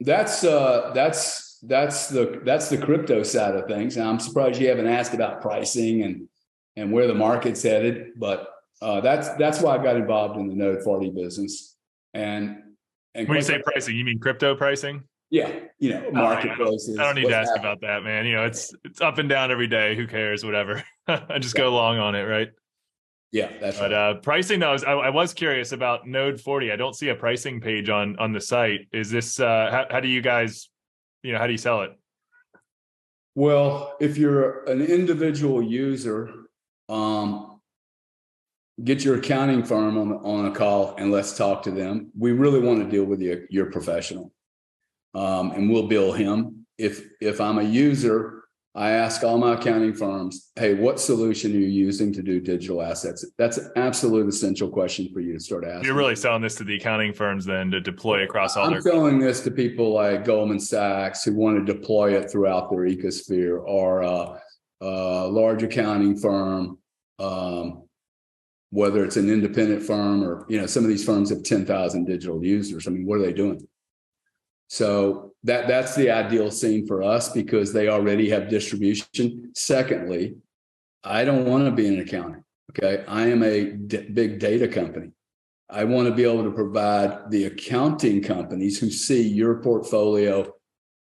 that's 0.00 0.42
uh, 0.42 0.92
that's 0.94 1.45
that's 1.66 2.08
the 2.08 2.40
that's 2.44 2.68
the 2.68 2.78
crypto 2.78 3.22
side 3.22 3.54
of 3.54 3.66
things. 3.66 3.96
And 3.96 4.06
I'm 4.06 4.20
surprised 4.20 4.60
you 4.60 4.68
haven't 4.68 4.86
asked 4.88 5.14
about 5.14 5.40
pricing 5.40 6.02
and 6.02 6.28
and 6.76 6.92
where 6.92 7.06
the 7.06 7.14
market's 7.14 7.62
headed, 7.62 8.12
but 8.16 8.48
uh, 8.82 9.00
that's 9.00 9.30
that's 9.30 9.60
why 9.60 9.76
I 9.76 9.82
got 9.82 9.96
involved 9.96 10.38
in 10.38 10.48
the 10.48 10.54
Node 10.54 10.82
40 10.82 11.10
business. 11.10 11.76
And 12.14 12.62
and 13.14 13.28
when 13.28 13.36
you 13.36 13.42
say 13.42 13.60
pricing, 13.64 13.96
you 13.96 14.04
mean 14.04 14.18
crypto 14.18 14.54
pricing? 14.54 15.04
Yeah, 15.30 15.50
you 15.78 15.90
know, 15.90 16.10
marketplaces. 16.12 16.96
I 16.98 17.02
don't, 17.02 17.04
I 17.04 17.04
don't 17.14 17.22
need 17.22 17.28
to 17.30 17.36
ask 17.36 17.48
happening. 17.48 17.64
about 17.64 17.80
that, 17.80 18.04
man. 18.04 18.26
You 18.26 18.36
know, 18.36 18.44
it's 18.44 18.72
it's 18.84 19.00
up 19.00 19.18
and 19.18 19.28
down 19.28 19.50
every 19.50 19.66
day. 19.66 19.96
Who 19.96 20.06
cares? 20.06 20.44
Whatever. 20.44 20.84
I 21.08 21.38
just 21.38 21.56
yeah. 21.56 21.62
go 21.62 21.70
along 21.70 21.98
on 21.98 22.14
it, 22.14 22.22
right? 22.22 22.48
Yeah, 23.32 23.50
that's 23.60 23.78
but 23.78 23.90
right. 23.90 24.10
uh, 24.10 24.14
pricing 24.20 24.60
though, 24.60 24.70
I 24.70 24.72
was, 24.72 24.84
I, 24.84 24.92
I, 24.92 25.10
was 25.10 25.34
curious 25.34 25.72
about 25.72 26.06
Node 26.06 26.40
40. 26.40 26.70
I 26.70 26.76
don't 26.76 26.94
see 26.94 27.08
a 27.08 27.14
pricing 27.14 27.60
page 27.60 27.88
on 27.88 28.16
on 28.18 28.32
the 28.32 28.40
site. 28.40 28.88
Is 28.92 29.10
this 29.10 29.40
uh, 29.40 29.68
how, 29.70 29.86
how 29.90 30.00
do 30.00 30.08
you 30.08 30.22
guys, 30.22 30.68
you 31.22 31.32
know, 31.32 31.38
how 31.38 31.46
do 31.46 31.52
you 31.52 31.58
sell 31.58 31.82
it? 31.82 31.98
Well, 33.34 33.96
if 34.00 34.16
you're 34.16 34.64
an 34.64 34.80
individual 34.80 35.62
user, 35.62 36.32
um, 36.88 37.60
get 38.82 39.04
your 39.04 39.18
accounting 39.18 39.62
firm 39.62 39.98
on 39.98 40.12
on 40.12 40.46
a 40.46 40.54
call 40.54 40.94
and 40.96 41.10
let's 41.10 41.36
talk 41.36 41.62
to 41.64 41.70
them. 41.70 42.10
We 42.18 42.32
really 42.32 42.60
want 42.60 42.82
to 42.82 42.88
deal 42.88 43.04
with 43.04 43.20
you, 43.20 43.46
your 43.50 43.66
professional, 43.66 44.32
um, 45.14 45.52
and 45.52 45.70
we'll 45.70 45.88
bill 45.88 46.12
him. 46.12 46.66
If 46.78 47.04
if 47.20 47.40
I'm 47.40 47.58
a 47.58 47.62
user 47.62 48.44
I 48.76 48.90
ask 48.90 49.24
all 49.24 49.38
my 49.38 49.54
accounting 49.54 49.94
firms, 49.94 50.50
hey, 50.54 50.74
what 50.74 51.00
solution 51.00 51.50
are 51.52 51.58
you 51.58 51.66
using 51.66 52.12
to 52.12 52.22
do 52.22 52.40
digital 52.40 52.82
assets? 52.82 53.24
That's 53.38 53.56
an 53.56 53.72
absolute 53.74 54.28
essential 54.28 54.68
question 54.68 55.08
for 55.14 55.20
you 55.20 55.32
to 55.32 55.40
start 55.40 55.64
asking. 55.64 55.84
You're 55.84 55.94
really 55.94 56.14
selling 56.14 56.42
this 56.42 56.56
to 56.56 56.64
the 56.64 56.76
accounting 56.76 57.14
firms 57.14 57.46
then 57.46 57.70
to 57.70 57.80
deploy 57.80 58.24
across 58.24 58.54
all 58.54 58.66
I'm 58.66 58.72
their 58.72 58.82
selling 58.82 59.18
this 59.18 59.40
to 59.44 59.50
people 59.50 59.94
like 59.94 60.26
Goldman 60.26 60.60
Sachs 60.60 61.24
who 61.24 61.34
want 61.34 61.66
to 61.66 61.72
deploy 61.72 62.18
it 62.18 62.30
throughout 62.30 62.70
their 62.70 62.80
ecosphere 62.80 63.62
or 63.64 64.02
a, 64.02 64.42
a 64.82 65.26
large 65.26 65.62
accounting 65.62 66.14
firm, 66.14 66.76
um, 67.18 67.84
whether 68.68 69.06
it's 69.06 69.16
an 69.16 69.30
independent 69.30 69.84
firm 69.84 70.22
or, 70.22 70.44
you 70.50 70.60
know, 70.60 70.66
some 70.66 70.84
of 70.84 70.90
these 70.90 71.04
firms 71.04 71.30
have 71.30 71.42
10,000 71.42 72.04
digital 72.04 72.44
users. 72.44 72.86
I 72.86 72.90
mean, 72.90 73.06
what 73.06 73.20
are 73.20 73.22
they 73.22 73.32
doing? 73.32 73.66
So 74.68 75.32
that 75.44 75.68
that's 75.68 75.94
the 75.94 76.10
ideal 76.10 76.50
scene 76.50 76.86
for 76.86 77.02
us 77.02 77.28
because 77.28 77.72
they 77.72 77.88
already 77.88 78.28
have 78.30 78.48
distribution. 78.48 79.52
Secondly, 79.54 80.36
I 81.04 81.24
don't 81.24 81.46
want 81.46 81.66
to 81.66 81.70
be 81.70 81.86
in 81.86 82.00
accounting. 82.00 82.42
Okay, 82.70 83.04
I 83.06 83.28
am 83.28 83.42
a 83.42 83.70
d- 83.70 84.08
big 84.12 84.38
data 84.38 84.66
company. 84.66 85.12
I 85.70 85.84
want 85.84 86.08
to 86.08 86.14
be 86.14 86.24
able 86.24 86.44
to 86.44 86.50
provide 86.50 87.30
the 87.30 87.44
accounting 87.44 88.22
companies 88.22 88.78
who 88.78 88.90
see 88.90 89.26
your 89.26 89.62
portfolio 89.62 90.52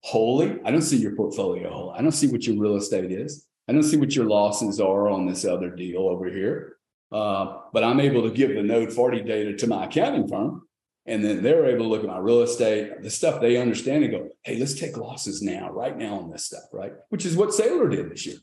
wholly. 0.01 0.59
I 0.63 0.71
don't 0.71 0.81
see 0.81 0.97
your 0.97 1.15
portfolio 1.15 1.71
whole. 1.71 1.91
I 1.91 2.01
don't 2.01 2.11
see 2.11 2.27
what 2.27 2.45
your 2.45 2.57
real 2.57 2.75
estate 2.75 3.11
is. 3.11 3.45
I 3.67 3.73
don't 3.73 3.83
see 3.83 3.97
what 3.97 4.15
your 4.15 4.25
losses 4.25 4.79
are 4.79 5.09
on 5.09 5.25
this 5.25 5.43
other 5.43 5.69
deal 5.69 6.01
over 6.01 6.29
here. 6.29 6.77
Uh, 7.11 7.59
but 7.73 7.83
I'm 7.83 7.99
able 7.99 8.23
to 8.23 8.31
give 8.31 8.53
the 8.53 8.61
Node 8.61 8.93
40 8.93 9.21
data 9.21 9.55
to 9.55 9.67
my 9.67 9.85
accounting 9.85 10.27
firm 10.27 10.64
and 11.05 11.23
then 11.23 11.43
they're 11.43 11.67
able 11.67 11.85
to 11.85 11.89
look 11.89 12.03
at 12.03 12.09
my 12.09 12.17
real 12.17 12.41
estate, 12.41 13.01
the 13.01 13.09
stuff 13.09 13.39
they 13.39 13.57
understand 13.57 14.03
and 14.03 14.11
go, 14.11 14.29
hey, 14.43 14.57
let's 14.57 14.73
take 14.73 14.97
losses 14.97 15.41
now, 15.41 15.69
right 15.69 15.95
now 15.95 16.19
on 16.19 16.31
this 16.31 16.45
stuff, 16.45 16.63
right? 16.73 16.93
Which 17.09 17.25
is 17.25 17.37
what 17.37 17.49
Saylor 17.49 17.89
did 17.89 18.09
this 18.09 18.25
year. 18.25 18.37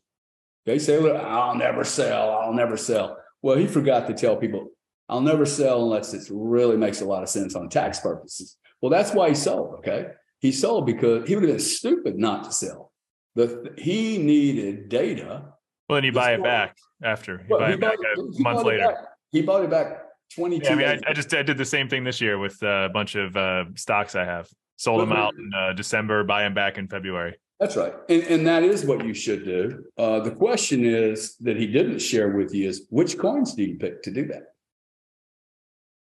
Okay, 0.67 0.77
Saylor, 0.77 1.19
I'll 1.21 1.57
never 1.57 1.83
sell, 1.83 2.31
I'll 2.31 2.53
never 2.53 2.77
sell. 2.77 3.19
Well, 3.43 3.57
he 3.57 3.67
forgot 3.67 4.07
to 4.07 4.15
tell 4.15 4.37
people, 4.37 4.69
I'll 5.09 5.21
never 5.21 5.45
sell 5.45 5.83
unless 5.83 6.15
it 6.15 6.23
really 6.31 6.77
makes 6.77 7.01
a 7.01 7.05
lot 7.05 7.25
of 7.25 7.29
sense 7.29 7.57
on 7.57 7.69
tax 7.69 7.99
purposes. 7.99 8.57
Well, 8.81 8.91
that's 8.91 9.13
why 9.13 9.31
he 9.31 9.35
sold, 9.35 9.75
okay? 9.79 10.09
He 10.39 10.53
sold 10.53 10.87
because 10.87 11.29
he 11.29 11.35
would 11.35 11.43
have 11.43 11.53
been 11.53 11.61
stupid 11.61 12.17
not 12.17 12.45
to 12.45 12.53
sell. 12.53 12.93
The, 13.35 13.75
he 13.77 14.19
needed 14.19 14.89
data. 14.89 15.55
Well, 15.89 15.97
then 15.97 16.05
you 16.05 16.13
buy 16.13 16.35
it 16.35 16.43
back 16.43 16.77
after. 17.03 17.41
You 17.41 17.47
well, 17.49 17.61
buy 17.61 17.73
it 17.73 17.81
back 17.81 17.99
a 17.99 18.43
month 18.43 18.65
later. 18.65 18.95
He 19.33 19.43
bought 19.43 19.65
it 19.65 19.71
back 19.71 20.03
22. 20.35 20.65
Yeah, 20.65 20.73
I 20.73 20.75
mean, 20.75 20.87
I, 20.87 21.11
I, 21.11 21.13
just 21.13 21.33
I 21.35 21.43
did 21.43 21.59
the 21.59 21.65
same 21.65 21.89
thing 21.89 22.05
this 22.05 22.21
year 22.21 22.39
with 22.39 22.63
uh, 22.63 22.87
a 22.87 22.89
bunch 22.89 23.15
of 23.15 23.37
uh, 23.37 23.65
stocks 23.75 24.15
I 24.15 24.25
have. 24.25 24.49
Sold 24.77 25.01
them 25.01 25.13
out 25.13 25.35
in 25.35 25.51
uh, 25.55 25.73
December, 25.75 26.25
buy 26.25 26.43
them 26.43 26.55
back 26.55 26.77
in 26.77 26.89
February. 26.89 27.37
That's 27.61 27.77
right, 27.77 27.95
and, 28.09 28.23
and 28.25 28.47
that 28.49 28.65
is 28.65 28.85
what 28.85 29.05
you 29.05 29.15
should 29.15 29.45
do. 29.45 29.85
Uh, 29.97 30.19
the 30.21 30.33
question 30.33 30.85
is 30.85 31.37
that 31.37 31.57
he 31.57 31.69
didn't 31.69 32.01
share 32.01 32.31
with 32.31 32.53
you 32.53 32.69
is 32.69 32.87
which 32.91 33.17
coins 33.17 33.55
do 33.55 33.63
you 33.63 33.77
pick 33.79 34.03
to 34.03 34.11
do 34.11 34.27
that? 34.27 34.55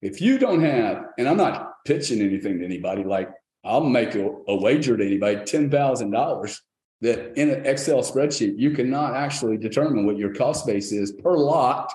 If 0.02 0.22
you 0.22 0.38
don't 0.38 0.62
have, 0.62 1.06
and 1.18 1.28
I'm 1.28 1.38
not 1.38 1.84
pitching 1.86 2.22
anything 2.22 2.60
to 2.60 2.66
anybody, 2.66 3.04
like 3.04 3.30
I'll 3.64 3.84
make 3.84 4.14
a, 4.14 4.30
a 4.48 4.56
wager 4.56 4.96
to 4.96 5.06
anybody 5.06 5.44
ten 5.46 5.72
thousand 5.72 6.12
dollars 6.12 6.62
that 7.02 7.38
in 7.38 7.50
an 7.50 7.66
Excel 7.66 8.00
spreadsheet 8.00 8.58
you 8.58 8.72
cannot 8.72 9.16
actually 9.16 9.58
determine 9.58 10.06
what 10.06 10.18
your 10.18 10.34
cost 10.34 10.66
base 10.66 10.91
is 10.91 11.12
per 11.14 11.36
lot 11.36 11.91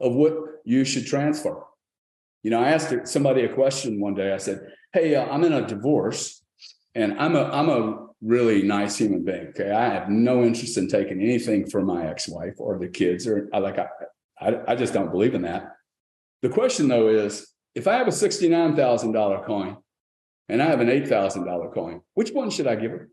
of 0.00 0.14
what 0.14 0.34
you 0.64 0.84
should 0.84 1.06
transfer. 1.06 1.62
You 2.42 2.50
know, 2.50 2.60
I 2.60 2.70
asked 2.70 3.08
somebody 3.08 3.42
a 3.42 3.52
question 3.52 4.00
one 4.00 4.14
day. 4.14 4.32
I 4.32 4.38
said, 4.38 4.60
"Hey, 4.92 5.14
uh, 5.14 5.26
I'm 5.26 5.44
in 5.44 5.52
a 5.52 5.66
divorce, 5.66 6.42
and 6.94 7.18
I'm 7.18 7.36
a 7.36 7.44
I'm 7.44 7.68
a 7.68 8.06
really 8.22 8.62
nice 8.62 8.96
human 8.96 9.24
being. 9.24 9.48
Okay, 9.48 9.70
I 9.70 9.88
have 9.88 10.08
no 10.08 10.42
interest 10.42 10.76
in 10.78 10.88
taking 10.88 11.20
anything 11.20 11.68
from 11.68 11.86
my 11.86 12.06
ex-wife 12.06 12.54
or 12.58 12.78
the 12.78 12.88
kids, 12.88 13.26
or 13.26 13.48
I 13.52 13.58
like 13.58 13.78
I, 13.78 13.88
I, 14.40 14.72
I 14.72 14.74
just 14.76 14.92
don't 14.92 15.10
believe 15.10 15.34
in 15.34 15.42
that. 15.42 15.72
The 16.42 16.48
question 16.48 16.88
though 16.88 17.08
is, 17.08 17.52
if 17.74 17.86
I 17.86 17.94
have 17.94 18.08
a 18.08 18.12
sixty 18.12 18.48
nine 18.48 18.74
thousand 18.76 19.12
dollar 19.12 19.44
coin, 19.44 19.76
and 20.48 20.62
I 20.62 20.66
have 20.66 20.80
an 20.80 20.88
eight 20.88 21.08
thousand 21.08 21.44
dollar 21.44 21.70
coin, 21.70 22.00
which 22.14 22.30
one 22.30 22.50
should 22.50 22.66
I 22.66 22.76
give 22.76 22.90
her? 22.92 23.10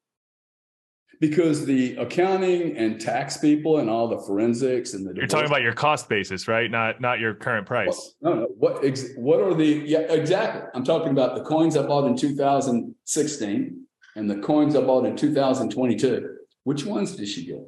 Because 1.19 1.65
the 1.65 1.95
accounting 1.95 2.77
and 2.77 3.01
tax 3.01 3.37
people 3.37 3.79
and 3.79 3.89
all 3.89 4.07
the 4.07 4.19
forensics 4.19 4.93
and 4.93 5.07
the 5.07 5.15
you're 5.15 5.27
talking 5.27 5.47
about 5.47 5.61
your 5.61 5.73
cost 5.73 6.07
basis 6.09 6.47
right? 6.47 6.69
Not 6.69 7.01
not 7.01 7.19
your 7.19 7.33
current 7.33 7.65
price. 7.65 8.15
No 8.21 8.33
no. 8.33 8.45
What 8.57 8.83
ex, 8.85 9.05
what 9.15 9.41
are 9.41 9.53
the 9.53 9.65
yeah 9.65 9.99
exactly. 9.99 10.61
I'm 10.73 10.83
talking 10.83 11.09
about 11.09 11.35
the 11.35 11.43
coins 11.43 11.75
i 11.75 11.81
bought 11.81 12.05
in 12.05 12.15
2016 12.15 13.85
and 14.15 14.29
the 14.29 14.37
coins 14.37 14.75
i 14.75 14.81
bought 14.81 15.05
in 15.05 15.15
2022 15.15 16.35
which 16.63 16.85
ones 16.85 17.15
did 17.15 17.27
she 17.27 17.45
get? 17.45 17.65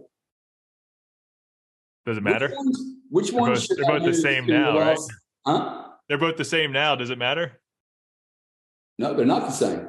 Does 2.05 2.17
it 2.17 2.23
matter? 2.23 2.49
which 2.49 2.57
ones, 2.57 2.97
which 3.09 3.31
they're 3.31 3.39
ones 3.39 3.67
both, 3.67 3.77
they're 3.77 3.99
both 3.99 4.05
the 4.05 4.13
same 4.13 4.45
now 4.45 4.77
right? 4.77 4.99
huh? 5.45 5.85
They're 6.07 6.17
both 6.17 6.37
the 6.37 6.45
same 6.45 6.71
now. 6.71 6.95
Does 6.95 7.09
it 7.09 7.17
matter? 7.17 7.61
No 8.97 9.13
they're 9.13 9.25
not 9.25 9.45
the 9.45 9.51
same. 9.51 9.87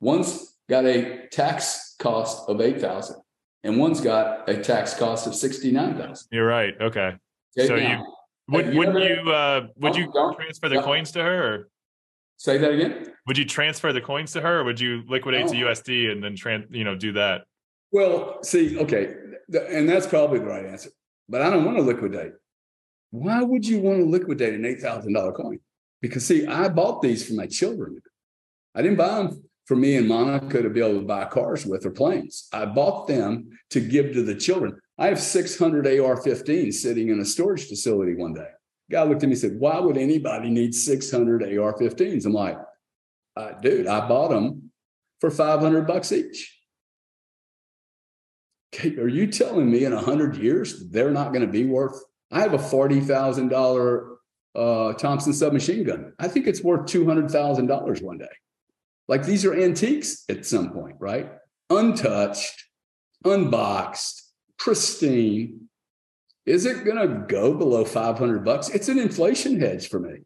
One's 0.00 0.56
got 0.68 0.84
a 0.84 1.28
tax 1.28 1.91
cost 2.02 2.48
of 2.48 2.60
eight 2.60 2.80
thousand, 2.80 3.16
and 3.62 3.78
one's 3.78 4.00
got 4.00 4.48
a 4.48 4.60
tax 4.62 4.94
cost 4.94 5.26
of 5.26 5.34
sixty 5.34 5.70
nine 5.70 5.96
thousand. 5.96 6.26
You're 6.30 6.46
right. 6.46 6.74
Okay. 6.80 7.16
okay 7.58 7.66
so 7.66 7.76
now, 7.76 7.90
you 7.90 8.14
would 8.48 8.74
would 8.74 8.94
you 9.02 9.30
uh 9.30 9.66
would 9.76 9.96
you 9.96 10.12
transfer 10.34 10.68
the 10.68 10.82
coins 10.82 11.12
to 11.12 11.22
her? 11.22 11.54
Or? 11.54 11.68
Say 12.36 12.58
that 12.58 12.72
again. 12.72 13.12
Would 13.26 13.38
you 13.38 13.44
transfer 13.44 13.92
the 13.92 14.00
coins 14.00 14.32
to 14.32 14.40
her, 14.40 14.60
or 14.60 14.64
would 14.64 14.80
you 14.80 15.04
liquidate 15.06 15.48
to 15.48 15.54
USD 15.54 16.10
and 16.10 16.22
then 16.22 16.34
trans 16.34 16.66
you 16.70 16.84
know 16.84 16.96
do 16.96 17.12
that? 17.12 17.42
Well, 17.92 18.42
see, 18.42 18.78
okay, 18.78 19.14
and 19.70 19.88
that's 19.88 20.06
probably 20.06 20.40
the 20.40 20.46
right 20.46 20.64
answer. 20.64 20.90
But 21.28 21.42
I 21.42 21.50
don't 21.50 21.64
want 21.64 21.76
to 21.76 21.82
liquidate. 21.82 22.32
Why 23.10 23.42
would 23.42 23.66
you 23.66 23.80
want 23.80 24.00
to 24.00 24.06
liquidate 24.06 24.54
an 24.54 24.64
eight 24.64 24.80
thousand 24.80 25.12
dollar 25.12 25.32
coin? 25.32 25.60
Because 26.00 26.26
see, 26.26 26.46
I 26.46 26.68
bought 26.68 27.00
these 27.00 27.26
for 27.26 27.34
my 27.34 27.46
children. 27.46 28.00
I 28.74 28.82
didn't 28.82 28.96
buy 28.96 29.18
them 29.18 29.44
for 29.66 29.76
me 29.76 29.96
and 29.96 30.08
Monica 30.08 30.62
to 30.62 30.70
be 30.70 30.80
able 30.80 31.00
to 31.00 31.06
buy 31.06 31.24
cars 31.24 31.64
with 31.64 31.86
or 31.86 31.90
planes. 31.90 32.48
I 32.52 32.66
bought 32.66 33.06
them 33.06 33.50
to 33.70 33.80
give 33.80 34.12
to 34.12 34.22
the 34.22 34.34
children. 34.34 34.78
I 34.98 35.06
have 35.06 35.20
600 35.20 35.86
AR 35.86 36.16
15s 36.16 36.74
sitting 36.74 37.08
in 37.08 37.20
a 37.20 37.24
storage 37.24 37.68
facility 37.68 38.14
one 38.14 38.34
day. 38.34 38.48
Guy 38.90 39.02
looked 39.04 39.22
at 39.22 39.28
me 39.28 39.32
and 39.32 39.40
said, 39.40 39.58
Why 39.58 39.78
would 39.78 39.96
anybody 39.96 40.50
need 40.50 40.74
600 40.74 41.42
AR 41.42 41.74
15s? 41.74 42.26
I'm 42.26 42.32
like, 42.32 42.58
uh, 43.36 43.52
Dude, 43.62 43.86
I 43.86 44.06
bought 44.06 44.30
them 44.30 44.70
for 45.20 45.30
500 45.30 45.86
bucks 45.86 46.12
each. 46.12 46.58
Okay, 48.74 48.96
are 48.96 49.08
you 49.08 49.26
telling 49.26 49.70
me 49.70 49.84
in 49.84 49.94
100 49.94 50.36
years 50.36 50.88
they're 50.90 51.10
not 51.10 51.32
going 51.32 51.44
to 51.44 51.52
be 51.52 51.64
worth? 51.64 51.98
I 52.30 52.40
have 52.40 52.54
a 52.54 52.58
$40,000 52.58 54.16
uh, 54.54 54.92
Thompson 54.94 55.32
submachine 55.32 55.84
gun. 55.84 56.12
I 56.18 56.28
think 56.28 56.46
it's 56.46 56.62
worth 56.62 56.86
$200,000 56.86 58.02
one 58.02 58.18
day. 58.18 58.26
Like 59.12 59.26
these 59.26 59.44
are 59.44 59.52
antiques 59.52 60.24
at 60.30 60.46
some 60.46 60.70
point, 60.72 60.96
right? 60.98 61.30
Untouched, 61.68 62.64
unboxed, 63.26 64.22
pristine. 64.58 65.68
Is 66.46 66.64
it 66.64 66.86
going 66.86 66.96
to 66.96 67.26
go 67.26 67.52
below 67.52 67.84
500 67.84 68.42
bucks? 68.42 68.70
It's 68.70 68.88
an 68.88 68.98
inflation 68.98 69.60
hedge 69.60 69.90
for 69.90 70.00
me. 70.00 70.20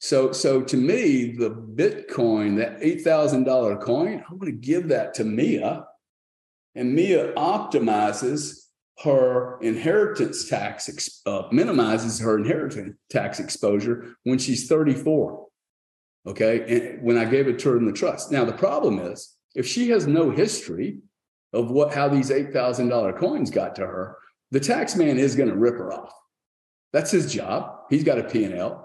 So, 0.00 0.32
so 0.32 0.60
to 0.60 0.76
me, 0.76 1.32
the 1.32 1.48
Bitcoin, 1.48 2.58
that 2.58 2.76
eight 2.82 3.00
thousand 3.00 3.44
dollar 3.44 3.78
coin, 3.78 4.22
I'm 4.28 4.38
going 4.38 4.52
to 4.52 4.58
give 4.58 4.88
that 4.88 5.14
to 5.14 5.24
Mia, 5.24 5.86
and 6.74 6.94
Mia 6.94 7.32
optimizes 7.32 8.66
her 9.02 9.58
inheritance 9.62 10.46
tax, 10.46 11.22
uh, 11.24 11.44
minimizes 11.50 12.20
her 12.20 12.36
inheritance 12.36 12.98
tax 13.08 13.40
exposure 13.40 14.14
when 14.24 14.36
she's 14.36 14.68
34. 14.68 15.43
Okay, 16.26 16.94
and 16.94 17.02
when 17.02 17.18
I 17.18 17.24
gave 17.26 17.48
it 17.48 17.58
to 17.60 17.70
her 17.70 17.76
in 17.76 17.84
the 17.84 17.92
trust. 17.92 18.32
Now 18.32 18.44
the 18.44 18.52
problem 18.52 18.98
is, 18.98 19.36
if 19.54 19.66
she 19.66 19.90
has 19.90 20.06
no 20.06 20.30
history 20.30 21.00
of 21.52 21.70
what 21.70 21.92
how 21.92 22.08
these 22.08 22.30
eight 22.30 22.52
thousand 22.52 22.88
dollar 22.88 23.12
coins 23.12 23.50
got 23.50 23.74
to 23.76 23.86
her, 23.86 24.16
the 24.50 24.60
tax 24.60 24.96
man 24.96 25.18
is 25.18 25.36
going 25.36 25.50
to 25.50 25.56
rip 25.56 25.74
her 25.74 25.92
off. 25.92 26.12
That's 26.92 27.10
his 27.10 27.32
job. 27.32 27.80
He's 27.90 28.04
got 28.04 28.18
a 28.18 28.24
P 28.24 28.44
and 28.44 28.54
L 28.54 28.84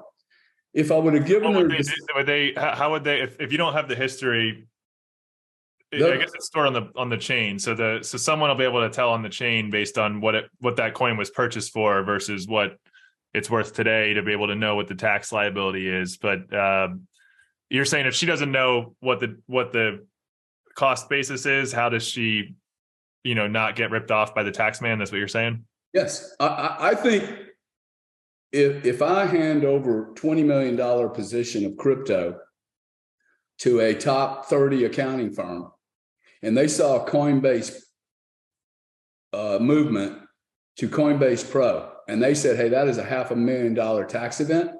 if 0.73 0.91
I 0.91 0.97
would 0.97 1.13
have 1.13 1.25
given 1.25 1.53
would 1.53 1.63
her, 1.63 1.69
they, 1.69 1.77
this, 1.77 1.93
would 2.15 2.25
they? 2.25 2.53
How 2.55 2.91
would 2.91 3.03
they? 3.03 3.21
If, 3.21 3.39
if 3.39 3.51
you 3.51 3.57
don't 3.57 3.73
have 3.73 3.87
the 3.87 3.95
history, 3.95 4.67
the, 5.91 6.13
I 6.13 6.17
guess 6.17 6.31
it's 6.35 6.45
stored 6.45 6.67
on 6.67 6.73
the 6.73 6.89
on 6.95 7.09
the 7.09 7.17
chain. 7.17 7.57
So 7.57 7.73
the 7.73 7.99
so 8.01 8.17
someone 8.17 8.49
will 8.49 8.57
be 8.57 8.65
able 8.65 8.81
to 8.81 8.89
tell 8.89 9.09
on 9.09 9.23
the 9.23 9.29
chain 9.29 9.71
based 9.71 9.97
on 9.97 10.21
what 10.21 10.35
it 10.35 10.45
what 10.59 10.75
that 10.77 10.93
coin 10.93 11.17
was 11.17 11.29
purchased 11.29 11.71
for 11.71 12.03
versus 12.03 12.47
what 12.47 12.77
it's 13.33 13.49
worth 13.49 13.73
today 13.73 14.13
to 14.13 14.23
be 14.23 14.31
able 14.31 14.47
to 14.47 14.55
know 14.55 14.75
what 14.75 14.87
the 14.87 14.95
tax 14.95 15.31
liability 15.31 15.87
is. 15.87 16.17
But 16.17 16.53
uh, 16.53 16.89
you're 17.69 17.85
saying 17.85 18.05
if 18.05 18.15
she 18.15 18.25
doesn't 18.25 18.51
know 18.51 18.95
what 18.99 19.19
the 19.19 19.39
what 19.47 19.71
the 19.71 20.05
cost 20.75 21.09
basis 21.09 21.45
is, 21.45 21.71
how 21.71 21.89
does 21.89 22.07
she, 22.07 22.55
you 23.23 23.35
know, 23.35 23.47
not 23.47 23.75
get 23.75 23.91
ripped 23.91 24.11
off 24.11 24.33
by 24.33 24.43
the 24.43 24.51
tax 24.51 24.81
man? 24.81 24.99
That's 24.99 25.11
what 25.11 25.17
you're 25.17 25.27
saying. 25.27 25.65
Yes, 25.93 26.35
I, 26.39 26.77
I 26.79 26.95
think 26.95 27.29
if 28.51 28.85
if 28.85 29.01
I 29.01 29.25
hand 29.25 29.65
over 29.65 30.13
twenty 30.15 30.43
million 30.43 30.75
dollar 30.75 31.09
position 31.09 31.65
of 31.65 31.77
crypto 31.77 32.39
to 33.59 33.79
a 33.81 33.93
top 33.93 34.45
thirty 34.45 34.85
accounting 34.85 35.31
firm, 35.31 35.71
and 36.41 36.57
they 36.57 36.67
saw 36.67 37.05
Coinbase 37.05 37.75
uh, 39.33 39.59
movement 39.59 40.19
to 40.77 40.89
Coinbase 40.89 41.49
Pro, 41.49 41.91
and 42.07 42.21
they 42.21 42.33
said, 42.33 42.55
"Hey, 42.55 42.69
that 42.69 42.87
is 42.87 42.97
a 42.97 43.03
half 43.03 43.31
a 43.31 43.35
million 43.35 43.73
dollar 43.75 44.05
tax 44.05 44.39
event." 44.39 44.71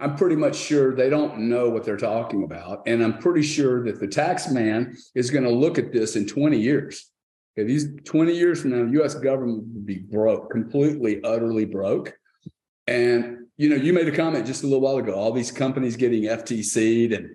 I'm 0.00 0.16
pretty 0.16 0.36
much 0.36 0.56
sure 0.56 0.94
they 0.94 1.08
don't 1.08 1.48
know 1.48 1.70
what 1.70 1.84
they're 1.84 1.96
talking 1.96 2.42
about, 2.42 2.82
and 2.86 3.02
I'm 3.02 3.18
pretty 3.18 3.42
sure 3.42 3.84
that 3.84 4.00
the 4.00 4.08
tax 4.08 4.50
man 4.50 4.96
is 5.14 5.30
going 5.30 5.44
to 5.44 5.50
look 5.50 5.78
at 5.78 5.92
this 5.92 6.16
in 6.16 6.26
20 6.26 6.58
years. 6.58 7.10
Okay, 7.56 7.66
these 7.66 7.86
20 8.04 8.34
years 8.34 8.60
from 8.60 8.72
now, 8.72 8.84
the 8.84 8.92
U.S. 8.92 9.14
government 9.14 9.64
would 9.72 9.86
be 9.86 9.98
broke, 9.98 10.50
completely, 10.50 11.22
utterly 11.22 11.64
broke 11.64 12.14
and 12.86 13.46
you 13.56 13.68
know, 13.68 13.76
you 13.76 13.92
made 13.92 14.08
a 14.08 14.16
comment 14.16 14.46
just 14.46 14.62
a 14.62 14.66
little 14.66 14.80
while 14.80 14.96
ago. 14.96 15.14
All 15.14 15.32
these 15.32 15.52
companies 15.52 15.96
getting 15.96 16.24
FTC'd 16.24 17.12
and 17.12 17.30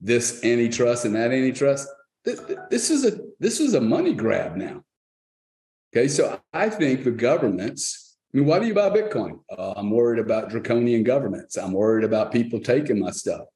this 0.00 0.44
antitrust 0.44 1.04
and 1.04 1.14
that 1.16 1.32
antitrust. 1.32 1.88
This, 2.24 2.40
this 2.70 2.90
is 2.90 3.04
a 3.04 3.18
this 3.40 3.60
is 3.60 3.74
a 3.74 3.80
money 3.80 4.14
grab 4.14 4.56
now. 4.56 4.82
Okay, 5.94 6.08
so 6.08 6.40
I 6.52 6.70
think 6.70 7.04
the 7.04 7.10
governments. 7.10 8.03
I 8.34 8.38
mean, 8.38 8.46
why 8.46 8.58
do 8.58 8.66
you 8.66 8.74
buy 8.74 8.90
Bitcoin? 8.90 9.38
Uh, 9.56 9.74
I'm 9.76 9.90
worried 9.90 10.18
about 10.18 10.50
draconian 10.50 11.04
governments. 11.04 11.56
I'm 11.56 11.72
worried 11.72 12.04
about 12.04 12.32
people 12.32 12.58
taking 12.58 12.98
my 12.98 13.12
stuff. 13.12 13.46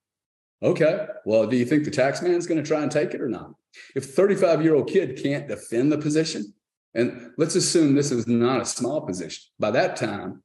Okay, 0.63 1.07
well, 1.25 1.47
do 1.47 1.57
you 1.57 1.65
think 1.65 1.85
the 1.85 1.91
tax 1.91 2.23
man 2.23 2.35
is 2.35 2.47
going 2.47 2.63
to 2.63 2.67
try 2.67 2.83
and 2.83 2.91
take 2.91 3.13
it 3.13 3.21
or 3.21 3.29
not? 3.29 3.55
If 3.97 4.05
a 4.05 4.13
35 4.13 4.63
year 4.63 4.77
old 4.77 4.89
kid 4.89 5.21
can't 5.21 5.49
defend 5.49 5.91
the 5.91 5.99
position, 5.99 6.55
and 6.95 7.33
let's 7.39 7.57
assume 7.57 7.95
this 7.95 8.13
is 8.13 8.29
not 8.29 8.61
a 8.61 8.65
small 8.65 9.01
position, 9.01 9.43
by 9.59 9.73
that 9.73 9.97
time, 9.97 10.43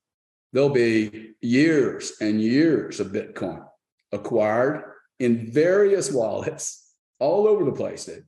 there'll 0.51 0.69
be 0.69 1.33
years 1.41 2.13
and 2.19 2.41
years 2.41 2.99
of 2.99 3.07
Bitcoin 3.07 3.63
acquired 4.11 4.83
in 5.19 5.51
various 5.51 6.11
wallets 6.11 6.95
all 7.19 7.47
over 7.47 7.65
the 7.65 7.71
place. 7.71 8.05
Dude. 8.05 8.25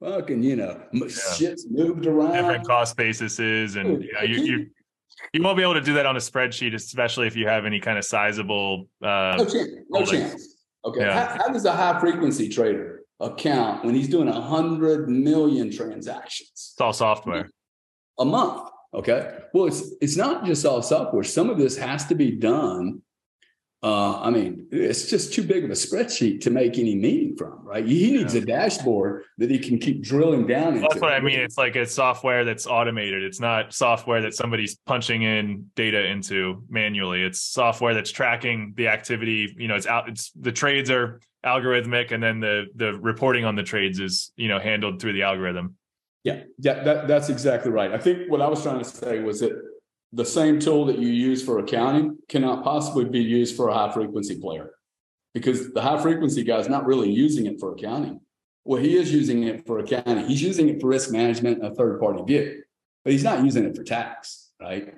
Fucking, 0.00 0.42
you 0.42 0.56
know, 0.56 0.82
yeah. 0.92 1.08
shit's 1.08 1.66
moved 1.70 2.06
around. 2.06 2.32
Different 2.32 2.66
cost 2.66 2.96
bases, 2.96 3.76
and 3.76 4.00
know, 4.00 4.22
you, 4.22 4.44
you 4.44 4.66
you 5.32 5.42
won't 5.42 5.56
be 5.56 5.62
able 5.62 5.74
to 5.74 5.80
do 5.80 5.94
that 5.94 6.06
on 6.06 6.16
a 6.16 6.20
spreadsheet, 6.20 6.74
especially 6.74 7.26
if 7.26 7.36
you 7.36 7.46
have 7.48 7.64
any 7.64 7.80
kind 7.80 7.98
of 7.98 8.04
sizable. 8.04 8.88
Uh, 9.02 9.34
no 9.38 9.44
chance. 9.44 9.70
No 9.88 10.04
chance. 10.04 10.56
Okay. 10.84 11.00
Yeah. 11.00 11.26
How, 11.26 11.44
how 11.44 11.48
does 11.48 11.64
a 11.64 11.72
high 11.72 11.98
frequency 11.98 12.48
trader 12.48 13.02
account 13.20 13.84
when 13.84 13.94
he's 13.94 14.08
doing 14.08 14.28
a 14.28 14.40
hundred 14.40 15.08
million 15.08 15.70
transactions? 15.70 16.50
It's 16.52 16.80
all 16.80 16.92
software. 16.92 17.50
A 18.18 18.24
month. 18.24 18.68
Okay. 18.94 19.38
Well, 19.52 19.66
it's 19.66 19.92
it's 20.00 20.16
not 20.16 20.44
just 20.44 20.64
all 20.64 20.82
software. 20.82 21.24
Some 21.24 21.50
of 21.50 21.58
this 21.58 21.76
has 21.76 22.06
to 22.06 22.14
be 22.14 22.30
done. 22.30 23.02
Uh, 23.82 24.20
I 24.20 24.30
mean, 24.30 24.66
it's 24.72 25.08
just 25.08 25.34
too 25.34 25.42
big 25.42 25.62
of 25.62 25.70
a 25.70 25.74
spreadsheet 25.74 26.40
to 26.40 26.50
make 26.50 26.78
any 26.78 26.94
meaning 26.94 27.36
from, 27.36 27.60
right? 27.62 27.86
He 27.86 28.10
needs 28.10 28.34
yeah. 28.34 28.40
a 28.40 28.44
dashboard 28.44 29.24
that 29.38 29.50
he 29.50 29.58
can 29.58 29.78
keep 29.78 30.02
drilling 30.02 30.46
down 30.46 30.76
into. 30.76 30.88
That's 30.88 31.00
what 31.00 31.12
I 31.12 31.20
mean. 31.20 31.38
It's 31.38 31.58
like 31.58 31.76
a 31.76 31.84
software 31.84 32.44
that's 32.44 32.66
automated. 32.66 33.22
It's 33.22 33.38
not 33.38 33.74
software 33.74 34.22
that 34.22 34.34
somebody's 34.34 34.76
punching 34.86 35.22
in 35.22 35.70
data 35.76 36.04
into 36.06 36.64
manually. 36.70 37.22
It's 37.22 37.40
software 37.40 37.92
that's 37.92 38.10
tracking 38.10 38.72
the 38.76 38.88
activity. 38.88 39.54
You 39.58 39.68
know, 39.68 39.76
it's 39.76 39.86
out. 39.86 40.08
It's 40.08 40.32
the 40.32 40.52
trades 40.52 40.90
are 40.90 41.20
algorithmic, 41.44 42.12
and 42.12 42.22
then 42.22 42.40
the 42.40 42.66
the 42.74 42.94
reporting 42.94 43.44
on 43.44 43.56
the 43.56 43.62
trades 43.62 44.00
is 44.00 44.32
you 44.36 44.48
know 44.48 44.58
handled 44.58 45.00
through 45.00 45.12
the 45.12 45.22
algorithm. 45.22 45.76
Yeah, 46.24 46.42
yeah, 46.58 46.82
that, 46.82 47.06
that's 47.06 47.28
exactly 47.28 47.70
right. 47.70 47.92
I 47.92 47.98
think 47.98 48.28
what 48.28 48.40
I 48.40 48.48
was 48.48 48.62
trying 48.62 48.80
to 48.80 48.84
say 48.84 49.20
was 49.20 49.40
that 49.40 49.52
the 50.12 50.24
same 50.24 50.58
tool 50.60 50.86
that 50.86 50.98
you 50.98 51.08
use 51.08 51.44
for 51.44 51.58
accounting 51.58 52.18
cannot 52.28 52.64
possibly 52.64 53.04
be 53.04 53.20
used 53.20 53.56
for 53.56 53.68
a 53.68 53.74
high 53.74 53.92
frequency 53.92 54.40
player 54.40 54.70
because 55.34 55.72
the 55.72 55.82
high 55.82 56.00
frequency 56.00 56.42
guy 56.42 56.58
is 56.58 56.68
not 56.68 56.86
really 56.86 57.10
using 57.10 57.46
it 57.46 57.60
for 57.60 57.72
accounting. 57.72 58.20
Well, 58.64 58.80
he 58.80 58.96
is 58.96 59.12
using 59.12 59.44
it 59.44 59.66
for 59.66 59.78
accounting. 59.78 60.26
He's 60.26 60.42
using 60.42 60.68
it 60.68 60.80
for 60.80 60.88
risk 60.88 61.10
management 61.10 61.62
and 61.62 61.72
a 61.72 61.74
third 61.74 62.00
party 62.00 62.22
view, 62.24 62.62
but 63.04 63.12
he's 63.12 63.24
not 63.24 63.44
using 63.44 63.64
it 63.64 63.76
for 63.76 63.84
tax, 63.84 64.50
right? 64.60 64.94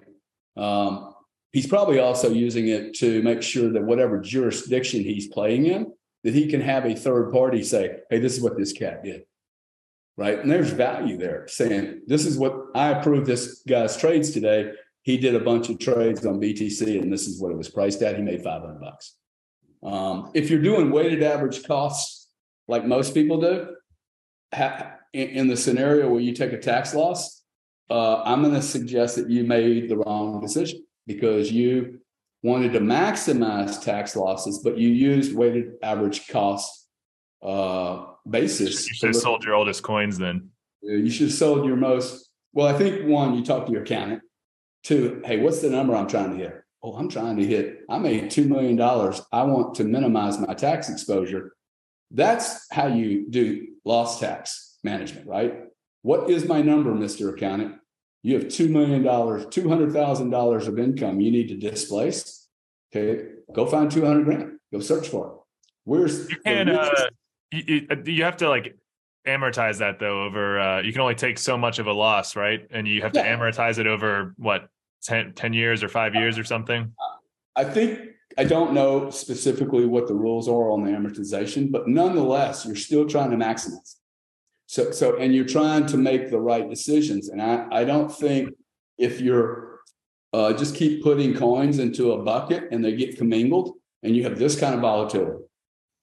Um, 0.56 1.14
he's 1.52 1.66
probably 1.66 1.98
also 1.98 2.30
using 2.30 2.68
it 2.68 2.94
to 2.97 3.22
make 3.22 3.43
sure 3.43 3.72
that 3.72 3.82
whatever 3.82 4.20
jurisdiction 4.20 5.02
he's 5.02 5.28
playing 5.28 5.66
in, 5.66 5.93
that 6.24 6.35
he 6.35 6.48
can 6.48 6.60
have 6.60 6.85
a 6.85 6.94
third 6.94 7.30
party 7.32 7.62
say, 7.62 8.01
"Hey, 8.10 8.18
this 8.18 8.36
is 8.36 8.43
what 8.43 8.56
this 8.56 8.72
cat 8.72 9.05
did." 9.05 9.24
right? 10.18 10.40
And 10.40 10.51
there's 10.51 10.72
value 10.72 11.16
there 11.16 11.47
saying, 11.47 12.02
this 12.06 12.26
is 12.26 12.36
what 12.36 12.52
I 12.74 12.90
approve 12.90 13.24
this 13.24 13.62
guy's 13.66 13.97
trades 13.97 14.32
today. 14.32 14.72
He 15.09 15.16
did 15.16 15.35
a 15.35 15.40
bunch 15.40 15.70
of 15.70 15.78
trades 15.78 16.26
on 16.26 16.39
BTC 16.39 17.01
and 17.01 17.10
this 17.10 17.26
is 17.26 17.40
what 17.40 17.51
it 17.51 17.56
was 17.56 17.70
priced 17.70 18.02
at. 18.02 18.16
He 18.16 18.20
made 18.20 18.43
500 18.43 18.78
bucks. 18.78 19.14
Um, 19.82 20.30
if 20.35 20.51
you're 20.51 20.60
doing 20.60 20.90
weighted 20.90 21.22
average 21.22 21.64
costs 21.64 22.28
like 22.66 22.85
most 22.85 23.14
people 23.14 23.40
do, 23.40 23.68
ha- 24.55 24.97
in, 25.14 25.28
in, 25.30 25.48
the 25.48 25.56
scenario 25.56 26.10
where 26.10 26.20
you 26.20 26.35
take 26.35 26.52
a 26.52 26.59
tax 26.59 26.94
loss, 26.94 27.43
uh, 27.89 28.20
I'm 28.22 28.43
going 28.43 28.52
to 28.52 28.60
suggest 28.60 29.16
that 29.16 29.30
you 29.30 29.44
made 29.44 29.89
the 29.89 29.97
wrong 29.97 30.43
decision 30.43 30.85
because 31.06 31.51
you 31.51 32.01
wanted 32.43 32.74
to 32.74 32.80
maximize 32.80 33.82
tax 33.82 34.14
losses, 34.14 34.59
but 34.59 34.76
you 34.76 34.90
used 34.90 35.35
weighted 35.35 35.76
average 35.82 36.28
cost 36.28 36.86
uh, 37.43 38.05
basis. 38.28 38.86
You 38.86 38.94
should 38.94 39.06
have 39.14 39.16
sold 39.16 39.43
your 39.43 39.55
oldest 39.55 39.82
coins 39.82 40.18
then. 40.18 40.51
You 40.82 41.09
should 41.09 41.28
have 41.28 41.36
sold 41.39 41.64
your 41.64 41.76
most. 41.76 42.28
Well, 42.52 42.66
I 42.66 42.76
think 42.76 43.06
one, 43.06 43.35
you 43.35 43.43
talk 43.43 43.64
to 43.64 43.72
your 43.72 43.85
accountant. 43.85 44.20
Two, 44.89 45.20
hey, 45.23 45.36
what's 45.36 45.60
the 45.60 45.69
number 45.69 45.94
I'm 45.94 46.09
trying 46.09 46.31
to 46.31 46.39
hit? 46.39 46.62
Oh, 46.82 46.97
I'm 46.97 47.10
trying 47.10 47.36
to 47.36 47.44
hit, 47.44 47.81
I 47.90 47.98
made 47.98 48.31
$2 48.31 48.48
million. 48.48 48.81
I 48.81 49.43
want 49.43 49.74
to 49.74 49.85
minimize 49.85 50.39
my 50.39 50.55
tax 50.55 50.89
exposure. 50.89 51.52
That's 52.10 52.66
how 52.73 52.86
you 52.86 53.28
do 53.28 53.66
loss 53.85 54.19
tax 54.19 54.78
management, 54.82 55.27
right? 55.27 55.65
What 56.01 56.31
is 56.31 56.48
my 56.48 56.62
number, 56.62 56.94
Mr. 56.94 57.35
Accountant? 57.35 57.74
You 58.23 58.36
have 58.36 58.44
$2 58.44 58.70
million, 58.70 59.05
$200,000 59.05 60.66
of 60.66 60.78
income 60.78 61.20
you 61.20 61.32
need 61.32 61.48
to 61.48 61.56
displace. 61.59 62.48
Okay, 62.90 63.24
go 63.52 63.66
find 63.66 63.90
200 63.90 64.24
grand. 64.24 64.52
Go 64.73 64.81
search 64.81 65.09
for 65.09 65.27
it. 65.27 65.32
Where's 65.85 66.31
you 66.31 66.36
can 66.47 66.70
uh, 66.70 67.09
you, 67.52 67.86
you 68.06 68.24
have 68.24 68.39
to 68.39 68.48
like 68.48 68.74
amortize 69.27 69.81
that 69.81 69.98
though 69.98 70.24
over 70.24 70.59
uh, 70.59 70.81
you 70.81 70.93
can 70.93 71.02
only 71.02 71.15
take 71.15 71.36
so 71.39 71.59
much 71.59 71.78
of 71.78 71.86
a 71.86 71.93
loss 71.93 72.36
right 72.36 72.66
and 72.70 72.89
you 72.89 73.02
have 73.02 73.12
to 73.12 73.23
amortize 73.23 73.78
it 73.78 73.86
over 73.86 74.35
what 74.39 74.70
10, 75.03 75.35
10 75.35 75.53
years 75.53 75.83
or 75.83 75.89
five 75.89 76.15
years 76.15 76.39
or 76.39 76.45
something 76.45 76.93
i 77.57 77.65
think 77.65 78.01
i 78.37 78.45
don't 78.45 78.73
know 78.73 79.11
specifically 79.11 79.87
what 79.87 80.07
the 80.07 80.15
rules 80.15 80.49
are 80.49 80.70
on 80.70 80.85
the 80.85 80.91
amortization 80.91 81.70
but 81.70 81.89
nonetheless 81.89 82.65
you're 82.66 82.77
still 82.77 83.07
trying 83.07 83.31
to 83.31 83.37
maximize 83.37 83.97
so 84.66 84.91
so 84.91 85.16
and 85.16 85.35
you're 85.35 85.45
trying 85.45 85.87
to 85.87 85.97
make 85.97 86.31
the 86.31 86.41
right 86.41 86.69
decisions 86.69 87.29
and 87.29 87.41
i 87.41 87.66
i 87.73 87.85
don't 87.85 88.12
think 88.12 88.51
if 88.97 89.20
you're 89.20 89.69
uh, 90.35 90.53
just 90.53 90.75
keep 90.75 91.03
putting 91.03 91.35
coins 91.35 91.79
into 91.79 92.12
a 92.12 92.23
bucket 92.23 92.65
and 92.70 92.85
they 92.85 92.95
get 92.95 93.16
commingled 93.16 93.73
and 94.03 94.15
you 94.15 94.23
have 94.23 94.39
this 94.39 94.61
kind 94.61 94.75
of 94.75 94.81
volatility 94.83 95.43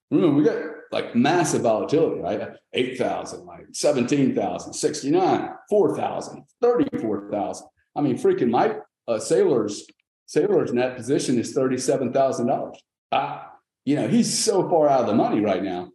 remember 0.10 0.36
we 0.36 0.44
got 0.44 0.58
like 0.96 1.14
massive 1.14 1.62
volatility, 1.62 2.22
right? 2.22 2.56
8,000, 2.74 3.46
like 3.46 3.68
17,000, 3.74 4.74
69, 4.74 5.50
4,000, 5.70 6.44
34,000. 6.62 7.68
I 7.96 8.02
mean, 8.02 8.18
freaking 8.18 8.50
my 8.50 8.78
uh, 9.08 9.14
Saylor's, 9.14 9.88
Saylor's 10.28 10.74
net 10.74 10.96
position 10.96 11.38
is 11.38 11.56
$37,000. 11.56 12.76
Ah, 13.12 13.52
you 13.86 13.96
know, 13.96 14.08
he's 14.08 14.38
so 14.38 14.68
far 14.70 14.90
out 14.90 15.02
of 15.02 15.08
the 15.08 15.14
money 15.14 15.42
right 15.42 15.64
now. 15.64 15.92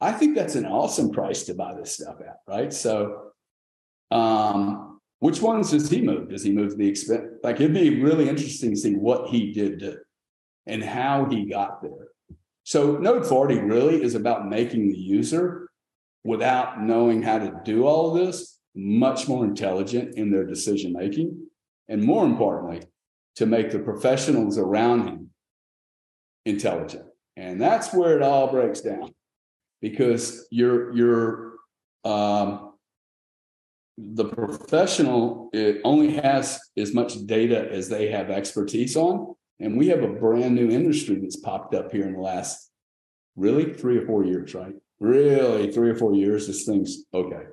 I 0.00 0.12
think 0.12 0.34
that's 0.34 0.54
an 0.54 0.64
awesome 0.64 1.10
price 1.10 1.44
to 1.44 1.54
buy 1.54 1.74
this 1.74 1.92
stuff 1.92 2.16
at, 2.20 2.38
right? 2.48 2.72
So, 2.72 3.32
um, 4.10 5.00
which 5.18 5.42
ones 5.42 5.70
does 5.70 5.90
he 5.90 6.00
move? 6.00 6.30
Does 6.30 6.42
he 6.42 6.50
move 6.50 6.78
the 6.78 6.88
expense? 6.88 7.24
Like, 7.42 7.56
it'd 7.56 7.74
be 7.74 8.02
really 8.02 8.28
interesting 8.28 8.70
to 8.70 8.76
see 8.76 8.94
what 8.94 9.28
he 9.28 9.52
did 9.52 9.80
to, 9.80 9.98
and 10.66 10.82
how 10.82 11.26
he 11.26 11.44
got 11.44 11.82
there. 11.82 12.08
So, 12.64 12.96
Node 12.96 13.26
40 13.26 13.58
really 13.58 14.02
is 14.02 14.14
about 14.14 14.48
making 14.48 14.88
the 14.88 14.98
user, 14.98 15.68
without 16.24 16.82
knowing 16.82 17.22
how 17.22 17.38
to 17.38 17.60
do 17.64 17.86
all 17.86 18.16
of 18.16 18.26
this, 18.26 18.58
much 18.74 19.28
more 19.28 19.44
intelligent 19.44 20.14
in 20.14 20.30
their 20.30 20.46
decision 20.46 20.92
making. 20.92 21.49
And 21.90 22.02
more 22.02 22.24
importantly, 22.24 22.82
to 23.36 23.46
make 23.46 23.70
the 23.70 23.80
professionals 23.80 24.56
around 24.56 25.06
him 25.06 25.30
intelligent. 26.46 27.04
And 27.36 27.60
that's 27.60 27.92
where 27.92 28.16
it 28.16 28.22
all 28.22 28.50
breaks 28.50 28.80
down 28.80 29.12
because 29.82 30.46
you're, 30.50 30.94
you're, 30.96 31.52
um, 32.04 32.74
the 33.98 34.24
professional 34.24 35.50
it 35.52 35.82
only 35.84 36.12
has 36.14 36.58
as 36.78 36.94
much 36.94 37.26
data 37.26 37.70
as 37.70 37.88
they 37.90 38.08
have 38.08 38.30
expertise 38.30 38.96
on. 38.96 39.34
And 39.58 39.76
we 39.76 39.88
have 39.88 40.02
a 40.02 40.08
brand 40.08 40.54
new 40.54 40.70
industry 40.70 41.16
that's 41.16 41.36
popped 41.36 41.74
up 41.74 41.92
here 41.92 42.06
in 42.06 42.14
the 42.14 42.20
last 42.20 42.70
really 43.36 43.74
three 43.74 43.98
or 43.98 44.06
four 44.06 44.24
years, 44.24 44.54
right? 44.54 44.74
Really, 45.00 45.70
three 45.70 45.90
or 45.90 45.96
four 45.96 46.14
years, 46.14 46.46
this 46.46 46.64
thing's 46.64 47.04
okay. 47.12 47.49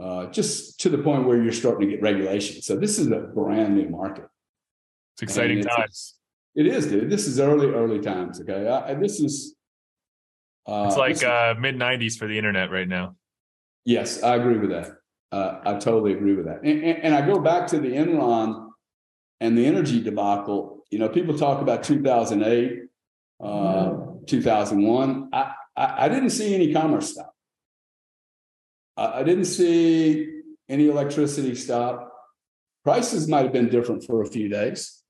Uh, 0.00 0.26
just 0.26 0.80
to 0.80 0.88
the 0.88 0.98
point 0.98 1.24
where 1.24 1.40
you're 1.40 1.52
starting 1.52 1.88
to 1.88 1.94
get 1.94 2.02
regulation. 2.02 2.60
So 2.62 2.74
this 2.74 2.98
is 2.98 3.06
a 3.12 3.20
brand 3.20 3.76
new 3.76 3.88
market. 3.88 4.24
It's 5.14 5.22
exciting 5.22 5.58
it's, 5.58 5.68
times. 5.68 6.14
It 6.56 6.66
is, 6.66 6.88
dude. 6.88 7.10
This 7.10 7.28
is 7.28 7.38
early, 7.38 7.68
early 7.68 8.00
times. 8.00 8.40
Okay, 8.40 8.68
I, 8.68 8.94
this 8.94 9.20
is. 9.20 9.54
Uh, 10.66 10.86
it's 10.88 10.96
like 10.96 11.22
uh, 11.22 11.54
mid 11.60 11.76
'90s 11.76 12.18
for 12.18 12.26
the 12.26 12.36
internet 12.36 12.72
right 12.72 12.88
now. 12.88 13.14
Yes, 13.84 14.22
I 14.22 14.34
agree 14.34 14.58
with 14.58 14.70
that. 14.70 14.96
Uh, 15.30 15.60
I 15.64 15.74
totally 15.74 16.12
agree 16.12 16.34
with 16.34 16.46
that. 16.46 16.62
And, 16.62 16.82
and, 16.82 17.04
and, 17.04 17.14
I 17.14 17.26
go 17.26 17.40
back 17.40 17.66
to 17.68 17.78
the 17.80 17.88
Enron 17.88 18.70
and 19.40 19.58
the 19.58 19.66
energy 19.66 20.00
debacle. 20.00 20.84
You 20.90 21.00
know, 21.00 21.08
people 21.08 21.36
talk 21.36 21.60
about 21.60 21.82
2008, 21.82 22.82
uh, 23.42 23.96
2001. 24.26 25.28
I, 25.32 25.54
I, 25.76 26.04
I 26.04 26.08
didn't 26.08 26.30
see 26.30 26.54
any 26.54 26.72
commerce 26.72 27.12
stop. 27.12 27.33
I, 28.96 29.22
didn't 29.22 29.46
see 29.46 30.40
any 30.68 30.88
electricity 30.88 31.54
stop. 31.54 32.12
Prices 32.84 33.28
might 33.28 33.42
have 33.42 33.52
been 33.52 33.68
different 33.68 34.04
for 34.04 34.22
a 34.22 34.26
few 34.26 34.48
days, 34.48 35.02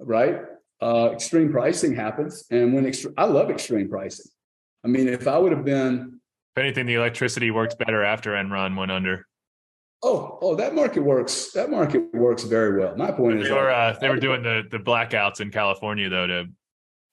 right? 0.00 0.40
Uh, 0.80 1.10
extreme 1.12 1.52
pricing 1.52 1.94
happens, 1.94 2.44
and 2.50 2.74
when 2.74 2.84
extre- 2.84 3.14
I 3.16 3.26
love 3.26 3.50
extreme 3.50 3.88
pricing. 3.88 4.26
I 4.84 4.88
mean, 4.88 5.06
if 5.08 5.28
I 5.28 5.38
would 5.38 5.52
have 5.52 5.64
been, 5.64 6.20
if 6.56 6.60
anything, 6.60 6.86
the 6.86 6.94
electricity 6.94 7.50
works 7.50 7.74
better 7.74 8.02
after 8.02 8.32
Enron 8.32 8.76
went 8.76 8.90
under. 8.90 9.26
Oh, 10.02 10.38
oh, 10.42 10.54
that 10.56 10.74
market 10.74 11.00
works. 11.00 11.52
That 11.52 11.70
market 11.70 12.12
works 12.12 12.42
very 12.42 12.80
well. 12.80 12.96
My 12.96 13.12
point 13.12 13.38
they 13.38 13.44
is, 13.44 13.50
were 13.50 13.70
uh, 13.70 13.96
they 14.00 14.08
were 14.08 14.18
doing 14.18 14.42
the 14.42 14.62
the 14.68 14.78
blackouts 14.78 15.40
in 15.40 15.50
California 15.50 16.08
though 16.08 16.26
to 16.26 16.44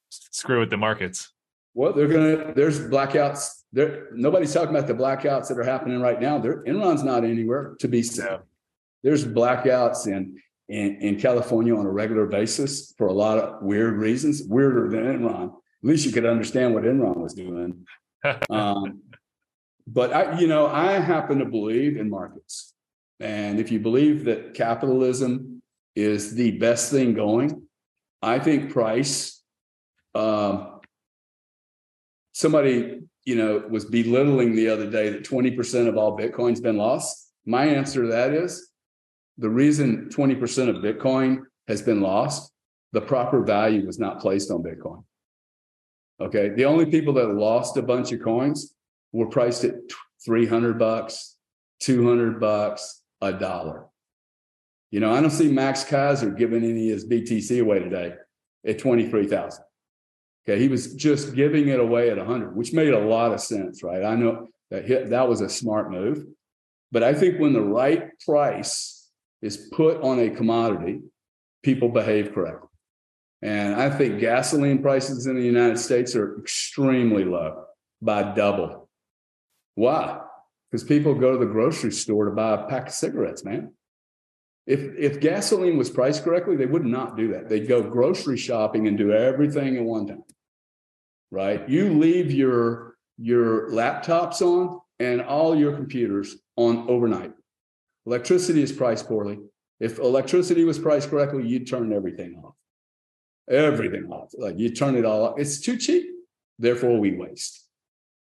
screw 0.09 0.59
with 0.59 0.71
the 0.71 0.77
markets. 0.77 1.31
Well, 1.73 1.93
they're 1.93 2.07
gonna. 2.07 2.53
There's 2.53 2.79
blackouts. 2.79 3.63
There, 3.71 4.07
nobody's 4.13 4.53
talking 4.53 4.75
about 4.75 4.87
the 4.87 4.93
blackouts 4.93 5.47
that 5.49 5.57
are 5.57 5.63
happening 5.63 6.01
right 6.01 6.19
now. 6.19 6.39
There, 6.39 6.63
Enron's 6.63 7.03
not 7.03 7.23
anywhere 7.23 7.75
to 7.79 7.87
be 7.87 8.01
seen. 8.01 8.39
There's 9.03 9.25
blackouts 9.25 10.07
in, 10.07 10.41
in 10.67 10.95
in 11.01 11.19
California 11.19 11.75
on 11.75 11.85
a 11.85 11.91
regular 11.91 12.25
basis 12.25 12.93
for 12.97 13.07
a 13.07 13.13
lot 13.13 13.37
of 13.37 13.61
weird 13.61 13.97
reasons, 13.97 14.43
weirder 14.43 14.89
than 14.89 15.03
Enron. 15.03 15.45
At 15.45 15.89
least 15.89 16.05
you 16.05 16.11
could 16.11 16.25
understand 16.25 16.73
what 16.73 16.83
Enron 16.83 17.17
was 17.17 17.33
doing. 17.33 17.85
um, 18.49 19.01
but 19.87 20.11
I, 20.11 20.39
you 20.39 20.47
know, 20.47 20.67
I 20.67 20.93
happen 20.93 21.39
to 21.39 21.45
believe 21.45 21.97
in 21.97 22.09
markets, 22.09 22.73
and 23.19 23.59
if 23.59 23.71
you 23.71 23.79
believe 23.79 24.25
that 24.25 24.53
capitalism 24.55 25.61
is 25.95 26.33
the 26.35 26.51
best 26.51 26.91
thing 26.91 27.13
going, 27.13 27.63
I 28.21 28.39
think 28.39 28.71
price. 28.71 29.41
Um, 30.15 30.78
somebody, 32.39 33.01
you 33.25 33.35
know, 33.35 33.61
was 33.69 33.83
belittling 33.83 34.55
the 34.55 34.69
other 34.69 34.89
day 34.89 35.09
that 35.09 35.25
20% 35.25 35.89
of 35.89 35.97
all 35.97 36.17
Bitcoin's 36.17 36.61
been 36.61 36.77
lost. 36.77 37.33
My 37.45 37.65
answer 37.65 38.03
to 38.03 38.07
that 38.07 38.31
is 38.31 38.71
the 39.37 39.49
reason 39.49 40.09
20% 40.09 40.69
of 40.69 40.77
Bitcoin 40.77 41.41
has 41.67 41.81
been 41.81 41.99
lost, 41.99 42.49
the 42.93 43.01
proper 43.01 43.43
value 43.43 43.85
was 43.85 43.99
not 43.99 44.21
placed 44.21 44.51
on 44.51 44.63
Bitcoin. 44.63 45.03
Okay. 46.21 46.49
The 46.49 46.63
only 46.63 46.85
people 46.85 47.13
that 47.15 47.27
lost 47.27 47.75
a 47.75 47.81
bunch 47.81 48.13
of 48.13 48.21
coins 48.23 48.73
were 49.11 49.27
priced 49.27 49.65
at 49.65 49.75
300 50.25 50.79
bucks, 50.79 51.35
200 51.81 52.39
bucks, 52.39 53.01
a 53.19 53.33
dollar. 53.33 53.87
You 54.91 55.01
know, 55.01 55.13
I 55.13 55.19
don't 55.19 55.29
see 55.29 55.51
Max 55.51 55.83
Keiser 55.83 56.37
giving 56.37 56.63
any 56.63 56.89
of 56.89 57.01
his 57.01 57.05
BTC 57.05 57.61
away 57.61 57.79
today 57.79 58.13
at 58.65 58.79
23,000. 58.79 59.63
Okay, 60.49 60.59
he 60.59 60.67
was 60.67 60.95
just 60.95 61.35
giving 61.35 61.67
it 61.67 61.79
away 61.79 62.09
at 62.09 62.17
100, 62.17 62.55
which 62.55 62.73
made 62.73 62.91
a 62.91 62.99
lot 62.99 63.33
of 63.33 63.39
sense, 63.39 63.83
right? 63.83 64.03
I 64.03 64.15
know 64.15 64.47
that 64.71 64.83
hit, 64.83 65.11
that 65.11 65.29
was 65.29 65.41
a 65.41 65.49
smart 65.49 65.91
move, 65.91 66.25
but 66.91 67.03
I 67.03 67.13
think 67.13 67.39
when 67.39 67.53
the 67.53 67.61
right 67.61 68.09
price 68.25 69.11
is 69.43 69.69
put 69.71 70.01
on 70.01 70.19
a 70.19 70.31
commodity, 70.31 71.01
people 71.61 71.89
behave 71.89 72.33
correctly. 72.33 72.67
And 73.43 73.75
I 73.75 73.91
think 73.91 74.19
gasoline 74.19 74.81
prices 74.81 75.27
in 75.27 75.35
the 75.35 75.45
United 75.45 75.77
States 75.77 76.15
are 76.15 76.39
extremely 76.39 77.25
low 77.25 77.65
by 78.01 78.33
double. 78.33 78.89
Why? 79.75 80.19
Because 80.71 80.83
people 80.83 81.13
go 81.13 81.33
to 81.33 81.37
the 81.37 81.51
grocery 81.51 81.91
store 81.91 82.25
to 82.25 82.31
buy 82.31 82.53
a 82.53 82.67
pack 82.67 82.87
of 82.87 82.93
cigarettes, 82.93 83.45
man. 83.45 83.73
If 84.65 84.79
if 84.97 85.19
gasoline 85.19 85.77
was 85.77 85.91
priced 85.91 86.23
correctly, 86.23 86.55
they 86.55 86.65
would 86.65 86.85
not 86.85 87.17
do 87.17 87.33
that. 87.33 87.49
They'd 87.49 87.67
go 87.67 87.83
grocery 87.83 88.37
shopping 88.37 88.87
and 88.87 88.97
do 88.97 89.13
everything 89.13 89.77
at 89.77 89.83
one 89.83 90.07
time 90.07 90.23
right? 91.31 91.67
You 91.69 91.93
leave 91.93 92.31
your 92.31 92.95
your 93.17 93.69
laptops 93.69 94.41
on 94.41 94.79
and 94.99 95.21
all 95.21 95.55
your 95.55 95.75
computers 95.75 96.37
on 96.55 96.89
overnight. 96.89 97.33
Electricity 98.05 98.61
is 98.61 98.71
priced 98.71 99.07
poorly. 99.07 99.39
If 99.79 99.99
electricity 99.99 100.63
was 100.63 100.79
priced 100.79 101.09
correctly, 101.09 101.47
you'd 101.47 101.67
turn 101.67 101.93
everything 101.93 102.41
off. 102.43 102.55
Everything 103.49 104.05
off. 104.11 104.31
Like 104.37 104.57
you 104.57 104.69
turn 104.73 104.95
it 104.95 105.05
all 105.05 105.25
off. 105.25 105.39
It's 105.39 105.59
too 105.59 105.77
cheap. 105.77 106.05
Therefore, 106.57 106.99
we 106.99 107.15
waste. 107.15 107.65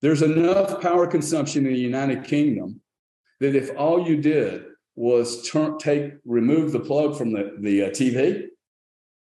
There's 0.03 0.23
enough 0.23 0.81
power 0.81 1.07
consumption 1.07 1.67
in 1.67 1.73
the 1.73 1.79
United 1.79 2.25
Kingdom 2.25 2.81
that 3.41 3.55
if 3.55 3.77
all 3.77 4.07
you 4.07 4.17
did 4.17 4.65
was 4.95 5.49
turn, 5.49 5.79
take, 5.79 6.13
remove 6.25 6.73
the 6.73 6.81
plug 6.81 7.17
from 7.17 7.33
the, 7.33 7.57
the 7.59 7.85
uh, 7.85 7.89
TV, 7.91 8.45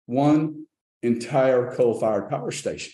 one 0.06 0.66
entire 1.02 1.74
coal-fired 1.74 2.30
power 2.30 2.50
station 2.50 2.92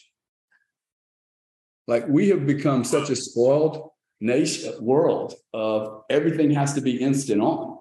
like 1.86 2.06
we 2.08 2.28
have 2.28 2.46
become 2.46 2.84
such 2.84 3.10
a 3.10 3.16
spoiled 3.16 3.90
nation 4.20 4.74
world 4.80 5.34
of 5.52 6.02
everything 6.10 6.50
has 6.50 6.74
to 6.74 6.80
be 6.80 6.96
instant 6.96 7.40
on. 7.40 7.78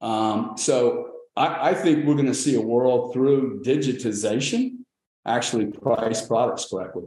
Um, 0.00 0.54
so 0.56 1.10
I, 1.36 1.70
I 1.70 1.74
think 1.74 2.06
we're 2.06 2.14
going 2.14 2.26
to 2.26 2.34
see 2.34 2.56
a 2.56 2.60
world 2.60 3.12
through 3.12 3.62
digitization 3.62 4.78
actually 5.26 5.66
price 5.66 6.26
products 6.26 6.66
correctly. 6.70 7.04